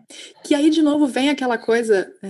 Que 0.44 0.54
aí, 0.54 0.70
de 0.70 0.82
novo, 0.82 1.08
vem 1.08 1.30
aquela 1.30 1.58
coisa. 1.58 2.12
É... 2.24 2.28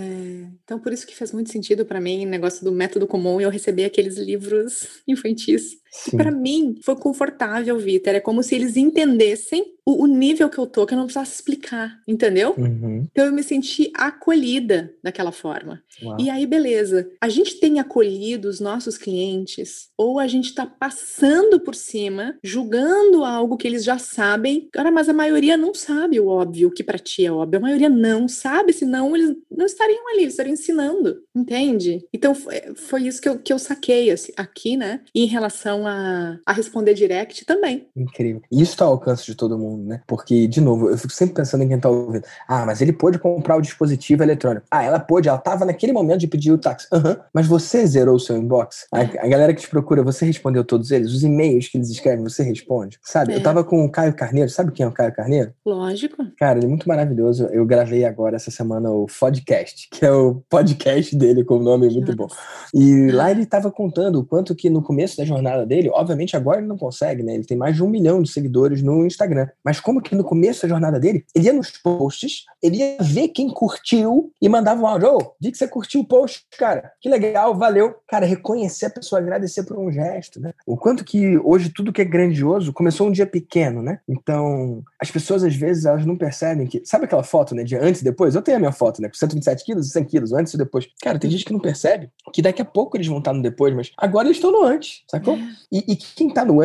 Então, 0.63 0.79
por 0.79 0.93
isso 0.93 1.05
que 1.05 1.15
faz 1.15 1.31
muito 1.31 1.51
sentido 1.51 1.85
para 1.85 1.99
mim 1.99 2.25
o 2.25 2.29
negócio 2.29 2.63
do 2.63 2.71
método 2.71 3.07
comum 3.07 3.39
e 3.39 3.43
eu 3.43 3.49
receber 3.49 3.85
aqueles 3.85 4.17
livros 4.17 4.87
infantis 5.07 5.79
para 6.15 6.31
mim 6.31 6.75
foi 6.83 6.95
confortável, 6.95 7.77
Vitor. 7.77 8.15
É 8.15 8.19
como 8.19 8.43
se 8.43 8.55
eles 8.55 8.77
entendessem 8.77 9.65
o, 9.85 10.03
o, 10.03 10.07
nível 10.07 10.49
que 10.49 10.57
eu 10.57 10.67
tô, 10.67 10.85
que 10.85 10.93
eu 10.93 10.97
não 10.97 11.05
precisasse 11.05 11.35
explicar, 11.35 11.99
entendeu? 12.07 12.53
Uhum. 12.55 13.07
Então 13.11 13.25
eu 13.25 13.31
me 13.31 13.41
senti 13.41 13.91
acolhida 13.95 14.93
daquela 15.03 15.31
forma. 15.31 15.81
Uau. 16.03 16.17
E 16.19 16.29
aí, 16.29 16.45
beleza. 16.45 17.09
A 17.19 17.27
gente 17.27 17.59
tem 17.59 17.79
acolhido 17.79 18.47
os 18.47 18.59
nossos 18.59 18.97
clientes, 18.97 19.89
ou 19.97 20.19
a 20.19 20.27
gente 20.27 20.53
tá 20.53 20.65
passando 20.65 21.59
por 21.59 21.73
cima, 21.73 22.37
julgando 22.43 23.25
algo 23.25 23.57
que 23.57 23.67
eles 23.67 23.83
já 23.83 23.97
sabem. 23.97 24.69
Cara, 24.71 24.91
mas 24.91 25.09
a 25.09 25.13
maioria 25.13 25.57
não 25.57 25.73
sabe 25.73 26.19
o 26.19 26.27
óbvio, 26.27 26.67
o 26.67 26.71
que 26.71 26.83
para 26.83 26.99
ti 26.99 27.25
é 27.25 27.31
óbvio. 27.31 27.57
A 27.57 27.63
maioria 27.63 27.89
não 27.89 28.27
sabe, 28.27 28.73
senão 28.73 29.15
eles 29.15 29.35
não 29.49 29.65
estariam 29.65 30.07
ali, 30.09 30.21
eles 30.21 30.33
estariam 30.33 30.53
ensinando, 30.53 31.23
entende? 31.35 32.05
Então 32.13 32.35
foi, 32.35 32.61
foi 32.75 33.07
isso 33.07 33.21
que 33.21 33.29
eu, 33.29 33.39
que 33.39 33.51
eu 33.51 33.57
saquei 33.57 34.11
assim, 34.11 34.31
aqui, 34.37 34.77
né? 34.77 35.01
Em 35.15 35.25
relação 35.25 35.78
a, 35.85 36.37
a 36.45 36.53
responder 36.53 36.93
direct 36.93 37.45
também. 37.45 37.87
Incrível. 37.95 38.41
Isso 38.51 38.77
tá 38.77 38.85
ao 38.85 38.91
alcance 38.91 39.25
de 39.25 39.35
todo 39.35 39.57
mundo, 39.57 39.83
né? 39.83 40.01
Porque, 40.07 40.47
de 40.47 40.61
novo, 40.61 40.89
eu 40.89 40.97
fico 40.97 41.13
sempre 41.13 41.35
pensando 41.35 41.63
em 41.63 41.67
quem 41.67 41.79
tá 41.79 41.89
ouvindo. 41.89 42.23
Ah, 42.47 42.65
mas 42.65 42.81
ele 42.81 42.93
pôde 42.93 43.19
comprar 43.19 43.57
o 43.57 43.61
dispositivo 43.61 44.23
eletrônico. 44.23 44.65
Ah, 44.69 44.83
ela 44.83 44.99
pôde, 44.99 45.29
ela 45.29 45.37
tava 45.37 45.65
naquele 45.65 45.91
momento 45.91 46.19
de 46.19 46.27
pedir 46.27 46.51
o 46.51 46.57
táxi. 46.57 46.87
Aham, 46.91 47.09
uhum. 47.09 47.15
mas 47.33 47.47
você 47.47 47.85
zerou 47.85 48.15
o 48.15 48.19
seu 48.19 48.37
inbox? 48.37 48.87
A, 48.91 49.01
a, 49.01 49.27
galera 49.27 49.53
que 49.53 49.61
te 49.61 49.69
procura, 49.69 50.03
você 50.03 50.25
respondeu 50.25 50.63
todos 50.63 50.91
eles? 50.91 51.11
Os 51.11 51.23
e-mails 51.23 51.67
que 51.67 51.77
eles 51.77 51.89
escrevem, 51.89 52.23
você 52.23 52.43
responde? 52.43 52.99
Sabe? 53.03 53.33
É. 53.33 53.35
Eu 53.37 53.43
tava 53.43 53.63
com 53.63 53.83
o 53.83 53.91
Caio 53.91 54.13
Carneiro, 54.13 54.49
sabe 54.49 54.71
quem 54.71 54.85
é 54.85 54.89
o 54.89 54.91
Caio 54.91 55.13
Carneiro? 55.13 55.53
Lógico. 55.65 56.25
Cara, 56.37 56.59
ele 56.59 56.65
é 56.65 56.69
muito 56.69 56.87
maravilhoso. 56.87 57.45
Eu 57.51 57.65
gravei 57.65 58.05
agora 58.05 58.35
essa 58.35 58.51
semana 58.51 58.89
o 58.89 59.07
Podcast, 59.07 59.89
que 59.91 60.05
é 60.05 60.11
o 60.11 60.41
podcast 60.49 61.15
dele 61.15 61.43
com 61.43 61.55
o 61.55 61.63
nome 61.63 61.89
muito 61.89 62.15
bom. 62.15 62.27
E 62.73 63.11
lá 63.11 63.31
ele 63.31 63.45
tava 63.45 63.71
contando 63.71 64.19
o 64.19 64.25
quanto 64.25 64.55
que 64.55 64.69
no 64.69 64.81
começo 64.81 65.17
da 65.17 65.25
jornada 65.25 65.65
dele, 65.69 65.89
obviamente 65.93 66.35
agora 66.35 66.59
ele 66.59 66.67
não 66.67 66.77
consegue, 66.77 67.23
né? 67.23 67.35
Ele 67.35 67.45
tem 67.45 67.55
mais 67.55 67.75
de 67.75 67.83
um 67.83 67.89
milhão 67.89 68.21
de 68.21 68.29
seguidores 68.29 68.81
no 68.81 69.05
Instagram. 69.05 69.47
Mas 69.63 69.79
como 69.79 70.01
que 70.01 70.15
no 70.15 70.23
começo 70.23 70.63
da 70.63 70.67
jornada 70.67 70.99
dele, 70.99 71.23
ele 71.33 71.45
ia 71.45 71.53
nos 71.53 71.69
posts, 71.69 72.45
ele 72.61 72.77
ia 72.77 72.97
ver 72.99 73.29
quem 73.29 73.49
curtiu 73.49 74.31
e 74.41 74.49
mandava 74.49 74.81
um 74.81 74.87
áudio. 74.87 75.15
Ô, 75.15 75.35
vi 75.39 75.51
que 75.51 75.57
você 75.57 75.67
curtiu 75.67 76.01
o 76.01 76.05
post, 76.05 76.45
cara. 76.57 76.91
Que 76.99 77.07
legal, 77.07 77.55
valeu. 77.55 77.95
Cara, 78.07 78.25
reconhecer 78.25 78.87
a 78.87 78.89
pessoa, 78.89 79.21
agradecer 79.21 79.63
por 79.63 79.77
um 79.77 79.91
gesto, 79.91 80.39
né? 80.39 80.53
O 80.65 80.75
quanto 80.75 81.05
que 81.05 81.37
hoje 81.37 81.69
tudo 81.69 81.93
que 81.93 82.01
é 82.01 82.05
grandioso 82.05 82.73
começou 82.73 83.07
um 83.07 83.11
dia 83.11 83.27
pequeno, 83.27 83.81
né? 83.81 83.99
Então, 84.07 84.83
as 84.99 85.11
pessoas 85.11 85.43
às 85.43 85.55
vezes 85.55 85.85
elas 85.85 86.05
não 86.05 86.17
percebem 86.17 86.67
que. 86.67 86.81
Sabe 86.83 87.05
aquela 87.05 87.23
foto, 87.23 87.53
né? 87.53 87.63
De 87.63 87.75
antes 87.75 88.01
e 88.01 88.03
depois? 88.03 88.35
Eu 88.35 88.41
tenho 88.41 88.57
a 88.57 88.59
minha 88.59 88.71
foto, 88.71 89.01
né? 89.01 89.07
Com 89.07 89.15
127 89.15 89.63
quilos 89.63 89.87
e 89.87 89.91
100 89.91 90.03
quilos, 90.05 90.33
antes 90.33 90.53
e 90.53 90.57
depois. 90.57 90.87
Cara, 91.01 91.19
tem 91.19 91.29
gente 91.29 91.45
que 91.45 91.53
não 91.53 91.59
percebe 91.59 92.09
que 92.33 92.41
daqui 92.41 92.61
a 92.61 92.65
pouco 92.65 92.97
eles 92.97 93.07
vão 93.07 93.19
estar 93.19 93.33
no 93.33 93.41
depois, 93.41 93.73
mas 93.73 93.91
agora 93.97 94.27
eles 94.27 94.37
estão 94.37 94.51
no 94.51 94.63
antes, 94.63 95.03
sacou? 95.07 95.35
É. 95.35 95.39
E, 95.71 95.93
e 95.93 95.95
quem 95.95 96.29
tá 96.29 96.43
no 96.43 96.61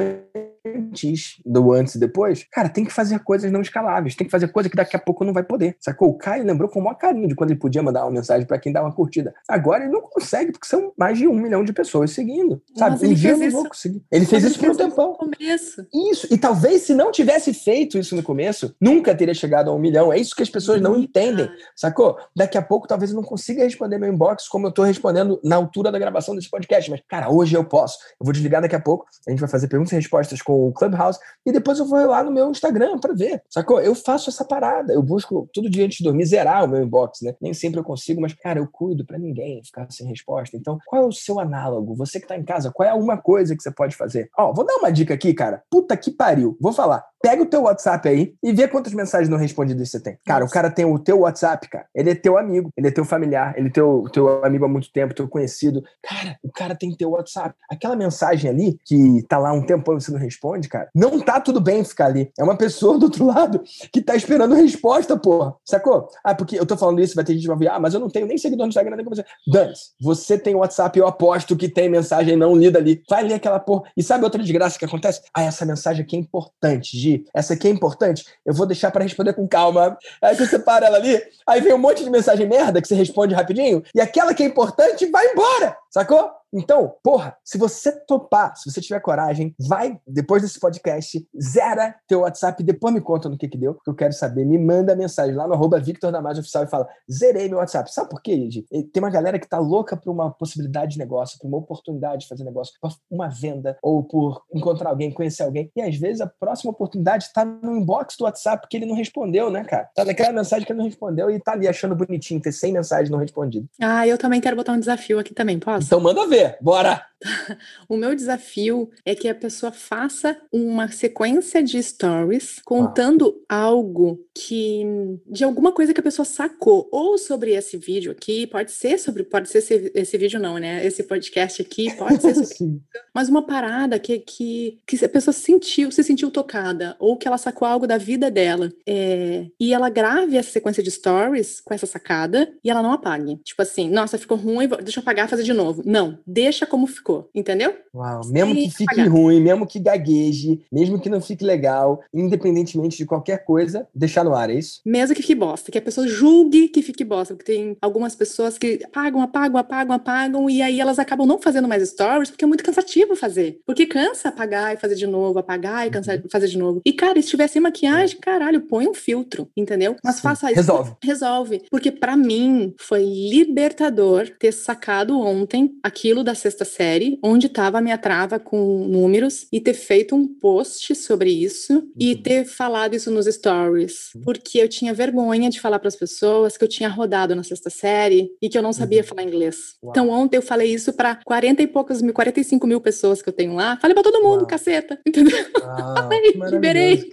antes 0.67 1.41
do 1.45 1.73
antes 1.73 1.95
e 1.95 1.99
depois, 1.99 2.45
cara, 2.51 2.69
tem 2.69 2.85
que 2.85 2.93
fazer 2.93 3.19
coisas 3.21 3.51
não 3.53 3.61
escaláveis, 3.61 4.15
tem 4.15 4.27
que 4.27 4.31
fazer 4.31 4.49
coisa 4.49 4.69
que 4.69 4.77
daqui 4.77 4.97
a 4.97 4.99
pouco 4.99 5.25
não 5.25 5.33
vai 5.33 5.43
poder, 5.43 5.77
sacou? 5.79 6.09
O 6.09 6.17
Caio 6.17 6.45
lembrou 6.45 6.69
com 6.71 6.81
o 6.81 6.85
maior 6.85 6.97
carinho 6.97 7.29
de 7.29 7.35
quando 7.35 7.51
ele 7.51 7.59
podia 7.59 7.83
mandar 7.83 8.05
uma 8.05 8.11
mensagem 8.11 8.47
para 8.47 8.59
quem 8.59 8.73
dá 8.73 8.83
uma 8.83 8.93
curtida. 8.93 9.35
Agora 9.49 9.85
ele 9.85 9.93
não 9.93 10.01
consegue, 10.01 10.53
porque 10.53 10.67
são 10.67 10.93
mais 10.97 11.19
de 11.19 11.29
um 11.29 11.39
milhão 11.39 11.65
de 11.65 11.73
pessoas 11.73 12.13
seguindo, 12.13 12.63
sabe? 12.77 12.93
Nossa, 12.93 13.07
um 13.07 13.15
dia 13.15 13.31
eu 13.31 13.39
não 13.39 13.51
vou 13.51 13.69
conseguir. 13.69 14.03
Ele 14.11 14.25
fez 14.25 14.45
isso 14.45 14.59
por 14.59 14.71
um 14.71 14.75
tempão. 14.75 15.15
começo. 15.15 15.87
Isso, 16.11 16.29
e 16.31 16.39
talvez 16.39 16.83
se 16.83 16.95
não 16.95 17.13
tivesse 17.13 17.53
feito 17.53 17.99
isso 17.99 18.17
no 18.17 18.23
começo, 18.23 18.75
nunca 18.81 19.15
teria 19.15 19.35
chegado 19.35 19.71
a 19.71 19.75
um 19.75 19.79
milhão. 19.79 20.13
É 20.13 20.19
isso 20.19 20.35
que 20.35 20.43
as 20.43 20.51
pessoas 20.51 20.81
não 20.81 20.97
entendem, 20.97 21.49
sacou? 21.77 22.17
Daqui 22.35 22.57
a 22.57 22.63
pouco 22.63 22.89
talvez 22.89 23.11
eu 23.11 23.17
não 23.17 23.23
consiga 23.23 23.63
responder 23.63 23.99
meu 23.99 24.13
inbox 24.13 24.49
como 24.49 24.67
eu 24.67 24.73
tô 24.73 24.83
respondendo 24.83 25.41
na 25.45 25.57
altura 25.57 25.93
da 25.93 25.99
gravação 25.99 26.35
desse 26.35 26.49
podcast, 26.49 26.91
mas, 26.91 27.01
cara, 27.09 27.31
hoje 27.31 27.57
eu 27.57 27.65
posso. 27.65 27.99
Eu 28.21 28.25
vou 28.25 28.33
desligar 28.33 28.63
daqui 28.63 28.77
a 28.77 28.81
pouco, 28.81 29.07
a 29.27 29.31
gente 29.31 29.41
vai 29.41 29.49
fazer 29.49 29.69
perguntas 29.69 29.93
e 29.93 29.97
respostas 29.97 30.41
com 30.41 30.54
o 30.55 30.73
Clubhouse 30.73 31.19
e 31.45 31.53
depois 31.53 31.79
eu 31.79 31.87
vou 31.87 32.07
lá 32.07 32.23
no 32.23 32.31
meu 32.31 32.51
Instagram 32.51 32.99
para 32.99 33.13
ver, 33.13 33.43
sacou? 33.51 33.81
Eu 33.81 33.95
faço 33.95 34.31
essa 34.31 34.45
parada, 34.45 34.93
eu 34.93 35.03
busco 35.03 35.49
todo 35.53 35.69
dia 35.69 35.85
antes 35.85 35.99
de 35.99 36.05
dormir 36.05 36.25
zerar 36.25 36.65
o 36.65 36.69
meu 36.69 36.83
inbox, 36.83 37.21
né? 37.23 37.35
Nem 37.41 37.53
sempre 37.53 37.81
eu 37.81 37.85
consigo, 37.85 38.21
mas, 38.21 38.33
cara, 38.35 38.59
eu 38.59 38.69
cuido 38.71 39.05
para 39.05 39.19
ninguém 39.19 39.63
ficar 39.63 39.91
sem 39.91 40.07
resposta. 40.07 40.57
Então, 40.57 40.79
qual 40.87 41.03
é 41.03 41.07
o 41.07 41.13
seu 41.13 41.39
análogo? 41.39 41.95
Você 41.97 42.21
que 42.21 42.27
tá 42.27 42.37
em 42.37 42.45
casa, 42.45 42.71
qual 42.73 42.89
é 42.89 42.95
uma 42.95 43.17
coisa 43.17 43.57
que 43.57 43.63
você 43.63 43.71
pode 43.71 43.97
fazer? 43.97 44.29
Ó, 44.39 44.53
vou 44.53 44.65
dar 44.65 44.77
uma 44.77 44.91
dica 44.91 45.15
aqui, 45.15 45.35
cara. 45.35 45.63
Puta 45.71 45.97
que 45.97 46.11
pariu. 46.11 46.57
Vou 46.61 46.73
falar. 46.73 47.05
Pega 47.25 47.43
o 47.43 47.47
teu 47.47 47.63
WhatsApp 47.63 48.07
aí 48.07 48.35
e 48.43 48.53
vê 48.53 48.69
quantas 48.69 48.93
mensagens 48.93 49.31
não 49.31 49.39
respondidas 49.39 49.89
você 49.89 49.99
tem. 49.99 50.19
Cara, 50.27 50.41
Nossa. 50.41 50.51
o 50.51 50.53
cara 50.53 50.71
tem 50.71 50.85
o 50.85 50.99
teu 50.99 51.21
WhatsApp, 51.21 51.67
cara. 51.71 51.87
Ele 51.95 52.11
é 52.11 52.15
teu 52.15 52.37
amigo, 52.37 52.71
ele 52.77 52.89
é 52.89 52.91
teu 52.91 53.03
familiar, 53.03 53.55
ele 53.57 53.69
é 53.69 53.71
teu, 53.71 54.05
teu 54.13 54.45
amigo 54.45 54.67
há 54.67 54.69
muito 54.69 54.93
tempo, 54.93 55.15
teu 55.15 55.27
conhecido. 55.27 55.83
Cara, 56.03 56.37
o 56.43 56.53
cara 56.53 56.75
tem 56.75 56.95
teu 56.95 57.13
WhatsApp. 57.13 57.55
Aquela 57.71 57.97
mensagem 57.97 58.51
ali 58.51 58.79
que 58.85 59.25
tá 59.27 59.39
lá 59.39 59.55
um 59.55 59.65
tempo 59.65 59.91
e 59.91 59.95
você 59.95 60.13
não 60.13 60.19
responde, 60.19 60.69
cara, 60.69 60.91
não 60.95 61.19
tá 61.19 61.41
tudo 61.41 61.63
bem 61.63 61.83
ficar 61.83 62.07
ali. 62.07 62.31
É 62.39 62.45
uma 62.45 62.59
pessoa 62.59 62.99
do 62.99 63.05
outro 63.05 63.25
lado 63.25 63.63
que 63.91 64.03
tá 64.03 64.15
esperando 64.15 64.55
resposta, 64.55 65.17
porra. 65.17 65.55
Sacou? 65.65 66.09
Ah, 66.23 66.35
porque 66.35 66.59
eu 66.59 66.67
tô 66.67 66.77
falando 66.77 67.01
isso, 67.01 67.15
vai 67.15 67.25
ter 67.25 67.33
gente 67.33 67.43
que 67.43 67.49
vai 67.49 67.57
ver, 67.57 67.69
ah, 67.69 67.81
mas 67.81 67.95
eu 67.95 68.01
não 68.01 68.11
tenho 68.11 68.27
nem 68.27 68.37
seguidor 68.37 68.67
no 68.67 68.69
Instagram, 68.69 68.97
nem 68.97 69.05
como 69.05 69.17
você. 69.17 69.25
Dance, 69.47 69.93
você 69.99 70.37
tem 70.37 70.55
WhatsApp, 70.55 70.99
eu 70.99 71.07
aposto 71.07 71.57
que 71.57 71.71
tem 71.71 71.89
mensagem 71.89 72.37
não 72.37 72.55
lida 72.55 72.79
ali. 72.79 73.03
Vai 73.09 73.23
ler 73.23 73.35
aquela 73.35 73.59
porra. 73.59 73.85
E 73.97 74.03
sabe 74.03 74.25
outra 74.25 74.43
desgraça 74.43 74.79
que 74.79 74.85
acontece? 74.85 75.23
Ah, 75.35 75.43
essa 75.43 75.65
mensagem 75.65 76.03
aqui 76.03 76.17
é 76.17 76.19
importante, 76.19 76.99
Gi. 76.99 77.14
Essa 77.35 77.55
aqui 77.55 77.69
é 77.69 77.71
importante. 77.71 78.25
Eu 78.45 78.55
vou 78.55 78.67
deixar 78.67 78.91
para 78.91 79.05
responder 79.05 79.35
com 79.35 79.47
calma. 79.47 79.97
Aí 80.23 80.35
você 80.35 80.59
para 80.59 80.87
ela 80.87 80.97
ali, 80.97 81.23
aí 81.47 81.61
vem 81.61 81.75
um 81.75 81.79
monte 81.79 82.03
de 82.03 82.11
mensagem 82.11 82.49
merda 82.49 82.81
que 82.81 82.89
você 82.89 82.95
responde 82.95 83.35
rapidinho, 83.35 83.83
e 83.95 84.01
aquela 84.01 84.35
que 84.35 84.43
é 84.43 84.47
importante 84.47 85.07
vai 85.07 85.27
embora. 85.27 85.77
Sacou? 85.91 86.31
Então, 86.55 86.95
porra, 87.03 87.37
se 87.45 87.59
você 87.59 87.91
topar, 88.07 88.57
se 88.57 88.71
você 88.71 88.81
tiver 88.81 89.01
coragem, 89.01 89.53
vai, 89.59 89.99
depois 90.07 90.41
desse 90.41 90.61
podcast, 90.61 91.27
zera 91.43 91.97
teu 92.07 92.21
WhatsApp 92.21 92.63
e 92.63 92.67
depois 92.67 92.95
me 92.95 93.01
conta 93.01 93.29
no 93.29 93.37
que 93.37 93.49
que 93.49 93.59
deu, 93.59 93.75
que 93.75 93.91
eu 93.91 93.95
quero 93.95 94.13
saber. 94.13 94.45
Me 94.45 94.57
manda 94.57 94.95
mensagem 94.95 95.35
lá 95.35 95.49
no 95.49 95.55
arroba 95.55 95.81
Victor 95.81 96.13
Damasio 96.13 96.41
Oficial 96.41 96.63
e 96.63 96.69
fala, 96.69 96.89
zerei 97.11 97.49
meu 97.49 97.59
WhatsApp. 97.59 97.93
Sabe 97.93 98.09
por 98.09 98.23
quê, 98.23 98.33
Ed? 98.33 98.65
Tem 98.93 99.03
uma 99.03 99.11
galera 99.11 99.37
que 99.37 99.49
tá 99.49 99.59
louca 99.59 99.97
por 99.97 100.13
uma 100.13 100.31
possibilidade 100.31 100.93
de 100.93 100.99
negócio, 100.99 101.39
por 101.41 101.49
uma 101.49 101.59
oportunidade 101.59 102.23
de 102.23 102.29
fazer 102.29 102.45
negócio, 102.45 102.73
por 102.81 102.93
uma 103.11 103.29
venda, 103.29 103.77
ou 103.83 104.05
por 104.05 104.45
encontrar 104.55 104.91
alguém, 104.91 105.11
conhecer 105.11 105.43
alguém. 105.43 105.73
E 105.75 105.83
às 105.83 105.97
vezes 105.97 106.21
a 106.21 106.29
próxima 106.29 106.71
oportunidade 106.71 107.33
tá 107.35 107.45
no 107.45 107.77
inbox 107.77 108.17
do 108.17 108.27
WhatsApp 108.27 108.69
que 108.71 108.77
ele 108.77 108.87
não 108.87 108.95
respondeu, 108.95 109.51
né, 109.51 109.65
cara? 109.65 109.91
Tá 109.93 110.05
naquela 110.05 110.33
mensagem 110.33 110.65
que 110.65 110.71
ele 110.71 110.79
não 110.79 110.87
respondeu 110.87 111.31
e 111.33 111.41
tá 111.41 111.53
ali 111.53 111.67
achando 111.67 111.97
bonitinho 111.97 112.41
ter 112.41 112.53
100 112.53 112.73
mensagens 112.73 113.11
não 113.11 113.19
respondidas. 113.19 113.69
Ah, 113.81 114.07
eu 114.07 114.17
também 114.17 114.41
quero 114.41 114.55
botar 114.55 114.73
um 114.73 114.79
desafio 114.79 115.19
aqui 115.19 115.35
também, 115.35 115.59
posso? 115.59 115.87
Então 115.87 115.99
manda 115.99 116.25
ver 116.29 116.44
bora! 116.61 117.14
O 117.89 117.97
meu 117.97 118.15
desafio 118.15 118.91
é 119.05 119.15
que 119.15 119.29
a 119.29 119.35
pessoa 119.35 119.73
faça 119.73 120.37
uma 120.53 120.89
sequência 120.89 121.63
de 121.63 121.83
stories 121.83 122.61
contando 122.65 123.43
ah. 123.49 123.57
algo 123.57 124.25
que 124.35 124.85
de 125.27 125.45
alguma 125.45 125.73
coisa 125.73 125.93
que 125.93 126.01
a 126.01 126.03
pessoa 126.03 126.25
sacou 126.25 126.89
ou 126.91 127.19
sobre 127.19 127.53
esse 127.53 127.77
vídeo 127.77 128.13
aqui, 128.13 128.47
pode 128.47 128.73
ser 128.73 128.99
sobre, 128.99 129.23
pode 129.25 129.49
ser 129.49 129.59
esse, 129.59 129.93
esse 129.95 130.19
vídeo 130.19 130.41
não, 130.41 130.59
né? 130.59 130.85
Esse 130.85 131.03
podcast 131.03 131.61
aqui 131.63 131.95
pode 131.95 132.21
ser 132.21 132.35
sobre, 132.45 132.81
mas 133.15 133.29
uma 133.29 133.47
parada 133.47 133.99
que, 133.99 134.19
que 134.19 134.79
que 134.87 135.05
a 135.05 135.09
pessoa 135.09 135.33
sentiu, 135.33 135.91
se 135.91 136.03
sentiu 136.03 136.31
tocada 136.31 136.97
ou 136.99 137.17
que 137.17 137.27
ela 137.27 137.39
sacou 137.39 137.67
algo 137.67 137.87
da 137.87 137.99
vida 137.99 138.31
dela 138.31 138.73
é, 138.87 139.47
e 139.59 139.73
ela 139.73 139.89
grave 139.89 140.37
essa 140.37 140.51
sequência 140.51 140.83
de 140.83 140.91
stories 140.91 141.61
com 141.61 141.75
essa 141.75 141.87
sacada 141.87 142.53
e 142.63 142.71
ela 142.71 142.83
não 142.83 142.93
apague. 142.93 143.37
Tipo 143.45 143.63
assim, 143.63 143.91
nossa, 143.91 144.19
ficou 144.19 144.37
ruim, 144.37 144.69
deixa 144.83 145.01
eu 145.01 145.03
apagar, 145.03 145.29
fazer 145.29 145.43
de 145.43 145.53
novo. 145.53 145.83
Não, 145.85 146.19
deixa 146.27 146.67
como 146.67 146.87
ficou, 146.87 147.14
entendeu? 147.35 147.75
Uau, 147.95 148.23
mesmo 148.29 148.55
que 148.55 148.71
fique 148.71 148.97
pagar. 148.97 149.09
ruim, 149.09 149.41
mesmo 149.41 149.67
que 149.67 149.79
gagueje, 149.79 150.61
mesmo 150.71 151.01
que 151.01 151.09
não 151.09 151.21
fique 151.21 151.45
legal, 151.45 152.03
independentemente 152.13 152.97
de 152.97 153.07
qualquer 153.07 153.45
coisa, 153.45 153.87
deixar 153.95 154.25
no 154.25 154.35
ar, 154.35 154.51
é 154.51 154.55
isso? 154.55 154.81
Mesmo 154.85 155.15
que 155.15 155.23
fique 155.23 155.35
bosta, 155.35 155.71
que 155.71 155.79
a 155.79 155.83
pessoa 155.83 156.07
julgue 156.07 156.69
que 156.69 156.83
fique 156.83 157.05
bosta, 157.05 157.35
porque 157.35 157.53
tem 157.53 157.77
algumas 157.81 158.15
pessoas 158.17 158.59
que 158.59 158.81
apagam, 158.85 159.21
apagam, 159.21 159.59
apagam, 159.59 159.95
apagam, 159.95 160.51
e 160.51 160.63
aí 160.63 160.81
elas 160.81 160.99
acabam 160.99 161.27
não 161.27 161.41
fazendo 161.41 161.69
mais 161.69 161.87
stories, 161.89 162.31
porque 162.31 162.45
é 162.45 162.49
muito 162.49 162.65
cansativo 162.65 163.15
fazer. 163.15 163.61
Porque 163.67 163.87
cansa 163.87 164.29
apagar 164.29 164.75
e 164.75 164.77
fazer 164.77 164.95
de 164.95 165.07
novo, 165.07 165.39
apagar 165.39 165.87
e 165.87 165.91
cansar 165.91 166.17
uhum. 166.17 166.25
fazer 166.31 166.49
de 166.49 166.59
novo. 166.59 166.81
E, 166.85 166.93
cara, 166.93 167.21
se 167.21 167.29
tiver 167.29 167.49
sem 167.49 167.61
maquiagem, 167.63 168.19
caralho, 168.19 168.61
põe 168.63 168.89
um 168.89 168.95
filtro, 168.95 169.49
entendeu? 169.57 169.97
Mas 170.03 170.17
Sim. 170.17 170.23
faça 170.23 170.47
isso. 170.51 170.57
Resolve. 170.57 170.93
Resolve. 171.03 171.63
Porque 171.71 171.91
para 171.91 172.17
mim 172.17 172.75
foi 172.79 173.05
libertador 173.05 174.29
ter 174.39 174.53
sacado 174.53 175.19
ontem 175.19 175.77
aquilo 175.83 176.25
da 176.25 176.35
sexta 176.35 176.65
série, 176.65 176.94
onde 177.23 177.47
estava 177.47 177.79
a 177.79 177.81
minha 177.81 177.99
trava 177.99 178.39
com 178.39 178.87
números, 178.87 179.47
e 179.53 179.61
ter 179.61 179.75
feito 179.75 180.15
um 180.15 180.27
post 180.27 180.95
sobre 180.95 181.31
isso 181.31 181.75
uhum. 181.75 181.93
e 181.99 182.17
ter 182.17 182.45
falado 182.45 182.95
isso 182.95 183.11
nos 183.11 183.27
stories. 183.27 184.15
Uhum. 184.15 184.23
Porque 184.23 184.59
eu 184.59 184.69
tinha 184.69 184.95
vergonha 184.95 185.51
de 185.51 185.61
falar 185.61 185.79
para 185.79 185.89
as 185.89 185.97
pessoas 185.97 186.57
que 186.57 186.65
eu 186.65 186.69
tinha 186.69 186.89
rodado 186.89 187.35
na 187.35 187.43
sexta 187.43 187.71
série 187.71 188.31
e 188.41 188.49
que 188.49 188.57
eu 188.57 188.63
não 188.63 188.73
sabia 188.73 189.01
uhum. 189.01 189.07
falar 189.07 189.23
inglês. 189.23 189.77
Uau. 189.83 189.93
Então 189.93 190.09
ontem 190.11 190.37
eu 190.37 190.43
falei 190.43 190.73
isso 190.73 190.93
para 190.93 191.17
40 191.25 191.63
e 191.63 191.67
poucos 191.67 192.01
mil, 192.03 192.15
45 192.15 192.67
mil 192.67 192.81
pessoas 192.81 193.23
que 193.23 193.29
eu 193.29 193.33
tenho 193.33 193.55
lá. 193.55 193.79
Falei 193.81 193.95
para 193.95 194.03
todo 194.03 194.23
mundo, 194.23 194.41
Uau. 194.41 194.47
caceta. 194.47 194.99
Entendeu? 195.07 195.39
Uau, 195.61 196.51
Liberei. 196.51 197.13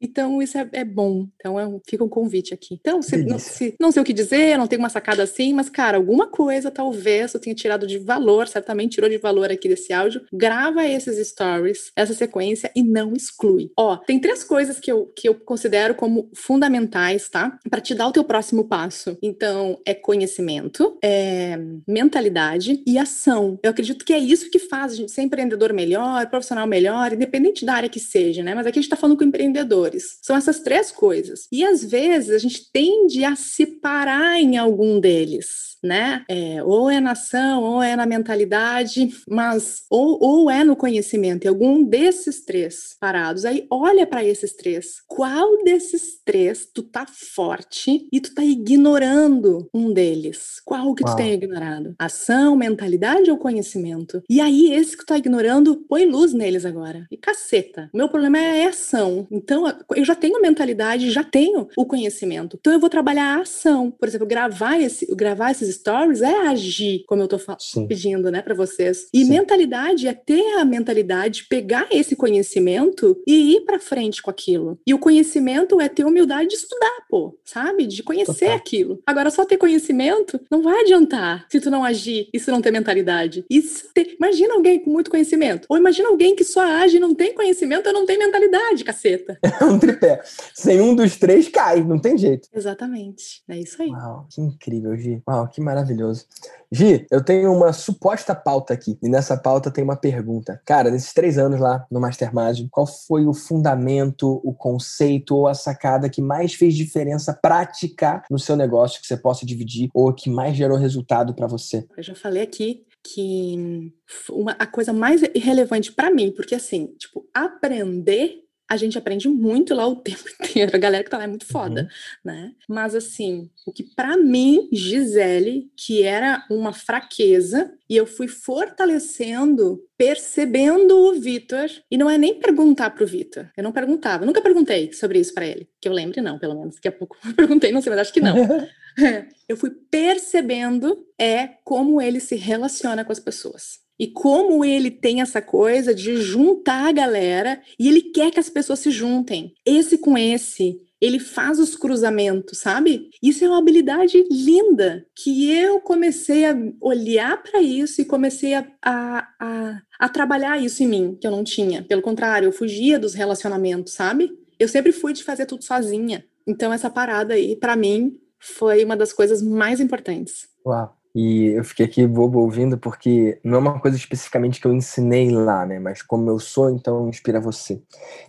Então, 0.00 0.42
isso 0.42 0.58
é, 0.58 0.68
é 0.72 0.84
bom. 0.84 1.26
Então, 1.36 1.58
é, 1.58 1.66
fica 1.88 2.04
um 2.04 2.08
convite 2.08 2.52
aqui. 2.52 2.78
Então, 2.80 3.00
se 3.02 3.16
não, 3.16 3.38
se, 3.38 3.74
não, 3.80 3.90
sei 3.90 4.02
o 4.02 4.04
que 4.04 4.12
dizer, 4.12 4.58
não 4.58 4.66
tenho 4.66 4.80
uma 4.80 4.88
sacada 4.88 5.22
assim, 5.22 5.52
mas, 5.52 5.68
cara, 5.68 5.96
alguma 5.96 6.26
coisa 6.26 6.70
talvez 6.70 7.34
eu 7.34 7.40
tenha 7.40 7.54
tirado 7.54 7.86
de 7.86 7.98
valor, 7.98 8.46
certamente 8.48 8.92
tirou 8.92 9.08
de 9.08 9.18
valor 9.18 9.50
aqui 9.50 9.68
desse 9.68 9.92
áudio. 9.92 10.22
Grava 10.32 10.86
esses 10.86 11.26
stories, 11.28 11.90
essa 11.96 12.14
sequência 12.14 12.70
e 12.74 12.82
não 12.82 13.14
exclui. 13.14 13.70
Ó, 13.76 13.96
tem 13.96 14.20
três 14.20 14.44
coisas 14.44 14.78
que 14.78 14.90
eu, 14.90 15.06
que 15.16 15.28
eu 15.28 15.34
considero 15.34 15.94
como 15.94 16.30
fundamentais, 16.34 17.28
tá? 17.28 17.58
Para 17.70 17.80
te 17.80 17.94
dar 17.94 18.08
o 18.08 18.12
teu 18.12 18.24
próximo 18.24 18.64
passo. 18.64 19.16
Então, 19.22 19.80
é 19.84 19.94
conhecimento, 19.94 20.98
é 21.02 21.58
mentalidade 21.86 22.82
e 22.86 22.98
ação. 22.98 23.58
Eu 23.62 23.70
acredito 23.70 24.04
que 24.04 24.12
é 24.12 24.18
isso 24.18 24.50
que 24.50 24.58
faz 24.58 24.92
a 24.92 24.96
gente 24.96 25.12
ser 25.12 25.22
empreendedor 25.22 25.72
melhor, 25.72 26.28
profissional 26.28 26.66
melhor, 26.66 27.12
independente 27.12 27.64
da 27.64 27.74
área 27.74 27.88
que 27.88 28.00
seja, 28.00 28.42
né? 28.42 28.54
Mas 28.54 28.66
aqui 28.66 28.78
a 28.78 28.82
gente 28.82 28.90
tá 28.90 28.96
falando 28.96 29.16
com 29.16 29.24
empreendedor 29.24 29.85
são 30.22 30.36
essas 30.36 30.60
três 30.60 30.90
coisas. 30.90 31.46
E 31.50 31.64
às 31.64 31.84
vezes 31.84 32.30
a 32.30 32.38
gente 32.38 32.70
tende 32.72 33.24
a 33.24 33.36
se 33.36 33.66
parar 33.66 34.40
em 34.40 34.56
algum 34.56 34.98
deles 34.98 35.75
né? 35.82 36.24
É, 36.28 36.62
ou 36.62 36.90
é 36.90 37.00
na 37.00 37.12
ação, 37.12 37.62
ou 37.62 37.82
é 37.82 37.96
na 37.96 38.06
mentalidade, 38.06 39.10
mas 39.28 39.82
ou, 39.90 40.18
ou 40.22 40.50
é 40.50 40.64
no 40.64 40.76
conhecimento, 40.76 41.44
e 41.44 41.48
algum 41.48 41.82
desses 41.84 42.44
três 42.44 42.96
parados. 43.00 43.44
Aí 43.44 43.66
olha 43.70 44.06
para 44.06 44.24
esses 44.24 44.54
três. 44.54 45.02
Qual 45.06 45.62
desses 45.64 46.20
três 46.24 46.66
tu 46.72 46.82
tá 46.82 47.06
forte 47.06 48.08
e 48.12 48.20
tu 48.20 48.34
tá 48.34 48.44
ignorando 48.44 49.68
um 49.72 49.92
deles? 49.92 50.60
Qual 50.64 50.94
que 50.94 51.04
Uau. 51.04 51.14
tu 51.14 51.16
tem 51.16 51.32
ignorado? 51.32 51.94
Ação, 51.98 52.56
mentalidade 52.56 53.30
ou 53.30 53.38
conhecimento? 53.38 54.22
E 54.28 54.40
aí 54.40 54.72
esse 54.72 54.96
que 54.96 55.04
tu 55.04 55.06
tá 55.06 55.18
ignorando, 55.18 55.84
põe 55.88 56.06
luz 56.06 56.32
neles 56.32 56.64
agora. 56.64 57.06
E 57.10 57.16
caceta. 57.16 57.90
Meu 57.94 58.08
problema 58.08 58.38
é 58.38 58.66
a 58.66 58.70
ação. 58.70 59.26
Então 59.30 59.64
eu 59.94 60.04
já 60.04 60.14
tenho 60.14 60.40
mentalidade, 60.40 61.10
já 61.10 61.24
tenho 61.24 61.68
o 61.76 61.84
conhecimento. 61.84 62.56
Então 62.58 62.72
eu 62.72 62.80
vou 62.80 62.90
trabalhar 62.90 63.36
a 63.36 63.42
ação. 63.42 63.90
Por 63.90 64.08
exemplo, 64.08 64.26
gravar 64.26 64.78
esse, 64.78 65.06
gravar 65.14 65.50
esses 65.50 65.65
stories 65.66 66.22
é 66.22 66.48
agir, 66.48 67.04
como 67.06 67.22
eu 67.22 67.28
tô 67.28 67.38
pedindo, 67.86 68.30
né, 68.30 68.42
para 68.42 68.54
vocês. 68.54 69.08
E 69.12 69.24
Sim. 69.24 69.30
mentalidade 69.30 70.08
é 70.08 70.12
ter 70.14 70.58
a 70.58 70.64
mentalidade, 70.64 71.46
pegar 71.48 71.86
esse 71.90 72.16
conhecimento 72.16 73.16
e 73.26 73.56
ir 73.56 73.60
para 73.62 73.78
frente 73.78 74.22
com 74.22 74.30
aquilo. 74.30 74.78
E 74.86 74.94
o 74.94 74.98
conhecimento 74.98 75.80
é 75.80 75.88
ter 75.88 76.04
humildade 76.04 76.48
de 76.50 76.54
estudar, 76.54 77.04
pô, 77.08 77.38
sabe? 77.44 77.86
De 77.86 78.02
conhecer 78.02 78.46
Total. 78.46 78.56
aquilo. 78.56 79.00
Agora, 79.06 79.30
só 79.30 79.44
ter 79.44 79.56
conhecimento 79.56 80.40
não 80.50 80.62
vai 80.62 80.80
adiantar 80.80 81.46
se 81.50 81.60
tu 81.60 81.70
não 81.70 81.84
agir 81.84 82.28
e 82.32 82.38
se 82.38 82.50
não 82.50 82.60
ter 82.60 82.70
mentalidade. 82.70 83.44
Isso. 83.50 83.86
Imagina 84.18 84.54
alguém 84.54 84.78
com 84.78 84.90
muito 84.90 85.10
conhecimento. 85.10 85.66
Ou 85.68 85.76
imagina 85.76 86.08
alguém 86.08 86.34
que 86.34 86.44
só 86.44 86.60
age 86.60 86.96
e 86.96 87.00
não 87.00 87.14
tem 87.14 87.34
conhecimento 87.34 87.86
ou 87.86 87.92
não 87.92 88.06
tem 88.06 88.18
mentalidade, 88.18 88.84
caceta. 88.84 89.38
É 89.58 89.64
um 89.64 89.78
tripé. 89.78 90.20
Sem 90.54 90.80
um 90.80 90.94
dos 90.94 91.16
três, 91.16 91.48
cai, 91.48 91.82
não 91.82 91.98
tem 91.98 92.16
jeito. 92.18 92.48
Exatamente. 92.54 93.42
É 93.48 93.58
isso 93.58 93.80
aí. 93.80 93.88
Uau, 93.88 94.26
que 94.30 94.40
incrível, 94.40 94.96
Gi. 94.96 95.22
Uau, 95.26 95.48
que 95.48 95.55
maravilhoso. 95.60 96.24
Gi, 96.70 97.06
eu 97.10 97.22
tenho 97.22 97.52
uma 97.52 97.72
suposta 97.72 98.34
pauta 98.34 98.74
aqui, 98.74 98.98
e 99.02 99.08
nessa 99.08 99.36
pauta 99.36 99.70
tem 99.70 99.84
uma 99.84 99.96
pergunta. 99.96 100.60
Cara, 100.64 100.90
nesses 100.90 101.12
três 101.12 101.38
anos 101.38 101.60
lá 101.60 101.86
no 101.90 102.00
Mastermind, 102.00 102.66
qual 102.70 102.86
foi 102.86 103.26
o 103.26 103.32
fundamento, 103.32 104.40
o 104.44 104.52
conceito 104.52 105.36
ou 105.36 105.46
a 105.46 105.54
sacada 105.54 106.08
que 106.10 106.20
mais 106.20 106.54
fez 106.54 106.74
diferença 106.74 107.32
prática 107.32 108.22
no 108.30 108.38
seu 108.38 108.56
negócio 108.56 109.00
que 109.00 109.06
você 109.06 109.16
possa 109.16 109.46
dividir 109.46 109.88
ou 109.94 110.12
que 110.12 110.28
mais 110.28 110.56
gerou 110.56 110.76
resultado 110.76 111.34
para 111.34 111.46
você? 111.46 111.86
Eu 111.96 112.02
já 112.02 112.14
falei 112.14 112.42
aqui 112.42 112.84
que 113.02 113.92
uma, 114.30 114.52
a 114.58 114.66
coisa 114.66 114.92
mais 114.92 115.22
relevante 115.36 115.92
para 115.92 116.10
mim, 116.10 116.32
porque 116.34 116.54
assim, 116.54 116.88
tipo, 116.98 117.24
aprender 117.32 118.45
a 118.68 118.76
gente 118.76 118.98
aprende 118.98 119.28
muito 119.28 119.74
lá 119.74 119.86
o 119.86 119.96
tempo 119.96 120.24
inteiro. 120.40 120.72
A 120.74 120.78
galera 120.78 121.04
que 121.04 121.10
tá 121.10 121.18
lá 121.18 121.24
é 121.24 121.28
muito 121.28 121.46
foda, 121.46 121.82
uhum. 121.82 121.88
né? 122.24 122.52
Mas 122.68 122.94
assim, 122.94 123.50
o 123.66 123.72
que 123.72 123.82
para 123.82 124.16
mim, 124.16 124.68
Gisele, 124.72 125.70
que 125.76 126.02
era 126.02 126.44
uma 126.50 126.72
fraqueza, 126.72 127.72
e 127.88 127.96
eu 127.96 128.06
fui 128.06 128.26
fortalecendo, 128.26 129.84
percebendo 129.96 130.96
o 130.96 131.14
Vitor, 131.14 131.68
e 131.90 131.96
não 131.96 132.10
é 132.10 132.18
nem 132.18 132.38
perguntar 132.38 132.90
pro 132.90 133.06
Vitor. 133.06 133.48
Eu 133.56 133.62
não 133.62 133.72
perguntava, 133.72 134.24
eu 134.24 134.26
nunca 134.26 134.42
perguntei 134.42 134.92
sobre 134.92 135.20
isso 135.20 135.32
para 135.32 135.46
ele, 135.46 135.68
que 135.80 135.88
eu 135.88 135.92
lembre 135.92 136.20
não, 136.20 136.38
pelo 136.38 136.58
menos. 136.58 136.74
Daqui 136.74 136.88
a 136.88 136.92
pouco 136.92 137.16
eu 137.24 137.34
perguntei, 137.34 137.70
não 137.70 137.80
sei, 137.80 137.90
mas 137.90 138.00
acho 138.00 138.12
que 138.12 138.20
não. 138.20 138.36
eu 139.48 139.56
fui 139.56 139.70
percebendo 139.90 141.06
é 141.18 141.48
como 141.64 142.00
ele 142.00 142.18
se 142.18 142.34
relaciona 142.34 143.04
com 143.04 143.12
as 143.12 143.20
pessoas. 143.20 143.85
E 143.98 144.06
como 144.06 144.64
ele 144.64 144.90
tem 144.90 145.20
essa 145.20 145.40
coisa 145.40 145.94
de 145.94 146.16
juntar 146.16 146.88
a 146.88 146.92
galera 146.92 147.60
e 147.78 147.88
ele 147.88 148.02
quer 148.02 148.30
que 148.30 148.40
as 148.40 148.48
pessoas 148.48 148.80
se 148.80 148.90
juntem, 148.90 149.54
esse 149.64 149.98
com 149.98 150.16
esse, 150.18 150.80
ele 151.00 151.18
faz 151.18 151.58
os 151.58 151.76
cruzamentos, 151.76 152.58
sabe? 152.58 153.10
Isso 153.22 153.44
é 153.44 153.48
uma 153.48 153.58
habilidade 153.58 154.24
linda 154.30 155.06
que 155.14 155.52
eu 155.52 155.80
comecei 155.80 156.46
a 156.46 156.56
olhar 156.80 157.42
para 157.42 157.60
isso 157.60 158.00
e 158.00 158.04
comecei 158.04 158.54
a, 158.54 158.66
a, 158.82 159.28
a, 159.38 159.82
a, 159.98 160.08
trabalhar 160.08 160.62
isso 160.62 160.82
em 160.82 160.86
mim, 160.86 161.18
que 161.20 161.26
eu 161.26 161.30
não 161.30 161.44
tinha. 161.44 161.82
Pelo 161.82 162.02
contrário, 162.02 162.46
eu 162.46 162.52
fugia 162.52 162.98
dos 162.98 163.14
relacionamentos, 163.14 163.92
sabe? 163.92 164.30
Eu 164.58 164.68
sempre 164.68 164.92
fui 164.92 165.12
de 165.12 165.22
fazer 165.22 165.44
tudo 165.44 165.64
sozinha. 165.64 166.24
Então, 166.46 166.72
essa 166.72 166.88
parada 166.88 167.34
aí, 167.34 167.56
para 167.56 167.76
mim, 167.76 168.18
foi 168.38 168.84
uma 168.84 168.96
das 168.96 169.12
coisas 169.12 169.42
mais 169.42 169.80
importantes. 169.80 170.48
Uau! 170.64 170.95
E 171.18 171.46
eu 171.56 171.64
fiquei 171.64 171.86
aqui 171.86 172.06
bobo 172.06 172.40
ouvindo 172.40 172.76
porque 172.76 173.40
não 173.42 173.54
é 173.54 173.58
uma 173.58 173.80
coisa 173.80 173.96
especificamente 173.96 174.60
que 174.60 174.66
eu 174.66 174.74
ensinei 174.74 175.30
lá, 175.30 175.64
né? 175.64 175.78
Mas 175.78 176.02
como 176.02 176.28
eu 176.28 176.38
sou, 176.38 176.68
então 176.68 177.08
inspira 177.08 177.40
você. 177.40 177.80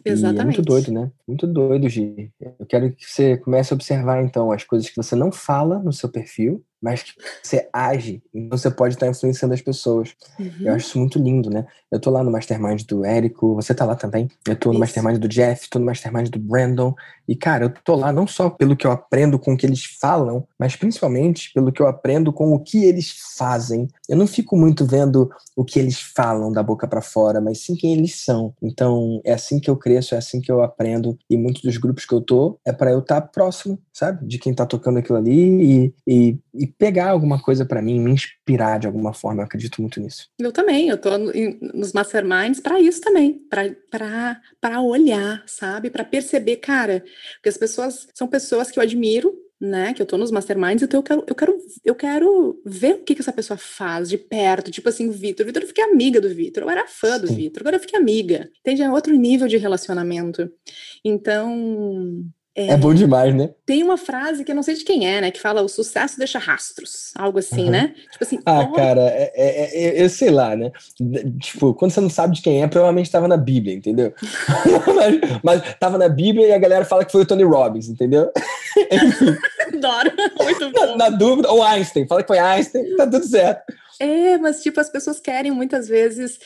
Exatamente. 0.06 0.38
E 0.38 0.42
é 0.42 0.46
muito 0.46 0.62
doido, 0.62 0.92
né? 0.94 1.12
Muito 1.28 1.46
doido, 1.46 1.90
Gi. 1.90 2.32
Eu 2.40 2.66
quero 2.66 2.90
que 2.94 3.06
você 3.06 3.36
comece 3.36 3.74
a 3.74 3.76
observar, 3.76 4.24
então, 4.24 4.54
as 4.54 4.64
coisas 4.64 4.90
que 4.90 4.96
você 4.96 5.18
não 5.18 5.34
fala 5.34 5.80
no 5.80 5.92
seu 5.92 6.08
perfil 6.08 6.64
mas 6.82 7.04
que 7.04 7.14
você 7.42 7.68
age, 7.74 8.22
então 8.34 8.58
você 8.58 8.70
pode 8.70 8.96
estar 8.96 9.08
influenciando 9.08 9.54
as 9.54 9.62
pessoas. 9.62 10.16
Uhum. 10.40 10.52
Eu 10.62 10.74
acho 10.74 10.88
isso 10.88 11.00
muito 11.00 11.20
lindo, 11.20 11.50
né? 11.50 11.66
Eu 11.92 12.00
tô 12.00 12.10
lá 12.10 12.24
no 12.24 12.32
Mastermind 12.32 12.84
do 12.84 13.06
Érico, 13.06 13.56
você 13.56 13.74
tá 13.74 13.86
lá 13.86 13.96
também. 13.96 14.30
Eu 14.46 14.56
tô 14.56 14.70
no 14.70 14.74
isso. 14.74 14.80
Mastermind 14.82 15.18
do 15.18 15.28
Jeff, 15.28 15.70
tô 15.70 15.80
no 15.80 15.86
Mastermind 15.86 16.30
do 16.30 16.40
Brandon. 16.40 16.94
E, 17.28 17.36
cara, 17.36 17.66
eu 17.66 17.70
tô 17.70 17.96
lá 17.96 18.12
não 18.12 18.28
só 18.28 18.50
pelo 18.50 18.76
que 18.76 18.86
eu 18.86 18.92
aprendo 18.92 19.40
com 19.40 19.54
o 19.54 19.58
que 19.58 19.66
eles 19.66 19.84
falam, 20.00 20.48
mas 20.58 20.76
principalmente 20.76 21.52
pelo 21.54 21.72
que 21.72 21.82
eu 21.82 21.88
aprendo 21.88 22.32
com 22.32 22.54
o 22.54 22.60
que 22.60 22.86
eles 22.86 23.14
fazem. 23.38 23.88
Eu 24.08 24.18
não 24.18 24.28
fico 24.28 24.58
muito 24.58 24.86
vendo 24.86 25.30
o 25.56 25.66
que 25.66 25.80
eles 25.80 26.00
falam 26.00 26.52
da 26.52 26.62
boca 26.62 26.88
para 26.88 27.02
fora, 27.02 27.42
mas 27.42 27.60
sim 27.60 27.76
quem 27.76 27.94
eles 27.94 28.24
são. 28.24 28.54
Então, 28.62 29.22
é 29.26 29.34
assim 29.34 29.60
que 29.60 29.70
eu 29.70 29.76
cresço, 29.76 30.16
é 30.16 30.18
assim 30.18 30.40
que 30.40 30.52
eu 30.52 30.62
aprendo. 30.62 31.18
E 31.30 31.38
muitos 31.38 31.62
dos 31.62 31.78
grupos 31.78 32.06
que 32.06 32.14
eu 32.14 32.22
tô 32.22 32.60
é 32.66 32.72
para 32.72 32.92
eu 32.92 33.00
estar 33.00 33.22
tá 33.22 33.28
próximo, 33.28 33.80
sabe? 33.94 34.26
De 34.26 34.38
quem 34.38 34.54
tá 34.54 34.66
tocando 34.66 35.00
aquilo 35.00 35.18
ali 35.18 35.86
e, 35.86 35.94
e, 36.06 36.40
e 36.54 36.67
pegar 36.68 37.10
alguma 37.10 37.42
coisa 37.42 37.66
para 37.66 37.82
mim, 37.82 38.00
me 38.00 38.12
inspirar 38.12 38.80
de 38.80 38.88
alguma 38.88 39.14
forma. 39.14 39.42
Eu 39.42 39.46
acredito 39.46 39.82
muito 39.82 40.00
nisso. 40.00 40.30
Eu 40.40 40.52
também, 40.52 40.90
eu 40.90 40.98
tô 40.98 41.18
nos 41.18 41.94
masterminds 41.94 42.60
para 42.60 42.80
isso 42.80 43.02
também, 43.02 43.42
para 43.50 44.82
olhar, 44.82 45.44
sabe? 45.48 45.90
Para 45.90 46.04
perceber, 46.04 46.58
cara, 46.58 47.04
porque 47.36 47.50
as 47.50 47.58
pessoas 47.58 48.08
são 48.14 48.28
pessoas 48.28 48.70
que 48.72 48.80
eu 48.80 48.84
admiro, 48.84 49.34
né, 49.60 49.94
que 49.94 50.02
eu 50.02 50.06
tô 50.06 50.18
nos 50.18 50.30
masterminds, 50.30 50.84
então 50.84 51.00
eu 51.00 51.04
quero, 51.04 51.24
eu 51.28 51.36
quero, 51.36 51.58
eu 51.84 51.96
quero 51.96 52.62
ver 52.64 52.96
o 52.96 53.04
que, 53.04 53.16
que 53.16 53.22
essa 53.22 53.34
pessoa 53.34 53.58
faz 53.58 54.08
de 54.08 54.18
perto, 54.18 54.70
tipo 54.70 54.88
assim, 54.88 55.10
o 55.10 55.12
Vitor, 55.12 55.46
Vitor 55.46 55.64
eu 55.64 55.68
fiquei 55.68 55.84
amiga 55.84 56.22
do 56.22 56.30
Vitor, 56.30 56.64
eu 56.64 56.70
era 56.70 56.88
fã 56.88 57.20
do 57.20 57.28
Vitor, 57.28 57.62
agora 57.62 57.78
eu 57.78 57.80
fiquei 57.80 58.00
amiga, 58.00 58.50
entende? 58.60 58.84
É 58.84 58.92
outro 58.92 59.16
nível 59.16 59.48
de 59.48 59.58
relacionamento, 59.58 60.52
então, 61.04 62.24
é, 62.58 62.70
é, 62.70 62.78
bom 62.78 62.92
demais, 62.92 63.36
né? 63.36 63.52
Tem 63.68 63.84
uma 63.84 63.98
frase 63.98 64.44
que 64.44 64.52
eu 64.52 64.56
não 64.56 64.64
sei 64.64 64.74
de 64.74 64.84
quem 64.84 65.08
é, 65.08 65.22
né? 65.22 65.30
Que 65.30 65.40
fala 65.40 65.62
o 65.62 65.70
sucesso 65.70 66.18
deixa 66.18 66.40
rastros, 66.40 67.12
algo 67.16 67.38
assim, 67.38 67.66
uhum. 67.66 67.70
né? 67.70 67.94
Tipo 68.12 68.24
assim. 68.24 68.40
Ah, 68.44 68.66
cara, 68.76 69.02
é, 69.02 69.32
é, 69.36 69.86
é, 69.86 70.04
eu 70.04 70.10
sei 70.10 70.32
lá, 70.32 70.56
né? 70.56 70.72
Tipo, 71.40 71.76
quando 71.76 71.92
você 71.92 72.02
não 72.02 72.10
sabe 72.10 72.34
de 72.34 72.42
quem 72.42 72.64
é, 72.64 72.68
provavelmente 72.68 73.06
estava 73.06 73.28
na 73.28 73.38
Bíblia, 73.38 73.76
entendeu? 73.76 74.12
mas, 74.96 75.40
mas 75.44 75.76
tava 75.80 76.00
na 76.00 76.10
Bíblia 76.10 76.48
e 76.48 76.52
a 76.52 76.58
galera 76.58 76.84
fala 76.84 77.06
que 77.06 77.12
foi 77.12 77.22
o 77.22 77.28
Tony 77.28 77.44
Robbins, 77.44 77.90
entendeu? 77.90 78.32
Adoro, 79.72 80.12
muito 80.44 80.72
bom. 80.72 80.98
Na, 80.98 80.98
na, 80.98 81.10
dúvida, 81.12 81.52
ou 81.52 81.62
Einstein, 81.62 82.08
fala 82.08 82.24
que 82.24 82.28
foi 82.28 82.40
Einstein, 82.40 82.96
tá 82.96 83.06
tudo 83.06 83.24
certo. 83.24 83.72
É, 84.00 84.36
mas 84.40 84.64
tipo, 84.64 84.80
as 84.80 84.90
pessoas 84.90 85.20
querem 85.20 85.52
muitas 85.52 85.88
vezes. 85.88 86.40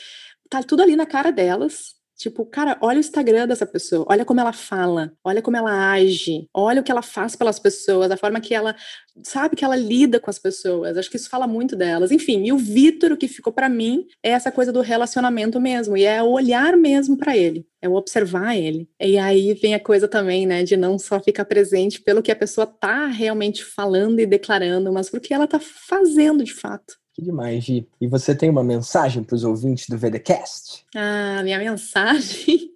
Tá 0.50 0.62
tudo 0.62 0.84
ali 0.84 0.98
na 0.98 1.06
cara 1.06 1.32
delas 1.32 2.01
Tipo, 2.22 2.46
cara, 2.46 2.78
olha 2.82 2.98
o 2.98 3.00
Instagram 3.00 3.48
dessa 3.48 3.66
pessoa, 3.66 4.06
olha 4.08 4.24
como 4.24 4.40
ela 4.40 4.54
fala, 4.54 5.12
olha 5.24 5.42
como 5.42 5.58
ela 5.58 5.92
age, 5.92 6.48
olha 6.54 6.80
o 6.80 6.84
que 6.84 6.92
ela 6.92 7.02
faz 7.02 7.36
pelas 7.36 7.58
pessoas, 7.58 8.12
a 8.12 8.16
forma 8.16 8.40
que 8.40 8.54
ela 8.54 8.76
sabe 9.24 9.56
que 9.56 9.66
ela 9.66 9.76
lida 9.76 10.20
com 10.20 10.30
as 10.30 10.38
pessoas. 10.38 10.96
Acho 10.98 11.10
que 11.10 11.18
isso 11.18 11.32
fala 11.32 11.48
muito 11.48 11.76
delas. 11.76 12.12
Enfim, 12.12 12.46
e 12.46 12.54
o 12.54 12.60
Vitor, 12.60 13.12
o 13.12 13.18
que 13.18 13.28
ficou 13.28 13.52
para 13.52 13.68
mim 13.68 14.06
é 14.22 14.30
essa 14.30 14.52
coisa 14.52 14.72
do 14.72 14.82
relacionamento 14.82 15.60
mesmo, 15.60 15.98
e 15.98 16.04
é 16.04 16.22
o 16.22 16.30
olhar 16.30 16.78
mesmo 16.78 17.18
para 17.18 17.36
ele, 17.36 17.66
é 17.82 17.90
o 17.90 17.96
observar 17.96 18.56
ele. 18.56 18.88
E 19.00 19.18
aí 19.18 19.56
vem 19.56 19.74
a 19.74 19.80
coisa 19.80 20.08
também, 20.08 20.46
né, 20.46 20.64
de 20.64 20.78
não 20.78 21.00
só 21.00 21.20
ficar 21.20 21.46
presente 21.46 22.00
pelo 22.04 22.22
que 22.22 22.32
a 22.32 22.36
pessoa 22.36 22.68
tá 22.68 23.08
realmente 23.08 23.66
falando 23.66 24.20
e 24.20 24.28
declarando, 24.28 24.94
mas 24.94 25.10
porque 25.10 25.34
ela 25.34 25.48
tá 25.48 25.60
fazendo 25.60 26.44
de 26.44 26.54
fato. 26.54 27.01
Que 27.14 27.22
demais, 27.22 27.66
Gi. 27.66 27.86
E 28.00 28.08
você 28.08 28.34
tem 28.34 28.50
uma 28.50 28.64
mensagem 28.64 29.22
para 29.22 29.36
os 29.36 29.44
ouvintes 29.44 29.90
do 29.90 29.98
VDCast? 29.98 30.86
Ah, 30.96 31.42
minha 31.44 31.60
mensagem. 31.60 32.72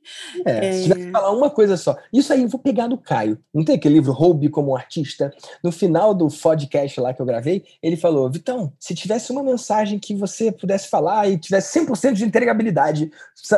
É, 0.45 0.67
é... 0.67 0.71
se 0.73 0.83
tiver 0.83 1.05
que 1.05 1.11
falar 1.11 1.31
uma 1.31 1.49
coisa 1.49 1.77
só. 1.77 1.97
Isso 2.11 2.33
aí 2.33 2.43
eu 2.43 2.49
vou 2.49 2.59
pegar 2.59 2.87
do 2.87 2.97
Caio. 2.97 3.39
Não 3.53 3.63
tem 3.63 3.75
aquele 3.75 3.95
livro 3.95 4.11
Roube 4.11 4.49
como 4.49 4.75
artista? 4.75 5.33
No 5.63 5.71
final 5.71 6.13
do 6.13 6.27
podcast 6.27 6.99
lá 6.99 7.13
que 7.13 7.21
eu 7.21 7.25
gravei, 7.25 7.63
ele 7.81 7.95
falou: 7.95 8.29
Vitão, 8.29 8.73
se 8.77 8.93
tivesse 8.93 9.31
uma 9.31 9.41
mensagem 9.41 9.97
que 9.97 10.13
você 10.13 10.51
pudesse 10.51 10.89
falar 10.89 11.29
e 11.29 11.37
tivesse 11.37 11.79
100% 11.79 12.13
de 12.13 12.25
entregabilidade, 12.25 13.11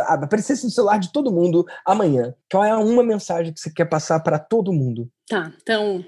aparecesse 0.05 0.63
no 0.63 0.71
celular 0.71 0.99
de 0.99 1.11
todo 1.11 1.31
mundo 1.31 1.65
amanhã, 1.83 2.35
qual 2.51 2.63
é 2.63 2.75
uma 2.75 3.03
mensagem 3.03 3.51
que 3.51 3.59
você 3.59 3.71
quer 3.71 3.85
passar 3.85 4.19
para 4.19 4.37
todo 4.37 4.71
mundo? 4.71 5.09
Tá, 5.27 5.51
então, 5.61 6.05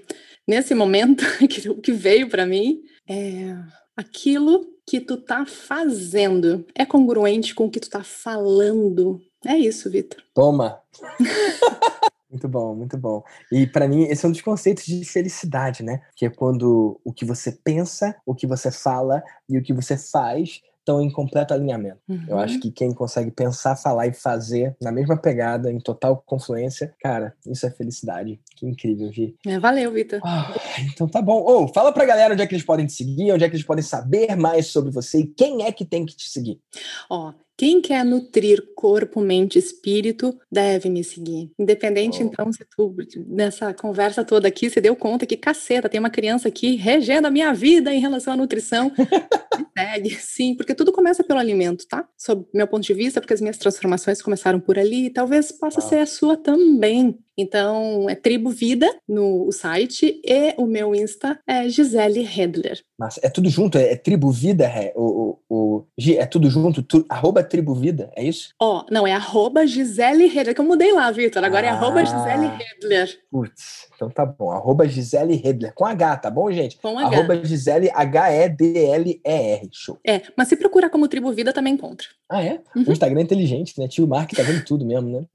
nesse 0.48 0.76
momento, 0.76 1.26
o 1.70 1.82
que 1.82 1.92
veio 1.92 2.30
para 2.30 2.46
mim 2.46 2.82
é 3.10 3.56
aquilo 4.00 4.66
que 4.88 5.02
tu 5.02 5.18
tá 5.18 5.45
fazendo 5.45 6.66
é 6.74 6.86
congruente 6.86 7.54
com 7.54 7.66
o 7.66 7.70
que 7.70 7.82
tu 7.82 7.89
tá 7.89 8.02
falando. 8.02 9.22
É 9.45 9.58
isso, 9.58 9.89
Vitor. 9.89 10.24
Toma. 10.34 10.82
muito 12.32 12.47
bom, 12.47 12.76
muito 12.76 12.97
bom. 12.97 13.24
E 13.52 13.68
para 13.68 13.88
mim 13.88 14.04
esse 14.04 14.26
é 14.26 14.30
um 14.30 14.32
dos 14.32 14.41
conceitos 14.41 14.86
de 14.86 15.04
felicidade, 15.04 15.84
né? 15.84 16.02
Que 16.16 16.28
é 16.28 16.30
quando 16.30 17.00
o 17.04 17.12
que 17.12 17.26
você 17.26 17.52
pensa, 17.52 18.16
o 18.26 18.34
que 18.34 18.47
você 18.47 18.72
fala 18.72 19.22
e 19.50 19.58
o 19.58 19.62
que 19.64 19.74
você 19.74 19.97
faz 19.97 20.62
estão 20.80 21.02
em 21.02 21.12
completo 21.12 21.54
alinhamento. 21.54 22.00
Uhum. 22.08 22.26
Eu 22.28 22.40
acho 22.40 22.56
uhum. 22.56 22.60
que 22.62 22.72
quem 22.72 22.94
consegue 22.94 23.32
pensar, 23.32 23.76
falar 23.76 24.08
e 24.08 24.14
fazer 24.14 24.76
na 24.82 24.92
mesma 24.92 25.18
pegada, 25.18 25.72
em 25.72 25.80
total 25.80 26.22
confluência, 26.26 26.94
cara, 27.00 27.34
isso 27.46 27.66
é 27.66 27.70
felicidade. 27.70 28.40
Que 28.56 28.66
incrível, 28.66 29.12
Gi. 29.12 29.36
É, 29.46 29.60
valeu, 29.60 29.92
Vitor. 29.92 30.20
Ah, 30.24 30.54
então 30.94 31.08
tá 31.08 31.22
bom. 31.22 31.42
Ô, 31.42 31.64
oh, 31.64 31.68
fala 31.68 31.92
pra 31.92 32.06
galera 32.06 32.34
onde 32.34 32.42
é 32.42 32.48
que 32.48 32.56
eles 32.56 32.66
podem 32.66 32.86
te 32.86 32.94
seguir, 32.94 33.32
onde 33.32 33.44
é 33.44 33.50
que 33.50 33.56
eles 33.56 33.66
podem 33.66 33.84
saber 33.84 34.36
mais 34.36 34.68
sobre 34.68 34.92
você 34.92 35.20
e 35.20 35.28
quem 35.28 35.64
é 35.64 35.72
que 35.72 35.86
tem 35.86 36.06
que 36.06 36.16
te 36.16 36.30
seguir. 36.30 36.60
Ó, 37.10 37.34
quem 37.60 37.82
quer 37.82 38.05
nutrir 38.05 38.72
corpo, 38.74 39.20
mente, 39.20 39.60
espírito, 39.60 40.39
deve 40.49 40.89
me 40.89 41.03
seguir. 41.03 41.51
Independente, 41.60 42.24
oh. 42.24 42.26
então, 42.26 42.53
se 42.53 42.64
tu, 42.64 42.95
nessa 43.28 43.74
conversa 43.74 44.24
toda 44.24 44.47
aqui, 44.47 44.70
você 44.70 44.80
deu 44.80 44.95
conta 44.95 45.26
que, 45.26 45.36
caceta, 45.36 45.89
tem 45.89 45.99
uma 45.99 46.10
criança 46.10 46.47
aqui 46.47 46.78
regendo 46.78 47.28
a 47.28 47.30
minha 47.30 47.53
vida 47.53 47.93
em 47.93 47.99
relação 47.99 48.32
à 48.32 48.38
nutrição. 48.38 48.89
segue, 49.78 50.10
sim, 50.12 50.55
porque 50.55 50.74
tudo 50.74 50.93
começa 50.93 51.22
pelo 51.22 51.38
alimento, 51.39 51.86
tá? 51.86 52.07
Sob 52.18 52.45
meu 52.53 52.66
ponto 52.66 52.86
de 52.86 52.93
vista, 52.93 53.20
porque 53.20 53.34
as 53.34 53.41
minhas 53.41 53.57
transformações 53.57 54.22
começaram 54.22 54.60
por 54.62 54.80
ali, 54.80 55.07
e 55.07 55.10
talvez 55.10 55.51
possa 55.51 55.82
ser 55.82 55.97
a 55.97 56.05
sua 56.05 56.38
também. 56.38 57.20
Então, 57.42 58.10
é 58.10 58.16
Tribo 58.16 58.50
Vida 58.50 58.94
no 59.08 59.50
site 59.54 60.20
e 60.26 60.54
o 60.58 60.66
meu 60.66 60.94
Insta 60.94 61.40
é 61.48 61.70
Gisele 61.70 62.20
Hedler. 62.20 62.82
Mas 63.00 63.18
é 63.24 63.30
tudo 63.30 63.50
junto? 63.50 63.78
É, 63.78 63.94
é 63.94 63.96
Tribo 63.96 64.30
Vida? 64.30 64.66
É, 64.66 64.92
o, 64.94 65.40
o, 65.50 65.56
o, 65.78 65.86
é 66.18 66.26
tudo 66.26 66.50
junto? 66.50 66.84
Tu, 66.84 67.06
arroba 67.08 67.42
Tribo 67.42 67.74
Vida, 67.74 68.12
é 68.14 68.26
isso? 68.26 68.54
Ó, 68.60 68.80
oh, 68.82 68.86
não, 68.94 69.08
é 69.08 69.14
arroba 69.14 69.66
Gisele 69.66 70.26
Hedler, 70.26 70.54
que 70.54 70.60
eu 70.60 70.66
mudei 70.66 70.92
lá, 70.92 71.10
Vitor. 71.12 71.42
Agora 71.42 71.66
ah, 71.66 71.70
é 71.70 71.72
arroba 71.72 72.04
Gisele 72.04 72.48
Hedler. 72.48 73.18
Putz, 73.32 73.88
então 73.96 74.10
tá 74.10 74.26
bom. 74.26 74.52
Arroba 74.52 74.86
Gisele 74.86 75.42
Hedler, 75.42 75.74
com 75.74 75.86
H, 75.86 76.18
tá 76.18 76.30
bom, 76.30 76.52
gente? 76.52 76.78
Com 76.82 77.00
H. 77.00 77.08
Arroba 77.08 77.42
Gisele 77.42 77.90
H-E-D-L-E-R, 77.94 79.70
show. 79.72 79.98
É, 80.06 80.24
mas 80.36 80.50
se 80.50 80.58
procurar 80.58 80.90
como 80.90 81.08
Tribo 81.08 81.32
Vida 81.32 81.54
também 81.54 81.76
encontra. 81.76 82.08
Ah, 82.30 82.44
é? 82.44 82.60
Uhum. 82.76 82.84
O 82.86 82.92
Instagram 82.92 83.22
é 83.22 83.24
inteligente, 83.24 83.80
né? 83.80 83.88
Tio 83.88 84.06
Mark 84.06 84.30
tá 84.34 84.44
vendo 84.44 84.66
tudo 84.66 84.86
mesmo, 84.86 85.10
né? 85.10 85.26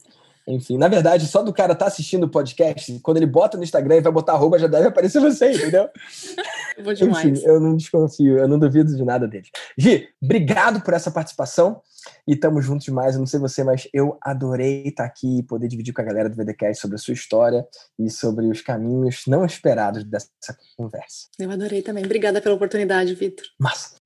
Enfim, 0.46 0.76
na 0.76 0.88
verdade, 0.88 1.26
só 1.26 1.42
do 1.42 1.52
cara 1.52 1.72
estar 1.72 1.86
tá 1.86 1.90
assistindo 1.90 2.24
o 2.24 2.28
podcast, 2.28 3.00
quando 3.00 3.16
ele 3.16 3.26
bota 3.26 3.56
no 3.56 3.64
Instagram 3.64 3.96
e 3.96 4.00
vai 4.00 4.12
botar 4.12 4.32
arroba, 4.32 4.58
já 4.58 4.66
deve 4.66 4.88
aparecer 4.88 5.20
você, 5.20 5.52
entendeu? 5.52 5.88
Vou 6.82 6.92
demais. 6.92 7.24
Enfim, 7.24 7.46
eu 7.46 7.60
não 7.60 7.76
desconfio, 7.76 8.38
eu 8.38 8.48
não 8.48 8.58
duvido 8.58 8.94
de 8.94 9.04
nada 9.04 9.26
dele. 9.26 9.46
Gi, 9.78 10.08
obrigado 10.22 10.80
por 10.82 10.92
essa 10.92 11.10
participação 11.10 11.80
e 12.26 12.36
tamo 12.36 12.60
juntos 12.60 12.84
demais. 12.84 13.14
Eu 13.14 13.20
não 13.20 13.26
sei 13.26 13.40
você, 13.40 13.64
mas 13.64 13.88
eu 13.92 14.18
adorei 14.20 14.88
estar 14.88 15.04
aqui 15.04 15.38
e 15.38 15.42
poder 15.42 15.68
dividir 15.68 15.94
com 15.94 16.02
a 16.02 16.04
galera 16.04 16.28
do 16.28 16.36
VDCast 16.36 16.80
sobre 16.80 16.96
a 16.96 16.98
sua 16.98 17.14
história 17.14 17.66
e 17.98 18.10
sobre 18.10 18.46
os 18.46 18.60
caminhos 18.60 19.22
não 19.26 19.44
esperados 19.44 20.04
dessa 20.04 20.30
conversa. 20.76 21.28
Eu 21.38 21.50
adorei 21.50 21.80
também. 21.80 22.04
Obrigada 22.04 22.40
pela 22.40 22.54
oportunidade, 22.54 23.14
Vitor. 23.14 23.46
Massa. 23.58 23.96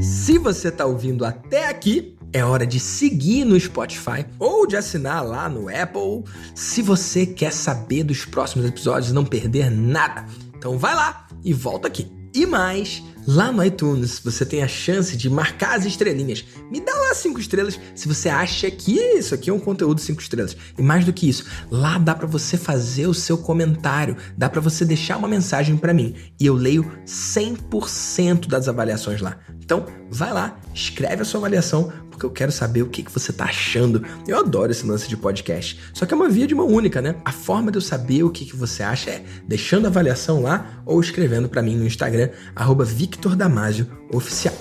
Se 0.00 0.38
você 0.38 0.68
está 0.68 0.86
ouvindo 0.86 1.24
até 1.24 1.66
aqui, 1.68 2.16
é 2.32 2.44
hora 2.44 2.66
de 2.66 2.78
seguir 2.78 3.44
no 3.44 3.58
Spotify 3.58 4.24
ou 4.38 4.66
de 4.66 4.76
assinar 4.76 5.24
lá 5.26 5.48
no 5.48 5.68
Apple 5.68 6.24
se 6.54 6.82
você 6.82 7.26
quer 7.26 7.52
saber 7.52 8.04
dos 8.04 8.24
próximos 8.24 8.66
episódios 8.66 9.10
e 9.10 9.14
não 9.14 9.24
perder 9.24 9.70
nada. 9.70 10.26
Então 10.56 10.78
vai 10.78 10.94
lá 10.94 11.26
e 11.44 11.52
volta 11.52 11.88
aqui. 11.88 12.10
E 12.32 12.46
mais, 12.46 13.02
Lá 13.26 13.52
no 13.52 13.64
iTunes 13.64 14.18
você 14.18 14.44
tem 14.44 14.62
a 14.62 14.68
chance 14.68 15.16
de 15.16 15.28
marcar 15.28 15.76
as 15.76 15.84
estrelinhas. 15.84 16.44
Me 16.70 16.80
dá 16.80 16.92
lá 16.92 17.14
cinco 17.14 17.38
estrelas 17.38 17.78
se 17.94 18.08
você 18.08 18.28
acha 18.28 18.70
que 18.70 18.98
isso 18.98 19.34
aqui 19.34 19.50
é 19.50 19.52
um 19.52 19.58
conteúdo 19.58 20.00
cinco 20.00 20.22
estrelas. 20.22 20.56
E 20.78 20.82
mais 20.82 21.04
do 21.04 21.12
que 21.12 21.28
isso, 21.28 21.44
lá 21.70 21.98
dá 21.98 22.14
para 22.14 22.26
você 22.26 22.56
fazer 22.56 23.06
o 23.06 23.14
seu 23.14 23.36
comentário, 23.36 24.16
dá 24.36 24.48
para 24.48 24.60
você 24.60 24.84
deixar 24.84 25.16
uma 25.16 25.28
mensagem 25.28 25.76
para 25.76 25.94
mim 25.94 26.14
e 26.38 26.46
eu 26.46 26.54
leio 26.54 26.90
100% 27.06 28.48
das 28.48 28.68
avaliações 28.68 29.20
lá. 29.20 29.38
Então, 29.62 29.86
vai 30.10 30.32
lá, 30.32 30.58
escreve 30.74 31.22
a 31.22 31.24
sua 31.24 31.38
avaliação, 31.38 31.92
porque 32.10 32.26
eu 32.26 32.30
quero 32.30 32.50
saber 32.52 32.82
o 32.82 32.88
que, 32.88 33.04
você 33.10 33.32
tá 33.32 33.44
achando. 33.44 34.04
Eu 34.26 34.38
adoro 34.38 34.72
esse 34.72 34.84
lance 34.84 35.08
de 35.08 35.16
podcast. 35.16 35.78
Só 35.94 36.04
que 36.04 36.12
é 36.12 36.16
uma 36.16 36.28
via 36.28 36.46
de 36.46 36.54
mão 36.54 36.66
única, 36.66 37.00
né? 37.00 37.14
A 37.24 37.32
forma 37.32 37.70
de 37.70 37.78
eu 37.78 37.82
saber 37.82 38.22
o 38.24 38.30
que, 38.30 38.44
que 38.44 38.56
você 38.56 38.82
acha 38.82 39.10
é 39.10 39.24
deixando 39.46 39.86
a 39.86 39.88
avaliação 39.88 40.42
lá 40.42 40.82
ou 40.84 41.00
escrevendo 41.00 41.48
para 41.48 41.62
mim 41.62 41.76
no 41.76 41.86
Instagram, 41.86 42.30
arroba 42.54 42.84
Victor 43.10 43.34
Damasio 43.34 43.88
Oficial. 44.12 44.54